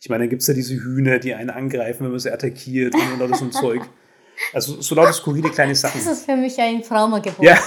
Ich 0.00 0.08
meine, 0.08 0.24
dann 0.24 0.30
gibt 0.30 0.42
es 0.42 0.48
ja 0.48 0.54
diese 0.54 0.74
Hühner, 0.74 1.18
die 1.18 1.34
einen 1.34 1.50
angreifen, 1.50 2.04
wenn 2.04 2.10
man 2.10 2.18
sie 2.18 2.32
attackiert 2.32 2.94
und, 2.94 3.22
und 3.22 3.36
so 3.36 3.44
ein 3.44 3.52
Zeug. 3.52 3.82
Also 4.52 4.80
so 4.80 4.94
lauter 4.96 5.12
skurrile 5.12 5.50
kleine 5.50 5.74
Sachen. 5.74 6.00
Das 6.04 6.18
ist 6.18 6.26
für 6.26 6.36
mich 6.36 6.58
ein 6.58 6.82
Trauma 6.82 7.20
geworden. 7.20 7.44
Ja. 7.44 7.58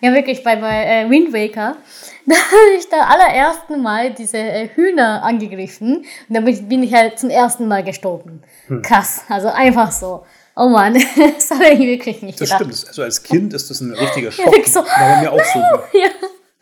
Ja, 0.00 0.12
wirklich, 0.12 0.42
bei, 0.44 0.56
bei 0.56 0.84
äh, 0.84 1.10
Wind 1.10 1.32
Waker, 1.32 1.76
da 2.26 2.34
habe 2.34 2.76
ich 2.78 2.88
da 2.88 3.00
allerersten 3.06 3.82
Mal 3.82 4.12
diese 4.12 4.38
äh, 4.38 4.68
Hühner 4.74 5.22
angegriffen 5.22 5.98
und 6.28 6.34
damit 6.36 6.68
bin 6.68 6.82
ich 6.82 6.92
halt 6.94 7.18
zum 7.18 7.30
ersten 7.30 7.68
Mal 7.68 7.82
gestorben. 7.84 8.42
Hm. 8.66 8.82
Krass, 8.82 9.22
also 9.28 9.48
einfach 9.48 9.90
so. 9.92 10.24
Oh 10.56 10.68
Mann, 10.68 10.94
das 11.36 11.50
habe 11.50 11.68
ich 11.70 11.80
wirklich 11.80 12.22
nicht 12.22 12.40
Das 12.40 12.48
gedacht. 12.48 12.60
stimmt. 12.60 12.72
Das- 12.74 12.86
Also 12.88 13.02
als 13.02 13.22
Kind 13.22 13.52
ist 13.54 13.70
das 13.70 13.80
ein 13.80 13.92
richtiger 13.92 14.30
Schock. 14.30 14.46
wirklich 14.46 14.72
so. 14.72 14.80
War 14.80 15.16
bei 15.16 15.20
mir 15.22 15.32
auch 15.32 15.44
so. 15.44 15.58
Ja, 15.98 16.08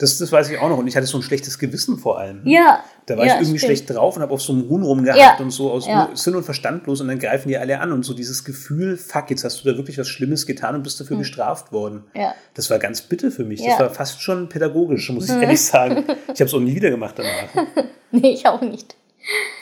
Das, 0.02 0.18
das 0.18 0.32
weiß 0.32 0.50
ich 0.50 0.58
auch 0.58 0.68
noch. 0.68 0.78
Und 0.78 0.86
ich 0.88 0.96
hatte 0.96 1.06
so 1.06 1.16
ein 1.18 1.22
schlechtes 1.22 1.58
Gewissen 1.58 1.96
vor 1.98 2.18
allem. 2.18 2.40
ja. 2.44 2.80
Da 3.06 3.16
war 3.18 3.26
ja, 3.26 3.32
ich 3.34 3.40
irgendwie 3.40 3.58
stimmt. 3.58 3.78
schlecht 3.78 3.90
drauf 3.90 4.14
und 4.14 4.22
habe 4.22 4.32
auf 4.32 4.40
so 4.42 4.52
einem 4.52 4.68
Huhn 4.68 4.80
rumgehackt 4.80 5.18
Ja. 5.20 5.36
und 5.40 5.50
so 5.50 5.72
aus 5.72 5.88
Ja. 5.88 6.08
Sinn 6.14 6.36
und 6.36 6.44
Verstandlos 6.44 7.00
und 7.00 7.08
dann 7.08 7.18
greifen 7.18 7.48
die 7.48 7.58
alle 7.58 7.80
an 7.80 7.90
und 7.90 8.04
so 8.04 8.14
dieses 8.14 8.44
Gefühl, 8.44 8.96
fuck, 8.96 9.28
jetzt 9.30 9.42
hast 9.42 9.64
du 9.64 9.68
da 9.70 9.76
wirklich 9.76 9.98
was 9.98 10.06
Schlimmes 10.08 10.46
getan 10.46 10.76
und 10.76 10.84
bist 10.84 11.00
dafür 11.00 11.16
bestraft 11.16 11.72
worden. 11.72 12.04
Ja. 12.14 12.32
Das 12.54 12.70
war 12.70 12.78
ganz 12.78 13.02
bitter 13.02 13.32
für 13.32 13.42
mich. 13.44 13.60
Ja. 13.60 13.70
Das 13.70 13.80
war 13.80 13.90
fast 13.90 14.22
schon 14.22 14.48
pädagogisch, 14.48 15.10
muss 15.10 15.24
ich 15.28 15.34
ehrlich 15.34 15.60
sagen. 15.60 16.04
Ich 16.32 16.40
habe 16.40 16.44
es 16.44 16.54
auch 16.54 16.60
nie 16.60 16.76
wieder 16.76 16.90
gemacht 16.90 17.16
danach. 17.18 17.66
Nee, 18.12 18.34
ich 18.34 18.46
auch 18.46 18.60
nicht. 18.60 18.94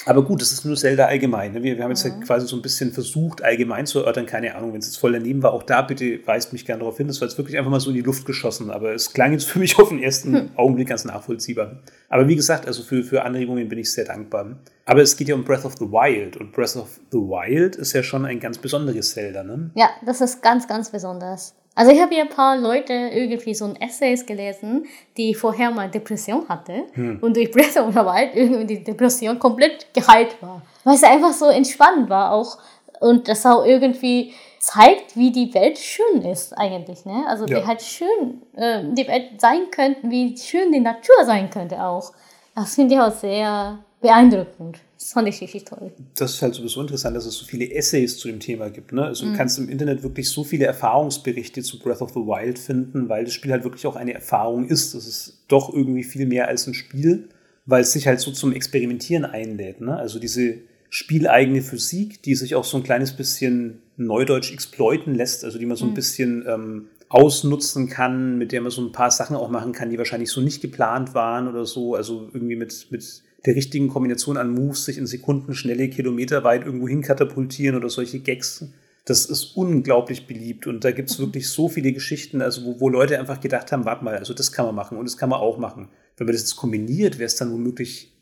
Aber 0.06 0.24
gut, 0.24 0.40
das 0.40 0.52
ist 0.52 0.64
nur 0.64 0.76
Zelda 0.76 1.04
allgemein. 1.06 1.52
Ne? 1.52 1.62
Wir, 1.62 1.76
wir 1.76 1.84
haben 1.84 1.90
jetzt 1.90 2.04
Mhm. 2.04 2.20
ja 2.20 2.26
quasi 2.26 2.46
so 2.46 2.56
ein 2.56 2.62
bisschen 2.62 2.92
versucht, 2.92 3.42
allgemein 3.44 3.86
zu 3.86 3.98
erörtern. 4.00 4.24
Keine 4.26 4.54
Ahnung, 4.54 4.72
wenn 4.72 4.80
es 4.80 4.86
jetzt 4.86 4.96
voll 4.98 5.12
daneben 5.12 5.42
war, 5.42 5.52
auch 5.52 5.62
da 5.62 5.82
bitte 5.82 6.20
weist 6.26 6.52
mich 6.54 6.64
gerne 6.64 6.80
darauf 6.80 6.96
hin. 6.96 7.06
Das 7.06 7.20
war 7.20 7.28
jetzt 7.28 7.36
wirklich 7.36 7.58
einfach 7.58 7.70
mal 7.70 7.80
so 7.80 7.90
in 7.90 7.96
die 7.96 8.02
Luft 8.02 8.24
geschossen. 8.24 8.70
Aber 8.70 8.94
es 8.94 9.12
klang 9.12 9.32
jetzt 9.32 9.44
für 9.44 9.58
mich 9.58 9.78
auf 9.78 9.90
den 9.90 10.02
ersten 10.02 10.34
Hm. 10.34 10.50
Augenblick 10.56 10.88
ganz 10.88 11.04
nachvollziehbar. 11.04 11.80
Aber 12.08 12.26
wie 12.28 12.36
gesagt, 12.36 12.66
also 12.66 12.82
für, 12.82 13.04
für 13.04 13.22
Anregungen 13.22 13.68
bin 13.68 13.78
ich 13.78 13.92
sehr 13.92 14.04
dankbar. 14.06 14.58
Aber 14.86 15.02
es 15.02 15.16
geht 15.16 15.28
ja 15.28 15.34
um 15.34 15.44
Breath 15.44 15.64
of 15.66 15.74
the 15.78 15.84
Wild. 15.84 16.36
Und 16.38 16.52
Breath 16.52 16.76
of 16.76 16.98
the 17.12 17.18
Wild 17.18 17.76
ist 17.76 17.92
ja 17.92 18.02
schon 18.02 18.24
ein 18.24 18.40
ganz 18.40 18.56
besonderes 18.58 19.12
Zelda. 19.12 19.42
Ne? 19.42 19.70
Ja, 19.74 19.90
das 20.06 20.20
ist 20.22 20.42
ganz, 20.42 20.66
ganz 20.66 20.90
besonders. 20.90 21.54
Also 21.80 21.92
ich 21.92 22.00
habe 22.02 22.14
hier 22.14 22.24
ein 22.24 22.28
paar 22.28 22.58
Leute 22.58 22.92
irgendwie 22.92 23.54
so 23.54 23.64
ein 23.64 23.74
Essays 23.80 24.26
gelesen, 24.26 24.84
die 25.16 25.32
vorher 25.34 25.70
mal 25.70 25.88
Depression 25.88 26.46
hatte 26.46 26.84
und 27.22 27.34
durch 27.34 27.50
Breath 27.50 27.78
of 27.78 27.94
the 27.94 28.00
Wild 28.00 28.34
irgendwie 28.34 28.66
die 28.66 28.84
Depression 28.84 29.38
komplett 29.38 29.86
geheilt 29.94 30.36
war. 30.42 30.60
Weil 30.84 30.96
es 30.96 31.02
einfach 31.02 31.32
so 31.32 31.46
entspannt 31.46 32.10
war 32.10 32.32
auch 32.32 32.58
und 33.00 33.28
das 33.28 33.46
auch 33.46 33.64
irgendwie 33.64 34.34
zeigt, 34.58 35.16
wie 35.16 35.32
die 35.32 35.54
Welt 35.54 35.78
schön 35.78 36.20
ist 36.20 36.52
eigentlich. 36.52 37.06
Ne? 37.06 37.24
Also 37.26 37.46
Ja. 37.46 37.62
wie 37.62 37.66
halt 37.66 37.80
schön 37.80 38.42
äh, 38.56 38.82
die 38.92 39.08
Welt 39.08 39.40
sein 39.40 39.70
könnte, 39.70 40.00
wie 40.02 40.36
schön 40.36 40.72
die 40.72 40.80
Natur 40.80 41.24
sein 41.24 41.48
könnte 41.48 41.82
auch. 41.82 42.12
Das 42.54 42.74
finde 42.74 42.96
ich 42.96 43.00
auch 43.00 43.10
sehr 43.10 43.78
beeindruckend. 44.02 44.80
Das 45.00 45.12
fand 45.12 45.26
ich 45.28 45.40
richtig 45.40 45.64
toll. 45.64 45.90
das 46.14 46.34
ist 46.34 46.42
halt 46.42 46.54
sowieso 46.54 46.82
interessant, 46.82 47.16
dass 47.16 47.24
es 47.24 47.34
so 47.34 47.46
viele 47.46 47.72
Essays 47.72 48.18
zu 48.18 48.28
dem 48.28 48.38
Thema 48.38 48.68
gibt. 48.68 48.92
Ne? 48.92 49.00
Mhm. 49.00 49.06
Also 49.06 49.24
du 49.24 49.34
kannst 49.34 49.58
im 49.58 49.70
Internet 49.70 50.02
wirklich 50.02 50.28
so 50.28 50.44
viele 50.44 50.66
Erfahrungsberichte 50.66 51.62
zu 51.62 51.78
Breath 51.78 52.02
of 52.02 52.10
the 52.10 52.20
Wild 52.20 52.58
finden, 52.58 53.08
weil 53.08 53.24
das 53.24 53.32
Spiel 53.32 53.50
halt 53.50 53.64
wirklich 53.64 53.86
auch 53.86 53.96
eine 53.96 54.12
Erfahrung 54.12 54.68
ist. 54.68 54.94
Das 54.94 55.06
ist 55.06 55.38
doch 55.48 55.72
irgendwie 55.72 56.04
viel 56.04 56.26
mehr 56.26 56.48
als 56.48 56.66
ein 56.66 56.74
Spiel, 56.74 57.30
weil 57.64 57.80
es 57.80 57.92
sich 57.92 58.06
halt 58.06 58.20
so 58.20 58.30
zum 58.30 58.52
Experimentieren 58.52 59.24
einlädt. 59.24 59.80
Ne? 59.80 59.96
Also 59.96 60.18
diese 60.18 60.58
spieleigene 60.90 61.62
Physik, 61.62 62.22
die 62.22 62.34
sich 62.34 62.54
auch 62.54 62.64
so 62.64 62.76
ein 62.76 62.82
kleines 62.82 63.16
bisschen 63.16 63.80
neudeutsch 63.96 64.52
exploiten 64.52 65.14
lässt, 65.14 65.46
also 65.46 65.58
die 65.58 65.66
man 65.66 65.78
so 65.78 65.86
ein 65.86 65.94
bisschen 65.94 66.44
ähm, 66.46 66.88
ausnutzen 67.08 67.88
kann, 67.88 68.36
mit 68.36 68.52
der 68.52 68.60
man 68.60 68.70
so 68.70 68.82
ein 68.82 68.92
paar 68.92 69.10
Sachen 69.10 69.34
auch 69.34 69.48
machen 69.48 69.72
kann, 69.72 69.88
die 69.88 69.96
wahrscheinlich 69.96 70.30
so 70.30 70.42
nicht 70.42 70.60
geplant 70.60 71.14
waren 71.14 71.48
oder 71.48 71.64
so. 71.64 71.94
Also 71.94 72.28
irgendwie 72.34 72.56
mit, 72.56 72.88
mit 72.90 73.22
der 73.46 73.54
richtigen 73.54 73.88
Kombination 73.88 74.36
an 74.36 74.52
Moves 74.52 74.84
sich 74.84 74.98
in 74.98 75.06
Sekunden 75.06 75.54
schnelle 75.54 75.88
Kilometer 75.88 76.44
weit 76.44 76.64
irgendwo 76.64 76.88
hin 76.88 77.02
katapultieren 77.02 77.76
oder 77.76 77.88
solche 77.88 78.20
Gags. 78.20 78.66
Das 79.06 79.24
ist 79.26 79.56
unglaublich 79.56 80.26
beliebt 80.26 80.66
und 80.66 80.84
da 80.84 80.90
gibt 80.90 81.10
es 81.10 81.18
wirklich 81.18 81.48
so 81.48 81.68
viele 81.68 81.92
Geschichten, 81.92 82.42
also 82.42 82.64
wo, 82.64 82.80
wo 82.80 82.88
Leute 82.88 83.18
einfach 83.18 83.40
gedacht 83.40 83.72
haben, 83.72 83.86
warte 83.86 84.04
mal, 84.04 84.16
also 84.16 84.34
das 84.34 84.52
kann 84.52 84.66
man 84.66 84.74
machen 84.74 84.98
und 84.98 85.06
das 85.06 85.16
kann 85.16 85.30
man 85.30 85.40
auch 85.40 85.58
machen. 85.58 85.88
Wenn 86.16 86.26
man 86.26 86.34
das 86.34 86.42
jetzt 86.42 86.56
kombiniert, 86.56 87.18
wäre 87.18 87.26
es 87.26 87.36
dann 87.36 87.50
womöglich 87.50 88.12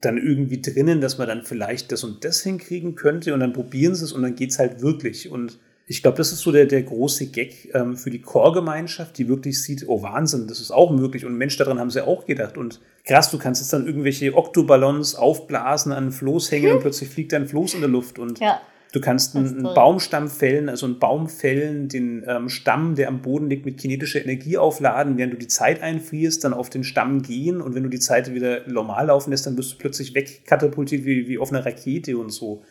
dann 0.00 0.18
irgendwie 0.18 0.60
drinnen, 0.60 1.00
dass 1.00 1.18
man 1.18 1.28
dann 1.28 1.44
vielleicht 1.44 1.92
das 1.92 2.04
und 2.04 2.24
das 2.24 2.42
hinkriegen 2.42 2.94
könnte 2.94 3.32
und 3.32 3.40
dann 3.40 3.52
probieren 3.52 3.94
sie 3.94 4.04
es 4.04 4.12
und 4.12 4.22
dann 4.22 4.34
geht 4.34 4.50
es 4.50 4.58
halt 4.58 4.82
wirklich. 4.82 5.30
Und 5.30 5.58
ich 5.86 6.02
glaube, 6.02 6.16
das 6.16 6.32
ist 6.32 6.40
so 6.40 6.50
der, 6.50 6.66
der 6.66 6.82
große 6.82 7.26
Gag 7.26 7.74
ähm, 7.74 7.96
für 7.96 8.10
die 8.10 8.20
Core-Gemeinschaft, 8.20 9.18
die 9.18 9.28
wirklich 9.28 9.62
sieht, 9.62 9.84
oh 9.86 10.02
Wahnsinn, 10.02 10.46
das 10.46 10.60
ist 10.60 10.70
auch 10.70 10.90
möglich 10.90 11.26
und 11.26 11.36
Mensch, 11.36 11.56
daran 11.58 11.78
haben 11.78 11.90
sie 11.90 12.06
auch 12.06 12.24
gedacht. 12.24 12.56
Und 12.56 12.80
krass, 13.04 13.30
du 13.30 13.38
kannst 13.38 13.60
jetzt 13.60 13.72
dann 13.72 13.86
irgendwelche 13.86 14.34
Oktoballons 14.34 15.14
aufblasen, 15.14 15.92
an 15.92 16.04
einen 16.04 16.12
Floß 16.12 16.50
hängen 16.52 16.72
und 16.72 16.80
plötzlich 16.82 17.10
fliegt 17.10 17.34
ein 17.34 17.46
Floß 17.46 17.74
in 17.74 17.80
der 17.80 17.90
Luft 17.90 18.18
und 18.18 18.40
Ja. 18.40 18.60
Du 18.92 19.00
kannst 19.00 19.34
einen, 19.34 19.66
einen. 19.66 19.74
Baumstamm 19.74 20.28
fällen, 20.28 20.68
also 20.68 20.86
einen 20.86 21.00
Baum 21.00 21.28
fällen, 21.28 21.88
den 21.88 22.24
ähm, 22.28 22.48
Stamm, 22.48 22.94
der 22.94 23.08
am 23.08 23.22
Boden 23.22 23.50
liegt, 23.50 23.66
mit 23.66 23.76
kinetischer 23.76 24.22
Energie 24.22 24.56
aufladen, 24.56 25.18
während 25.18 25.32
du 25.32 25.36
die 25.36 25.48
Zeit 25.48 25.82
einfrierst, 25.82 26.44
dann 26.44 26.54
auf 26.54 26.70
den 26.70 26.84
Stamm 26.84 27.20
gehen 27.22 27.60
und 27.60 27.74
wenn 27.74 27.82
du 27.82 27.88
die 27.88 27.98
Zeit 27.98 28.32
wieder 28.32 28.60
normal 28.68 29.06
laufen 29.06 29.32
lässt, 29.32 29.46
dann 29.46 29.58
wirst 29.58 29.72
du 29.72 29.78
plötzlich 29.78 30.14
wegkatapultiert 30.14 31.04
wie, 31.04 31.26
wie 31.26 31.38
auf 31.38 31.52
einer 31.52 31.66
Rakete 31.66 32.16
und 32.16 32.30
so. 32.30 32.62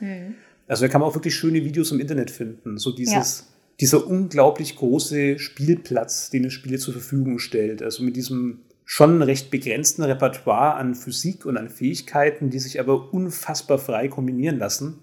Also 0.67 0.85
da 0.85 0.91
kann 0.91 1.01
man 1.01 1.09
auch 1.09 1.15
wirklich 1.15 1.35
schöne 1.35 1.63
Videos 1.63 1.91
im 1.91 1.99
Internet 1.99 2.31
finden. 2.31 2.77
So 2.77 2.91
dieses, 2.91 3.47
dieser 3.79 4.07
unglaublich 4.07 4.75
große 4.75 5.39
Spielplatz, 5.39 6.29
den 6.29 6.43
das 6.43 6.53
Spiel 6.53 6.79
zur 6.79 6.93
Verfügung 6.93 7.39
stellt. 7.39 7.81
Also 7.81 8.03
mit 8.03 8.15
diesem 8.15 8.59
schon 8.85 9.21
recht 9.21 9.49
begrenzten 9.49 10.03
Repertoire 10.03 10.75
an 10.75 10.95
Physik 10.95 11.45
und 11.45 11.57
an 11.57 11.69
Fähigkeiten, 11.69 12.49
die 12.49 12.59
sich 12.59 12.79
aber 12.79 13.13
unfassbar 13.13 13.77
frei 13.77 14.07
kombinieren 14.07 14.57
lassen. 14.57 14.99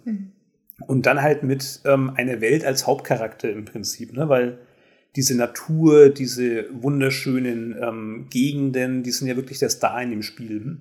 Und 0.87 1.07
dann 1.07 1.21
halt 1.23 1.43
mit 1.43 1.81
ähm, 1.85 2.11
einer 2.15 2.41
Welt 2.41 2.65
als 2.65 2.87
Hauptcharakter 2.87 3.51
im 3.51 3.65
Prinzip, 3.65 4.13
ne? 4.15 4.29
weil 4.29 4.59
diese 5.17 5.37
Natur, 5.37 6.09
diese 6.09 6.67
wunderschönen 6.73 7.77
ähm, 7.81 8.27
Gegenden, 8.31 9.03
die 9.03 9.11
sind 9.11 9.29
ja 9.29 9.37
wirklich 9.37 9.59
der 9.59 9.71
Star 9.71 10.03
in 10.03 10.11
dem 10.11 10.23
Spiel. 10.23 10.79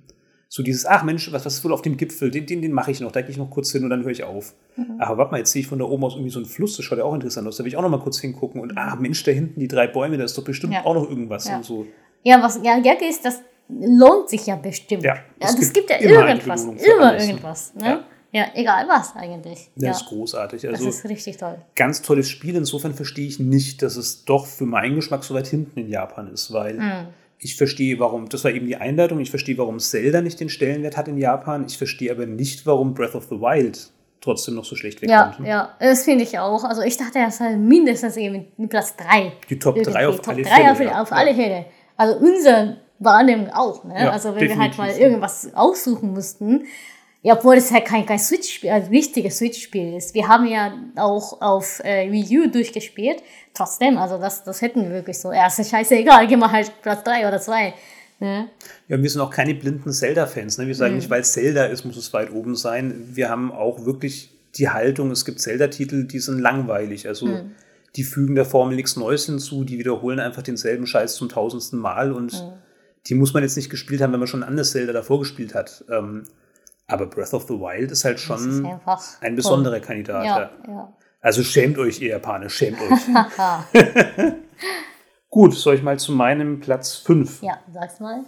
So 0.52 0.64
dieses, 0.64 0.86
ach 0.88 1.04
Mensch, 1.04 1.32
was, 1.32 1.46
was 1.46 1.54
ist 1.58 1.64
wohl 1.64 1.72
auf 1.72 1.84
dem 1.84 1.96
Gipfel? 1.96 2.32
Den, 2.32 2.48
den, 2.48 2.64
den 2.64 2.72
mache 2.72 2.90
ich 2.90 3.00
noch, 3.02 3.12
da 3.12 3.22
gehe 3.22 3.30
ich 3.30 3.38
noch 3.38 3.52
kurz 3.52 3.72
hin 3.72 3.84
und 3.84 3.92
dann 3.92 4.02
höre 4.04 4.12
ich 4.12 4.24
auf. 4.24 4.56
Aber 4.98 5.18
warte 5.20 5.32
mal, 5.32 5.38
jetzt 5.38 5.52
sehe 5.52 5.60
ich 5.62 5.68
von 5.68 5.78
da 5.78 5.86
oben 5.86 6.04
aus 6.04 6.14
irgendwie 6.16 6.32
so 6.32 6.40
einen 6.40 6.48
Fluss, 6.48 6.76
das 6.76 6.86
schaut 6.86 6.98
ja 6.98 7.04
auch 7.04 7.14
interessant 7.14 7.48
aus, 7.48 7.58
da 7.58 7.64
will 7.64 7.68
ich 7.70 7.78
auch 7.78 7.82
noch 7.84 7.90
mal 7.90 8.00
kurz 8.00 8.20
hingucken 8.20 8.60
und 8.60 8.74
ach 8.76 8.98
Mensch, 8.98 9.24
da 9.24 9.32
hinten 9.32 9.60
die 9.60 9.68
drei 9.68 9.86
Bäume, 9.88 10.18
da 10.18 10.24
ist 10.24 10.36
doch 10.38 10.44
bestimmt 10.44 10.74
Ja. 10.74 10.86
auch 10.86 10.96
noch 10.96 11.08
irgendwas 11.08 11.48
Ja. 11.48 11.58
und 11.58 11.66
so. 11.66 11.86
Ja, 12.24 12.42
was 12.42 12.60
ja 12.64 12.80
Gag 12.80 13.00
ist, 13.02 13.24
das 13.24 13.42
lohnt 13.70 14.30
sich 14.30 14.48
ja 14.48 14.56
bestimmt. 14.56 15.04
Ja, 15.04 15.18
es 15.40 15.52
es, 15.54 15.72
gibt 15.72 15.88
gibt, 15.90 16.02
ja 16.02 16.26
irgendwas. 16.26 16.64
Immer 16.64 17.10
alles. 17.10 17.28
irgendwas. 17.28 17.74
Ne? 17.76 17.86
Ja. 17.86 18.04
Ja. 18.32 18.46
egal 18.56 18.88
was 18.88 19.16
eigentlich. 19.16 19.70
Das 19.76 19.84
ja. 19.84 19.92
ist 19.92 20.06
großartig. 20.08 20.62
Das 20.64 20.74
Also 20.74 20.90
ist 20.90 21.06
richtig 21.08 21.38
toll. 21.38 21.58
ganz 21.76 22.02
tolles 22.02 22.28
Spiel. 22.28 22.56
Insofern 22.56 22.96
verstehe 22.96 23.28
ich 23.28 23.40
nicht, 23.40 23.84
dass 23.84 23.96
es 23.98 24.26
doch 24.26 24.48
für 24.48 24.66
meinen 24.66 24.96
Geschmack 24.96 25.24
so 25.24 25.36
weit 25.36 25.48
hinten 25.48 25.80
in 25.80 25.90
Japan 25.90 26.32
ist, 26.34 26.52
weil 26.52 26.74
Mhm. 26.80 27.08
Ich 27.40 27.56
verstehe, 27.56 28.00
warum, 28.00 28.28
das 28.28 28.44
war 28.44 28.52
eben 28.52 28.68
die 28.68 28.76
Einleitung, 28.76 29.20
ich 29.20 29.30
verstehe, 29.30 29.58
warum 29.58 29.80
Zelda 29.80 30.22
nicht 30.22 30.40
den 30.40 30.50
Stellenwert 30.50 30.98
hat 30.98 31.08
in 31.08 31.18
Japan. 31.18 31.66
Ich 31.68 31.78
verstehe 31.78 32.12
aber 32.12 32.26
nicht, 32.26 32.66
warum 32.66 32.94
Breath 32.94 33.16
of 33.16 33.26
the 33.30 33.40
Wild 33.40 33.92
trotzdem 34.22 34.56
noch 34.56 34.66
so 34.66 34.76
schlecht 34.76 35.02
Ja, 35.02 35.30
wegkommt. 35.30 35.48
ja, 35.48 35.74
das 35.80 36.04
finde 36.04 36.26
ich 36.26 36.38
auch. 36.38 36.64
Also 36.66 36.82
ich 36.82 36.98
dachte, 36.98 37.20
er 37.20 37.32
sei 37.32 37.56
mindestens 37.56 38.18
eben 38.18 38.48
Platz 38.68 38.96
3. 38.98 39.32
Die 39.50 39.58
Top 39.58 39.82
3 39.82 40.08
auf 40.08 40.18
Top 40.18 40.28
alle 40.30 40.44
3 40.44 40.50
Fälle. 40.50 40.72
auf, 40.72 40.80
ja. 40.82 41.02
auf 41.02 41.12
alle 41.14 41.34
Fälle. 41.34 41.66
Also 41.96 42.18
unsere 42.20 42.78
Wahrnehmung 43.00 43.50
auch. 43.52 43.86
Ne? 43.86 43.96
Ja, 43.98 44.10
also 44.12 44.36
wenn 44.36 44.50
wir 44.50 44.58
halt 44.58 44.78
mal 44.78 44.90
irgendwas 44.90 45.50
aussuchen 45.56 46.12
mussten, 46.12 46.66
ja, 47.22 47.36
obwohl 47.38 47.56
es 47.56 47.72
halt 47.72 47.86
kein, 47.86 48.06
kein 48.06 48.20
Switch-Spiel, 48.20 48.70
also 48.70 48.90
richtiges 48.90 49.38
Switch-Spiel 49.38 49.96
ist. 49.96 50.14
Wir 50.14 50.28
haben 50.28 50.46
ja 50.46 50.74
auch 50.96 51.42
auf 51.42 51.82
äh, 51.84 52.10
Wii 52.10 52.40
U 52.40 52.50
durchgespielt. 52.50 53.22
Trotzdem, 53.54 53.98
also 53.98 54.18
das, 54.18 54.44
das 54.46 54.62
hätten 54.62 54.84
wir 54.84 54.92
wirklich 54.92 55.20
so. 55.20 55.34
Ja, 55.34 55.48
ist 55.48 55.58
ja 55.58 55.66
scheißegal, 55.66 56.28
geh 56.28 56.38
mal 56.38 56.52
halt 56.52 56.72
Platz 56.82 57.04
3 57.04 57.28
oder 57.28 57.42
2. 57.42 57.74
Ne? 58.22 58.50
Ja, 58.88 59.02
wir 59.02 59.10
sind 59.10 59.22
auch 59.22 59.32
keine 59.32 59.54
blinden 59.54 59.92
Zelda-Fans. 59.92 60.58
Ne? 60.58 60.68
Wir 60.68 60.76
sagen 60.76 60.96
nicht, 60.96 61.10
weil 61.10 61.22
es 61.22 61.34
Zelda 61.34 61.66
ist, 61.66 61.84
muss 61.84 61.98
es 61.98 62.14
weit 62.14 62.32
oben 62.32 62.56
sein. 62.56 63.10
Wir 63.14 63.30
haben 63.30 63.52
auch 63.52 63.86
wirklich 63.86 64.30
die 64.56 64.70
Haltung, 64.70 65.12
es 65.12 65.26
gibt 65.26 65.42
Zelda-Titel, 65.42 66.06
die 66.06 66.20
sind 66.20 66.40
langweilig. 66.40 67.08
Also 67.08 67.30
die 67.96 68.04
fügen 68.04 68.36
der 68.36 68.46
Formel 68.46 68.76
nichts 68.76 68.96
Neues 68.96 69.26
hinzu, 69.26 69.64
die 69.64 69.78
wiederholen 69.78 70.20
einfach 70.20 70.42
denselben 70.42 70.86
Scheiß 70.86 71.16
zum 71.16 71.30
tausendsten 71.30 71.80
Mal 71.80 72.12
und 72.12 72.46
die 73.08 73.16
muss 73.16 73.34
man 73.34 73.44
jetzt 73.44 73.56
nicht 73.56 73.70
gespielt 73.70 74.02
haben, 74.02 74.12
wenn 74.14 74.20
man 74.20 74.28
schon 74.28 74.44
ein 74.44 74.50
anderes 74.50 74.72
Zelda 74.72 74.94
davor 74.94 75.20
gespielt 75.20 75.56
hat. 75.56 75.86
Ähm, 75.90 76.24
aber 76.90 77.06
Breath 77.06 77.34
of 77.34 77.44
the 77.44 77.54
Wild 77.54 77.92
ist 77.92 78.04
halt 78.04 78.16
ist 78.18 78.24
schon 78.24 78.66
einfach 78.66 79.22
ein 79.22 79.36
besonderer 79.36 79.80
Kandidat. 79.80 80.26
Ja, 80.26 80.52
Ja. 80.68 80.94
Also 81.22 81.44
schämt 81.44 81.78
euch, 81.78 82.02
ihr 82.02 82.10
Japaner, 82.10 82.50
schämt 82.50 82.80
euch. 82.82 83.00
Gut, 85.30 85.54
soll 85.54 85.76
ich 85.76 85.84
mal 85.84 86.00
zu 86.00 86.14
meinem 86.14 86.60
Platz 86.60 86.96
5? 86.96 87.44
ja, 87.44 87.60
sag's 87.72 88.00
mal. 88.00 88.24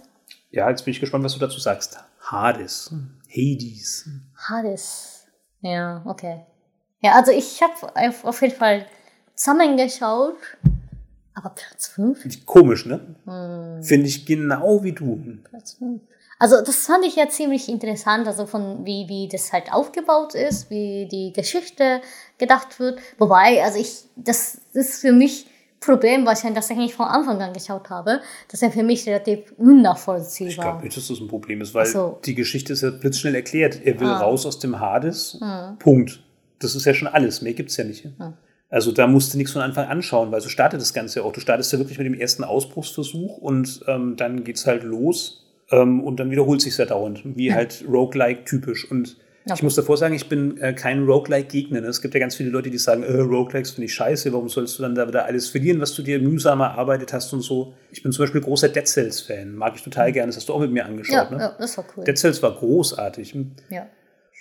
Ja, 0.50 0.68
jetzt 0.68 0.84
bin 0.84 0.92
ich 0.92 1.00
gespannt, 1.00 1.24
was 1.24 1.32
du 1.32 1.40
dazu 1.40 1.58
sagst. 1.58 1.98
Hades, 2.20 2.94
Hades. 3.28 4.08
Hades. 4.36 5.26
Ja, 5.60 6.02
okay. 6.04 6.44
Ja, 7.00 7.14
also 7.16 7.32
ich 7.32 7.60
habe 7.62 7.72
auf, 7.96 8.24
auf 8.24 8.42
jeden 8.42 8.54
Fall 8.54 8.86
zusammengeschaut. 9.34 10.36
Aber 11.34 11.50
Platz 11.50 11.88
5? 11.88 12.44
Komisch, 12.44 12.84
ne? 12.84 13.16
Hm. 13.24 13.82
Finde 13.82 14.06
ich 14.06 14.26
genau 14.26 14.84
wie 14.84 14.92
du. 14.92 15.38
Platz 15.44 15.74
5. 15.74 16.02
Also 16.42 16.56
das 16.60 16.86
fand 16.86 17.04
ich 17.04 17.14
ja 17.14 17.28
ziemlich 17.28 17.68
interessant, 17.68 18.26
also 18.26 18.46
von 18.46 18.84
wie, 18.84 19.06
wie 19.06 19.28
das 19.30 19.52
halt 19.52 19.72
aufgebaut 19.72 20.34
ist, 20.34 20.70
wie 20.70 21.06
die 21.06 21.32
Geschichte 21.32 22.00
gedacht 22.36 22.80
wird. 22.80 22.98
Wobei, 23.18 23.62
also 23.62 23.78
ich, 23.78 24.00
das 24.16 24.60
ist 24.72 25.00
für 25.00 25.12
mich 25.12 25.46
Problem 25.78 26.26
wahrscheinlich, 26.26 26.56
dass 26.56 26.68
ich 26.70 26.76
nicht 26.76 26.94
von 26.94 27.06
Anfang 27.06 27.40
an 27.40 27.52
geschaut 27.52 27.90
habe, 27.90 28.20
dass 28.48 28.60
er 28.60 28.72
für 28.72 28.82
mich 28.82 29.06
relativ 29.06 29.54
unnachvollziehbar 29.56 30.48
Ich 30.50 30.56
glaube 30.56 30.82
nicht, 30.82 30.96
dass 30.96 31.06
das 31.06 31.20
ein 31.20 31.28
Problem 31.28 31.60
ist, 31.60 31.74
weil 31.74 31.86
so. 31.86 32.18
die 32.24 32.34
Geschichte 32.34 32.72
ist 32.72 32.82
ja 32.82 32.90
blitzschnell 32.90 33.36
erklärt. 33.36 33.80
Er 33.84 34.00
will 34.00 34.08
Ah. 34.08 34.18
raus 34.18 34.44
aus 34.44 34.58
dem 34.58 34.80
Hades. 34.80 35.38
Punkt. 35.78 36.24
Das 36.58 36.74
ist 36.74 36.84
ja 36.86 36.92
schon 36.92 37.06
alles. 37.06 37.40
Mehr 37.42 37.54
gibt's 37.54 37.76
ja 37.76 37.84
nicht. 37.84 38.08
Also 38.68 38.90
da 38.90 39.06
musst 39.06 39.32
du 39.32 39.38
nichts 39.38 39.52
von 39.52 39.62
Anfang 39.62 39.86
an 39.86 40.02
schauen, 40.02 40.32
weil 40.32 40.40
so 40.40 40.48
startet 40.48 40.80
das 40.80 40.92
Ganze 40.92 41.20
ja 41.20 41.24
auch. 41.24 41.32
Du 41.32 41.38
startest 41.38 41.72
ja 41.72 41.78
wirklich 41.78 41.98
mit 41.98 42.06
dem 42.08 42.14
ersten 42.14 42.42
Ausbruchsversuch 42.42 43.38
und 43.38 43.84
ähm, 43.86 44.16
dann 44.16 44.42
geht's 44.42 44.66
halt 44.66 44.82
los 44.82 45.38
ähm, 45.72 46.02
und 46.04 46.20
dann 46.20 46.30
wiederholt 46.30 46.60
sich 46.60 46.76
ja 46.78 46.84
dauernd, 46.84 47.22
wie 47.24 47.52
halt 47.52 47.84
Roguelike 47.88 48.44
typisch. 48.44 48.88
Und 48.90 49.16
Ja. 49.44 49.54
ich 49.56 49.62
muss 49.64 49.74
davor 49.74 49.96
sagen, 49.96 50.14
ich 50.14 50.28
bin 50.28 50.56
äh, 50.60 50.72
kein 50.72 51.04
Roguelike-Gegner. 51.04 51.80
ne? 51.80 51.88
Es 51.88 52.00
gibt 52.00 52.14
ja 52.14 52.20
ganz 52.20 52.36
viele 52.36 52.50
Leute, 52.50 52.70
die 52.70 52.78
sagen, 52.78 53.02
äh, 53.02 53.12
Roguelikes 53.12 53.72
finde 53.72 53.86
ich 53.86 53.94
scheiße, 53.94 54.32
warum 54.32 54.48
sollst 54.48 54.78
du 54.78 54.82
dann 54.82 54.94
da 54.94 55.08
wieder 55.08 55.24
alles 55.24 55.48
verlieren, 55.48 55.80
was 55.80 55.94
du 55.94 56.02
dir 56.02 56.20
mühsam 56.20 56.60
erarbeitet 56.60 57.12
hast 57.12 57.32
und 57.32 57.40
so. 57.40 57.74
Ich 57.90 58.02
bin 58.04 58.12
zum 58.12 58.22
Beispiel 58.24 58.40
großer 58.40 58.68
Dead 58.68 58.86
Cells-Fan, 58.86 59.54
mag 59.56 59.72
ich 59.74 59.82
total 59.82 60.12
gerne, 60.12 60.28
das 60.28 60.36
hast 60.36 60.48
du 60.48 60.52
auch 60.54 60.60
mit 60.60 60.70
mir 60.70 60.84
angeschaut. 60.86 61.30
Ja, 61.30 61.36
ne? 61.36 61.38
ja, 61.42 61.56
das 61.58 61.76
war 61.76 61.84
cool. 61.96 62.04
Dead 62.04 62.16
Cells 62.16 62.40
war 62.42 62.52
großartig. 62.54 63.34
ja. 63.70 63.86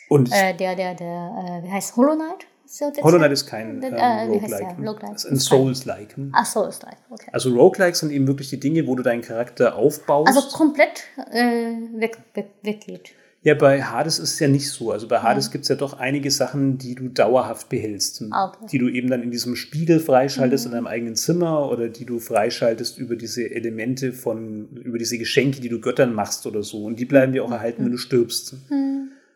Und 0.10 0.30
Äh, 0.32 0.56
der, 0.58 0.76
der, 0.76 0.94
der, 0.94 1.08
äh, 1.08 1.66
wie 1.66 1.72
heißt 1.72 1.96
Hollow 1.96 2.16
Knight? 2.16 2.46
So, 2.74 2.90
Hollow? 3.02 3.18
Knight 3.18 3.34
ist 3.34 3.48
kein 3.48 3.84
Äh, 3.84 3.88
ähm, 3.88 3.96
heißt 3.98 4.30
Roguelike. 4.30 4.76
Roguelike. 4.78 5.12
Das 5.12 5.26
ist 5.26 5.32
ein 5.32 5.40
Souls-like. 5.40 6.16
hm? 6.16 6.30
Ach 6.34 6.46
so, 6.46 6.64
ist 6.66 6.82
like, 6.84 6.98
okay. 7.10 7.30
Also 7.34 7.54
Roguelikes 7.54 8.00
sind 8.00 8.12
eben 8.14 8.28
wirklich 8.28 8.50
die 8.50 8.62
Dinge, 8.62 8.88
wo 8.88 8.96
du 8.96 9.04
deinen 9.04 9.22
Charakter 9.22 9.76
aufbaust. 9.76 10.30
Also 10.36 10.56
komplett 10.56 11.04
äh, 11.34 11.74
weg, 12.00 12.18
weg, 12.34 12.52
weggeht. 12.64 13.10
ja, 13.44 13.56
bei 13.56 13.84
Hades 13.84 14.20
ist 14.20 14.34
es 14.36 14.40
ja 14.40 14.48
nicht 14.48 14.70
so. 14.70 14.92
Also 14.92 15.10
bei 15.10 15.20
Hades 15.20 15.52
gibt's 15.52 15.68
ja 15.68 15.76
doch 15.76 16.00
einige 16.00 16.32
Sachen, 16.32 16.78
die 16.78 16.96
du 16.96 17.10
dauerhaft 17.10 17.68
behältst. 17.68 18.24
Ah, 18.32 18.48
okay. 18.48 18.68
Die 18.72 18.78
du 18.78 18.88
eben 18.88 19.10
dann 19.10 19.22
in 19.22 19.32
diesem 19.32 19.58
Spiegel 19.58 20.00
freischaltest 20.00 20.66
in 20.66 20.72
deinem 20.72 20.88
eigenen 20.88 21.16
Zimmer 21.18 21.70
oder 21.70 21.90
die 21.90 22.06
du 22.06 22.20
freischaltest 22.20 22.98
über 22.98 23.18
diese 23.18 23.52
Elemente 23.52 24.14
von, 24.14 24.70
über 24.78 24.98
diese 24.98 25.18
Geschenke, 25.18 25.60
die 25.60 25.68
du 25.70 25.82
Göttern 25.82 26.14
machst 26.14 26.46
oder 26.48 26.64
so. 26.64 26.86
Und 26.86 27.00
die 27.00 27.06
bleiben 27.06 27.34
dir 27.34 27.44
auch 27.44 27.52
erhalten, 27.52 27.84
wenn 27.84 27.92
du 27.92 27.98
stirbst. 27.98 28.56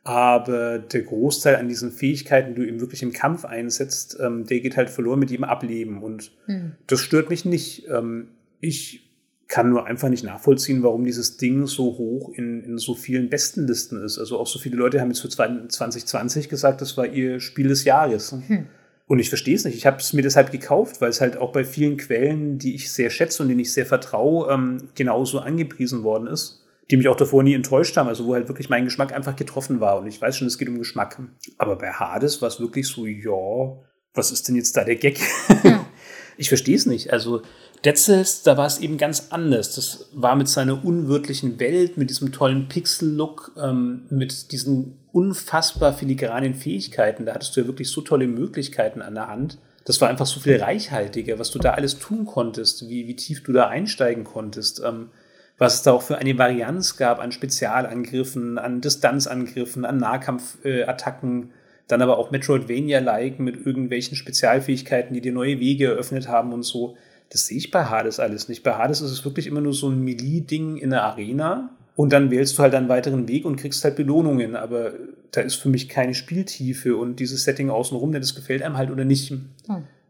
Aber 0.06 0.78
der 0.78 1.02
Großteil 1.02 1.56
an 1.56 1.68
diesen 1.68 1.92
Fähigkeiten, 1.92 2.54
die 2.54 2.62
du 2.62 2.68
eben 2.68 2.80
wirklich 2.80 3.02
im 3.02 3.12
Kampf 3.12 3.44
einsetzt, 3.44 4.18
ähm, 4.22 4.46
der 4.46 4.60
geht 4.60 4.78
halt 4.78 4.92
verloren 4.92 5.18
mit 5.20 5.32
jedem 5.32 5.46
Ableben. 5.46 6.04
Und 6.04 6.32
Hm. 6.46 6.74
das 6.86 7.00
stört 7.00 7.32
mich 7.32 7.44
nicht. 7.44 7.88
Ähm, 7.90 8.28
ich 8.62 9.02
kann 9.48 9.72
nur 9.72 9.88
einfach 9.88 10.10
nicht 10.10 10.24
nachvollziehen, 10.24 10.84
warum 10.84 11.06
dieses 11.06 11.38
Ding 11.38 11.66
so 11.66 11.98
hoch 11.98 12.30
in, 12.36 12.64
in 12.64 12.78
so 12.78 12.94
vielen 12.94 13.30
Bestenlisten 13.32 14.04
ist. 14.04 14.20
Also 14.20 14.38
auch 14.40 14.46
so 14.48 14.60
viele 14.60 14.76
Leute 14.76 15.02
haben 15.02 15.10
jetzt 15.10 15.22
für 15.22 15.30
2020 15.30 16.50
gesagt, 16.50 16.82
das 16.82 16.98
war 16.98 17.08
ihr 17.08 17.40
Spiel 17.40 17.68
des 17.68 17.84
Jahres. 17.84 18.32
Und 19.08 19.20
ich 19.20 19.30
verstehe 19.30 19.56
es 19.56 19.66
nicht. 19.66 19.76
Ich 19.76 19.88
habe 19.88 19.98
es 19.98 20.14
mir 20.14 20.22
deshalb 20.22 20.52
gekauft, 20.52 21.02
weil 21.02 21.10
es 21.10 21.20
halt 21.20 21.38
auch 21.38 21.52
bei 21.52 21.64
vielen 21.64 21.98
Quellen, 21.98 22.60
die 22.60 22.76
ich 22.76 22.92
sehr 22.92 23.10
schätze 23.10 23.42
und 23.42 23.50
denen 23.50 23.60
ich 23.60 23.74
sehr 23.74 23.86
vertraue, 23.88 24.52
ähm, 24.52 24.90
genauso 24.94 25.40
angepriesen 25.40 26.04
worden 26.04 26.28
ist. 26.28 26.65
Die 26.92 26.98
mich 26.98 27.08
auch 27.08 27.16
davor 27.16 27.42
nie 27.42 27.54
enttäuscht 27.54 27.98
haben, 27.98 28.08
also 28.08 28.26
wo 28.26 28.36
halt 28.36 28.48
wirklich 28.48 28.70
mein 28.70 28.86
Geschmack 28.86 29.14
einfach 29.14 29.36
getroffen 29.36 29.80
war. 29.80 30.00
Und 30.00 30.08
ich 30.08 30.22
weiß 30.22 30.38
schon, 30.38 30.48
es 30.48 30.58
geht 30.58 30.70
um 30.70 30.78
Geschmack. 30.78 31.20
Aber 31.58 31.78
bei 31.78 31.92
Hades 31.92 32.42
war 32.42 32.50
es 32.50 32.60
wirklich 32.60 32.88
so, 32.88 33.06
ja, 33.06 33.78
was 34.14 34.32
ist 34.32 34.48
denn 34.48 34.56
jetzt 34.56 34.78
da 34.78 34.84
der 34.84 34.96
Gag? 34.96 35.20
ich 36.38 36.50
verstehe 36.50 36.76
es 36.76 36.86
nicht. 36.86 37.12
Also 37.12 37.42
Dead 37.84 37.98
Cells, 37.98 38.42
da 38.44 38.58
war 38.58 38.66
es 38.66 38.80
eben 38.80 38.98
ganz 38.98 39.28
anders. 39.30 39.76
Das 39.76 40.10
war 40.14 40.36
mit 40.36 40.48
seiner 40.48 40.84
unwirtlichen 40.84 41.60
Welt, 41.60 41.98
mit 41.98 42.10
diesem 42.10 42.32
tollen 42.32 42.68
Pixel-Look, 42.68 43.52
ähm, 43.62 44.06
mit 44.10 44.52
diesen 44.52 44.98
unfassbar 45.12 45.94
filigranen 45.94 46.56
Fähigkeiten. 46.56 47.26
Da 47.26 47.34
hattest 47.34 47.56
du 47.56 47.62
ja 47.62 47.68
wirklich 47.68 47.90
so 47.90 48.02
tolle 48.02 48.28
Möglichkeiten 48.28 49.02
an 49.02 49.16
der 49.16 49.28
Hand. 49.28 49.60
Das 49.86 50.02
war 50.02 50.10
einfach 50.10 50.26
so 50.26 50.40
viel 50.40 50.56
reichhaltiger, 50.56 51.38
was 51.38 51.52
du 51.52 51.60
da 51.60 51.72
alles 51.72 52.00
tun 52.00 52.26
konntest, 52.26 52.90
wie, 52.90 53.08
wie 53.08 53.16
tief 53.16 53.44
du 53.44 53.54
da 53.54 53.68
einsteigen 53.68 54.24
konntest. 54.24 54.82
Ähm, 54.84 55.10
was 55.58 55.76
es 55.76 55.82
da 55.84 55.94
auch 55.94 56.02
für 56.02 56.18
eine 56.18 56.38
Varianz 56.38 56.98
gab 56.98 57.20
an 57.20 57.32
Spezialangriffen, 57.32 58.58
an 58.58 58.82
Distanzangriffen, 58.82 59.86
an 59.86 59.98
Nahkampfattacken, 59.98 61.52
dann 61.88 62.02
aber 62.02 62.18
auch 62.18 62.32
Metroidvania-like 62.32 63.40
mit 63.40 63.66
irgendwelchen 63.66 64.18
Spezialfähigkeiten, 64.18 65.14
die 65.14 65.22
dir 65.22 65.32
neue 65.32 65.60
Wege 65.60 65.86
eröffnet 65.86 66.28
haben 66.28 66.52
und 66.52 66.64
so. 66.64 66.98
Das 67.30 67.48
sehe 67.48 67.58
ich 67.58 67.72
bei 67.72 67.86
Hades 67.86 68.20
alles 68.20 68.50
nicht. 68.50 68.64
Bei 68.64 68.74
Hades 68.74 69.02
ist 69.02 69.12
es 69.12 69.26
wirklich 69.26 69.48
immer 69.48 69.62
nur 69.62 69.74
so 69.74 69.90
ein 69.90 70.04
Melee-Ding 70.04 70.78
in 70.78 70.90
der 70.90 71.04
Arena 71.04 71.70
und 71.96 72.12
dann 72.12 72.32
wählst 72.32 72.58
du 72.58 72.64
halt 72.64 72.76
einen 72.76 72.90
weiteren 72.90 73.28
Weg 73.28 73.46
und 73.46 73.56
kriegst 73.56 73.84
halt 73.84 73.96
Belohnungen, 73.96 74.56
aber 74.56 74.94
da 75.32 75.42
ist 75.42 75.56
für 75.56 75.70
mich 75.70 75.88
keine 75.90 76.14
Spieltiefe 76.14 76.98
und 76.98 77.20
dieses 77.20 77.44
Setting 77.44 77.70
außenrum, 77.70 78.12
denn 78.12 78.22
das 78.22 78.36
gefällt 78.36 78.62
einem 78.62 78.78
halt 78.78 78.92
oder 78.92 79.06
nicht. 79.06 79.34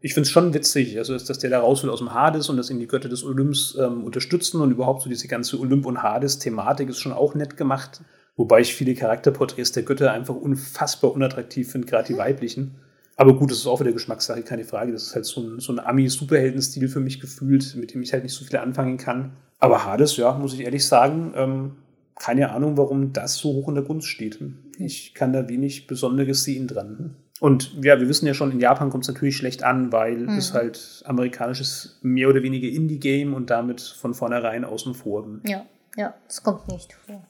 Ich 0.00 0.14
finde 0.14 0.26
es 0.26 0.30
schon 0.30 0.54
witzig, 0.54 0.98
also 0.98 1.16
dass 1.16 1.38
der 1.38 1.50
da 1.50 1.60
raus 1.60 1.82
will 1.82 1.90
aus 1.90 1.98
dem 1.98 2.12
Hades 2.12 2.48
und 2.48 2.56
dass 2.56 2.70
ihn 2.70 2.78
die 2.78 2.86
Götter 2.86 3.08
des 3.08 3.24
Olymps 3.24 3.76
ähm, 3.80 4.04
unterstützen 4.04 4.60
und 4.60 4.70
überhaupt 4.70 5.02
so 5.02 5.08
diese 5.08 5.26
ganze 5.26 5.58
Olymp- 5.58 5.86
und 5.86 6.02
Hades-Thematik 6.02 6.90
ist 6.90 6.98
schon 6.98 7.12
auch 7.12 7.34
nett 7.34 7.56
gemacht. 7.56 8.02
Wobei 8.36 8.60
ich 8.60 8.74
viele 8.74 8.94
Charakterporträts 8.94 9.72
der 9.72 9.82
Götter 9.82 10.12
einfach 10.12 10.34
unfassbar 10.34 11.12
unattraktiv 11.12 11.72
finde, 11.72 11.86
gerade 11.86 12.08
die 12.08 12.18
weiblichen. 12.18 12.76
Aber 13.16 13.34
gut, 13.34 13.50
das 13.50 13.58
ist 13.58 13.66
auch 13.66 13.80
wieder 13.80 13.92
Geschmackssache, 13.92 14.42
keine 14.42 14.64
Frage. 14.64 14.92
Das 14.92 15.04
ist 15.04 15.14
halt 15.14 15.24
so 15.24 15.40
ein, 15.40 15.58
so 15.58 15.72
ein 15.72 15.80
Ami-Superhelden-Stil 15.80 16.88
für 16.88 17.00
mich 17.00 17.18
gefühlt, 17.18 17.74
mit 17.76 17.94
dem 17.94 18.02
ich 18.02 18.12
halt 18.12 18.24
nicht 18.24 18.34
so 18.34 18.44
viel 18.44 18.58
anfangen 18.58 18.98
kann. 18.98 19.32
Aber 19.58 19.86
Hades, 19.86 20.18
ja, 20.18 20.32
muss 20.32 20.52
ich 20.52 20.60
ehrlich 20.60 20.86
sagen, 20.86 21.32
ähm, 21.34 21.72
keine 22.18 22.50
Ahnung, 22.50 22.76
warum 22.76 23.14
das 23.14 23.36
so 23.36 23.54
hoch 23.54 23.68
in 23.68 23.74
der 23.74 23.84
Gunst 23.84 24.08
steht. 24.08 24.38
Ich 24.78 25.14
kann 25.14 25.32
da 25.32 25.48
wenig 25.48 25.86
Besonderes 25.86 26.44
sehen 26.44 26.66
dran. 26.66 27.16
Und 27.40 27.72
ja, 27.84 28.00
wir 28.00 28.08
wissen 28.08 28.26
ja 28.26 28.32
schon, 28.34 28.50
in 28.50 28.60
Japan 28.60 28.88
kommt 28.90 29.04
es 29.04 29.08
natürlich 29.08 29.36
schlecht 29.36 29.62
an, 29.62 29.92
weil 29.92 30.28
es 30.30 30.54
halt 30.54 31.02
amerikanisches, 31.06 31.98
mehr 32.02 32.28
oder 32.30 32.42
weniger 32.42 32.66
Indie-Game 32.68 33.34
und 33.34 33.50
damit 33.50 33.80
von 33.80 34.14
vornherein 34.14 34.64
außen 34.64 34.94
vor. 34.94 35.26
Ja, 35.46 35.66
ja, 35.96 36.14
das 36.26 36.42
kommt 36.42 36.66
nicht 36.68 36.94
vor. 36.94 37.22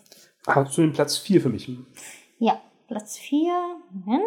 Hast 0.47 0.77
du 0.79 0.83
den 0.83 0.93
Platz 0.93 1.17
4 1.19 1.41
für 1.41 1.49
mich? 1.49 1.69
Ja, 2.39 2.61
Platz 2.87 3.19
4, 3.19 3.53
Moment, 3.91 4.25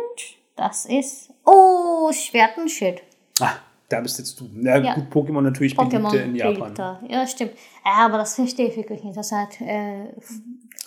das 0.58 0.86
ist, 0.86 1.30
oh, 1.46 2.12
Schwert 2.12 2.58
und 2.58 2.70
Schild. 2.70 3.02
Ah, 3.40 3.54
da 3.88 4.02
bist 4.02 4.20
jetzt 4.20 4.38
du. 4.38 4.50
Na 4.54 4.78
Ja. 4.80 4.96
gut, 4.96 5.06
Pokémon 5.14 5.40
natürlich 5.42 5.76
Pokémon 5.76 6.12
beliebter 6.12 6.24
in 6.26 6.36
Japan. 6.36 6.54
beliebter. 6.60 7.00
Ja, 7.08 7.26
stimmt. 7.26 7.54
Ja, 7.86 8.06
aber 8.06 8.18
das 8.18 8.36
verstehe 8.36 8.68
ich 8.68 8.76
wirklich 8.76 9.02
nicht. 9.02 9.16
Das 9.16 9.32
hat 9.32 9.62
äh, 9.62 10.08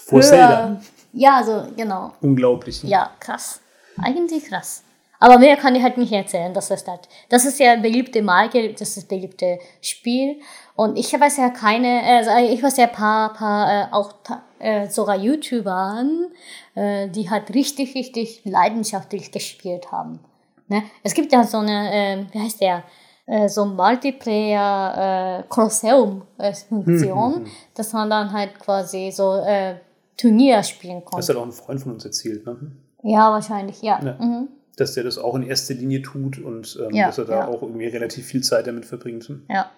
Vor 0.05 0.21
Zelda. 0.21 0.83
Ja, 1.15 1.43
so, 1.43 1.67
genau. 1.75 2.13
Unglaublich. 2.21 2.83
Ja, 2.83 3.11
krass. 3.19 3.62
Eigentlich 3.99 4.45
krass. 4.45 4.85
Aber 5.19 5.39
mehr 5.39 5.57
kann 5.57 5.77
ich 5.77 5.83
halt 5.85 5.99
nicht 5.99 6.11
erzählen, 6.13 6.53
das 6.53 6.69
ist 6.73 6.89
das. 6.89 6.99
Das 7.29 7.45
ist 7.45 7.61
ja 7.61 7.77
beliebte 7.77 8.23
Marke, 8.23 8.73
das 8.73 8.97
ist 8.97 9.09
beliebte 9.09 9.61
Spiel. 9.81 10.41
Und 10.75 10.99
ich 10.99 11.13
weiß 11.13 11.37
ja 11.37 11.51
keine, 11.51 12.03
also 12.03 12.31
ich 12.53 12.61
weiß 12.61 12.77
ja 12.79 12.89
paar, 12.89 13.33
paar 13.33 13.71
äh, 13.71 13.93
auch 13.93 14.15
äh, 14.59 14.89
sogar 14.89 15.17
YouTubern, 15.17 16.27
äh, 16.75 17.09
die 17.09 17.31
halt 17.31 17.55
richtig, 17.55 17.95
richtig 17.95 18.41
leidenschaftlich 18.45 19.31
gespielt 19.31 19.93
haben. 19.93 20.19
Ne? 20.67 20.83
Es 21.05 21.15
gibt 21.15 21.33
ja 21.33 21.45
so 21.45 21.59
eine, 21.59 21.93
äh, 21.95 22.27
wie 22.33 22.41
heißt 22.41 22.61
der, 22.61 22.83
äh, 23.27 23.49
so 23.49 23.65
Multiplayer 23.65 25.39
äh, 25.39 25.43
Colosseum 25.49 26.23
äh, 26.39 26.53
Funktion, 26.53 27.47
dass 27.75 27.93
man 27.93 28.11
dann 28.11 28.33
halt 28.33 28.59
quasi 28.59 29.13
so 29.13 29.37
äh, 29.37 29.77
Turnier 30.17 30.63
spielen 30.65 31.03
Das 31.05 31.11
konnte. 31.11 31.29
hat 31.29 31.37
auch 31.37 31.47
ein 31.47 31.53
Freund 31.53 31.81
von 31.81 31.93
uns 31.93 32.05
erzählt, 32.05 32.45
ne? 32.45 32.73
Ja, 33.03 33.31
wahrscheinlich, 33.31 33.83
ja. 33.83 34.01
Ja. 34.03 34.17
Mhm. 34.19 34.49
dass 34.77 34.95
der 34.95 35.05
das 35.05 35.19
auch 35.19 35.35
in 35.35 35.43
erster 35.43 35.75
Linie 35.75 36.03
tut 36.03 36.39
und 36.39 36.79
ähm, 36.83 36.95
Ja, 36.95 37.07
dass 37.07 37.19
er 37.19 37.27
da 37.27 37.41
ja. 37.41 37.49
auch 37.49 37.63
irgendwie 37.63 37.87
relativ 37.87 38.27
viel 38.27 38.43
Zeit 38.43 38.67
damit 38.67 38.87
verbringt. 38.87 39.31
Ja. 39.49 39.71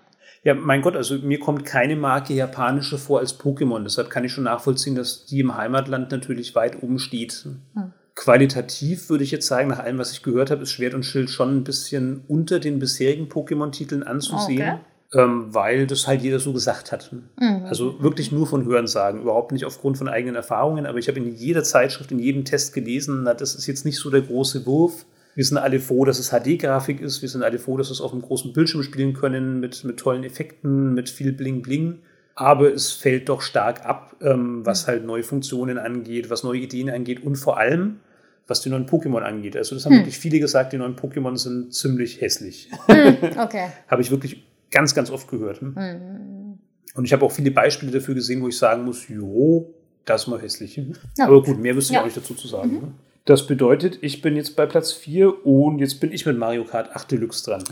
Ja, 0.44 0.54
mein 0.54 0.82
Gott, 0.82 0.94
also 0.94 1.16
mir 1.18 1.40
kommt 1.40 1.64
keine 1.64 1.96
Marke 1.96 2.34
japanische 2.34 2.98
vor 2.98 3.20
als 3.20 3.40
Pokémon. 3.40 3.82
Deshalb 3.82 4.10
kann 4.10 4.24
ich 4.24 4.32
schon 4.32 4.44
nachvollziehen, 4.44 4.94
dass 4.94 5.24
die 5.24 5.40
im 5.40 5.56
Heimatland 5.56 6.12
natürlich 6.12 6.54
weit 6.54 6.82
oben 6.82 6.98
steht. 6.98 7.32
Hm. 7.74 7.92
Qualitativ 8.14 9.08
würde 9.08 9.24
ich 9.24 9.30
jetzt 9.30 9.46
sagen, 9.46 9.68
nach 9.68 9.80
allem, 9.80 9.98
was 9.98 10.12
ich 10.12 10.22
gehört 10.22 10.50
habe, 10.50 10.62
ist 10.62 10.70
Schwert 10.70 10.94
und 10.94 11.02
Schild 11.02 11.30
schon 11.30 11.56
ein 11.56 11.64
bisschen 11.64 12.24
unter 12.28 12.60
den 12.60 12.78
bisherigen 12.78 13.28
Pokémon-Titeln 13.28 14.02
anzusehen. 14.02 14.80
Ähm, 15.14 15.54
weil 15.54 15.86
das 15.86 16.08
halt 16.08 16.22
jeder 16.22 16.40
so 16.40 16.52
gesagt 16.52 16.90
hat. 16.90 17.12
Mhm. 17.12 17.66
Also 17.66 18.02
wirklich 18.02 18.32
nur 18.32 18.48
von 18.48 18.64
Hörensagen, 18.64 19.20
überhaupt 19.22 19.52
nicht 19.52 19.64
aufgrund 19.64 19.96
von 19.96 20.08
eigenen 20.08 20.34
Erfahrungen, 20.34 20.86
aber 20.86 20.98
ich 20.98 21.06
habe 21.06 21.18
in 21.18 21.32
jeder 21.34 21.62
Zeitschrift, 21.62 22.10
in 22.10 22.18
jedem 22.18 22.44
Test 22.44 22.74
gelesen, 22.74 23.22
na, 23.22 23.34
das 23.34 23.54
ist 23.54 23.66
jetzt 23.66 23.84
nicht 23.84 23.98
so 23.98 24.10
der 24.10 24.22
große 24.22 24.66
Wurf. 24.66 25.06
Wir 25.36 25.44
sind 25.44 25.58
alle 25.58 25.78
froh, 25.78 26.04
dass 26.04 26.18
es 26.18 26.30
HD-Grafik 26.30 27.00
ist, 27.00 27.22
wir 27.22 27.28
sind 27.28 27.44
alle 27.44 27.58
froh, 27.58 27.76
dass 27.76 27.88
wir 27.88 27.92
es 27.92 28.00
auf 28.00 28.12
einem 28.12 28.22
großen 28.22 28.52
Bildschirm 28.52 28.82
spielen 28.82 29.14
können, 29.14 29.60
mit, 29.60 29.84
mit 29.84 29.98
tollen 29.98 30.24
Effekten, 30.24 30.94
mit 30.94 31.08
viel 31.08 31.32
Bling-Bling. 31.32 32.00
Aber 32.34 32.72
es 32.72 32.90
fällt 32.90 33.28
doch 33.28 33.40
stark 33.40 33.84
ab, 33.84 34.16
ähm, 34.20 34.66
was 34.66 34.88
halt 34.88 35.04
neue 35.04 35.22
Funktionen 35.22 35.78
angeht, 35.78 36.28
was 36.30 36.42
neue 36.42 36.58
Ideen 36.58 36.90
angeht 36.90 37.22
und 37.22 37.36
vor 37.36 37.58
allem, 37.58 38.00
was 38.48 38.60
die 38.62 38.68
neuen 38.68 38.86
Pokémon 38.86 39.20
angeht. 39.20 39.56
Also 39.56 39.76
das 39.76 39.86
haben 39.86 39.96
wirklich 39.96 40.18
viele 40.18 40.40
gesagt, 40.40 40.72
die 40.72 40.78
neuen 40.78 40.96
Pokémon 40.96 41.36
sind 41.36 41.72
ziemlich 41.72 42.20
hässlich. 42.20 42.68
Okay. 43.38 43.68
Habe 43.88 44.02
ich 44.02 44.10
wirklich 44.10 44.42
ganz, 44.70 44.94
ganz 44.94 45.10
oft 45.10 45.28
gehört. 45.28 45.60
Und 45.62 47.04
ich 47.04 47.12
habe 47.12 47.24
auch 47.24 47.32
viele 47.32 47.50
Beispiele 47.50 47.92
dafür 47.92 48.14
gesehen, 48.14 48.42
wo 48.42 48.48
ich 48.48 48.56
sagen 48.58 48.84
muss, 48.84 49.08
jo, 49.08 49.72
das 50.04 50.26
mal 50.26 50.40
hässlich. 50.40 50.76
Ja. 51.16 51.26
Aber 51.26 51.42
gut, 51.42 51.58
mehr 51.58 51.74
wüsste 51.74 51.92
ich 51.92 51.94
Ja. 51.94 52.00
auch 52.02 52.04
nicht 52.04 52.16
dazu 52.16 52.34
zu 52.34 52.46
sagen. 52.48 52.94
Das 53.24 53.46
bedeutet, 53.46 53.98
ich 54.02 54.20
bin 54.20 54.36
jetzt 54.36 54.54
bei 54.54 54.66
Platz 54.66 54.92
4 54.92 55.46
und 55.46 55.78
jetzt 55.78 55.98
bin 56.00 56.12
ich 56.12 56.26
mit 56.26 56.36
Mario 56.38 56.64
Kart 56.64 56.94
8 56.94 57.10
Deluxe 57.10 57.44
dran. 57.50 57.64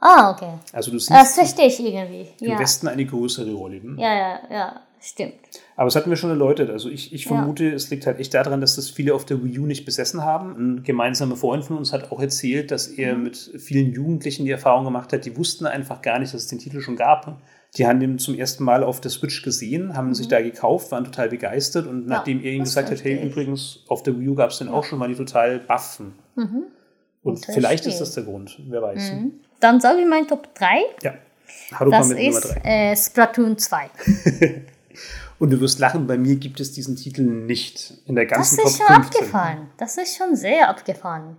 Ah, 0.00 0.30
okay. 0.30 0.48
Also 0.72 0.90
du 0.90 0.98
siehst 0.98 1.10
Das 1.10 1.34
verstehe 1.34 1.66
ich 1.66 1.78
irgendwie. 1.80 2.28
im 2.40 2.50
Ja. 2.52 2.58
Westen 2.58 2.88
eine 2.88 3.04
größere 3.04 3.52
Rolle. 3.52 3.80
ja, 3.98 4.14
ja, 4.14 4.38
ja, 4.50 4.80
stimmt. 5.04 5.34
Aber 5.76 5.88
es 5.88 5.96
hatten 5.96 6.08
wir 6.10 6.16
schon 6.16 6.30
erläutert. 6.30 6.70
Also 6.70 6.88
ich, 6.88 7.12
ich 7.12 7.24
Ja. 7.24 7.28
vermute, 7.36 7.70
es 7.72 7.90
liegt 7.90 8.06
halt 8.06 8.18
echt 8.20 8.32
daran, 8.34 8.60
dass 8.60 8.76
das 8.76 8.90
viele 8.90 9.14
auf 9.14 9.24
der 9.24 9.42
Wii 9.44 9.58
U 9.58 9.66
nicht 9.66 9.84
besessen 9.84 10.22
haben. 10.24 10.54
Ein 10.56 10.82
gemeinsamer 10.82 11.36
Freund 11.36 11.64
von 11.64 11.76
uns 11.78 11.92
hat 11.92 12.10
auch 12.12 12.20
erzählt, 12.20 12.70
dass 12.70 12.86
er 12.88 13.14
Mhm. 13.16 13.22
mit 13.24 13.36
vielen 13.58 13.92
Jugendlichen 13.92 14.44
die 14.44 14.50
Erfahrung 14.50 14.84
gemacht 14.84 15.12
hat, 15.12 15.24
die 15.24 15.36
wussten 15.36 15.66
einfach 15.66 16.00
gar 16.02 16.18
nicht, 16.18 16.32
dass 16.34 16.42
es 16.42 16.48
den 16.48 16.58
Titel 16.58 16.80
schon 16.80 16.96
gab. 16.96 17.40
Die 17.76 17.86
haben 17.88 17.98
den 17.98 18.18
zum 18.20 18.36
ersten 18.36 18.62
Mal 18.62 18.84
auf 18.84 19.00
der 19.00 19.10
Switch 19.10 19.42
gesehen, 19.42 19.96
haben 19.96 20.14
sich 20.14 20.28
da 20.28 20.40
gekauft, 20.40 20.92
waren 20.92 21.04
total 21.04 21.28
begeistert 21.28 21.86
und 21.88 22.06
nachdem 22.06 22.38
er 22.40 22.50
ihnen 22.52 22.60
Mhm. 22.60 22.64
gesagt 22.64 22.90
hat, 22.90 23.02
hey, 23.02 23.16
ich. 23.16 23.24
übrigens, 23.24 23.80
auf 23.88 24.02
der 24.04 24.18
Wii 24.18 24.28
U 24.28 24.34
gab 24.36 24.50
es 24.50 24.58
den 24.58 24.68
auch 24.68 24.84
schon, 24.84 25.00
waren 25.00 25.10
die 25.10 25.16
total 25.16 25.58
baffen. 25.58 26.14
Und 26.36 27.36
Verstehe. 27.38 27.54
vielleicht 27.54 27.86
ist 27.86 27.98
das 28.00 28.12
der 28.14 28.22
Grund, 28.24 28.60
wer 28.68 28.80
weiß. 28.82 29.12
Dann 29.60 29.80
sage 29.80 30.00
ich 30.02 30.06
mein 30.06 30.28
Top 30.28 30.54
3. 30.54 30.66
Ja. 31.02 31.14
Haruka 31.72 31.98
Das 31.98 32.08
mit 32.08 32.18
Nummer 32.18 32.28
ist 32.30 32.44
3. 32.44 32.60
äh, 32.92 32.96
Splatoon 32.96 33.58
2. 33.58 33.90
Und 35.38 35.50
du 35.50 35.60
wirst 35.60 35.78
lachen, 35.78 36.06
bei 36.06 36.18
mir 36.18 36.36
gibt 36.36 36.60
es 36.60 36.72
diesen 36.72 36.96
Titel 36.96 37.22
nicht. 37.22 37.94
In 38.06 38.14
der 38.14 38.26
Das 38.26 38.36
ganzen 38.36 38.58
ist 38.66 38.78
Top 38.78 38.86
schon 38.86 39.02
15. 39.02 39.20
abgefahren. 39.20 39.70
Das 39.76 39.96
ist 39.98 40.16
schon 40.16 40.36
sehr 40.36 40.68
abgefahren. 40.68 41.36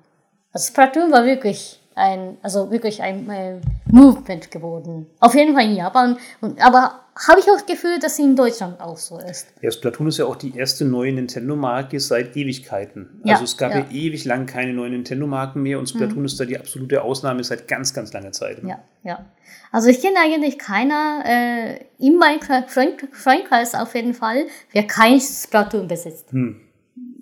Also 0.51 0.67
Splatoon 0.67 1.11
war 1.11 1.25
wirklich 1.25 1.81
ein, 1.95 2.37
also 2.41 2.69
wirklich 2.71 3.01
ein 3.01 3.29
äh, 3.29 3.59
Movement 3.85 4.51
geworden. 4.51 5.07
Auf 5.19 5.33
jeden 5.33 5.53
Fall 5.53 5.65
in 5.65 5.75
Japan. 5.75 6.17
Und, 6.41 6.61
aber 6.61 7.05
habe 7.27 7.39
ich 7.39 7.45
auch 7.45 7.53
das 7.53 7.65
Gefühl, 7.65 7.97
dass 7.99 8.17
sie 8.17 8.23
in 8.23 8.35
Deutschland 8.35 8.81
auch 8.81 8.97
so 8.97 9.17
ist. 9.17 9.47
Ja, 9.61 9.71
Splatoon 9.71 10.07
ist 10.07 10.17
ja 10.17 10.25
auch 10.25 10.35
die 10.35 10.55
erste 10.55 10.83
neue 10.83 11.13
Nintendo-Marke 11.13 11.97
seit 12.01 12.35
Ewigkeiten. 12.35 13.21
Ja, 13.23 13.35
also 13.35 13.45
es 13.45 13.55
gab 13.55 13.71
ja. 13.71 13.79
ja. 13.79 13.85
Mhm. 13.85 13.91
ewig 13.91 14.25
lang 14.25 14.45
keine 14.45 14.73
neuen 14.73 14.91
Nintendo-Marken 14.91 15.61
mehr 15.61 15.79
und 15.79 15.87
Splatoon 15.87 16.25
ist 16.25 16.37
da 16.37 16.43
die 16.43 16.59
absolute 16.59 17.01
Ausnahme 17.01 17.43
seit 17.45 17.69
ganz, 17.69 17.93
ganz 17.93 18.11
langer 18.11 18.33
Zeit. 18.33 18.61
Ja, 18.63 18.79
ja. 19.03 19.25
Also 19.71 19.87
ich 19.87 20.01
kenne 20.01 20.17
eigentlich 20.19 20.59
keiner 20.59 21.23
äh, 21.25 21.79
in 21.97 22.17
meinem 22.17 22.41
Frankreich 22.41 23.77
auf 23.79 23.95
jeden 23.95 24.13
Fall, 24.13 24.45
wer 24.73 24.85
kein 24.85 25.21
Splatoon 25.21 25.87
besitzt. 25.87 26.31
Hm. 26.31 26.59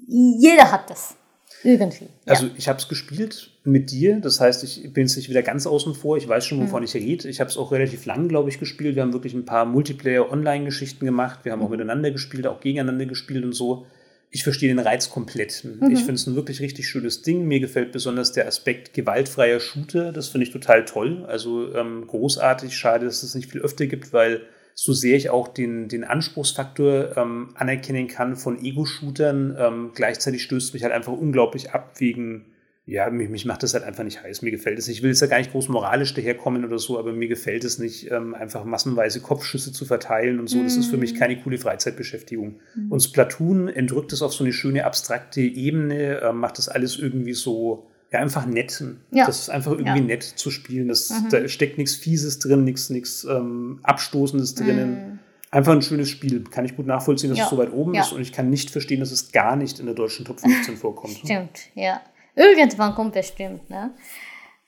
jeder 0.07 0.71
hat 0.71 0.89
das. 0.89 1.15
Irgendwie. 1.63 2.07
Also 2.25 2.49
ich 2.57 2.67
habe 2.67 2.79
es 2.79 2.87
gespielt 2.87 3.51
mit 3.63 3.91
dir, 3.91 4.19
das 4.19 4.39
heißt, 4.39 4.63
ich 4.63 4.91
bin 4.93 5.07
jetzt 5.07 5.15
nicht 5.15 5.29
wieder 5.29 5.41
ganz 5.41 5.65
außen 5.65 5.95
vor, 5.95 6.17
ich 6.17 6.27
weiß 6.27 6.45
schon, 6.45 6.59
wovon 6.61 6.81
mhm. 6.81 6.85
ich 6.85 6.95
rede. 6.95 7.29
Ich 7.29 7.39
habe 7.39 7.49
es 7.49 7.57
auch 7.57 7.71
relativ 7.71 8.05
lang, 8.05 8.27
glaube 8.27 8.49
ich, 8.49 8.59
gespielt. 8.59 8.95
Wir 8.95 9.01
haben 9.01 9.13
wirklich 9.13 9.33
ein 9.33 9.45
paar 9.45 9.65
Multiplayer-Online-Geschichten 9.65 11.05
gemacht. 11.05 11.39
Wir 11.43 11.51
haben 11.51 11.59
mhm. 11.59 11.65
auch 11.65 11.69
miteinander 11.69 12.11
gespielt, 12.11 12.47
auch 12.47 12.59
gegeneinander 12.59 13.05
gespielt 13.05 13.45
und 13.45 13.53
so. 13.53 13.85
Ich 14.29 14.43
verstehe 14.43 14.69
den 14.69 14.79
Reiz 14.79 15.09
komplett. 15.09 15.63
Mhm. 15.63 15.91
Ich 15.91 15.99
finde 15.99 16.15
es 16.15 16.27
ein 16.27 16.35
wirklich 16.35 16.59
richtig 16.59 16.87
schönes 16.87 17.21
Ding. 17.21 17.45
Mir 17.47 17.59
gefällt 17.59 17.91
besonders 17.91 18.31
der 18.31 18.47
Aspekt 18.47 18.93
gewaltfreier 18.93 19.59
Shooter. 19.59 20.11
Das 20.11 20.27
finde 20.27 20.47
ich 20.47 20.51
total 20.51 20.85
toll. 20.85 21.23
Also 21.27 21.73
ähm, 21.75 22.07
großartig. 22.07 22.75
Schade, 22.75 23.05
dass 23.05 23.23
es 23.23 23.35
nicht 23.35 23.51
viel 23.51 23.61
öfter 23.61 23.85
gibt, 23.85 24.11
weil 24.11 24.41
so 24.75 24.93
sehr 24.93 25.17
ich 25.17 25.29
auch 25.29 25.47
den, 25.47 25.87
den 25.87 26.03
Anspruchsfaktor 26.03 27.17
ähm, 27.17 27.49
anerkennen 27.55 28.07
kann 28.07 28.35
von 28.35 28.63
Ego-Shootern, 28.63 29.55
ähm, 29.57 29.91
gleichzeitig 29.93 30.43
stößt 30.43 30.73
mich 30.73 30.83
halt 30.83 30.93
einfach 30.93 31.13
unglaublich 31.13 31.71
ab 31.71 31.99
wegen, 31.99 32.45
ja, 32.85 33.09
mich, 33.09 33.29
mich 33.29 33.45
macht 33.45 33.63
das 33.63 33.73
halt 33.73 33.85
einfach 33.85 34.03
nicht 34.03 34.21
heiß, 34.23 34.41
mir 34.41 34.51
gefällt 34.51 34.77
es 34.77 34.87
nicht. 34.87 34.97
Ich 34.97 35.03
will 35.03 35.11
jetzt 35.11 35.21
ja 35.21 35.27
gar 35.27 35.37
nicht 35.37 35.51
groß 35.51 35.69
moralisch 35.69 36.13
daherkommen 36.13 36.65
oder 36.65 36.79
so, 36.79 36.99
aber 36.99 37.13
mir 37.13 37.29
gefällt 37.29 37.63
es 37.63 37.79
nicht, 37.79 38.11
ähm, 38.11 38.33
einfach 38.35 38.65
massenweise 38.65 39.21
Kopfschüsse 39.21 39.71
zu 39.71 39.85
verteilen 39.85 40.39
und 40.39 40.47
so. 40.47 40.61
Das 40.61 40.75
ist 40.75 40.87
für 40.87 40.97
mich 40.97 41.13
mhm. 41.13 41.17
keine 41.17 41.37
coole 41.41 41.57
Freizeitbeschäftigung. 41.57 42.59
Mm. 42.75 42.91
Und 42.91 42.99
Splatoon 42.99 43.69
entrückt 43.69 44.11
es 44.11 44.21
auf 44.21 44.33
so 44.33 44.43
eine 44.43 44.51
schöne 44.51 44.85
abstrakte 44.85 45.39
Ebene, 45.39 46.19
äh, 46.19 46.33
macht 46.33 46.57
das 46.57 46.67
alles 46.67 46.99
irgendwie 46.99 47.33
so 47.33 47.87
ja, 48.13 48.19
einfach 48.19 48.45
nett. 48.45 48.83
Ja. 49.11 49.25
Das 49.25 49.39
ist 49.39 49.49
einfach 49.49 49.71
irgendwie 49.71 49.99
ja. 49.99 50.05
nett 50.05 50.23
zu 50.23 50.51
spielen. 50.51 50.87
Das, 50.87 51.09
mhm. 51.09 51.29
Da 51.29 51.47
steckt 51.47 51.79
nichts 51.79 51.95
Fieses 51.95 52.37
drin, 52.39 52.63
nichts, 52.63 52.89
nichts 52.91 53.23
ähm, 53.23 53.79
Abstoßendes 53.81 54.53
drinnen. 54.55 54.89
Mhm. 54.91 55.19
Einfach 55.49 55.73
ein 55.73 55.81
schönes 55.81 56.09
Spiel. 56.09 56.43
Kann 56.43 56.63
ich 56.63 56.75
gut 56.75 56.85
nachvollziehen, 56.85 57.31
dass 57.31 57.39
ja. 57.39 57.45
es 57.45 57.49
so 57.49 57.57
weit 57.57 57.73
oben 57.73 57.95
ist. 57.95 58.13
Und 58.13 58.21
ich 58.21 58.31
kann 58.31 58.49
nicht 58.49 58.69
verstehen, 58.69 58.99
dass 58.99 59.11
es 59.11 59.31
gar 59.31 59.55
nicht 59.55 59.79
in 59.79 59.87
der 59.87 59.95
deutschen 59.95 60.25
Top 60.25 60.39
15 60.39 60.77
vorkommt. 60.77 61.17
Stimmt, 61.17 61.59
ja. 61.73 62.01
Irgendwann 62.35 62.95
kommt 62.95 63.13
bestimmt, 63.13 63.69
ne? 63.69 63.91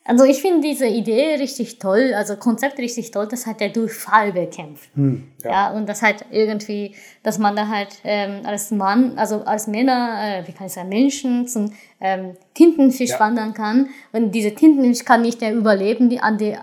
Also 0.08 0.24
ich 0.24 0.39
finde 0.39 0.68
diese 0.68 0.86
Idee 0.86 1.34
richtig 1.39 1.80
toll, 1.80 2.14
also 2.16 2.36
Konzept 2.36 2.78
richtig 2.78 3.10
toll, 3.10 3.28
dass 3.28 3.47
halt 3.47 3.60
der 3.60 3.70
Durchfall 3.70 4.34
bekämpft. 4.34 4.91
Hm, 4.93 5.32
ja. 5.43 5.49
ja. 5.49 5.72
und 5.72 5.89
das 5.89 6.03
halt 6.03 6.26
irgendwie, 6.30 6.93
dass 7.24 7.39
man 7.39 7.56
da 7.56 7.68
halt 7.68 7.89
ähm, 8.03 8.45
als 8.45 8.70
Mann, 8.70 9.18
also 9.18 9.41
als 9.45 9.66
Männer, 9.66 10.18
äh, 10.22 10.47
wie 10.47 10.51
kann 10.51 10.68
ich 10.68 10.74
sagen, 10.74 10.89
Menschen 10.89 11.47
zum 11.47 11.74
ähm, 11.99 12.34
Tintenfisch 12.53 13.10
ja. 13.10 13.20
wandern 13.20 13.56
kann. 13.56 13.89
Und 14.12 14.32
diese 14.34 14.53
Tintenfisch 14.53 15.03
kann 15.06 15.24
nicht 15.24 15.41
mehr 15.41 15.56
überleben, 15.56 16.08
die 16.08 16.20
an 16.20 16.38
die 16.38 16.56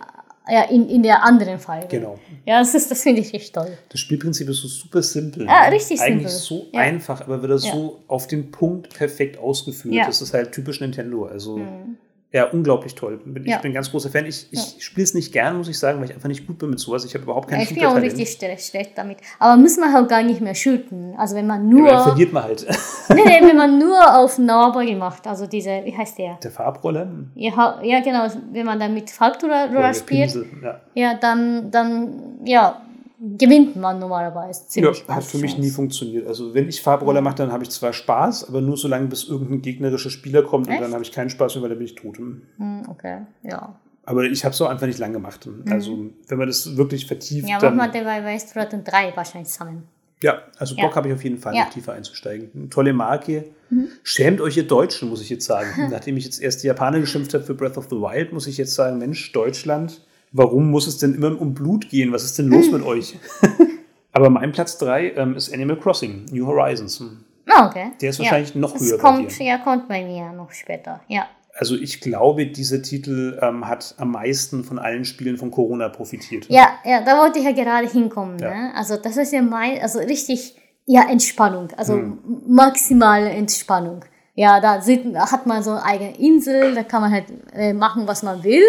ja, 0.48 0.62
in, 0.64 0.88
in 0.88 1.02
der 1.02 1.24
anderen 1.24 1.58
Fall. 1.58 1.86
Genau. 1.88 2.18
Ja, 2.46 2.60
das, 2.60 2.74
ist, 2.74 2.90
das 2.92 3.02
finde 3.02 3.22
ich 3.22 3.32
richtig 3.32 3.52
toll. 3.52 3.76
Das 3.88 4.00
Spielprinzip 4.00 4.48
ist 4.48 4.58
so 4.58 4.68
super 4.68 5.02
simpel. 5.02 5.46
Ja, 5.46 5.68
ne? 5.68 5.74
richtig 5.74 6.00
Eigentlich 6.00 6.32
simpel. 6.32 6.68
so 6.68 6.76
ja. 6.76 6.80
einfach, 6.80 7.20
aber 7.22 7.42
wird 7.42 7.52
das 7.52 7.66
ja. 7.66 7.72
so 7.72 8.00
auf 8.06 8.28
den 8.28 8.52
Punkt 8.52 8.94
perfekt 8.94 9.38
ausgeführt. 9.38 10.06
Das 10.06 10.20
ist 10.20 10.32
halt 10.32 10.52
typisch 10.52 10.80
Nintendo. 10.80 11.24
Also 11.24 11.58
mhm. 11.58 11.96
Ja, 12.32 12.46
unglaublich 12.46 12.94
toll. 12.94 13.20
Ich 13.26 13.46
ja. 13.46 13.58
bin 13.58 13.72
ein 13.72 13.74
ganz 13.74 13.90
großer 13.90 14.08
Fan. 14.08 14.24
Ich, 14.24 14.46
ich 14.50 14.58
ja. 14.58 14.80
spiele 14.80 15.04
es 15.04 15.12
nicht 15.12 15.34
gern, 15.34 15.58
muss 15.58 15.68
ich 15.68 15.78
sagen, 15.78 15.98
weil 15.98 16.06
ich 16.06 16.14
einfach 16.14 16.28
nicht 16.28 16.46
gut 16.46 16.56
bin 16.56 16.70
mit 16.70 16.80
sowas. 16.80 17.04
Ich 17.04 17.12
habe 17.12 17.24
überhaupt 17.24 17.48
keine 17.48 17.62
ja, 17.62 17.68
Ich 17.68 17.74
bin 17.74 17.84
auch 17.84 17.96
richtig 17.96 18.38
schlecht 18.58 18.92
damit. 18.96 19.18
Aber 19.38 19.60
muss 19.60 19.76
man 19.76 19.92
halt 19.92 20.08
gar 20.08 20.22
nicht 20.22 20.40
mehr 20.40 20.54
shooten. 20.54 21.14
Also 21.18 21.36
wenn 21.36 21.46
man 21.46 21.68
nur... 21.68 21.86
Ja, 21.86 21.96
dann 21.96 22.04
verliert 22.04 22.32
man 22.32 22.44
halt. 22.44 22.66
nee, 23.10 23.22
nee, 23.22 23.40
wenn 23.42 23.56
man 23.56 23.78
nur 23.78 24.16
auf 24.16 24.38
Normal 24.38 24.96
macht. 24.96 25.26
Also 25.26 25.46
diese, 25.46 25.82
wie 25.84 25.94
heißt 25.94 26.16
der? 26.16 26.38
Der 26.42 26.50
Farbroller? 26.50 27.06
Ja, 27.34 27.78
ja 27.82 28.00
genau. 28.00 28.26
Wenn 28.50 28.64
man 28.64 28.80
dann 28.80 28.94
mit 28.94 29.10
Farbroller 29.10 29.92
spielt. 29.92 30.32
Pinsel, 30.32 30.46
ja. 30.62 30.80
ja, 30.94 31.14
dann, 31.14 31.70
dann, 31.70 32.38
ja, 32.46 32.80
gewinnt 33.22 33.76
man 33.76 33.98
normalerweise 33.98 34.66
ziemlich. 34.66 35.04
Ja, 35.06 35.16
hat 35.16 35.24
für 35.24 35.38
mich 35.38 35.56
nie 35.56 35.70
funktioniert. 35.70 36.26
Also 36.26 36.54
wenn 36.54 36.68
ich 36.68 36.82
Farbroller 36.82 37.20
mache, 37.20 37.36
dann 37.36 37.52
habe 37.52 37.62
ich 37.62 37.70
zwar 37.70 37.92
Spaß, 37.92 38.48
aber 38.48 38.60
nur 38.60 38.76
so 38.76 38.88
lange, 38.88 39.06
bis 39.06 39.24
irgendein 39.24 39.62
gegnerischer 39.62 40.10
Spieler 40.10 40.42
kommt 40.42 40.68
Echt? 40.68 40.78
und 40.78 40.82
dann 40.82 40.92
habe 40.92 41.02
ich 41.02 41.12
keinen 41.12 41.30
Spaß 41.30 41.54
mehr, 41.54 41.62
weil 41.62 41.70
dann 41.70 41.78
bin 41.78 41.86
ich 41.86 41.94
tot. 41.94 42.18
Hm, 42.18 42.82
okay, 42.88 43.22
ja. 43.42 43.78
Aber 44.04 44.24
ich 44.24 44.44
habe 44.44 44.52
es 44.52 44.60
auch 44.60 44.68
einfach 44.68 44.88
nicht 44.88 44.98
lang 44.98 45.12
gemacht. 45.12 45.46
Mhm. 45.46 45.70
Also 45.70 46.10
wenn 46.26 46.38
man 46.38 46.48
das 46.48 46.76
wirklich 46.76 47.06
vertieft. 47.06 47.48
Ja, 47.48 47.58
dann, 47.58 47.76
machen 47.76 47.94
wir 47.94 48.02
bei 48.02 48.24
Weißbrot 48.24 48.72
3 48.84 49.12
wahrscheinlich 49.14 49.48
zusammen. 49.50 49.84
Ja, 50.20 50.42
also 50.58 50.76
Bock 50.76 50.90
ja. 50.90 50.96
habe 50.96 51.08
ich 51.08 51.14
auf 51.14 51.24
jeden 51.24 51.38
Fall, 51.38 51.54
ja. 51.54 51.64
noch 51.64 51.70
tiefer 51.70 51.92
einzusteigen. 51.92 52.50
Eine 52.54 52.68
tolle 52.70 52.92
Marke. 52.92 53.44
Mhm. 53.70 53.88
Schämt 54.02 54.40
euch 54.40 54.56
ihr 54.56 54.66
Deutschen, 54.66 55.08
muss 55.08 55.20
ich 55.20 55.30
jetzt 55.30 55.44
sagen. 55.44 55.68
Nachdem 55.90 56.16
ich 56.16 56.24
jetzt 56.24 56.40
erst 56.40 56.62
die 56.62 56.68
Japaner 56.68 57.00
geschimpft 57.00 57.34
habe 57.34 57.44
für 57.44 57.54
Breath 57.54 57.76
of 57.76 57.86
the 57.90 57.96
Wild, 57.96 58.32
muss 58.32 58.46
ich 58.46 58.56
jetzt 58.56 58.74
sagen, 58.74 58.98
Mensch, 58.98 59.32
Deutschland 59.32 60.00
warum 60.32 60.70
muss 60.70 60.86
es 60.86 60.98
denn 60.98 61.14
immer 61.14 61.40
um 61.40 61.54
Blut 61.54 61.88
gehen? 61.88 62.12
Was 62.12 62.24
ist 62.24 62.38
denn 62.38 62.48
los 62.48 62.70
mit 62.70 62.82
euch? 62.82 63.16
Aber 64.12 64.28
mein 64.30 64.52
Platz 64.52 64.78
3 64.78 65.14
ähm, 65.16 65.36
ist 65.36 65.52
Animal 65.52 65.78
Crossing, 65.78 66.26
New 66.30 66.46
Horizons. 66.46 67.00
Oh, 67.00 67.64
okay. 67.64 67.92
Der 68.00 68.10
ist 68.10 68.18
wahrscheinlich 68.18 68.54
ja. 68.54 68.60
noch 68.60 68.78
höher. 68.78 68.98
Kommt, 68.98 69.28
bei 69.28 69.34
dir. 69.34 69.46
Ja, 69.46 69.58
kommt 69.58 69.88
bei 69.88 70.04
mir 70.04 70.32
noch 70.32 70.50
später, 70.52 71.00
ja. 71.08 71.26
Also 71.54 71.76
ich 71.76 72.00
glaube, 72.00 72.46
dieser 72.46 72.80
Titel 72.80 73.38
ähm, 73.42 73.68
hat 73.68 73.94
am 73.98 74.12
meisten 74.12 74.64
von 74.64 74.78
allen 74.78 75.04
Spielen 75.04 75.36
von 75.36 75.50
Corona 75.50 75.90
profitiert. 75.90 76.46
Ja, 76.48 76.78
ja, 76.84 77.02
da 77.02 77.18
wollte 77.18 77.40
ich 77.40 77.44
ja 77.44 77.52
gerade 77.52 77.86
hinkommen. 77.86 78.38
Ja. 78.38 78.50
Ne? 78.50 78.72
Also 78.74 78.96
das 78.96 79.18
ist 79.18 79.32
ja 79.32 79.42
mein, 79.42 79.80
also 79.80 79.98
richtig, 79.98 80.56
ja, 80.86 81.08
Entspannung, 81.10 81.68
also 81.76 81.94
hm. 81.94 82.18
maximale 82.46 83.28
Entspannung. 83.28 84.04
Ja, 84.34 84.60
da 84.60 84.80
sieht, 84.80 85.14
hat 85.14 85.46
man 85.46 85.62
so 85.62 85.72
eine 85.72 85.84
eigene 85.84 86.18
Insel, 86.18 86.74
da 86.74 86.84
kann 86.84 87.02
man 87.02 87.12
halt 87.12 87.26
äh, 87.52 87.74
machen, 87.74 88.08
was 88.08 88.22
man 88.22 88.42
will. 88.42 88.64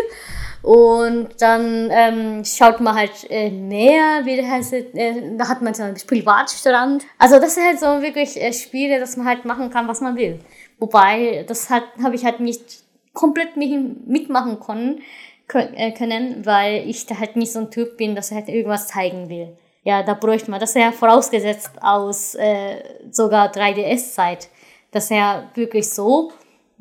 Und 0.64 1.41
dann 1.41 1.89
ähm, 1.91 2.45
schaut 2.45 2.80
man 2.80 2.95
halt 2.95 3.30
äh, 3.30 3.51
Meer, 3.51 4.22
wie 4.24 4.38
das 4.38 4.45
heißt, 4.45 4.74
äh, 4.74 5.36
da 5.38 5.49
hat 5.49 5.61
man 5.61 5.76
zum 5.76 5.91
Beispiel 5.91 6.20
Privatstrand. 6.20 7.03
Also 7.20 7.38
das 7.38 7.55
sind 7.55 7.66
halt 7.66 7.80
so 7.82 8.01
wirklich 8.01 8.41
äh, 8.41 8.53
Spiele, 8.53 8.97
dass 8.97 9.18
man 9.18 9.28
halt 9.28 9.43
machen 9.43 9.70
kann, 9.70 9.89
was 9.89 9.99
man 9.99 10.16
will. 10.16 10.39
Wobei, 10.80 11.43
das 11.49 11.70
hat 11.70 11.84
habe 12.01 12.16
ich 12.16 12.24
halt 12.24 12.39
nicht 12.39 12.84
komplett 13.11 13.57
mitmachen 13.57 14.57
können, 14.61 15.01
äh, 15.53 15.91
können, 15.91 16.45
weil 16.45 16.89
ich 16.89 17.05
da 17.07 17.20
halt 17.20 17.36
nicht 17.36 17.51
so 17.51 17.59
ein 17.59 17.70
Typ 17.70 17.97
bin, 17.97 18.16
dass 18.16 18.32
er 18.32 18.38
halt 18.38 18.47
irgendwas 18.47 18.88
zeigen 18.88 19.28
will. 19.28 19.57
Ja, 19.84 20.01
da 20.01 20.14
bräuchte 20.14 20.49
man, 20.49 20.61
das 20.61 20.70
ist 20.70 20.82
ja 20.82 20.93
vorausgesetzt 20.93 21.72
aus 21.82 22.36
äh, 22.36 22.82
sogar 23.11 23.51
3DS-Zeit. 23.51 24.47
Das 24.91 25.05
ist 25.05 25.09
ja 25.11 25.49
wirklich 25.55 25.89
so, 25.89 26.32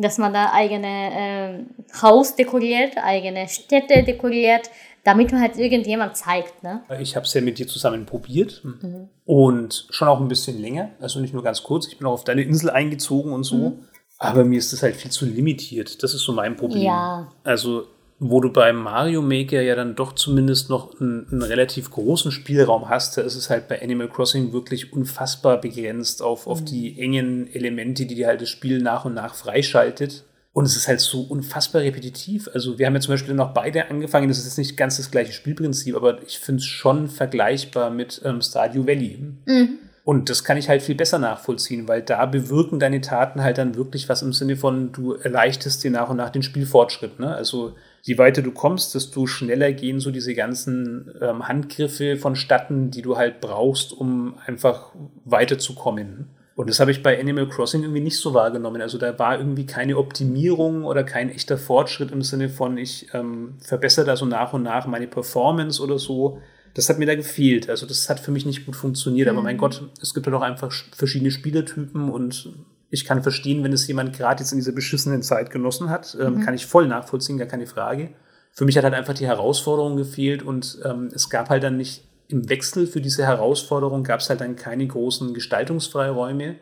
dass 0.02 0.18
man 0.18 0.32
da 0.32 0.52
eigene 0.52 0.86
äh, 0.86 2.00
Haus 2.02 2.36
dekoriert, 2.36 2.96
eigene 3.02 3.48
Städte 3.48 4.02
dekoriert, 4.02 4.70
damit 5.04 5.32
man 5.32 5.40
halt 5.40 5.58
irgendjemand 5.58 6.16
zeigt. 6.16 6.62
Ne? 6.62 6.82
Ich 7.00 7.16
habe 7.16 7.26
es 7.26 7.34
ja 7.34 7.40
mit 7.40 7.58
dir 7.58 7.66
zusammen 7.66 8.06
probiert 8.06 8.62
mhm. 8.64 9.08
und 9.24 9.86
schon 9.90 10.08
auch 10.08 10.20
ein 10.20 10.28
bisschen 10.28 10.60
länger, 10.60 10.90
also 11.00 11.20
nicht 11.20 11.34
nur 11.34 11.42
ganz 11.42 11.62
kurz. 11.62 11.88
Ich 11.88 11.98
bin 11.98 12.06
auch 12.06 12.12
auf 12.12 12.24
deine 12.24 12.42
Insel 12.42 12.70
eingezogen 12.70 13.32
und 13.32 13.44
so. 13.44 13.56
Mhm. 13.56 13.84
Aber 14.18 14.44
mir 14.44 14.58
ist 14.58 14.72
das 14.72 14.84
halt 14.84 14.94
viel 14.94 15.10
zu 15.10 15.26
limitiert. 15.26 16.00
Das 16.02 16.14
ist 16.14 16.20
so 16.20 16.32
mein 16.32 16.56
Problem. 16.56 16.84
Ja. 16.84 17.32
Also 17.42 17.88
wo 18.24 18.40
du 18.40 18.52
beim 18.52 18.76
Mario 18.76 19.20
Maker 19.20 19.60
ja 19.62 19.74
dann 19.74 19.96
doch 19.96 20.14
zumindest 20.14 20.70
noch 20.70 21.00
einen, 21.00 21.26
einen, 21.28 21.42
relativ 21.42 21.90
großen 21.90 22.30
Spielraum 22.30 22.88
hast, 22.88 23.16
da 23.16 23.22
ist 23.22 23.34
es 23.34 23.50
halt 23.50 23.66
bei 23.66 23.82
Animal 23.82 24.08
Crossing 24.08 24.52
wirklich 24.52 24.92
unfassbar 24.92 25.60
begrenzt 25.60 26.22
auf, 26.22 26.46
auf 26.46 26.60
mhm. 26.60 26.66
die 26.66 27.00
engen 27.00 27.52
Elemente, 27.52 28.06
die 28.06 28.14
dir 28.14 28.28
halt 28.28 28.40
das 28.40 28.48
Spiel 28.48 28.80
nach 28.80 29.04
und 29.04 29.14
nach 29.14 29.34
freischaltet. 29.34 30.22
Und 30.52 30.66
es 30.66 30.76
ist 30.76 30.86
halt 30.86 31.00
so 31.00 31.22
unfassbar 31.22 31.82
repetitiv. 31.82 32.48
Also 32.54 32.78
wir 32.78 32.86
haben 32.86 32.94
ja 32.94 33.00
zum 33.00 33.14
Beispiel 33.14 33.34
noch 33.34 33.54
beide 33.54 33.90
angefangen, 33.90 34.28
das 34.28 34.38
ist 34.38 34.44
jetzt 34.44 34.58
nicht 34.58 34.76
ganz 34.76 34.98
das 34.98 35.10
gleiche 35.10 35.32
Spielprinzip, 35.32 35.96
aber 35.96 36.22
ich 36.24 36.38
finde 36.38 36.60
es 36.60 36.66
schon 36.66 37.08
vergleichbar 37.08 37.90
mit 37.90 38.22
ähm, 38.24 38.40
Stardew 38.40 38.86
Valley. 38.86 39.18
Mhm. 39.46 39.78
Und 40.04 40.30
das 40.30 40.44
kann 40.44 40.56
ich 40.56 40.68
halt 40.68 40.82
viel 40.82 40.94
besser 40.94 41.18
nachvollziehen, 41.18 41.88
weil 41.88 42.02
da 42.02 42.24
bewirken 42.26 42.78
deine 42.78 43.00
Taten 43.00 43.42
halt 43.42 43.58
dann 43.58 43.74
wirklich 43.74 44.08
was 44.08 44.22
im 44.22 44.32
Sinne 44.32 44.56
von, 44.56 44.92
du 44.92 45.14
erleichterst 45.14 45.82
dir 45.82 45.90
nach 45.90 46.08
und 46.08 46.18
nach 46.18 46.30
den 46.30 46.42
Spielfortschritt. 46.44 47.18
Ne? 47.18 47.34
Also 47.34 47.74
je 48.02 48.18
weiter 48.18 48.42
du 48.42 48.50
kommst, 48.50 48.94
desto 48.94 49.26
schneller 49.26 49.72
gehen 49.72 50.00
so 50.00 50.10
diese 50.10 50.34
ganzen 50.34 51.10
ähm, 51.20 51.48
Handgriffe 51.48 52.16
vonstatten, 52.16 52.90
die 52.90 53.00
du 53.00 53.16
halt 53.16 53.40
brauchst, 53.40 53.92
um 53.92 54.34
einfach 54.44 54.92
weiterzukommen. 55.24 56.30
Und 56.54 56.68
das 56.68 56.80
habe 56.80 56.90
ich 56.90 57.02
bei 57.02 57.18
Animal 57.18 57.48
Crossing 57.48 57.82
irgendwie 57.82 58.02
nicht 58.02 58.18
so 58.18 58.34
wahrgenommen. 58.34 58.82
Also 58.82 58.98
da 58.98 59.18
war 59.18 59.38
irgendwie 59.38 59.66
keine 59.66 59.96
Optimierung 59.96 60.84
oder 60.84 61.02
kein 61.04 61.30
echter 61.30 61.56
Fortschritt 61.56 62.10
im 62.10 62.22
Sinne 62.22 62.48
von, 62.48 62.76
ich 62.76 63.06
ähm, 63.14 63.54
verbessere 63.60 64.04
da 64.04 64.16
so 64.16 64.26
nach 64.26 64.52
und 64.52 64.64
nach 64.64 64.86
meine 64.86 65.06
Performance 65.06 65.80
oder 65.80 65.98
so. 65.98 66.40
Das 66.74 66.88
hat 66.88 66.98
mir 66.98 67.06
da 67.06 67.14
gefehlt. 67.14 67.70
Also 67.70 67.86
das 67.86 68.10
hat 68.10 68.20
für 68.20 68.32
mich 68.32 68.44
nicht 68.44 68.66
gut 68.66 68.76
funktioniert. 68.76 69.28
Mhm. 69.28 69.36
Aber 69.36 69.44
mein 69.44 69.58
Gott, 69.58 69.88
es 70.02 70.12
gibt 70.12 70.26
ja 70.26 70.32
doch 70.32 70.42
einfach 70.42 70.72
verschiedene 70.94 71.30
Spielertypen 71.30 72.10
und 72.10 72.52
ich 72.92 73.06
kann 73.06 73.22
verstehen, 73.22 73.64
wenn 73.64 73.72
es 73.72 73.86
jemand 73.86 74.14
gerade 74.14 74.42
jetzt 74.42 74.52
in 74.52 74.58
dieser 74.58 74.72
beschissenen 74.72 75.22
Zeit 75.22 75.50
genossen 75.50 75.88
hat. 75.88 76.14
Ähm, 76.20 76.34
mhm. 76.34 76.40
Kann 76.42 76.52
ich 76.52 76.66
voll 76.66 76.86
nachvollziehen, 76.86 77.38
gar 77.38 77.48
keine 77.48 77.66
Frage. 77.66 78.10
Für 78.52 78.66
mich 78.66 78.76
hat 78.76 78.84
halt 78.84 78.92
einfach 78.92 79.14
die 79.14 79.26
Herausforderung 79.26 79.96
gefehlt 79.96 80.42
und 80.42 80.78
ähm, 80.84 81.08
es 81.14 81.30
gab 81.30 81.48
halt 81.48 81.62
dann 81.62 81.78
nicht 81.78 82.04
im 82.28 82.50
Wechsel 82.50 82.86
für 82.86 83.00
diese 83.00 83.24
Herausforderung 83.24 84.04
gab 84.04 84.20
es 84.20 84.28
halt 84.28 84.42
dann 84.42 84.56
keine 84.56 84.86
großen 84.86 85.32
Gestaltungsfreiräume. 85.32 86.56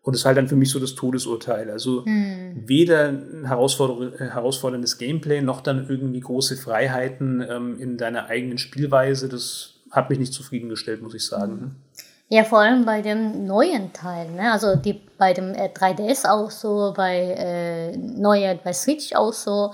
Und 0.00 0.14
das 0.14 0.22
ist 0.22 0.24
halt 0.24 0.38
dann 0.38 0.48
für 0.48 0.56
mich 0.56 0.70
so 0.70 0.80
das 0.80 0.94
Todesurteil. 0.94 1.70
Also 1.70 2.04
mhm. 2.06 2.62
weder 2.66 3.08
ein 3.08 3.44
herausforder 3.44 4.18
herausforderndes 4.18 4.96
Gameplay 4.96 5.42
noch 5.42 5.60
dann 5.60 5.88
irgendwie 5.90 6.20
große 6.20 6.56
Freiheiten 6.56 7.44
ähm, 7.46 7.78
in 7.78 7.98
deiner 7.98 8.26
eigenen 8.26 8.56
Spielweise. 8.56 9.28
Das 9.28 9.74
hat 9.90 10.08
mich 10.08 10.18
nicht 10.18 10.32
zufriedengestellt, 10.32 11.02
muss 11.02 11.14
ich 11.14 11.26
sagen. 11.26 11.76
Ja, 12.28 12.42
vor 12.42 12.58
allem 12.58 12.84
bei 12.84 13.02
dem 13.02 13.46
neuen 13.46 13.92
Teil, 13.92 14.30
ne? 14.32 14.52
Also 14.52 14.74
die 14.74 14.94
bei 15.16 15.32
dem 15.32 15.54
äh, 15.54 15.68
3DS 15.68 16.28
auch 16.28 16.50
so, 16.50 16.92
bei 16.96 17.36
äh, 17.38 17.96
neue, 17.96 18.56
bei 18.56 18.72
Switch 18.72 19.14
auch 19.14 19.32
so. 19.32 19.72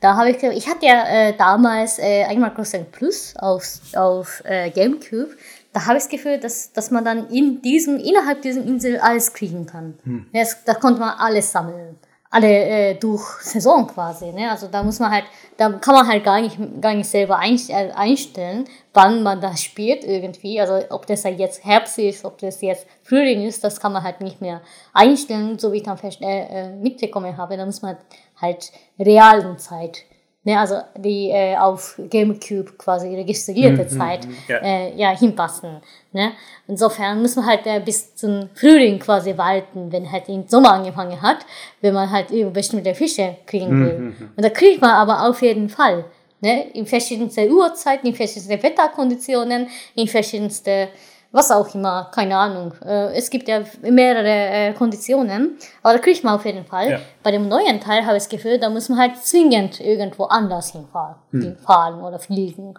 Da 0.00 0.16
habe 0.16 0.30
ich, 0.30 0.42
ich 0.42 0.68
hatte 0.68 0.86
ja 0.86 1.04
äh, 1.08 1.36
damals 1.36 1.98
äh, 1.98 2.24
Animal 2.24 2.54
Crossing 2.54 2.86
Plus 2.92 3.34
auf, 3.36 3.64
auf 3.94 4.42
äh, 4.44 4.70
GameCube. 4.70 5.30
Da 5.72 5.86
habe 5.86 5.96
ich 5.96 6.04
das 6.04 6.08
Gefühl, 6.08 6.38
dass, 6.38 6.72
dass 6.72 6.92
man 6.92 7.04
dann 7.04 7.28
in 7.30 7.60
diesem, 7.62 7.98
innerhalb 7.98 8.42
dieser 8.42 8.62
Insel 8.62 8.98
alles 9.00 9.32
kriegen 9.32 9.66
kann. 9.66 9.98
Hm. 10.04 10.26
Das, 10.32 10.64
da 10.64 10.74
konnte 10.74 11.00
man 11.00 11.18
alles 11.18 11.50
sammeln 11.50 11.98
alle 12.30 12.48
äh, 12.48 12.94
durch 12.94 13.22
Saison 13.40 13.86
quasi. 13.86 14.32
Ne? 14.32 14.50
Also 14.50 14.68
da 14.68 14.82
muss 14.82 14.98
man 14.98 15.10
halt, 15.10 15.24
da 15.56 15.70
kann 15.70 15.94
man 15.94 16.06
halt 16.06 16.24
gar 16.24 16.40
nicht, 16.40 16.58
gar 16.80 16.94
nicht 16.94 17.08
selber 17.08 17.40
äh, 17.42 17.90
einstellen, 17.92 18.64
wann 18.92 19.22
man 19.22 19.40
das 19.40 19.62
spielt 19.62 20.04
irgendwie. 20.04 20.60
Also 20.60 20.80
ob 20.90 21.06
das 21.06 21.24
halt 21.24 21.38
jetzt 21.38 21.64
Herbst 21.64 21.98
ist, 21.98 22.24
ob 22.24 22.38
das 22.38 22.60
jetzt 22.60 22.86
Frühling 23.02 23.46
ist, 23.46 23.64
das 23.64 23.80
kann 23.80 23.92
man 23.92 24.02
halt 24.02 24.20
nicht 24.20 24.40
mehr 24.40 24.60
einstellen, 24.92 25.58
so 25.58 25.72
wie 25.72 25.78
ich 25.78 25.82
dann 25.84 25.98
fest, 25.98 26.20
äh, 26.20 26.66
äh 26.66 26.76
mitbekommen 26.76 27.36
habe. 27.36 27.56
Da 27.56 27.64
muss 27.64 27.82
man 27.82 27.96
halt 28.40 28.72
realen 28.98 29.58
Zeit 29.58 30.04
ne, 30.44 30.58
also 30.58 30.76
die 30.96 31.30
äh, 31.30 31.56
auf 31.56 32.00
GameCube 32.10 32.72
quasi 32.78 33.14
registrierte 33.14 33.84
mhm, 33.84 33.88
Zeit 33.88 34.26
mhm, 34.26 34.36
ja. 34.48 34.56
Äh, 34.58 34.96
ja, 34.96 35.10
hinpassen. 35.16 35.80
Ne? 36.12 36.32
Insofern 36.66 37.20
muss 37.20 37.36
man 37.36 37.46
halt 37.46 37.66
äh, 37.66 37.80
bis 37.80 38.14
zum 38.14 38.48
Frühling 38.54 38.98
quasi 38.98 39.36
warten, 39.36 39.92
wenn 39.92 40.10
halt 40.10 40.28
im 40.28 40.46
Sommer 40.48 40.72
angefangen 40.72 41.20
hat, 41.20 41.38
wenn 41.80 41.94
man 41.94 42.10
halt 42.10 42.28
bestimmte 42.52 42.94
Fische 42.94 43.36
kriegen 43.46 43.84
will. 43.84 43.98
Mhm, 43.98 44.30
Und 44.36 44.44
da 44.44 44.50
kriegt 44.50 44.80
man 44.80 44.90
aber 44.90 45.28
auf 45.28 45.42
jeden 45.42 45.68
Fall. 45.68 46.04
Ne? 46.40 46.70
In 46.70 46.86
verschiedensten 46.86 47.50
Uhrzeiten, 47.50 48.06
in 48.06 48.14
verschiedensten 48.14 48.62
Wetterkonditionen, 48.62 49.68
in 49.94 50.08
verschiedensten 50.08 50.88
was 51.30 51.50
auch 51.50 51.74
immer, 51.74 52.10
keine 52.14 52.36
Ahnung. 52.36 52.72
Äh, 52.84 53.14
es 53.16 53.28
gibt 53.28 53.48
ja 53.48 53.60
mehrere 53.82 54.28
äh, 54.28 54.72
Konditionen, 54.72 55.58
aber 55.82 55.94
da 55.94 55.98
kriegt 56.00 56.24
man 56.24 56.34
auf 56.34 56.44
jeden 56.46 56.64
Fall. 56.64 56.90
Ja. 56.90 57.00
Bei 57.22 57.30
dem 57.30 57.48
neuen 57.48 57.80
Teil 57.80 58.06
habe 58.06 58.16
ich 58.16 58.24
das 58.24 58.28
Gefühl, 58.28 58.58
da 58.58 58.70
muss 58.70 58.88
man 58.88 58.98
halt 58.98 59.16
zwingend 59.18 59.80
irgendwo 59.80 60.24
anders 60.24 60.72
hinfahren, 60.72 61.16
hm. 61.32 61.56
fahren 61.58 62.02
oder 62.02 62.18
fliegen. 62.18 62.74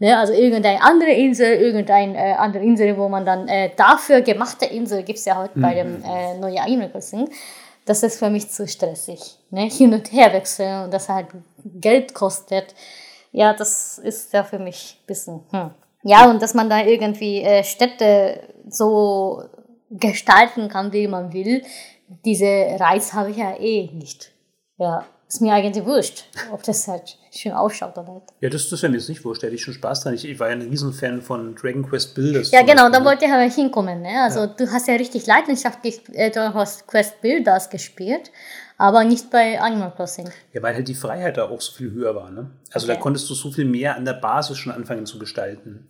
Ne, 0.00 0.18
also 0.18 0.32
irgendeine 0.32 0.82
andere 0.82 1.12
Insel, 1.12 1.54
irgendeine 1.54 2.16
äh, 2.18 2.32
andere 2.32 2.64
Insel, 2.64 2.96
wo 2.96 3.08
man 3.08 3.24
dann 3.24 3.46
äh, 3.46 3.70
dafür 3.76 4.22
gemachte 4.22 4.64
Insel 4.64 5.04
gibt 5.04 5.20
es 5.20 5.24
ja 5.24 5.36
heute 5.36 5.56
mhm. 5.56 5.62
bei 5.62 5.74
dem 5.74 6.02
hm. 6.02 6.04
äh, 6.04 6.38
neuen 6.38 6.90
Crossing. 6.90 7.30
Das 7.84 8.02
ist 8.02 8.18
für 8.18 8.28
mich 8.28 8.50
zu 8.50 8.66
stressig. 8.66 9.38
Ne? 9.50 9.68
Hin 9.68 9.94
und 9.94 10.10
her 10.10 10.32
wechseln 10.32 10.84
und 10.84 10.92
das 10.92 11.08
halt 11.08 11.28
Geld 11.64 12.12
kostet. 12.12 12.74
Ja, 13.30 13.52
das 13.52 13.98
ist 13.98 14.32
ja 14.32 14.42
für 14.42 14.58
mich 14.58 14.98
ein 15.00 15.06
bisschen. 15.06 15.40
Hm. 15.50 15.70
Ja, 16.04 16.30
und 16.30 16.40
dass 16.42 16.54
man 16.54 16.68
da 16.68 16.84
irgendwie 16.84 17.40
äh, 17.40 17.64
Städte 17.64 18.40
so 18.68 19.42
gestalten 19.90 20.68
kann, 20.68 20.92
wie 20.92 21.08
man 21.08 21.32
will, 21.32 21.62
diese 22.24 22.76
Reiz 22.78 23.14
habe 23.14 23.30
ich 23.30 23.38
ja 23.38 23.56
eh 23.58 23.90
nicht. 23.90 24.30
Ja, 24.76 25.06
ist 25.26 25.40
mir 25.40 25.54
eigentlich 25.54 25.84
wurscht, 25.84 26.24
ob 26.52 26.62
das 26.62 26.86
halt 26.86 27.16
schön 27.32 27.52
ausschaut 27.52 27.96
oder 27.96 28.12
nicht. 28.12 28.26
Ja, 28.40 28.50
das, 28.50 28.68
das 28.68 28.82
wäre 28.82 28.92
mir 28.92 28.98
jetzt 28.98 29.08
nicht 29.08 29.24
wurscht, 29.24 29.42
da 29.42 29.46
hätte 29.46 29.56
ich 29.56 29.62
schon 29.62 29.72
Spaß 29.72 30.02
dran. 30.02 30.14
Ich, 30.14 30.28
ich 30.28 30.38
war 30.38 30.48
ja 30.48 30.54
ein 30.54 30.62
Riesenfan 30.62 31.22
von 31.22 31.54
Dragon 31.54 31.88
Quest 31.88 32.14
Builders. 32.14 32.50
Ja, 32.50 32.62
genau, 32.62 32.90
da 32.90 33.00
ne? 33.00 33.04
wollte 33.04 33.24
ich 33.24 33.32
aber 33.32 33.42
hinkommen. 33.42 34.02
Ne? 34.02 34.22
Also 34.22 34.40
ja. 34.40 34.46
du 34.48 34.70
hast 34.70 34.86
ja 34.86 34.94
richtig 34.94 35.26
leidenschaftlich 35.26 36.02
äh, 36.12 36.30
Dragon 36.30 36.66
Quest 36.86 37.20
Builders 37.22 37.70
gespielt 37.70 38.30
aber 38.76 39.04
nicht 39.04 39.30
bei 39.30 39.60
Animal 39.60 39.92
Crossing. 39.94 40.28
Ja, 40.52 40.62
weil 40.62 40.74
halt 40.74 40.88
die 40.88 40.94
Freiheit 40.94 41.36
da 41.36 41.48
auch 41.48 41.60
so 41.60 41.72
viel 41.72 41.92
höher 41.92 42.14
war. 42.14 42.30
Ne? 42.30 42.50
Also 42.72 42.86
okay. 42.86 42.96
da 42.96 43.00
konntest 43.00 43.30
du 43.30 43.34
so 43.34 43.50
viel 43.50 43.64
mehr 43.64 43.96
an 43.96 44.04
der 44.04 44.14
Basis 44.14 44.58
schon 44.58 44.72
anfangen 44.72 45.06
zu 45.06 45.18
gestalten. 45.18 45.86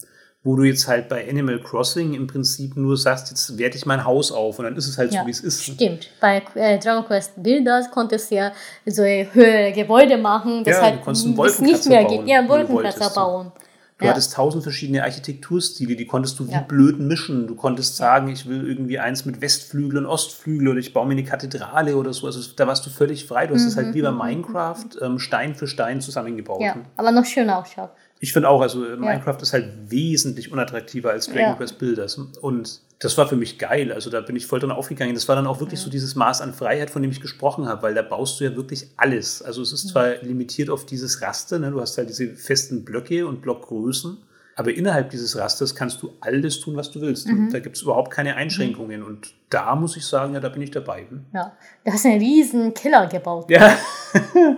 Wo 0.46 0.56
du 0.56 0.64
jetzt 0.64 0.86
halt 0.88 1.08
bei 1.08 1.26
Animal 1.26 1.58
Crossing 1.58 2.12
im 2.12 2.26
Prinzip 2.26 2.76
nur 2.76 2.98
sagst, 2.98 3.30
jetzt 3.30 3.56
werte 3.56 3.78
ich 3.78 3.86
mein 3.86 4.04
Haus 4.04 4.30
auf 4.30 4.58
und 4.58 4.66
dann 4.66 4.76
ist 4.76 4.86
es 4.86 4.98
halt 4.98 5.14
ja, 5.14 5.22
so, 5.22 5.26
wie 5.26 5.30
es 5.30 5.40
ist. 5.40 5.64
Stimmt. 5.64 6.10
Bei 6.20 6.42
äh, 6.54 6.78
Dragon 6.78 7.06
Quest 7.06 7.42
Builders 7.42 7.90
konntest 7.90 8.30
du 8.30 8.34
ja 8.34 8.52
so 8.84 9.02
höhere 9.02 9.72
Gebäude 9.72 10.18
machen, 10.18 10.62
das 10.62 10.76
ja, 10.76 10.82
halt 10.82 10.96
du 10.96 11.00
konntest 11.00 11.26
einen 11.26 11.66
nicht 11.66 11.86
mehr 11.86 12.04
geht. 12.04 12.26
Ja, 12.26 12.40
einen 12.40 12.48
Wolkenkratzer 12.50 13.08
bauen. 13.08 13.52
Du 13.98 14.06
ja. 14.06 14.10
hattest 14.10 14.32
tausend 14.32 14.64
verschiedene 14.64 15.04
Architekturstile, 15.04 15.94
die 15.94 16.06
konntest 16.06 16.40
du 16.40 16.48
wie 16.48 16.52
ja. 16.52 16.60
blöd 16.60 16.98
mischen. 16.98 17.46
Du 17.46 17.54
konntest 17.54 17.96
sagen, 17.96 18.26
ich 18.26 18.46
will 18.46 18.66
irgendwie 18.66 18.98
eins 18.98 19.24
mit 19.24 19.40
Westflügel 19.40 19.98
und 19.98 20.06
Ostflügel 20.06 20.68
oder 20.68 20.78
ich 20.78 20.92
baue 20.92 21.06
mir 21.06 21.12
eine 21.12 21.22
Kathedrale 21.22 21.96
oder 21.96 22.12
so. 22.12 22.26
Also 22.26 22.40
da 22.56 22.66
warst 22.66 22.84
du 22.84 22.90
völlig 22.90 23.24
frei. 23.26 23.46
Du 23.46 23.54
hast 23.54 23.64
es 23.64 23.76
mhm. 23.76 23.84
halt 23.84 23.94
wie 23.94 24.02
bei 24.02 24.10
mhm, 24.10 24.18
mhm, 24.18 24.24
Minecraft 24.24 24.86
ähm, 25.00 25.20
Stein 25.20 25.54
für 25.54 25.68
Stein 25.68 26.00
zusammengebaut. 26.00 26.60
Ja, 26.60 26.76
aber 26.96 27.12
noch 27.12 27.24
schöner 27.24 27.58
ausschaut. 27.58 27.90
Ich 28.18 28.32
finde 28.32 28.48
auch, 28.48 28.62
also. 28.62 28.80
Minecraft 28.80 29.38
ist 29.42 29.52
halt 29.52 29.70
wesentlich 29.90 30.50
unattraktiver 30.50 31.10
als 31.10 31.26
Dragon. 31.26 31.56
Quest 31.56 31.78
Builders. 31.78 32.16
Und 32.16 32.80
das 33.04 33.18
war 33.18 33.28
für 33.28 33.36
mich 33.36 33.58
geil. 33.58 33.92
Also 33.92 34.08
da 34.08 34.22
bin 34.22 34.34
ich 34.34 34.46
voll 34.46 34.60
dran 34.60 34.70
aufgegangen. 34.70 35.14
Das 35.14 35.28
war 35.28 35.36
dann 35.36 35.46
auch 35.46 35.60
wirklich 35.60 35.80
ja. 35.80 35.84
so 35.84 35.90
dieses 35.90 36.14
Maß 36.14 36.40
an 36.40 36.54
Freiheit, 36.54 36.90
von 36.90 37.02
dem 37.02 37.10
ich 37.10 37.20
gesprochen 37.20 37.68
habe, 37.68 37.82
weil 37.82 37.94
da 37.94 38.00
baust 38.00 38.40
du 38.40 38.44
ja 38.44 38.56
wirklich 38.56 38.88
alles. 38.96 39.42
Also 39.42 39.60
es 39.60 39.72
ist 39.72 39.88
zwar 39.88 40.16
limitiert 40.22 40.70
auf 40.70 40.86
dieses 40.86 41.20
Raster, 41.20 41.58
ne? 41.58 41.70
du 41.70 41.80
hast 41.80 41.98
halt 41.98 42.08
diese 42.08 42.34
festen 42.34 42.84
Blöcke 42.84 43.26
und 43.26 43.42
Blockgrößen, 43.42 44.16
aber 44.56 44.72
innerhalb 44.72 45.10
dieses 45.10 45.36
Rasters 45.36 45.74
kannst 45.74 46.02
du 46.02 46.12
alles 46.20 46.60
tun, 46.60 46.76
was 46.76 46.90
du 46.90 47.00
willst. 47.02 47.26
Mhm. 47.26 47.50
Da 47.52 47.58
gibt 47.58 47.76
es 47.76 47.82
überhaupt 47.82 48.10
keine 48.10 48.36
Einschränkungen. 48.36 49.00
Mhm. 49.00 49.06
Und 49.06 49.34
da 49.50 49.76
muss 49.76 49.96
ich 49.98 50.06
sagen, 50.06 50.32
ja, 50.32 50.40
da 50.40 50.48
bin 50.48 50.62
ich 50.62 50.70
dabei. 50.70 51.06
Hm? 51.08 51.26
Ja, 51.34 51.52
du 51.84 51.92
hast 51.92 52.06
einen 52.06 52.20
riesen 52.20 52.72
Killer 52.72 53.06
gebaut. 53.06 53.50
Ja. 53.50 53.76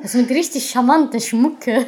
das 0.02 0.14
ist 0.14 0.20
mit 0.20 0.30
richtig 0.30 0.70
charmante 0.70 1.20
Schmucke. 1.20 1.86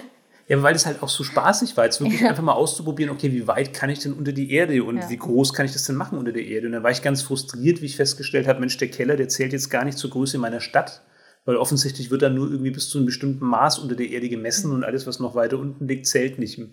Ja, 0.49 0.63
weil 0.63 0.75
es 0.75 0.87
halt 0.87 1.03
auch 1.03 1.11
so 1.11 1.25
spaßig 1.25 1.77
war, 1.77 1.85
jetzt 1.85 2.01
wirklich 2.01 2.23
ja. 2.23 2.31
einfach 2.31 2.43
mal 2.43 2.55
auszuprobieren, 2.55 3.13
okay, 3.13 3.33
wie 3.33 3.47
weit 3.47 3.75
kann 3.75 3.91
ich 3.91 3.99
denn 3.99 4.15
unter 4.15 4.33
die 4.33 4.51
Erde 4.51 4.83
und 4.83 4.97
ja. 4.97 5.11
wie 5.11 5.19
groß 5.19 5.53
kann 5.53 5.67
ich 5.67 5.75
das 5.75 5.85
denn 5.85 5.95
machen 5.95 6.19
unter 6.19 6.33
der 6.33 6.47
Erde? 6.47 6.67
Und 6.67 6.73
dann 6.73 6.83
war 6.83 6.91
ich 6.91 7.03
ganz 7.03 7.21
frustriert, 7.21 7.83
wie 7.83 7.87
ich 7.87 7.97
festgestellt 7.97 8.49
habe, 8.49 8.59
Mensch, 8.59 8.79
der 8.79 8.89
Keller, 8.89 9.17
der 9.17 9.29
zählt 9.29 9.53
jetzt 9.53 9.69
gar 9.69 9.85
nicht 9.85 9.99
zur 9.99 10.09
Größe 10.09 10.39
meiner 10.39 10.61
Stadt, 10.61 11.03
weil 11.45 11.57
offensichtlich 11.57 12.11
wird 12.11 12.23
da 12.23 12.31
nur 12.31 12.51
irgendwie 12.51 12.71
bis 12.71 12.89
zu 12.89 12.97
einem 12.97 13.07
bestimmten 13.07 13.45
Maß 13.45 13.79
unter 13.79 13.95
der 13.95 14.09
Erde 14.09 14.31
gemessen 14.31 14.71
mhm. 14.71 14.77
und 14.77 14.85
alles, 14.85 15.07
was 15.07 15.21
noch 15.21 15.35
weiter 15.35 15.59
unten 15.59 15.87
liegt, 15.87 16.07
zählt 16.07 16.39
nicht. 16.39 16.59
Mhm. 16.59 16.71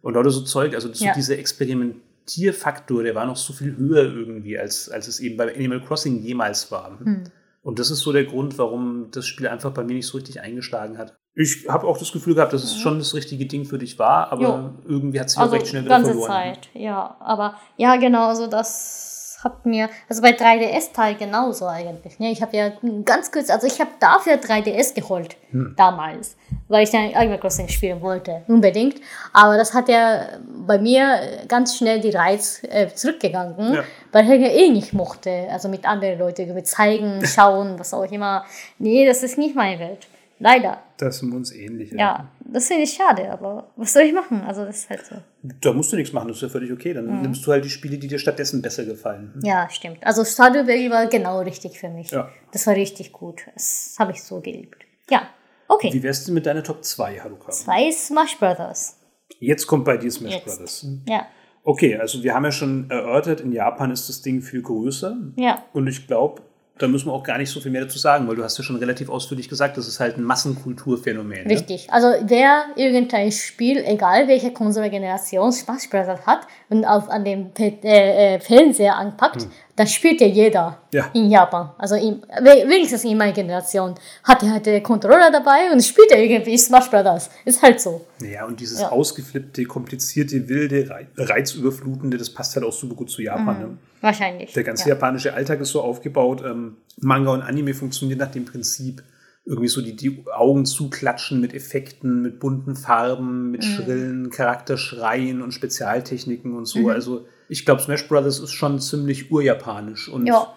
Und 0.00 0.14
lauter 0.14 0.30
so 0.30 0.42
Zeug, 0.42 0.74
also 0.74 0.92
so 0.92 1.04
ja. 1.04 1.12
dieser 1.12 1.38
Experimentierfaktor, 1.38 3.02
der 3.02 3.16
war 3.16 3.26
noch 3.26 3.36
so 3.36 3.52
viel 3.52 3.76
höher 3.76 4.04
irgendwie, 4.04 4.56
als, 4.56 4.88
als 4.88 5.08
es 5.08 5.18
eben 5.18 5.36
bei 5.36 5.52
Animal 5.52 5.80
Crossing 5.80 6.22
jemals 6.22 6.70
war. 6.70 6.98
Mhm. 7.00 7.24
Und 7.68 7.78
das 7.78 7.90
ist 7.90 8.00
so 8.00 8.14
der 8.14 8.24
Grund, 8.24 8.56
warum 8.56 9.10
das 9.10 9.26
Spiel 9.26 9.46
einfach 9.46 9.72
bei 9.72 9.84
mir 9.84 9.92
nicht 9.92 10.06
so 10.06 10.16
richtig 10.16 10.40
eingeschlagen 10.40 10.96
hat. 10.96 11.18
Ich 11.34 11.66
habe 11.68 11.86
auch 11.86 11.98
das 11.98 12.12
Gefühl 12.12 12.34
gehabt, 12.34 12.54
dass 12.54 12.64
es 12.64 12.76
mhm. 12.76 12.80
schon 12.80 12.98
das 12.98 13.12
richtige 13.12 13.44
Ding 13.44 13.66
für 13.66 13.76
dich 13.76 13.98
war, 13.98 14.32
aber 14.32 14.42
jo. 14.42 14.90
irgendwie 14.90 15.20
hat 15.20 15.26
es 15.26 15.32
sich 15.32 15.38
also 15.42 15.54
auch 15.54 15.58
recht 15.58 15.68
schnell 15.68 15.84
wieder 15.84 15.96
ganze 15.96 16.12
verloren. 16.12 16.30
Zeit, 16.30 16.70
ja. 16.72 17.18
Aber 17.20 17.56
ja, 17.76 17.96
genau, 17.96 18.28
also 18.28 18.46
das 18.46 19.17
hat 19.44 19.64
mir, 19.66 19.88
also 20.08 20.20
bei 20.20 20.30
3DS-Teil 20.30 21.14
genauso 21.14 21.66
eigentlich. 21.66 22.18
Ne? 22.18 22.30
Ich 22.32 22.42
habe 22.42 22.56
ja 22.56 22.72
ganz 23.04 23.30
kurz, 23.30 23.50
also 23.50 23.66
ich 23.66 23.80
habe 23.80 23.90
dafür 24.00 24.34
3DS 24.34 24.94
geholt 24.94 25.36
hm. 25.50 25.74
damals, 25.76 26.36
weil 26.68 26.84
ich 26.84 26.90
dann 26.90 27.14
Animal 27.14 27.38
Crossing 27.38 27.68
spielen 27.68 28.00
wollte, 28.00 28.42
unbedingt. 28.48 29.00
Aber 29.32 29.56
das 29.56 29.74
hat 29.74 29.88
ja 29.88 30.22
bei 30.66 30.78
mir 30.78 31.20
ganz 31.46 31.76
schnell 31.76 32.00
die 32.00 32.10
Reiz 32.10 32.62
äh, 32.68 32.88
zurückgegangen, 32.88 33.74
ja. 33.74 33.84
weil 34.12 34.24
ich 34.24 34.40
ja 34.40 34.48
eh 34.48 34.70
nicht 34.70 34.92
mochte. 34.92 35.48
Also 35.50 35.68
mit 35.68 35.86
anderen 35.86 36.18
Leuten, 36.18 36.52
mit 36.54 36.66
zeigen, 36.66 37.24
schauen, 37.26 37.78
was 37.78 37.94
auch 37.94 38.10
immer. 38.10 38.44
Nee, 38.78 39.06
das 39.06 39.22
ist 39.22 39.38
nicht 39.38 39.54
meine 39.54 39.78
Welt. 39.78 40.08
Leider. 40.38 40.82
Das 40.98 41.18
sind 41.18 41.32
uns 41.32 41.52
ähnlich. 41.52 41.90
Ja, 41.92 41.98
ja 41.98 42.28
das 42.50 42.66
finde 42.66 42.84
ich 42.84 42.92
schade, 42.92 43.30
aber 43.30 43.70
was 43.76 43.92
soll 43.92 44.02
ich 44.02 44.12
machen? 44.12 44.42
Also 44.42 44.64
das 44.64 44.78
ist 44.78 44.90
halt 44.90 45.04
so. 45.04 45.16
Da 45.42 45.72
musst 45.72 45.92
du 45.92 45.96
nichts 45.96 46.12
machen, 46.12 46.28
das 46.28 46.38
ist 46.38 46.42
ja 46.42 46.48
völlig 46.48 46.72
okay. 46.72 46.94
Dann 46.94 47.06
mhm. 47.06 47.22
nimmst 47.22 47.46
du 47.46 47.52
halt 47.52 47.64
die 47.64 47.70
Spiele, 47.70 47.98
die 47.98 48.08
dir 48.08 48.18
stattdessen 48.18 48.62
besser 48.62 48.84
gefallen. 48.84 49.38
Ja, 49.42 49.68
stimmt. 49.70 50.04
Also 50.04 50.24
Stardew 50.24 50.66
Valley 50.66 50.90
war 50.90 51.06
genau 51.06 51.40
richtig 51.40 51.78
für 51.78 51.88
mich. 51.88 52.10
Ja. 52.10 52.30
Das 52.52 52.66
war 52.66 52.74
richtig 52.74 53.12
gut. 53.12 53.42
Das 53.54 53.96
habe 53.98 54.12
ich 54.12 54.22
so 54.22 54.40
geliebt. 54.40 54.84
Ja, 55.10 55.28
okay. 55.68 55.92
Wie 55.92 56.02
wär's 56.02 56.24
denn 56.24 56.34
mit 56.34 56.46
deiner 56.46 56.62
Top 56.62 56.84
2, 56.84 57.20
Haruka? 57.20 57.50
Zwei 57.50 57.90
Smash 57.92 58.38
Brothers. 58.38 58.96
Jetzt 59.40 59.66
kommt 59.66 59.84
bei 59.84 59.96
dir 59.96 60.10
Smash 60.10 60.34
Jetzt. 60.34 60.46
Brothers. 60.46 60.86
Ja. 61.06 61.26
Okay, 61.64 61.96
also 61.96 62.22
wir 62.22 62.34
haben 62.34 62.44
ja 62.44 62.52
schon 62.52 62.90
erörtert, 62.90 63.42
in 63.42 63.52
Japan 63.52 63.90
ist 63.90 64.08
das 64.08 64.22
Ding 64.22 64.40
viel 64.40 64.62
größer. 64.62 65.16
Ja. 65.36 65.64
Und 65.74 65.86
ich 65.86 66.06
glaube, 66.06 66.42
da 66.78 66.88
müssen 66.88 67.06
wir 67.06 67.12
auch 67.12 67.22
gar 67.22 67.38
nicht 67.38 67.50
so 67.50 67.60
viel 67.60 67.70
mehr 67.70 67.82
dazu 67.82 67.98
sagen, 67.98 68.28
weil 68.28 68.36
du 68.36 68.44
hast 68.44 68.56
ja 68.58 68.64
schon 68.64 68.76
relativ 68.76 69.08
ausführlich 69.08 69.48
gesagt, 69.48 69.76
das 69.76 69.88
ist 69.88 70.00
halt 70.00 70.16
ein 70.16 70.22
Massenkulturphänomen. 70.22 71.44
Ne? 71.44 71.54
Richtig. 71.54 71.88
Ne? 71.88 71.92
Also 71.92 72.08
wer 72.22 72.66
irgendein 72.76 73.32
Spiel, 73.32 73.82
egal 73.84 74.28
welche 74.28 74.52
Konsolengeneration, 74.52 75.52
Smash 75.52 75.90
Bros. 75.90 76.06
hat 76.26 76.40
und 76.68 76.84
auf, 76.84 77.08
an 77.08 77.24
dem 77.24 77.50
äh, 77.58 78.36
äh, 78.36 78.40
Fernseher 78.40 78.96
anpackt, 78.96 79.42
hm. 79.42 79.50
Dann 79.78 79.86
spielt 79.86 80.20
ja 80.20 80.26
jeder 80.26 80.82
ja. 80.92 81.08
in 81.14 81.30
Japan. 81.30 81.70
Also 81.78 81.94
in, 81.94 82.20
wenigstens 82.42 83.04
in 83.04 83.16
meiner 83.16 83.32
Generation 83.32 83.94
hat 84.24 84.42
er 84.42 84.50
halt 84.50 84.66
den 84.66 84.82
Controller 84.82 85.30
dabei 85.30 85.70
und 85.72 85.80
spielt 85.84 86.10
er 86.10 86.20
irgendwie 86.20 86.58
Smash 86.58 86.90
Bros. 86.90 87.30
Ist 87.44 87.62
halt 87.62 87.80
so. 87.80 88.04
Ja, 88.20 88.44
und 88.44 88.58
dieses 88.58 88.80
ja. 88.80 88.88
ausgeflippte, 88.88 89.64
komplizierte, 89.66 90.48
wilde, 90.48 91.06
reizüberflutende, 91.16 92.18
das 92.18 92.28
passt 92.30 92.56
halt 92.56 92.66
auch 92.66 92.72
super 92.72 92.96
gut 92.96 93.08
zu 93.08 93.22
Japan. 93.22 93.56
Mhm. 93.56 93.62
Ne? 93.62 93.78
Wahrscheinlich. 94.00 94.52
Der 94.52 94.64
ganze 94.64 94.88
ja. 94.88 94.94
japanische 94.96 95.32
Alltag 95.32 95.60
ist 95.60 95.70
so 95.70 95.80
aufgebaut. 95.80 96.42
Ähm, 96.44 96.78
Manga 96.96 97.30
und 97.30 97.42
Anime 97.42 97.72
funktionieren 97.72 98.18
nach 98.18 98.32
dem 98.32 98.44
Prinzip, 98.44 99.04
irgendwie 99.44 99.68
so 99.68 99.80
die, 99.80 99.94
die 99.94 100.24
Augen 100.34 100.66
zuklatschen 100.66 101.40
mit 101.40 101.54
Effekten, 101.54 102.20
mit 102.20 102.40
bunten 102.40 102.74
Farben, 102.74 103.52
mit 103.52 103.62
mhm. 103.62 103.66
schrillen 103.66 104.30
Charakterschreien 104.30 105.40
und 105.40 105.54
Spezialtechniken 105.54 106.56
und 106.56 106.66
so. 106.66 106.80
Mhm. 106.80 106.88
Also 106.88 107.26
Ich 107.48 107.64
glaube, 107.64 107.80
Smash 107.82 108.06
Brothers 108.08 108.40
ist 108.40 108.52
schon 108.52 108.78
ziemlich 108.80 109.30
urjapanisch. 109.30 110.08
Und 110.08 110.26
Ja, 110.26 110.54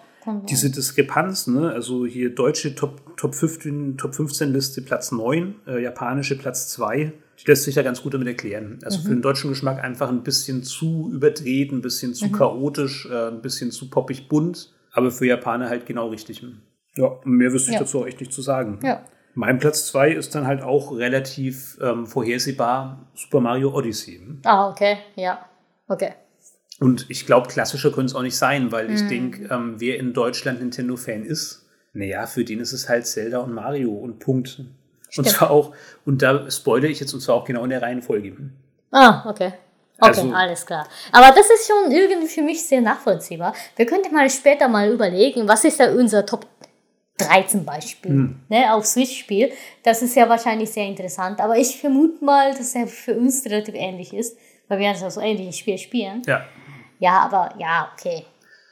diese 0.48 0.70
Diskrepanz, 0.70 1.46
ne? 1.46 1.72
also 1.72 2.06
hier 2.06 2.34
deutsche 2.34 2.74
Top, 2.74 3.16
Top 3.16 3.34
15, 3.34 3.96
Top 3.98 4.14
15 4.14 4.52
Liste 4.52 4.82
Platz 4.82 5.10
9, 5.10 5.54
äh, 5.66 5.82
japanische 5.82 6.36
Platz 6.38 6.68
2, 6.68 7.12
die 7.40 7.44
lässt 7.50 7.64
sich 7.64 7.74
ja 7.74 7.82
ganz 7.82 8.02
gut 8.02 8.14
damit 8.14 8.28
erklären. 8.28 8.78
Also 8.84 8.98
Mhm. 8.98 9.02
für 9.02 9.08
den 9.08 9.22
deutschen 9.22 9.50
Geschmack 9.50 9.82
einfach 9.82 10.08
ein 10.08 10.22
bisschen 10.22 10.62
zu 10.62 11.10
überdreht, 11.12 11.72
ein 11.72 11.80
bisschen 11.82 12.10
Mhm. 12.10 12.14
zu 12.14 12.30
chaotisch, 12.30 13.08
äh, 13.10 13.28
ein 13.28 13.42
bisschen 13.42 13.70
zu 13.72 13.90
poppig 13.90 14.28
bunt, 14.28 14.72
aber 14.92 15.10
für 15.10 15.26
Japaner 15.26 15.68
halt 15.68 15.86
genau 15.86 16.08
richtig. 16.08 16.44
Ja, 16.96 17.10
mehr 17.24 17.52
wüsste 17.52 17.70
ich 17.70 17.74
Ja. 17.74 17.80
dazu 17.80 18.00
auch 18.02 18.06
echt 18.06 18.20
nicht 18.20 18.32
zu 18.32 18.42
sagen. 18.42 18.78
Ja. 18.84 19.02
Mein 19.34 19.58
Platz 19.58 19.86
2 19.86 20.12
ist 20.12 20.34
dann 20.34 20.46
halt 20.46 20.60
auch 20.62 20.94
relativ 20.94 21.78
ähm, 21.80 22.06
vorhersehbar 22.06 23.06
Super 23.14 23.40
Mario 23.40 23.74
Odyssey. 23.74 24.20
Ah, 24.44 24.68
okay, 24.68 24.98
ja. 25.16 25.38
Okay. 25.88 26.12
Und 26.82 27.06
ich 27.08 27.26
glaube, 27.26 27.48
klassischer 27.48 27.90
könnte 27.90 28.06
es 28.06 28.14
auch 28.14 28.22
nicht 28.22 28.36
sein, 28.36 28.72
weil 28.72 28.88
Mhm. 28.88 28.94
ich 28.94 29.06
denke, 29.06 29.48
ähm, 29.54 29.74
wer 29.78 29.98
in 29.98 30.12
Deutschland 30.12 30.60
Nintendo-Fan 30.60 31.24
ist, 31.24 31.64
naja, 31.92 32.26
für 32.26 32.44
den 32.44 32.60
ist 32.60 32.72
es 32.72 32.88
halt 32.88 33.06
Zelda 33.06 33.38
und 33.38 33.52
Mario 33.52 33.90
und 33.92 34.18
Punkt. 34.18 34.58
Und 34.58 34.66
Stimmt. 35.10 35.28
zwar 35.28 35.50
auch, 35.50 35.74
und 36.06 36.22
da 36.22 36.50
spoilere 36.50 36.90
ich 36.90 37.00
jetzt, 37.00 37.12
und 37.12 37.20
zwar 37.20 37.34
auch 37.36 37.44
genau 37.44 37.64
in 37.64 37.70
der 37.70 37.82
Reihenfolge. 37.82 38.34
Ah, 38.90 39.28
okay. 39.28 39.52
Okay, 39.98 40.08
Also- 40.20 40.32
alles 40.32 40.66
klar. 40.66 40.88
Aber 41.12 41.28
das 41.36 41.46
ist 41.50 41.66
schon 41.68 41.92
irgendwie 41.92 42.26
für 42.26 42.42
mich 42.42 42.66
sehr 42.66 42.80
nachvollziehbar. 42.80 43.54
Wir 43.76 43.86
könnten 43.86 44.12
mal 44.12 44.28
später 44.30 44.66
mal 44.68 44.90
überlegen, 44.90 45.46
was 45.46 45.64
ist 45.64 45.78
da 45.78 45.92
unser 45.92 46.26
Top 46.26 46.46
3 47.18 47.42
zum 47.42 47.64
Beispiel, 47.64 48.10
Hm. 48.10 48.36
ne, 48.48 48.72
auf 48.74 48.84
Switch-Spiel. 48.86 49.52
Das 49.84 50.02
ist 50.02 50.16
ja 50.16 50.28
wahrscheinlich 50.28 50.70
sehr 50.70 50.86
interessant. 50.86 51.40
Aber 51.40 51.56
ich 51.56 51.78
vermute 51.78 52.24
mal, 52.24 52.52
dass 52.52 52.74
er 52.74 52.86
für 52.88 53.14
uns 53.14 53.44
relativ 53.44 53.74
ähnlich 53.76 54.12
ist, 54.12 54.36
weil 54.72 54.78
wir 54.78 54.88
also 54.88 55.10
so 55.10 55.20
ähnliche 55.20 55.52
Spiele 55.52 55.76
spielen. 55.76 56.22
Ja. 56.26 56.46
Ja, 56.98 57.20
aber 57.20 57.54
ja, 57.58 57.90
okay. 57.92 58.24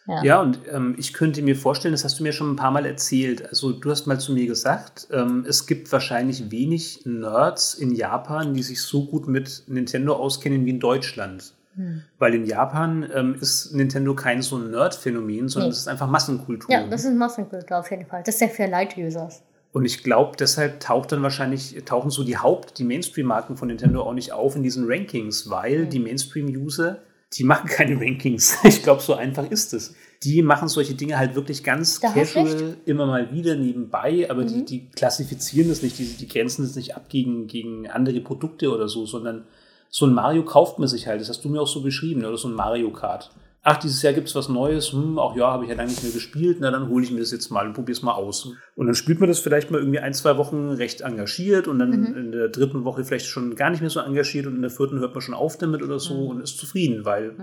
Ja. 0.06 0.22
Ja, 0.22 0.40
und 0.40 0.60
ähm, 0.72 0.94
ich 0.98 1.12
könnte 1.12 1.42
mir 1.42 1.54
vorstellen, 1.54 1.92
das 1.92 2.04
hast 2.04 2.18
du 2.18 2.22
mir 2.22 2.32
schon 2.32 2.50
ein 2.50 2.56
paar 2.56 2.70
Mal 2.70 2.86
erzählt. 2.86 3.46
Also, 3.46 3.72
du 3.72 3.90
hast 3.90 4.06
mal 4.06 4.18
zu 4.18 4.32
mir 4.32 4.46
gesagt, 4.46 5.08
ähm, 5.12 5.44
es 5.46 5.66
gibt 5.66 5.92
wahrscheinlich 5.92 6.50
wenig 6.50 7.02
Nerds 7.04 7.74
in 7.74 7.94
Japan, 7.94 8.54
die 8.54 8.62
sich 8.62 8.80
so 8.80 9.04
gut 9.04 9.28
mit 9.28 9.64
Nintendo 9.66 10.14
auskennen 10.14 10.64
wie 10.64 10.70
in 10.70 10.80
Deutschland. 10.80 11.52
Hm. 11.76 12.02
Weil 12.18 12.34
in 12.34 12.46
Japan 12.46 13.06
ähm, 13.14 13.36
ist 13.38 13.74
Nintendo 13.74 14.14
kein 14.14 14.40
so 14.40 14.56
ein 14.56 14.70
Nerd-Phänomen, 14.70 15.50
sondern 15.50 15.68
Nee. 15.68 15.72
es 15.74 15.80
ist 15.80 15.88
einfach 15.88 16.08
Massenkultur. 16.08 16.72
Ja, 16.72 16.86
das 16.86 17.04
ist 17.04 17.14
Massenkultur 17.14 17.78
auf 17.78 17.90
jeden 17.90 18.06
Fall. 18.06 18.22
Das 18.24 18.36
ist 18.36 18.40
ja 18.40 18.48
für 18.48 18.64
Light-Users. 18.66 19.42
Und 19.72 19.84
ich 19.84 20.02
glaube, 20.02 20.36
deshalb 20.36 20.80
taucht 20.80 21.12
dann 21.12 21.22
wahrscheinlich, 21.22 21.76
tauchen 21.84 22.10
so 22.10 22.24
die 22.24 22.38
Haupt-, 22.38 22.78
die 22.78 22.84
Mainstream-Marken 22.84 23.56
von 23.56 23.68
Nintendo 23.68 24.02
auch 24.02 24.14
nicht 24.14 24.32
auf 24.32 24.56
in 24.56 24.62
diesen 24.64 24.84
Rankings, 24.90 25.48
weil 25.48 25.86
die 25.86 26.00
Mainstream-User, 26.00 26.98
die 27.34 27.44
machen 27.44 27.68
keine 27.68 27.94
Rankings. 28.00 28.58
Ich 28.64 28.82
glaube, 28.82 29.00
so 29.00 29.14
einfach 29.14 29.48
ist 29.48 29.72
es. 29.72 29.94
Die 30.24 30.42
machen 30.42 30.68
solche 30.68 30.94
Dinge 30.94 31.18
halt 31.18 31.34
wirklich 31.36 31.62
ganz 31.62 32.00
Da 32.00 32.10
casual, 32.12 32.76
immer 32.84 33.06
mal 33.06 33.32
wieder 33.32 33.54
nebenbei, 33.54 34.28
aber 34.28 34.42
Mhm. 34.42 34.48
die, 34.48 34.64
die 34.64 34.90
klassifizieren 34.90 35.68
das 35.68 35.82
nicht, 35.82 35.98
die, 35.98 36.04
die 36.04 36.28
grenzen 36.28 36.62
das 36.64 36.74
nicht 36.74 36.96
ab 36.96 37.08
gegen, 37.08 37.46
gegen 37.46 37.88
andere 37.88 38.20
Produkte 38.20 38.70
oder 38.74 38.88
so, 38.88 39.06
sondern 39.06 39.44
so 39.88 40.04
ein 40.06 40.12
Mario 40.12 40.44
kauft 40.44 40.78
man 40.78 40.88
sich 40.88 41.06
halt, 41.06 41.20
das 41.20 41.28
hast 41.28 41.44
du 41.44 41.48
mir 41.48 41.60
auch 41.60 41.66
so 41.68 41.80
beschrieben, 41.82 42.24
oder 42.24 42.36
so 42.36 42.48
ein 42.48 42.54
Mario 42.54 42.90
Kart. 42.90 43.30
Ach, 43.62 43.76
dieses 43.76 44.00
Jahr 44.00 44.14
gibt 44.14 44.28
es 44.28 44.34
was 44.34 44.48
Neues, 44.48 44.92
hm, 44.92 45.18
auch 45.18 45.36
ja, 45.36 45.50
habe 45.52 45.64
ich 45.64 45.70
ja 45.70 45.76
lange 45.76 45.90
nicht 45.90 46.02
mehr 46.02 46.12
gespielt, 46.12 46.58
na 46.60 46.70
dann 46.70 46.88
hole 46.88 47.04
ich 47.04 47.10
mir 47.10 47.20
das 47.20 47.30
jetzt 47.30 47.50
mal 47.50 47.66
und 47.66 47.74
probiere 47.74 47.92
es 47.96 48.02
mal 48.02 48.14
aus. 48.14 48.46
Und 48.74 48.86
dann 48.86 48.94
spielt 48.94 49.20
man 49.20 49.28
das 49.28 49.38
vielleicht 49.38 49.70
mal 49.70 49.78
irgendwie 49.78 49.98
ein, 49.98 50.14
zwei 50.14 50.38
Wochen 50.38 50.70
recht 50.70 51.02
engagiert 51.02 51.68
und 51.68 51.78
dann 51.78 51.90
Mhm. 51.90 52.16
in 52.16 52.32
der 52.32 52.48
dritten 52.48 52.84
Woche 52.84 53.04
vielleicht 53.04 53.26
schon 53.26 53.54
gar 53.56 53.68
nicht 53.68 53.80
mehr 53.82 53.90
so 53.90 54.00
engagiert 54.00 54.46
und 54.46 54.56
in 54.56 54.62
der 54.62 54.70
vierten 54.70 54.98
hört 55.00 55.12
man 55.14 55.20
schon 55.20 55.34
auf 55.34 55.58
damit 55.58 55.82
oder 55.82 55.98
so 55.98 56.14
Mhm. 56.14 56.28
und 56.28 56.40
ist 56.40 56.56
zufrieden, 56.56 57.04
weil 57.04 57.34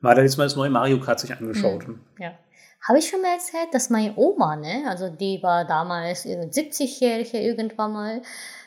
man 0.00 0.10
hat 0.16 0.18
jetzt 0.22 0.36
mal 0.36 0.44
das 0.44 0.56
neue 0.56 0.68
Mario 0.68 1.00
Kart 1.00 1.18
sich 1.20 1.34
angeschaut. 1.34 1.84
Ja. 2.18 2.32
Habe 2.86 2.98
ich 2.98 3.08
schon 3.08 3.22
mal 3.22 3.32
erzählt, 3.32 3.68
dass 3.72 3.88
meine 3.88 4.12
Oma, 4.16 4.56
ne, 4.56 4.84
also 4.86 5.08
die 5.08 5.42
war 5.42 5.64
damals 5.66 6.26
irgend 6.26 6.52
70-Jährige 6.52 7.38
irgendwann 7.38 7.92
mal, 7.94 8.22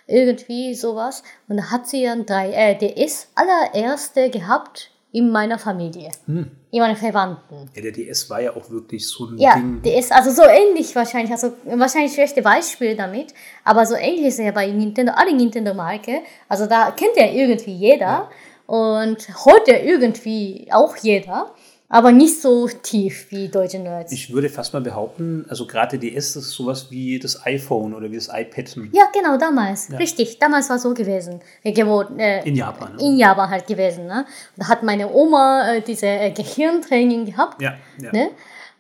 irgendwie 0.07 0.73
sowas, 0.73 1.21
und 1.47 1.57
da 1.57 1.69
hat 1.69 1.87
sie 1.87 2.03
dann 2.05 2.25
drei, 2.25 2.51
äh, 2.53 2.75
DS 2.75 3.27
allererste 3.35 4.31
gehabt 4.31 4.89
in 5.11 5.29
meiner 5.31 5.59
Familie, 5.59 6.09
Hm. 6.25 6.49
Meinen 6.71 6.95
Verwandten. 6.95 7.69
Ja, 7.75 7.81
der 7.81 7.91
DS 7.91 8.29
war 8.29 8.41
ja 8.41 8.55
auch 8.55 8.69
wirklich 8.69 9.07
so 9.07 9.25
ein 9.25 9.37
Ja, 9.37 9.55
Ding. 9.55 9.81
DS, 9.81 10.11
also 10.11 10.31
so 10.31 10.43
ähnlich 10.43 10.95
wahrscheinlich, 10.95 11.31
also 11.31 11.53
wahrscheinlich 11.65 12.13
schlechte 12.13 12.41
Beispiel 12.41 12.95
damit, 12.95 13.33
aber 13.63 13.85
so 13.85 13.95
ähnlich 13.95 14.25
ist 14.27 14.39
er 14.39 14.45
ja 14.47 14.51
bei 14.51 14.67
Nintendo, 14.67 15.13
alle 15.15 15.33
Nintendo-Marke, 15.33 16.21
also 16.49 16.65
da 16.65 16.91
kennt 16.91 17.15
ja 17.15 17.25
irgendwie 17.25 17.71
jeder 17.73 18.29
und 18.65 19.17
heute 19.45 19.71
irgendwie 19.71 20.67
auch 20.71 20.95
jeder, 20.97 21.53
aber 21.89 22.11
nicht 22.11 22.41
so 22.41 22.67
tief 22.67 23.27
wie 23.29 23.47
deutsche 23.47 23.79
Nerds. 23.79 24.11
Ich 24.11 24.33
würde 24.33 24.49
fast 24.49 24.73
mal 24.73 24.81
behaupten, 24.81 25.45
also 25.47 25.65
gerade 25.65 25.97
DS, 25.97 26.35
ist 26.35 26.51
sowas 26.51 26.91
wie 26.91 27.17
das 27.17 27.45
iPhone 27.45 27.93
oder 27.93 28.11
wie 28.11 28.15
das 28.15 28.27
iPad 28.27 28.75
Ja, 28.91 29.09
genau, 29.13 29.37
damals. 29.37 29.89
Richtig, 29.97 30.37
damals 30.39 30.69
war 30.69 30.79
so 30.79 30.93
gewesen. 30.93 31.39
Äh, 31.63 31.71
gewohnt, 31.71 32.19
äh, 32.19 32.43
in 32.43 32.55
Japan. 32.55 32.95
Ne? 32.95 33.01
in 33.03 33.17
Japan 33.17 33.49
halt 33.49 33.67
gewesen. 33.67 34.05
Ne? 34.05 34.25
Da 34.57 34.67
hat 34.67 34.83
meine 34.83 35.11
Oma 35.11 35.75
äh, 35.75 35.81
diese 35.81 36.07
äh, 36.07 36.31
Gehirntraining 36.31 37.25
gehabt. 37.25 37.61
ja, 37.61 37.75
ja. 38.01 38.11
Ne? 38.11 38.31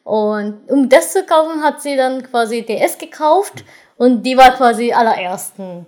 Und 0.03 0.69
um 0.69 0.87
das 0.87 1.11
zu 1.11 1.25
kaufen, 1.25 1.61
hat 1.61 1.81
sie 1.81 1.97
dann 1.97 2.23
quasi 2.23 2.65
DS 2.65 2.97
gekauft. 2.97 3.65
Und 3.97 4.23
die 4.23 4.37
war 4.37 4.55
quasi 4.55 4.93
allerersten. 4.93 5.85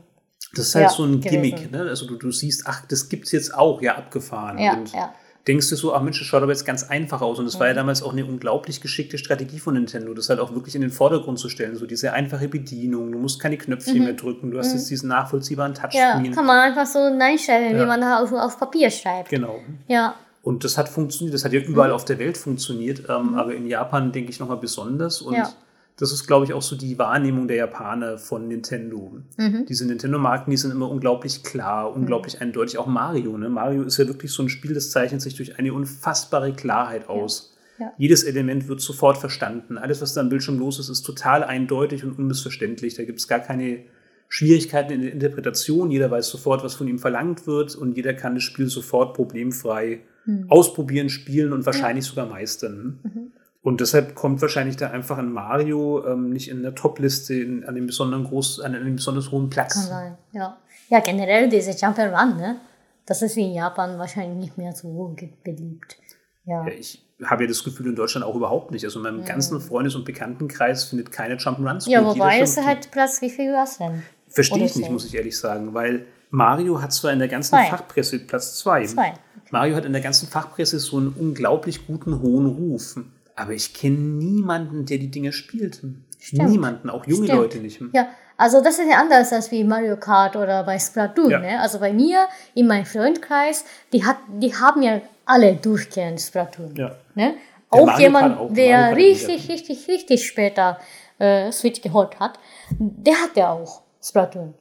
Das 0.56 0.68
ist 0.68 0.76
halt 0.76 0.86
Ja, 0.86 0.90
so 0.92 1.04
ein 1.04 1.22
gewesen. 1.22 1.42
Gimmick, 1.42 1.72
ne? 1.72 1.82
Also 1.82 2.06
du, 2.08 2.16
du 2.18 2.32
siehst, 2.32 2.64
ach, 2.66 2.86
das 2.88 3.08
gibt's 3.08 3.32
jetzt 3.32 3.54
auch, 3.54 3.82
ja, 3.82 3.96
abgefahren. 3.96 4.58
Ja, 4.58 4.74
und 4.74 4.92
ja. 4.92 5.14
Denkst 5.50 5.70
du 5.70 5.76
so, 5.76 5.94
ach 5.94 6.02
Mensch, 6.02 6.20
das 6.20 6.28
schaut 6.28 6.44
aber 6.44 6.52
jetzt 6.52 6.64
ganz 6.66 6.84
einfach 6.84 7.22
aus. 7.22 7.40
Und 7.40 7.46
das 7.46 7.60
war 7.60 7.68
ja 7.68 7.74
damals 7.74 8.02
auch 8.04 8.14
eine 8.14 8.24
unglaublich 8.24 8.80
geschickte 8.82 9.18
Strategie 9.18 9.60
von 9.60 9.74
Nintendo, 9.74 10.14
das 10.14 10.30
halt 10.30 10.40
auch 10.40 10.54
wirklich 10.54 10.76
in 10.76 10.82
den 10.82 10.92
Vordergrund 10.92 11.40
zu 11.40 11.50
stellen. 11.50 11.76
So 11.76 11.86
diese 11.88 12.14
einfache 12.14 12.48
Bedienung, 12.48 13.12
du 13.12 13.18
musst 13.18 13.42
keine 13.42 13.58
Knöpfchen 13.58 14.04
mehr 14.04 14.14
drücken, 14.14 14.52
du 14.52 14.60
hast 14.60 14.72
jetzt 14.74 14.90
diesen 14.90 15.10
nachvollziehbaren 15.10 15.72
Mhm. 15.74 15.78
Ja, 15.92 16.12
Touchscreen. 16.14 16.36
kann 16.36 16.46
man 16.46 16.60
einfach 16.60 16.86
so 16.86 17.00
reinstellen, 17.00 17.76
Ja. 17.76 17.82
wie 17.84 17.88
man 17.88 18.00
da 18.00 18.20
auf, 18.22 18.32
auf 18.32 18.58
Papier 18.60 18.90
schreibt. 18.92 19.30
genau. 19.30 19.60
Ja, 19.88 20.16
Und 20.42 20.64
das 20.64 20.78
hat 20.78 20.88
funktioniert, 20.88 21.34
das 21.34 21.44
hat 21.44 21.52
ja 21.52 21.60
überall 21.60 21.92
auf 21.92 22.06
der 22.06 22.18
Welt 22.20 22.38
funktioniert, 22.38 23.04
ähm, 23.10 23.36
aber 23.36 23.54
in 23.54 23.68
Japan 23.68 24.12
denke 24.14 24.30
ich 24.32 24.40
nochmal 24.40 24.58
besonders. 24.58 25.22
Und 25.22 25.34
Mhm. 25.34 25.40
Ja. 25.40 25.54
Das 26.00 26.14
ist, 26.14 26.28
glaube 26.28 26.46
ich, 26.46 26.54
auch 26.54 26.62
so 26.62 26.78
die 26.78 26.98
Wahrnehmung 26.98 27.50
der 27.50 27.58
Japaner 27.58 28.18
von 28.18 28.48
Nintendo. 28.48 29.20
Mhm. 29.38 29.66
Diese 29.68 29.86
Nintendo-Marken, 29.86 30.50
die 30.50 30.56
sind 30.56 30.72
immer 30.72 30.90
unglaublich 30.90 31.44
klar, 31.44 31.94
unglaublich 31.94 32.40
eindeutig. 32.40 32.78
Auch 32.78 32.88
Mario. 32.88 33.38
Ne? 33.38 33.50
Mario 33.50 33.84
ist 33.84 33.98
ja 33.98 34.08
wirklich 34.08 34.32
so 34.32 34.42
ein 34.42 34.48
Spiel, 34.48 34.74
das 34.74 34.92
zeichnet 34.92 35.22
sich 35.22 35.36
durch 35.36 35.60
eine 35.60 35.74
unfassbare 35.74 36.54
Klarheit 36.54 37.10
aus. 37.10 37.54
Ja. 37.80 37.92
Jedes 37.98 38.24
Element 38.24 38.70
wird 38.70 38.80
sofort 38.80 39.18
verstanden. 39.18 39.78
Alles, 39.78 40.02
was 40.02 40.14
da 40.14 40.22
am 40.22 40.30
Bildschirm 40.30 40.58
los 40.58 40.80
ist, 40.80 40.88
ist 40.88 41.02
total 41.02 41.44
eindeutig 41.44 42.06
und 42.06 42.18
unmissverständlich. 42.18 42.96
Da 42.96 43.04
gibt 43.04 43.20
es 43.20 43.28
gar 43.28 43.40
keine 43.40 43.84
Schwierigkeiten 44.30 44.94
in 44.94 45.02
der 45.02 45.12
Interpretation. 45.12 45.92
Jeder 45.92 46.10
weiß 46.10 46.30
sofort, 46.30 46.64
was 46.64 46.76
von 46.76 46.88
ihm 46.88 47.00
verlangt 47.00 47.46
wird 47.46 47.76
und 47.76 47.98
jeder 47.98 48.14
kann 48.14 48.36
das 48.36 48.44
Spiel 48.44 48.68
sofort 48.68 49.16
problemfrei 49.16 50.02
ausprobieren, 50.48 51.10
spielen 51.10 51.54
und 51.54 51.66
wahrscheinlich 51.66 52.06
sogar 52.06 52.28
meistern. 52.28 53.32
Und 53.62 53.82
deshalb 53.82 54.16
kommt 54.16 54.42
wahrscheinlich 54.42 54.78
da 54.78 54.90
einfach 54.90 55.18
ein 55.18 55.32
Mario 55.32 56.06
ähm, 56.08 56.30
nicht 56.30 56.50
in 56.50 56.64
der 56.64 56.76
Top-Liste 56.76 57.64
an, 57.68 57.76
dem 57.76 57.88
besonderen 57.88 58.24
groß, 58.24 58.62
an 58.62 58.74
einem 58.74 58.96
besonders 58.96 59.32
hohen 59.32 59.50
kann 59.50 59.50
Platz. 59.50 59.88
sein. 59.88 60.18
Ja, 60.32 60.58
ja 60.88 61.00
generell 61.02 61.50
diese 61.50 61.72
Jump'n'Run, 61.72 62.38
ne? 62.38 62.62
Das 63.06 63.22
ist 63.22 63.36
in 63.38 63.54
Japan 63.54 63.98
wahrscheinlich 63.98 64.38
nicht 64.38 64.58
mehr 64.58 64.74
so 64.74 65.16
beliebt. 65.44 65.98
Ja. 66.46 66.66
Ja, 66.66 66.72
Ich 66.74 67.04
habe 67.26 67.44
ja 67.44 67.50
das 67.50 67.64
Gefühl 67.64 67.88
in 67.88 67.96
Deutschland 67.96 68.26
auch 68.26 68.36
überhaupt 68.36 68.72
nicht. 68.72 68.86
Also 68.86 69.00
in 69.00 69.04
meinem 69.04 69.26
ganzen 69.26 69.60
Freundes- 69.60 69.96
und 69.96 70.06
Bekanntenkreis 70.06 70.86
findet 70.86 71.12
keine 71.12 71.36
Jump'n'Runs 71.36 71.90
Ja, 71.90 72.00
gut. 72.00 72.14
Jeder 72.14 72.26
wobei 72.26 72.40
es 72.40 72.56
halt 72.58 72.92
Platz, 72.92 73.22
wie 73.22 73.30
viel 73.30 73.52
war 73.52 73.66
es 73.66 73.78
denn? 73.78 74.04
Verstehe 74.30 74.64
ich 74.66 74.76
nicht, 74.76 74.86
so. 74.86 74.92
muss 74.92 75.06
ich 75.06 75.16
ehrlich 75.16 75.38
sagen, 75.38 75.74
weil 75.74 76.06
Mario 76.30 76.82
hat 76.82 76.94
zwar 76.94 77.12
in 77.12 77.20
der 77.20 77.28
ganzen 77.28 77.56
Zwei. 77.56 77.66
Fachpresse 77.66 78.20
Platz 78.20 78.60
zwei. 78.60 78.86
Zwei. 78.86 79.14
Mario 79.52 79.76
hat 79.76 79.86
in 79.86 79.94
der 79.94 80.02
ganzen 80.02 80.28
Fachpresse 80.28 80.80
so 80.80 80.98
einen 80.98 81.10
unglaublich 81.10 81.88
guten 81.88 82.22
hohen 82.22 82.46
Ruf. 82.46 82.96
Aber 83.40 83.54
ich 83.54 83.74
kenne 83.74 83.98
niemanden, 83.98 84.86
der 84.86 84.98
die 84.98 85.10
Dinger 85.10 85.32
spielt. 85.32 85.82
Stimmt. 86.20 86.50
Niemanden, 86.50 86.90
auch 86.90 87.08
junge 87.08 87.26
Stimmt. 87.26 87.40
Leute 87.40 87.58
nicht. 87.60 87.82
Ja, 87.94 88.10
also 88.36 88.62
das 88.62 88.80
ist 88.80 88.90
ja 88.90 89.00
anders 89.00 89.32
als 89.32 89.50
wie 89.52 89.64
Mario 89.64 89.96
Kart 89.98 90.36
oder 90.36 90.64
bei 90.64 90.78
Splatoon. 90.78 91.30
Ja. 91.30 91.40
Ne? 91.40 91.60
Also 91.60 91.80
bei 91.80 91.94
mir, 91.94 92.28
in 92.54 92.68
meinem 92.68 92.86
Freundkreis, 92.86 93.64
die, 93.94 94.06
hat, 94.06 94.18
die 94.28 94.54
haben 94.54 94.82
ja 94.82 95.02
alle 95.26 95.56
durchgehend 95.56 96.20
Splatoon. 96.20 96.76
Ja. 96.76 96.96
Ne? 97.16 97.36
Auch 97.70 97.86
Mario 97.86 98.02
jemand, 98.02 98.38
auch. 98.38 98.54
der 98.54 98.96
richtig, 98.96 99.48
richtig, 99.50 99.88
richtig 99.88 100.28
später 100.28 100.80
äh, 101.18 101.52
Switch 101.52 101.82
geholt 101.82 102.20
hat, 102.20 102.40
der 102.78 103.16
hat 103.16 103.36
ja 103.36 103.52
auch 103.52 103.84
Splatoon. 104.02 104.54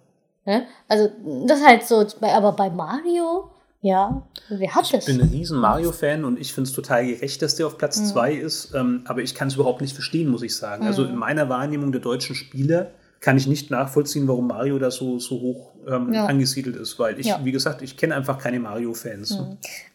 Ne? 0.45 0.67
Also 0.87 1.11
das 1.47 1.59
ist 1.59 1.67
halt 1.67 1.83
so, 1.85 2.07
aber 2.21 2.53
bei 2.53 2.71
Mario, 2.71 3.51
ja, 3.81 4.23
wer 4.49 4.75
hat 4.75 4.93
das? 4.93 5.07
Ich 5.09 5.17
bin 5.17 5.21
ein 5.25 5.29
riesen 5.31 5.59
Mario-Fan 5.61 6.25
und 6.25 6.39
ich 6.41 6.53
finde 6.53 6.69
es 6.69 6.75
total 6.75 7.07
gerecht, 7.07 7.41
dass 7.43 7.55
der 7.57 7.67
auf 7.67 7.75
Mhm. 7.75 7.79
Platz 7.79 8.09
zwei 8.11 8.33
ist. 8.35 8.75
Ähm, 8.75 9.03
aber 9.07 9.21
ich 9.23 9.35
kann 9.35 9.49
es 9.49 9.55
überhaupt 9.55 9.81
nicht 9.81 9.95
verstehen, 9.95 10.29
muss 10.29 10.43
ich 10.43 10.57
sagen. 10.57 10.85
Also 10.87 11.03
Mhm. 11.05 11.11
in 11.11 11.17
meiner 11.17 11.49
Wahrnehmung 11.49 11.93
der 11.93 12.01
deutschen 12.01 12.35
Spieler 12.35 12.91
kann 13.21 13.37
ich 13.37 13.49
nicht 13.49 13.69
nachvollziehen, 13.71 14.29
warum 14.29 14.47
Mario 14.47 14.79
da 14.79 14.91
so, 14.93 15.19
so 15.19 15.41
hoch 15.41 15.73
ähm, 15.89 16.13
Ja. 16.13 16.27
angesiedelt 16.27 16.77
ist, 16.77 16.99
weil 17.01 17.19
ich, 17.19 17.27
Ja. 17.27 17.41
wie 17.43 17.51
gesagt, 17.51 17.83
ich 17.83 17.97
kenne 17.97 18.15
einfach 18.15 18.39
keine 18.39 18.61
Mario-Fans. 18.61 19.39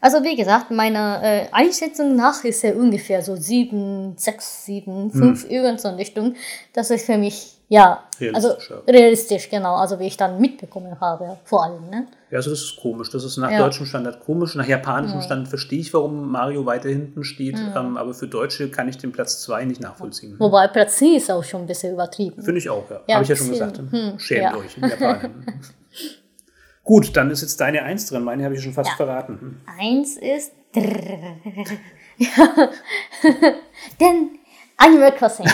Also 0.00 0.22
wie 0.24 0.36
gesagt, 0.36 0.70
meiner 0.70 1.22
äh, 1.22 1.46
Einschätzung 1.52 2.16
nach 2.16 2.42
ist 2.44 2.64
er 2.64 2.76
ungefähr 2.76 3.22
so 3.22 3.36
7, 3.36 4.14
6, 4.16 4.64
7, 4.66 5.10
5, 5.10 5.48
irgend 5.50 5.80
so 5.80 5.88
in 5.88 5.94
Richtung. 5.94 6.34
Das 6.74 6.90
ist 6.90 7.06
für 7.06 7.16
mich, 7.16 7.58
ja, 7.68 8.04
also 8.34 8.48
Realistisch, 8.48 8.70
ja. 8.70 8.76
realistisch, 8.92 9.50
genau, 9.50 9.74
also 9.76 9.98
wie 9.98 10.06
ich 10.06 10.16
dann 10.16 10.40
mitbekommen 10.40 11.00
habe, 11.00 11.38
vor 11.44 11.64
allem. 11.64 11.88
Ne? 11.90 12.06
Ja, 12.30 12.36
also 12.36 12.50
das 12.50 12.60
ist 12.60 12.76
komisch. 12.76 13.10
Das 13.10 13.24
ist 13.24 13.36
nach 13.38 13.50
Ja. 13.50 13.58
deutschem 13.58 13.86
Standard 13.86 14.20
komisch. 14.20 14.54
Nach 14.54 14.66
japanischem 14.66 15.20
Standard 15.22 15.48
verstehe 15.48 15.80
ich, 15.80 15.92
warum 15.94 16.30
Mario 16.30 16.66
weiter 16.66 16.88
hinten 16.88 17.24
steht. 17.24 17.56
Ähm, 17.74 17.96
aber 17.96 18.12
für 18.14 18.28
Deutsche 18.28 18.70
kann 18.70 18.88
ich 18.88 18.98
den 18.98 19.12
Platz 19.12 19.40
2 19.42 19.64
nicht 19.64 19.80
nachvollziehen. 19.80 20.36
Wobei 20.38 20.68
Platz 20.68 20.96
10 20.98 21.14
ist 21.16 21.30
auch 21.30 21.42
schon 21.42 21.62
ein 21.62 21.66
bisschen 21.66 21.94
übertrieben. 21.94 22.42
Finde 22.42 22.58
ich 22.58 22.68
auch, 22.68 22.88
ja. 22.90 23.00
Ja, 23.08 23.14
Habe 23.14 23.22
ich 23.24 23.30
ja 23.30 23.36
schon 23.36 23.48
gesagt. 23.50 23.78
hm, 23.78 24.18
Schämt 24.18 24.54
euch, 24.56 24.76
Japaner. 24.76 25.30
Gut, 26.84 27.16
dann 27.16 27.30
ist 27.30 27.40
jetzt 27.40 27.58
deine 27.60 27.82
Eins 27.82 28.06
drin. 28.06 28.22
Meine 28.24 28.44
habe 28.44 28.54
ich 28.54 28.62
schon 28.62 28.74
fast 28.74 28.90
verraten. 28.90 29.38
Hm. 29.40 29.60
Eins 29.80 30.16
ist. 30.18 30.52
Ja. 32.16 32.28
Denn 34.00 34.38
Animal 34.76 35.12
Crossing. 35.16 35.46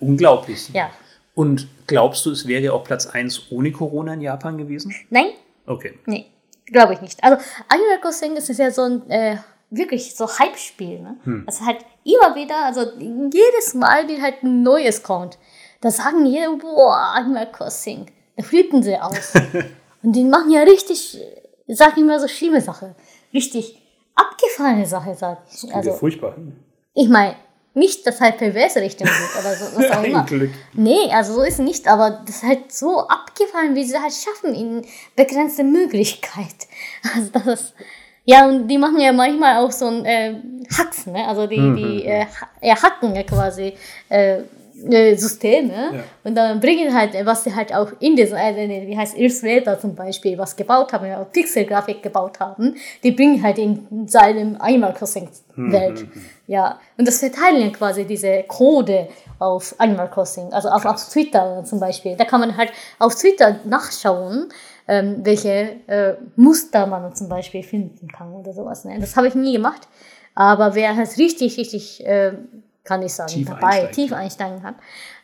Unglaublich. 0.00 0.68
Ja. 0.72 0.90
Und 1.34 1.68
glaubst 1.86 2.24
du, 2.26 2.30
es 2.32 2.46
wäre 2.46 2.72
auch 2.72 2.84
Platz 2.84 3.06
1 3.06 3.50
ohne 3.52 3.70
Corona 3.72 4.14
in 4.14 4.20
Japan 4.20 4.58
gewesen? 4.58 4.94
Nein, 5.10 5.30
Okay. 5.66 5.98
nee, 6.06 6.26
glaube 6.66 6.94
ich 6.94 7.00
nicht. 7.00 7.22
Also 7.22 7.36
Animal 7.68 8.00
Crossing 8.00 8.36
ist 8.36 8.48
ja 8.58 8.70
so 8.70 8.82
ein 8.82 9.10
äh, 9.10 9.36
wirklich 9.70 10.14
so 10.16 10.26
Hype-Spiel. 10.26 11.00
Ne? 11.00 11.16
Hm. 11.24 11.42
Das 11.46 11.60
halt 11.60 11.84
immer 12.04 12.34
wieder, 12.34 12.64
also 12.64 12.82
jedes 12.98 13.74
Mal, 13.74 14.08
wie 14.08 14.20
halt 14.20 14.42
ein 14.42 14.62
neues 14.62 15.02
kommt, 15.02 15.38
da 15.80 15.90
sagen 15.90 16.24
jeder, 16.26 16.56
boah, 16.56 17.12
Animal 17.14 17.50
Crossing. 17.52 18.06
Da 18.36 18.42
flippen 18.42 18.82
sie 18.82 18.96
aus. 18.96 19.34
Und 20.02 20.12
die 20.12 20.24
machen 20.24 20.50
ja 20.50 20.62
richtig, 20.62 21.18
sag 21.66 21.96
ich 21.98 22.04
mal, 22.04 22.18
so 22.18 22.28
schlimme 22.28 22.60
Sache. 22.60 22.94
Richtig 23.34 23.80
abgefahrene 24.14 24.86
Sache, 24.86 25.14
sag 25.14 25.38
ich. 25.48 25.64
Also, 25.64 25.90
Also, 25.90 25.92
furchtbar. 25.92 26.34
ich 26.94 27.08
meine, 27.08 27.36
nicht, 27.78 28.06
dass 28.06 28.20
halt 28.20 28.38
perverse 28.38 28.80
Richtung 28.80 29.06
geht 29.06 29.40
oder 29.40 29.54
so, 29.54 29.64
was 29.76 29.90
auch 29.96 30.02
immer. 30.02 30.24
Glück. 30.24 30.50
Nee, 30.74 31.10
also 31.12 31.34
so 31.34 31.42
ist 31.42 31.58
nicht, 31.60 31.86
aber 31.88 32.22
das 32.26 32.36
ist 32.36 32.42
halt 32.42 32.72
so 32.72 33.06
abgefallen, 33.08 33.74
wie 33.74 33.84
sie 33.84 33.98
halt 33.98 34.12
schaffen 34.12 34.54
in 34.54 34.84
begrenzte 35.16 35.64
Möglichkeit. 35.64 36.66
Also 37.14 37.30
das 37.32 37.46
ist, 37.60 37.74
ja, 38.24 38.46
und 38.46 38.68
die 38.68 38.76
machen 38.78 39.00
ja 39.00 39.12
manchmal 39.12 39.56
auch 39.64 39.72
so 39.72 39.86
ein 39.86 40.04
äh, 40.04 40.34
Hacks, 40.76 41.06
ne? 41.06 41.26
Also 41.26 41.46
die, 41.46 41.56
die 41.74 42.04
äh, 42.04 42.26
ha- 42.26 42.48
ja, 42.60 42.74
hacken 42.82 43.14
ja 43.16 43.22
quasi 43.22 43.72
äh, 44.10 44.40
äh, 44.90 45.14
Systeme 45.16 45.72
Ja. 45.72 46.04
und 46.24 46.34
dann 46.34 46.60
bringen 46.60 46.94
halt, 46.94 47.14
was 47.24 47.44
sie 47.44 47.54
halt 47.54 47.74
auch 47.74 47.90
in 48.00 48.16
diesem, 48.16 48.36
äh, 48.36 48.86
wie 48.86 48.96
heißt 48.96 49.16
Illustrator 49.16 49.78
zum 49.78 49.94
Beispiel, 49.94 50.36
was 50.38 50.54
gebaut 50.56 50.92
haben, 50.92 51.06
ja, 51.06 51.22
Pixelgrafik 51.24 52.02
gebaut 52.02 52.40
haben, 52.40 52.74
die 53.02 53.12
bringen 53.12 53.42
halt 53.42 53.58
in 53.58 54.06
seinem 54.06 54.56
Animal 54.60 54.94
Crossing 54.94 55.28
Welt. 55.56 56.06
Ja, 56.46 56.78
und 56.96 57.06
das 57.08 57.18
verteilen 57.18 57.60
ja 57.60 57.68
quasi 57.70 58.04
diese 58.04 58.44
Code 58.46 59.08
auf 59.40 59.74
Animal 59.78 60.08
Crossing, 60.08 60.52
also 60.52 60.68
auf, 60.68 60.84
auf 60.84 61.04
Twitter 61.08 61.62
zum 61.64 61.80
Beispiel. 61.80 62.16
Da 62.16 62.24
kann 62.24 62.40
man 62.40 62.56
halt 62.56 62.70
auf 62.98 63.14
Twitter 63.16 63.56
nachschauen, 63.64 64.48
ähm, 64.86 65.16
welche 65.24 65.76
äh, 65.88 66.14
Muster 66.36 66.86
man 66.86 67.14
zum 67.14 67.28
Beispiel 67.28 67.62
finden 67.62 68.08
kann 68.08 68.32
oder 68.32 68.52
sowas. 68.52 68.84
Ne? 68.84 68.98
Das 69.00 69.16
habe 69.16 69.26
ich 69.28 69.34
nie 69.34 69.52
gemacht, 69.52 69.88
aber 70.34 70.74
wer 70.74 70.96
halt 70.96 71.18
richtig, 71.18 71.58
richtig, 71.58 72.06
äh, 72.06 72.32
kann 72.88 73.02
ich 73.02 73.12
sagen, 73.12 73.30
Tief 73.30 73.46
dabei 73.48 73.66
einsteigt, 73.66 73.94
tief 73.94 74.12
einsteigen 74.12 74.62
hat, 74.62 74.76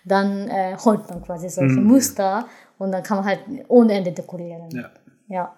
dann 0.05 0.49
äh, 0.49 0.77
holt 0.85 1.09
man 1.09 1.23
quasi 1.23 1.49
solche 1.49 1.81
Mhm. 1.81 1.87
Muster 1.87 2.47
und 2.79 2.93
dann 2.93 3.03
kann 3.03 3.17
man 3.19 3.27
halt 3.27 3.41
ohne 3.69 3.95
Ende 3.95 4.13
dekorieren. 4.13 4.69
Ja. 4.71 4.91
ja. 5.29 5.57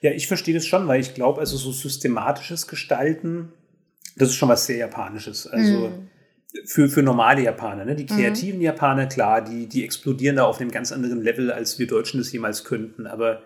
Ja, 0.00 0.10
ich 0.12 0.26
verstehe 0.26 0.54
das 0.54 0.66
schon, 0.66 0.88
weil 0.88 1.00
ich 1.00 1.14
glaube, 1.14 1.40
also 1.40 1.56
so 1.56 1.70
systematisches 1.70 2.66
Gestalten, 2.66 3.52
das 4.16 4.30
ist 4.30 4.34
schon 4.36 4.48
was 4.48 4.66
sehr 4.66 4.78
Japanisches. 4.78 5.46
Also 5.46 5.90
Mhm. 5.90 6.08
für, 6.66 6.88
für 6.88 7.02
normale 7.02 7.42
Japaner, 7.42 7.84
ne? 7.84 7.94
die 7.94 8.06
kreativen 8.06 8.60
Japaner, 8.60 9.06
klar, 9.06 9.42
die, 9.42 9.68
die 9.68 9.84
explodieren 9.84 10.36
da 10.36 10.44
auf 10.44 10.60
einem 10.60 10.70
ganz 10.70 10.90
anderen 10.90 11.22
Level, 11.22 11.52
als 11.52 11.78
wir 11.78 11.86
Deutschen 11.86 12.18
das 12.18 12.32
jemals 12.32 12.64
könnten. 12.64 13.06
Aber 13.06 13.42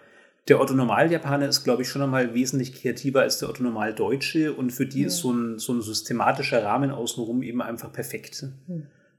der 0.48 0.60
Otto 0.60 0.74
Normal-Japaner 0.74 1.48
ist, 1.48 1.64
glaube 1.64 1.82
ich, 1.82 1.88
schon 1.88 2.02
einmal 2.02 2.34
wesentlich 2.34 2.72
kreativer 2.74 3.22
als 3.22 3.38
der 3.38 3.48
Otto 3.48 3.62
Normal-Deutsche 3.62 4.52
und 4.52 4.70
für 4.70 4.86
die 4.86 5.02
ist 5.02 5.18
so 5.18 5.32
ein, 5.32 5.58
so 5.58 5.72
ein 5.72 5.82
systematischer 5.82 6.62
Rahmen 6.62 6.90
außenrum 6.90 7.42
eben 7.42 7.60
einfach 7.62 7.92
perfekt. 7.92 8.46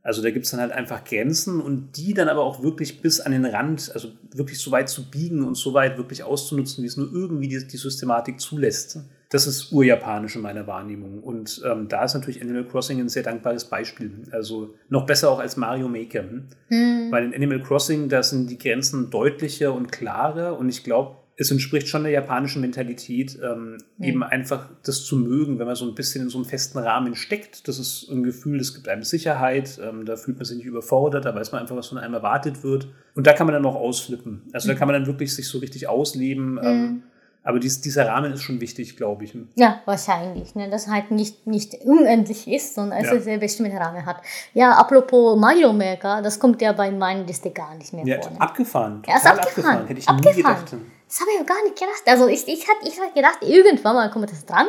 Also 0.03 0.21
da 0.21 0.31
gibt 0.31 0.45
es 0.45 0.51
dann 0.51 0.61
halt 0.61 0.71
einfach 0.71 1.03
Grenzen 1.03 1.59
und 1.59 1.97
die 1.97 2.13
dann 2.13 2.29
aber 2.29 2.43
auch 2.43 2.63
wirklich 2.63 3.01
bis 3.01 3.19
an 3.19 3.33
den 3.33 3.43
Rand, 3.43 3.91
also 3.93 4.09
wirklich 4.33 4.57
so 4.59 4.71
weit 4.71 4.87
zu 4.87 5.09
biegen 5.09 5.43
und 5.43 5.55
so 5.55 5.73
weit 5.73 5.97
wirklich 5.97 6.23
auszunutzen, 6.23 6.81
wie 6.81 6.87
es 6.87 6.95
nur 6.95 7.11
irgendwie 7.11 7.49
die, 7.49 7.67
die 7.67 7.77
Systematik 7.77 8.39
zulässt. 8.39 8.99
Das 9.29 9.45
ist 9.45 9.71
urjapanisch 9.71 10.35
in 10.35 10.41
meiner 10.41 10.67
Wahrnehmung. 10.67 11.21
Und 11.21 11.61
ähm, 11.65 11.87
da 11.89 12.05
ist 12.05 12.13
natürlich 12.13 12.41
Animal 12.41 12.65
Crossing 12.65 12.99
ein 12.99 13.09
sehr 13.09 13.23
dankbares 13.23 13.65
Beispiel. 13.65 14.23
Also 14.31 14.75
noch 14.89 15.05
besser 15.05 15.29
auch 15.29 15.39
als 15.39 15.57
Mario 15.57 15.89
Maker. 15.89 16.23
Hm? 16.69 17.11
Weil 17.11 17.25
in 17.25 17.33
Animal 17.33 17.61
Crossing, 17.61 18.07
da 18.09 18.23
sind 18.23 18.49
die 18.49 18.57
Grenzen 18.57 19.09
deutlicher 19.09 19.73
und 19.73 19.91
klarer 19.91 20.57
und 20.57 20.69
ich 20.69 20.83
glaube, 20.83 21.17
es 21.39 21.51
entspricht 21.51 21.87
schon 21.87 22.01
der 22.01 22.11
japanischen 22.11 22.61
Mentalität, 22.61 23.37
ähm, 23.43 23.77
eben 23.99 24.23
einfach 24.23 24.69
das 24.83 25.05
zu 25.05 25.17
mögen, 25.17 25.59
wenn 25.59 25.67
man 25.67 25.75
so 25.75 25.87
ein 25.87 25.93
bisschen 25.93 26.23
in 26.23 26.29
so 26.29 26.39
einem 26.39 26.45
festen 26.45 26.79
Rahmen 26.79 27.15
steckt. 27.15 27.67
Das 27.67 27.77
ist 27.77 28.09
ein 28.09 28.23
Gefühl, 28.23 28.57
das 28.57 28.73
gibt 28.73 28.87
einem 28.87 29.03
Sicherheit, 29.03 29.79
ähm, 29.83 30.05
da 30.05 30.15
fühlt 30.15 30.37
man 30.37 30.45
sich 30.45 30.57
nicht 30.57 30.65
überfordert, 30.65 31.25
da 31.25 31.35
weiß 31.35 31.51
man 31.51 31.61
einfach, 31.61 31.75
was 31.75 31.87
von 31.87 31.99
einem 31.99 32.15
erwartet 32.15 32.63
wird. 32.63 32.87
Und 33.13 33.27
da 33.27 33.33
kann 33.33 33.45
man 33.45 33.53
dann 33.53 33.65
auch 33.67 33.75
ausflippen. 33.75 34.41
Also 34.51 34.67
da 34.67 34.73
kann 34.73 34.87
man 34.87 34.95
dann 34.95 35.05
wirklich 35.05 35.35
sich 35.35 35.47
so 35.47 35.59
richtig 35.59 35.87
ausleben. 35.87 36.59
Ähm, 36.61 37.03
aber 37.48 37.60
dies, 37.60 37.80
dieser 37.82 38.07
Rahmen 38.07 38.34
ist 38.34 38.41
schon 38.44 38.60
wichtig, 38.60 38.98
glaube 38.98 39.24
ich. 39.24 39.34
Ja, 39.56 39.82
wahrscheinlich. 39.86 40.53
Ne? 40.56 40.69
Dass 40.69 40.88
halt 40.88 41.11
nicht, 41.11 41.48
nicht 41.48 41.76
unendlich 41.86 42.48
ist, 42.48 42.76
sondern 42.76 42.99
es 42.99 43.06
Ja. 43.26 43.32
einen 43.32 43.40
bestimmten 43.40 43.78
Rahmen 43.78 44.06
hat. 44.06 44.18
Ja, 44.53 44.74
apropos 44.74 45.38
Mario 45.40 45.72
Maker, 45.72 46.22
das 46.22 46.40
kommt 46.40 46.61
ja 46.61 46.74
bei 46.74 46.91
meiner 46.91 47.24
Liste 47.24 47.49
gar 47.52 47.74
nicht 47.76 47.94
mehr 47.94 48.06
Ja, 48.06 48.22
vor. 48.22 48.32
Ne? 48.32 48.41
abgefahren. 48.41 49.02
Ja, 49.07 49.15
ist 49.15 49.22
total 49.24 49.40
abgefahren. 49.40 49.88
Hätte 49.88 49.99
ich 49.99 50.07
abgefahren. 50.10 50.36
nie 50.36 50.44
gedacht. 50.44 50.76
Das 51.07 51.22
habe 51.22 51.30
ich 51.36 51.41
auch 51.41 51.45
gar 51.45 51.64
nicht 51.64 51.76
gedacht. 51.80 52.03
Also 52.06 52.28
ich, 52.28 52.45
ich 52.49 52.68
hatte 52.68 52.86
ich 52.86 52.99
hab 52.99 53.15
gedacht, 53.15 53.38
irgendwann 53.41 53.95
mal 53.95 54.10
kommt 54.11 54.30
das 54.30 54.45
dran. 54.45 54.68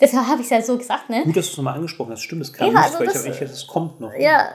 Deshalb 0.00 0.26
habe 0.28 0.38
ich 0.40 0.44
es 0.46 0.50
ja 0.50 0.62
so 0.62 0.78
gesagt, 0.78 1.10
ne? 1.10 1.24
Gut, 1.24 1.36
dass 1.36 1.46
du 1.46 1.50
es 1.50 1.56
nochmal 1.56 1.74
angesprochen 1.74 2.12
hast. 2.12 2.22
Stimmt, 2.22 2.42
das 2.42 2.52
kam 2.52 2.68
Ja, 2.68 2.72
nicht, 2.74 2.82
also 2.84 2.98
weil 3.00 3.06
ich 3.08 3.12
das- 3.12 3.22
auch 3.24 3.28
echt, 3.28 3.42
das 3.42 3.66
kommt 3.66 4.00
noch. 4.00 4.12
Ja, 4.14 4.48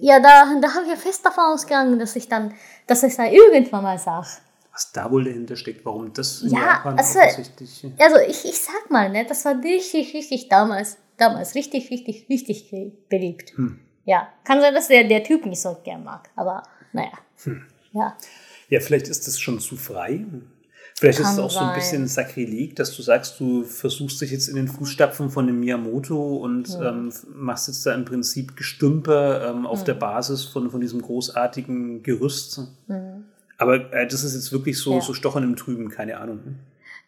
ja 0.00 0.18
da, 0.20 0.46
da 0.60 0.68
habe 0.74 0.84
ich 0.84 0.90
ja 0.90 0.96
fest 0.96 1.24
davon 1.24 1.44
ausgegangen, 1.52 1.98
dass 1.98 2.16
ich 2.16 2.28
dann, 2.28 2.54
dass 2.86 3.02
ich 3.02 3.14
da 3.14 3.26
irgendwann 3.26 3.82
mal 3.82 3.98
sage. 3.98 4.26
Was 4.72 4.92
da 4.92 5.10
wohl 5.10 5.24
dahinter 5.24 5.56
steckt, 5.56 5.84
warum 5.84 6.12
das 6.12 6.42
in 6.42 6.50
Ja, 6.50 6.60
Japan 6.60 6.98
also- 6.98 7.18
offensichtlich... 7.18 7.86
Also 7.98 8.16
ich, 8.28 8.44
ich 8.44 8.58
sag 8.60 8.90
mal, 8.90 9.10
ne, 9.10 9.24
das 9.26 9.44
war 9.44 9.60
richtig, 9.62 10.14
richtig 10.14 10.48
damals, 10.48 10.96
damals 11.16 11.54
richtig, 11.54 11.90
richtig, 11.90 12.26
richtig 12.28 12.72
beliebt. 13.08 13.52
Hm. 13.56 13.80
Ja, 14.04 14.28
kann 14.44 14.60
sein, 14.60 14.74
dass 14.74 14.88
der, 14.88 15.04
der 15.04 15.22
Typ 15.24 15.44
nicht 15.46 15.60
so 15.60 15.76
gern 15.84 16.04
mag, 16.04 16.30
aber 16.36 16.62
naja. 16.92 17.12
Hm. 17.44 17.62
Ja. 17.92 18.16
Ja, 18.68 18.80
vielleicht 18.80 19.08
ist 19.08 19.26
das 19.26 19.38
schon 19.40 19.58
zu 19.58 19.76
frei. 19.76 20.24
Vielleicht 20.94 21.18
ist 21.18 21.24
Kann 21.24 21.34
es 21.34 21.40
auch 21.40 21.50
so 21.50 21.58
ein 21.60 21.66
sein. 21.68 21.74
bisschen 21.74 22.06
Sakrileg, 22.08 22.76
dass 22.76 22.94
du 22.94 23.00
sagst, 23.02 23.40
du 23.40 23.64
versuchst 23.64 24.20
dich 24.20 24.30
jetzt 24.32 24.48
in 24.48 24.56
den 24.56 24.68
Fußstapfen 24.68 25.30
von 25.30 25.46
dem 25.46 25.58
Miyamoto 25.60 26.36
und 26.36 26.68
ähm, 26.82 27.10
machst 27.34 27.68
jetzt 27.68 27.86
da 27.86 27.94
im 27.94 28.04
Prinzip 28.04 28.54
Gestümper 28.56 29.48
ähm, 29.50 29.66
auf 29.66 29.82
der 29.82 29.94
Basis 29.94 30.44
von, 30.44 30.70
von 30.70 30.80
diesem 30.80 31.00
großartigen 31.00 32.02
Gerüst. 32.02 32.60
Aber 33.60 33.92
äh, 33.92 34.06
das 34.06 34.24
ist 34.24 34.34
jetzt 34.34 34.52
wirklich 34.52 34.78
so, 34.78 34.94
Ja. 34.94 35.00
so 35.00 35.14
Stochern 35.14 35.44
im 35.44 35.54
Trüben, 35.56 35.88
keine 35.88 36.18
Ahnung. 36.18 36.40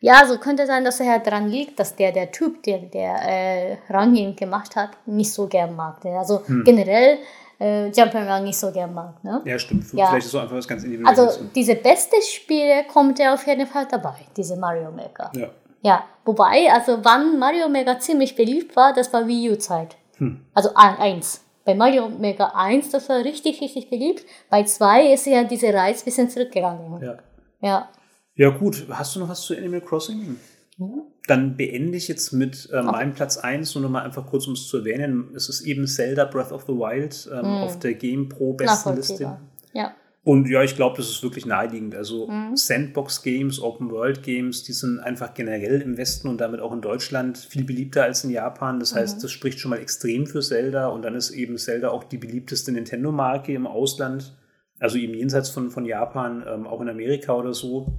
Ja, 0.01 0.27
so 0.27 0.37
könnte 0.39 0.67
sein, 0.67 0.85
dass 0.85 0.99
er 1.01 1.07
ja 1.07 1.19
dran 1.19 1.49
liegt, 1.49 1.79
dass 1.79 1.95
der, 1.97 2.11
der 2.13 2.31
Typ, 2.33 2.63
der, 2.65 2.79
der 2.79 3.15
äh, 3.23 3.77
Ranging 3.89 4.35
gemacht 4.37 4.75
hat, 4.77 4.91
nicht 5.07 5.33
so 5.33 5.47
gern 5.47 5.75
mag. 5.77 6.05
Ne? 6.05 6.19
Also 6.19 6.43
Hm. 6.47 6.65
generell 6.65 7.19
äh, 7.61 7.87
Jump'n'Run 7.91 8.41
nicht 8.43 8.59
so 8.59 8.73
gern 8.73 8.93
mag. 8.93 9.23
Ne? 9.23 9.41
Ja, 9.45 9.59
stimmt. 9.59 9.85
Ja. 9.93 10.07
Vielleicht 10.07 10.19
ist 10.19 10.25
es 10.27 10.33
so 10.33 10.39
einfach 10.41 10.57
was 10.57 10.67
ganz 10.67 10.83
Individuelles. 10.83 11.19
Also 11.19 11.45
diese 11.55 11.77
beste 11.77 12.17
Spiele 12.21 12.85
kommt 12.93 13.21
er 13.21 13.33
auf 13.35 13.47
jeden 13.47 13.67
Fall 13.67 13.87
dabei, 13.91 14.17
diese 14.37 14.57
Mario 14.57 14.91
Maker. 14.91 15.31
ja. 15.35 15.49
Ja, 15.85 16.05
wobei, 16.25 16.71
also 16.73 16.99
wann 17.05 17.41
Mario 17.41 17.69
Maker 17.69 17.99
ziemlich 17.99 18.37
beliebt 18.37 18.77
war, 18.77 18.93
das 18.95 19.13
war 19.13 19.27
Wii 19.27 19.51
U-Zeit. 19.51 19.97
Hm. 20.19 20.41
Also 20.55 20.71
ein- 20.77 20.97
eins. 20.99 21.43
Bei 21.65 21.75
Mario 21.75 22.09
Maker 22.09 22.57
1, 22.57 22.91
das 22.91 23.09
war 23.09 23.25
richtig, 23.25 23.61
richtig 23.61 23.89
beliebt. 23.91 24.25
Bei 24.51 24.65
2 24.65 25.13
ist 25.13 25.27
ja 25.27 25.45
diese 25.45 25.73
Reiz 25.73 26.03
ein 26.03 26.05
bisschen 26.05 26.31
zurückgegangen. 26.31 27.03
ja. 27.03 27.19
Ja. 27.61 27.89
Ja, 28.35 28.49
gut. 28.49 28.87
Hast 28.91 29.15
du 29.15 29.21
noch 29.21 29.29
was 29.29 29.43
zu 29.43 29.55
Animal 29.57 29.83
Crossing? 29.83 30.37
Mhm. 30.79 31.03
Dann 31.29 31.57
beende 31.57 31.97
ich 31.97 32.09
jetzt 32.09 32.33
mit 32.33 32.69
äh, 32.73 32.83
meinem 32.83 33.13
Platz 33.13 33.37
1, 33.37 33.75
nur 33.75 33.83
noch 33.83 33.91
mal 33.91 34.03
einfach 34.03 34.27
kurz, 34.27 34.47
um 34.47 34.55
es 34.55 34.67
zu 34.67 34.79
erwähnen. 34.79 35.33
Es 35.37 35.49
ist 35.49 35.61
eben 35.61 35.87
Zelda 35.87 36.25
Breath 36.25 36.51
of 36.51 36.63
the 36.63 36.73
Wild 36.73 37.31
ähm, 37.33 37.45
auf 37.45 37.79
der 37.79 37.95
Game 37.95 38.29
Pro 38.29 38.55
Bestenliste. 38.55 39.27
Mhm. 39.29 39.37
Ja. 39.75 39.95
Und 40.25 40.49
ja, 40.49 40.63
ich 40.63 40.77
glaube, 40.77 40.97
das 40.99 41.09
ist 41.09 41.23
wirklich 41.25 41.47
naheliegend. 41.47 41.97
Also 41.97 42.29
Mhm. 42.29 42.55
Sandbox-Games, 42.57 43.61
Open-World-Games, 43.61 44.63
die 44.63 44.73
sind 44.73 45.01
einfach 45.01 45.35
generell 45.35 45.81
im 45.83 45.97
Westen 45.97 46.29
und 46.29 46.41
damit 46.41 46.61
auch 46.61 46.73
in 46.73 46.81
Deutschland 46.81 47.39
viel 47.39 47.65
beliebter 47.65 48.05
als 48.05 48.23
in 48.23 48.31
Japan. 48.31 48.79
Das 48.79 48.93
Mhm. 48.95 48.99
heißt, 48.99 49.25
das 49.25 49.33
spricht 49.33 49.59
schon 49.59 49.71
mal 49.71 49.81
extrem 49.81 50.27
für 50.27 50.41
Zelda. 50.41 50.87
Und 50.87 51.03
dann 51.03 51.17
ist 51.17 51.31
eben 51.31 51.59
Zelda 51.59 51.89
auch 51.91 52.05
die 52.05 52.19
beliebteste 52.19 52.71
Nintendo-Marke 52.71 53.53
im 53.53 53.67
Ausland. 53.67 54.37
Also 54.79 54.97
eben 54.97 55.15
jenseits 55.15 55.49
von, 55.51 55.71
von 55.71 55.85
Japan, 55.85 56.45
ähm, 56.47 56.67
auch 56.69 56.81
in 56.81 56.89
Amerika 56.89 57.35
oder 57.35 57.53
so. 57.53 57.93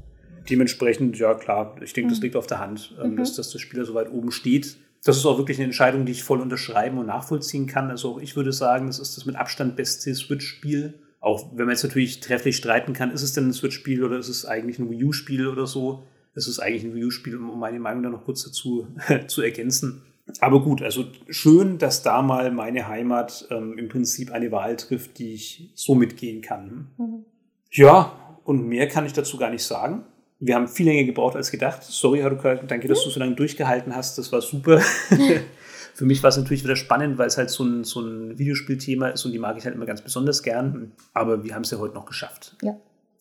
Dementsprechend, 0.50 1.18
ja 1.18 1.34
klar, 1.36 1.76
ich 1.82 1.94
denke, 1.94 2.12
das 2.12 2.22
liegt 2.22 2.36
auf 2.36 2.48
der 2.48 2.60
Hand, 2.60 2.96
ähm, 3.02 3.16
dass, 3.16 3.36
dass 3.36 3.50
das 3.52 3.62
Spiel 3.62 3.80
da 3.80 3.86
so 3.86 3.94
weit 3.94 4.12
oben 4.12 4.32
steht. 4.32 4.78
Das 5.06 5.18
ist 5.18 5.26
auch 5.26 5.38
wirklich 5.38 5.58
eine 5.58 5.66
Entscheidung, 5.66 6.06
die 6.06 6.14
ich 6.14 6.24
voll 6.24 6.40
unterschreiben 6.42 6.98
und 6.98 7.06
nachvollziehen 7.08 7.68
kann. 7.68 7.90
Also 7.90 8.20
ich 8.22 8.36
würde 8.38 8.54
sagen, 8.54 8.88
das 8.88 9.00
ist 9.00 9.18
das 9.18 9.26
mit 9.26 9.36
Abstand 9.36 9.76
beste 9.76 10.14
Switch-Spiel. 10.16 10.94
Auch 11.24 11.52
wenn 11.52 11.68
man 11.68 11.70
jetzt 11.70 11.84
natürlich 11.84 12.20
trefflich 12.20 12.58
streiten 12.58 12.92
kann, 12.92 13.10
ist 13.10 13.22
es 13.22 13.32
denn 13.32 13.48
ein 13.48 13.54
Switch-Spiel 13.54 14.04
oder 14.04 14.18
ist 14.18 14.28
es 14.28 14.46
eigentlich 14.46 14.78
ein 14.78 14.90
Wii 14.90 15.06
U-Spiel 15.06 15.48
oder 15.48 15.66
so? 15.66 16.04
Es 16.36 16.50
ist 16.50 16.60
eigentlich 16.60 16.84
ein 16.84 16.94
Wii 16.94 17.06
U-Spiel, 17.06 17.38
um 17.38 17.58
meine 17.58 17.80
Meinung 17.80 18.04
da 18.04 18.10
noch 18.10 18.26
kurz 18.26 18.44
dazu 18.44 18.88
zu 19.28 19.42
ergänzen. 19.42 20.02
Aber 20.42 20.62
gut, 20.62 20.82
also 20.82 21.06
schön, 21.30 21.78
dass 21.78 22.04
da 22.04 22.22
mal 22.22 22.52
meine 22.52 22.90
Heimat 22.90 23.48
ähm, 23.52 23.78
im 23.78 23.88
Prinzip 23.88 24.32
eine 24.32 24.52
Wahl 24.52 24.76
trifft, 24.76 25.18
die 25.18 25.34
ich 25.34 25.72
so 25.76 25.96
mitgehen 25.96 26.42
kann. 26.42 26.90
Mhm. 26.98 27.24
Ja, 27.72 28.38
und 28.44 28.68
mehr 28.68 28.90
kann 28.90 29.06
ich 29.06 29.14
dazu 29.14 29.38
gar 29.38 29.50
nicht 29.50 29.64
sagen. 29.64 30.04
Wir 30.42 30.56
haben 30.56 30.68
viel 30.68 30.88
länger 30.88 31.06
gebraucht 31.06 31.38
als 31.38 31.52
gedacht. 31.52 31.84
Sorry, 31.84 32.20
Haruka, 32.20 32.56
danke, 32.56 32.90
dass 32.90 33.02
du 33.02 33.10
so 33.10 33.20
lange 33.22 33.36
durchgehalten 33.36 33.96
hast. 33.96 34.18
Das 34.18 34.30
war 34.34 34.42
super. 34.42 34.82
Für 35.94 36.06
mich 36.06 36.24
war 36.24 36.30
es 36.30 36.38
natürlich 36.38 36.64
wieder 36.64 36.76
spannend, 36.76 37.18
weil 37.18 37.28
es 37.28 37.38
halt 37.38 37.50
so 37.50 37.64
ein, 37.64 37.84
so 37.84 38.02
ein 38.02 38.38
Videospielthema 38.38 39.10
ist 39.10 39.26
und 39.26 39.32
die 39.32 39.40
mag 39.40 39.58
ich 39.58 39.66
halt 39.66 39.76
immer 39.76 39.86
ganz 39.86 40.02
besonders 40.02 40.42
gern. 40.42 40.92
Aber 41.14 41.44
wir 41.44 41.54
haben 41.54 41.62
es 41.62 41.72
ja 41.72 41.78
heute 41.78 41.94
noch 41.94 42.06
geschafft. 42.06 42.56
Ja. 42.62 42.76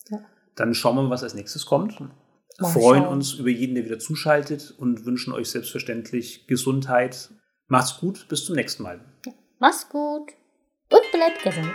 ja. 0.09 0.19
Dann 0.55 0.73
schauen 0.73 0.95
wir 0.95 1.03
mal, 1.03 1.09
was 1.11 1.23
als 1.23 1.35
nächstes 1.35 1.65
kommt. 1.65 1.99
Mal 1.99 2.09
freuen 2.59 3.03
schauen. 3.03 3.13
uns 3.13 3.33
über 3.33 3.49
jeden, 3.49 3.75
der 3.75 3.85
wieder 3.85 3.99
zuschaltet 3.99 4.73
und 4.77 5.05
wünschen 5.05 5.33
euch 5.33 5.49
selbstverständlich 5.49 6.47
Gesundheit. 6.47 7.29
Macht's 7.67 7.99
gut, 7.99 8.27
bis 8.27 8.45
zum 8.45 8.55
nächsten 8.55 8.83
Mal. 8.83 9.01
Ja. 9.25 9.33
Macht's 9.59 9.87
gut 9.89 10.31
und 10.89 11.11
bleibt 11.11 11.43
gesund. 11.43 11.73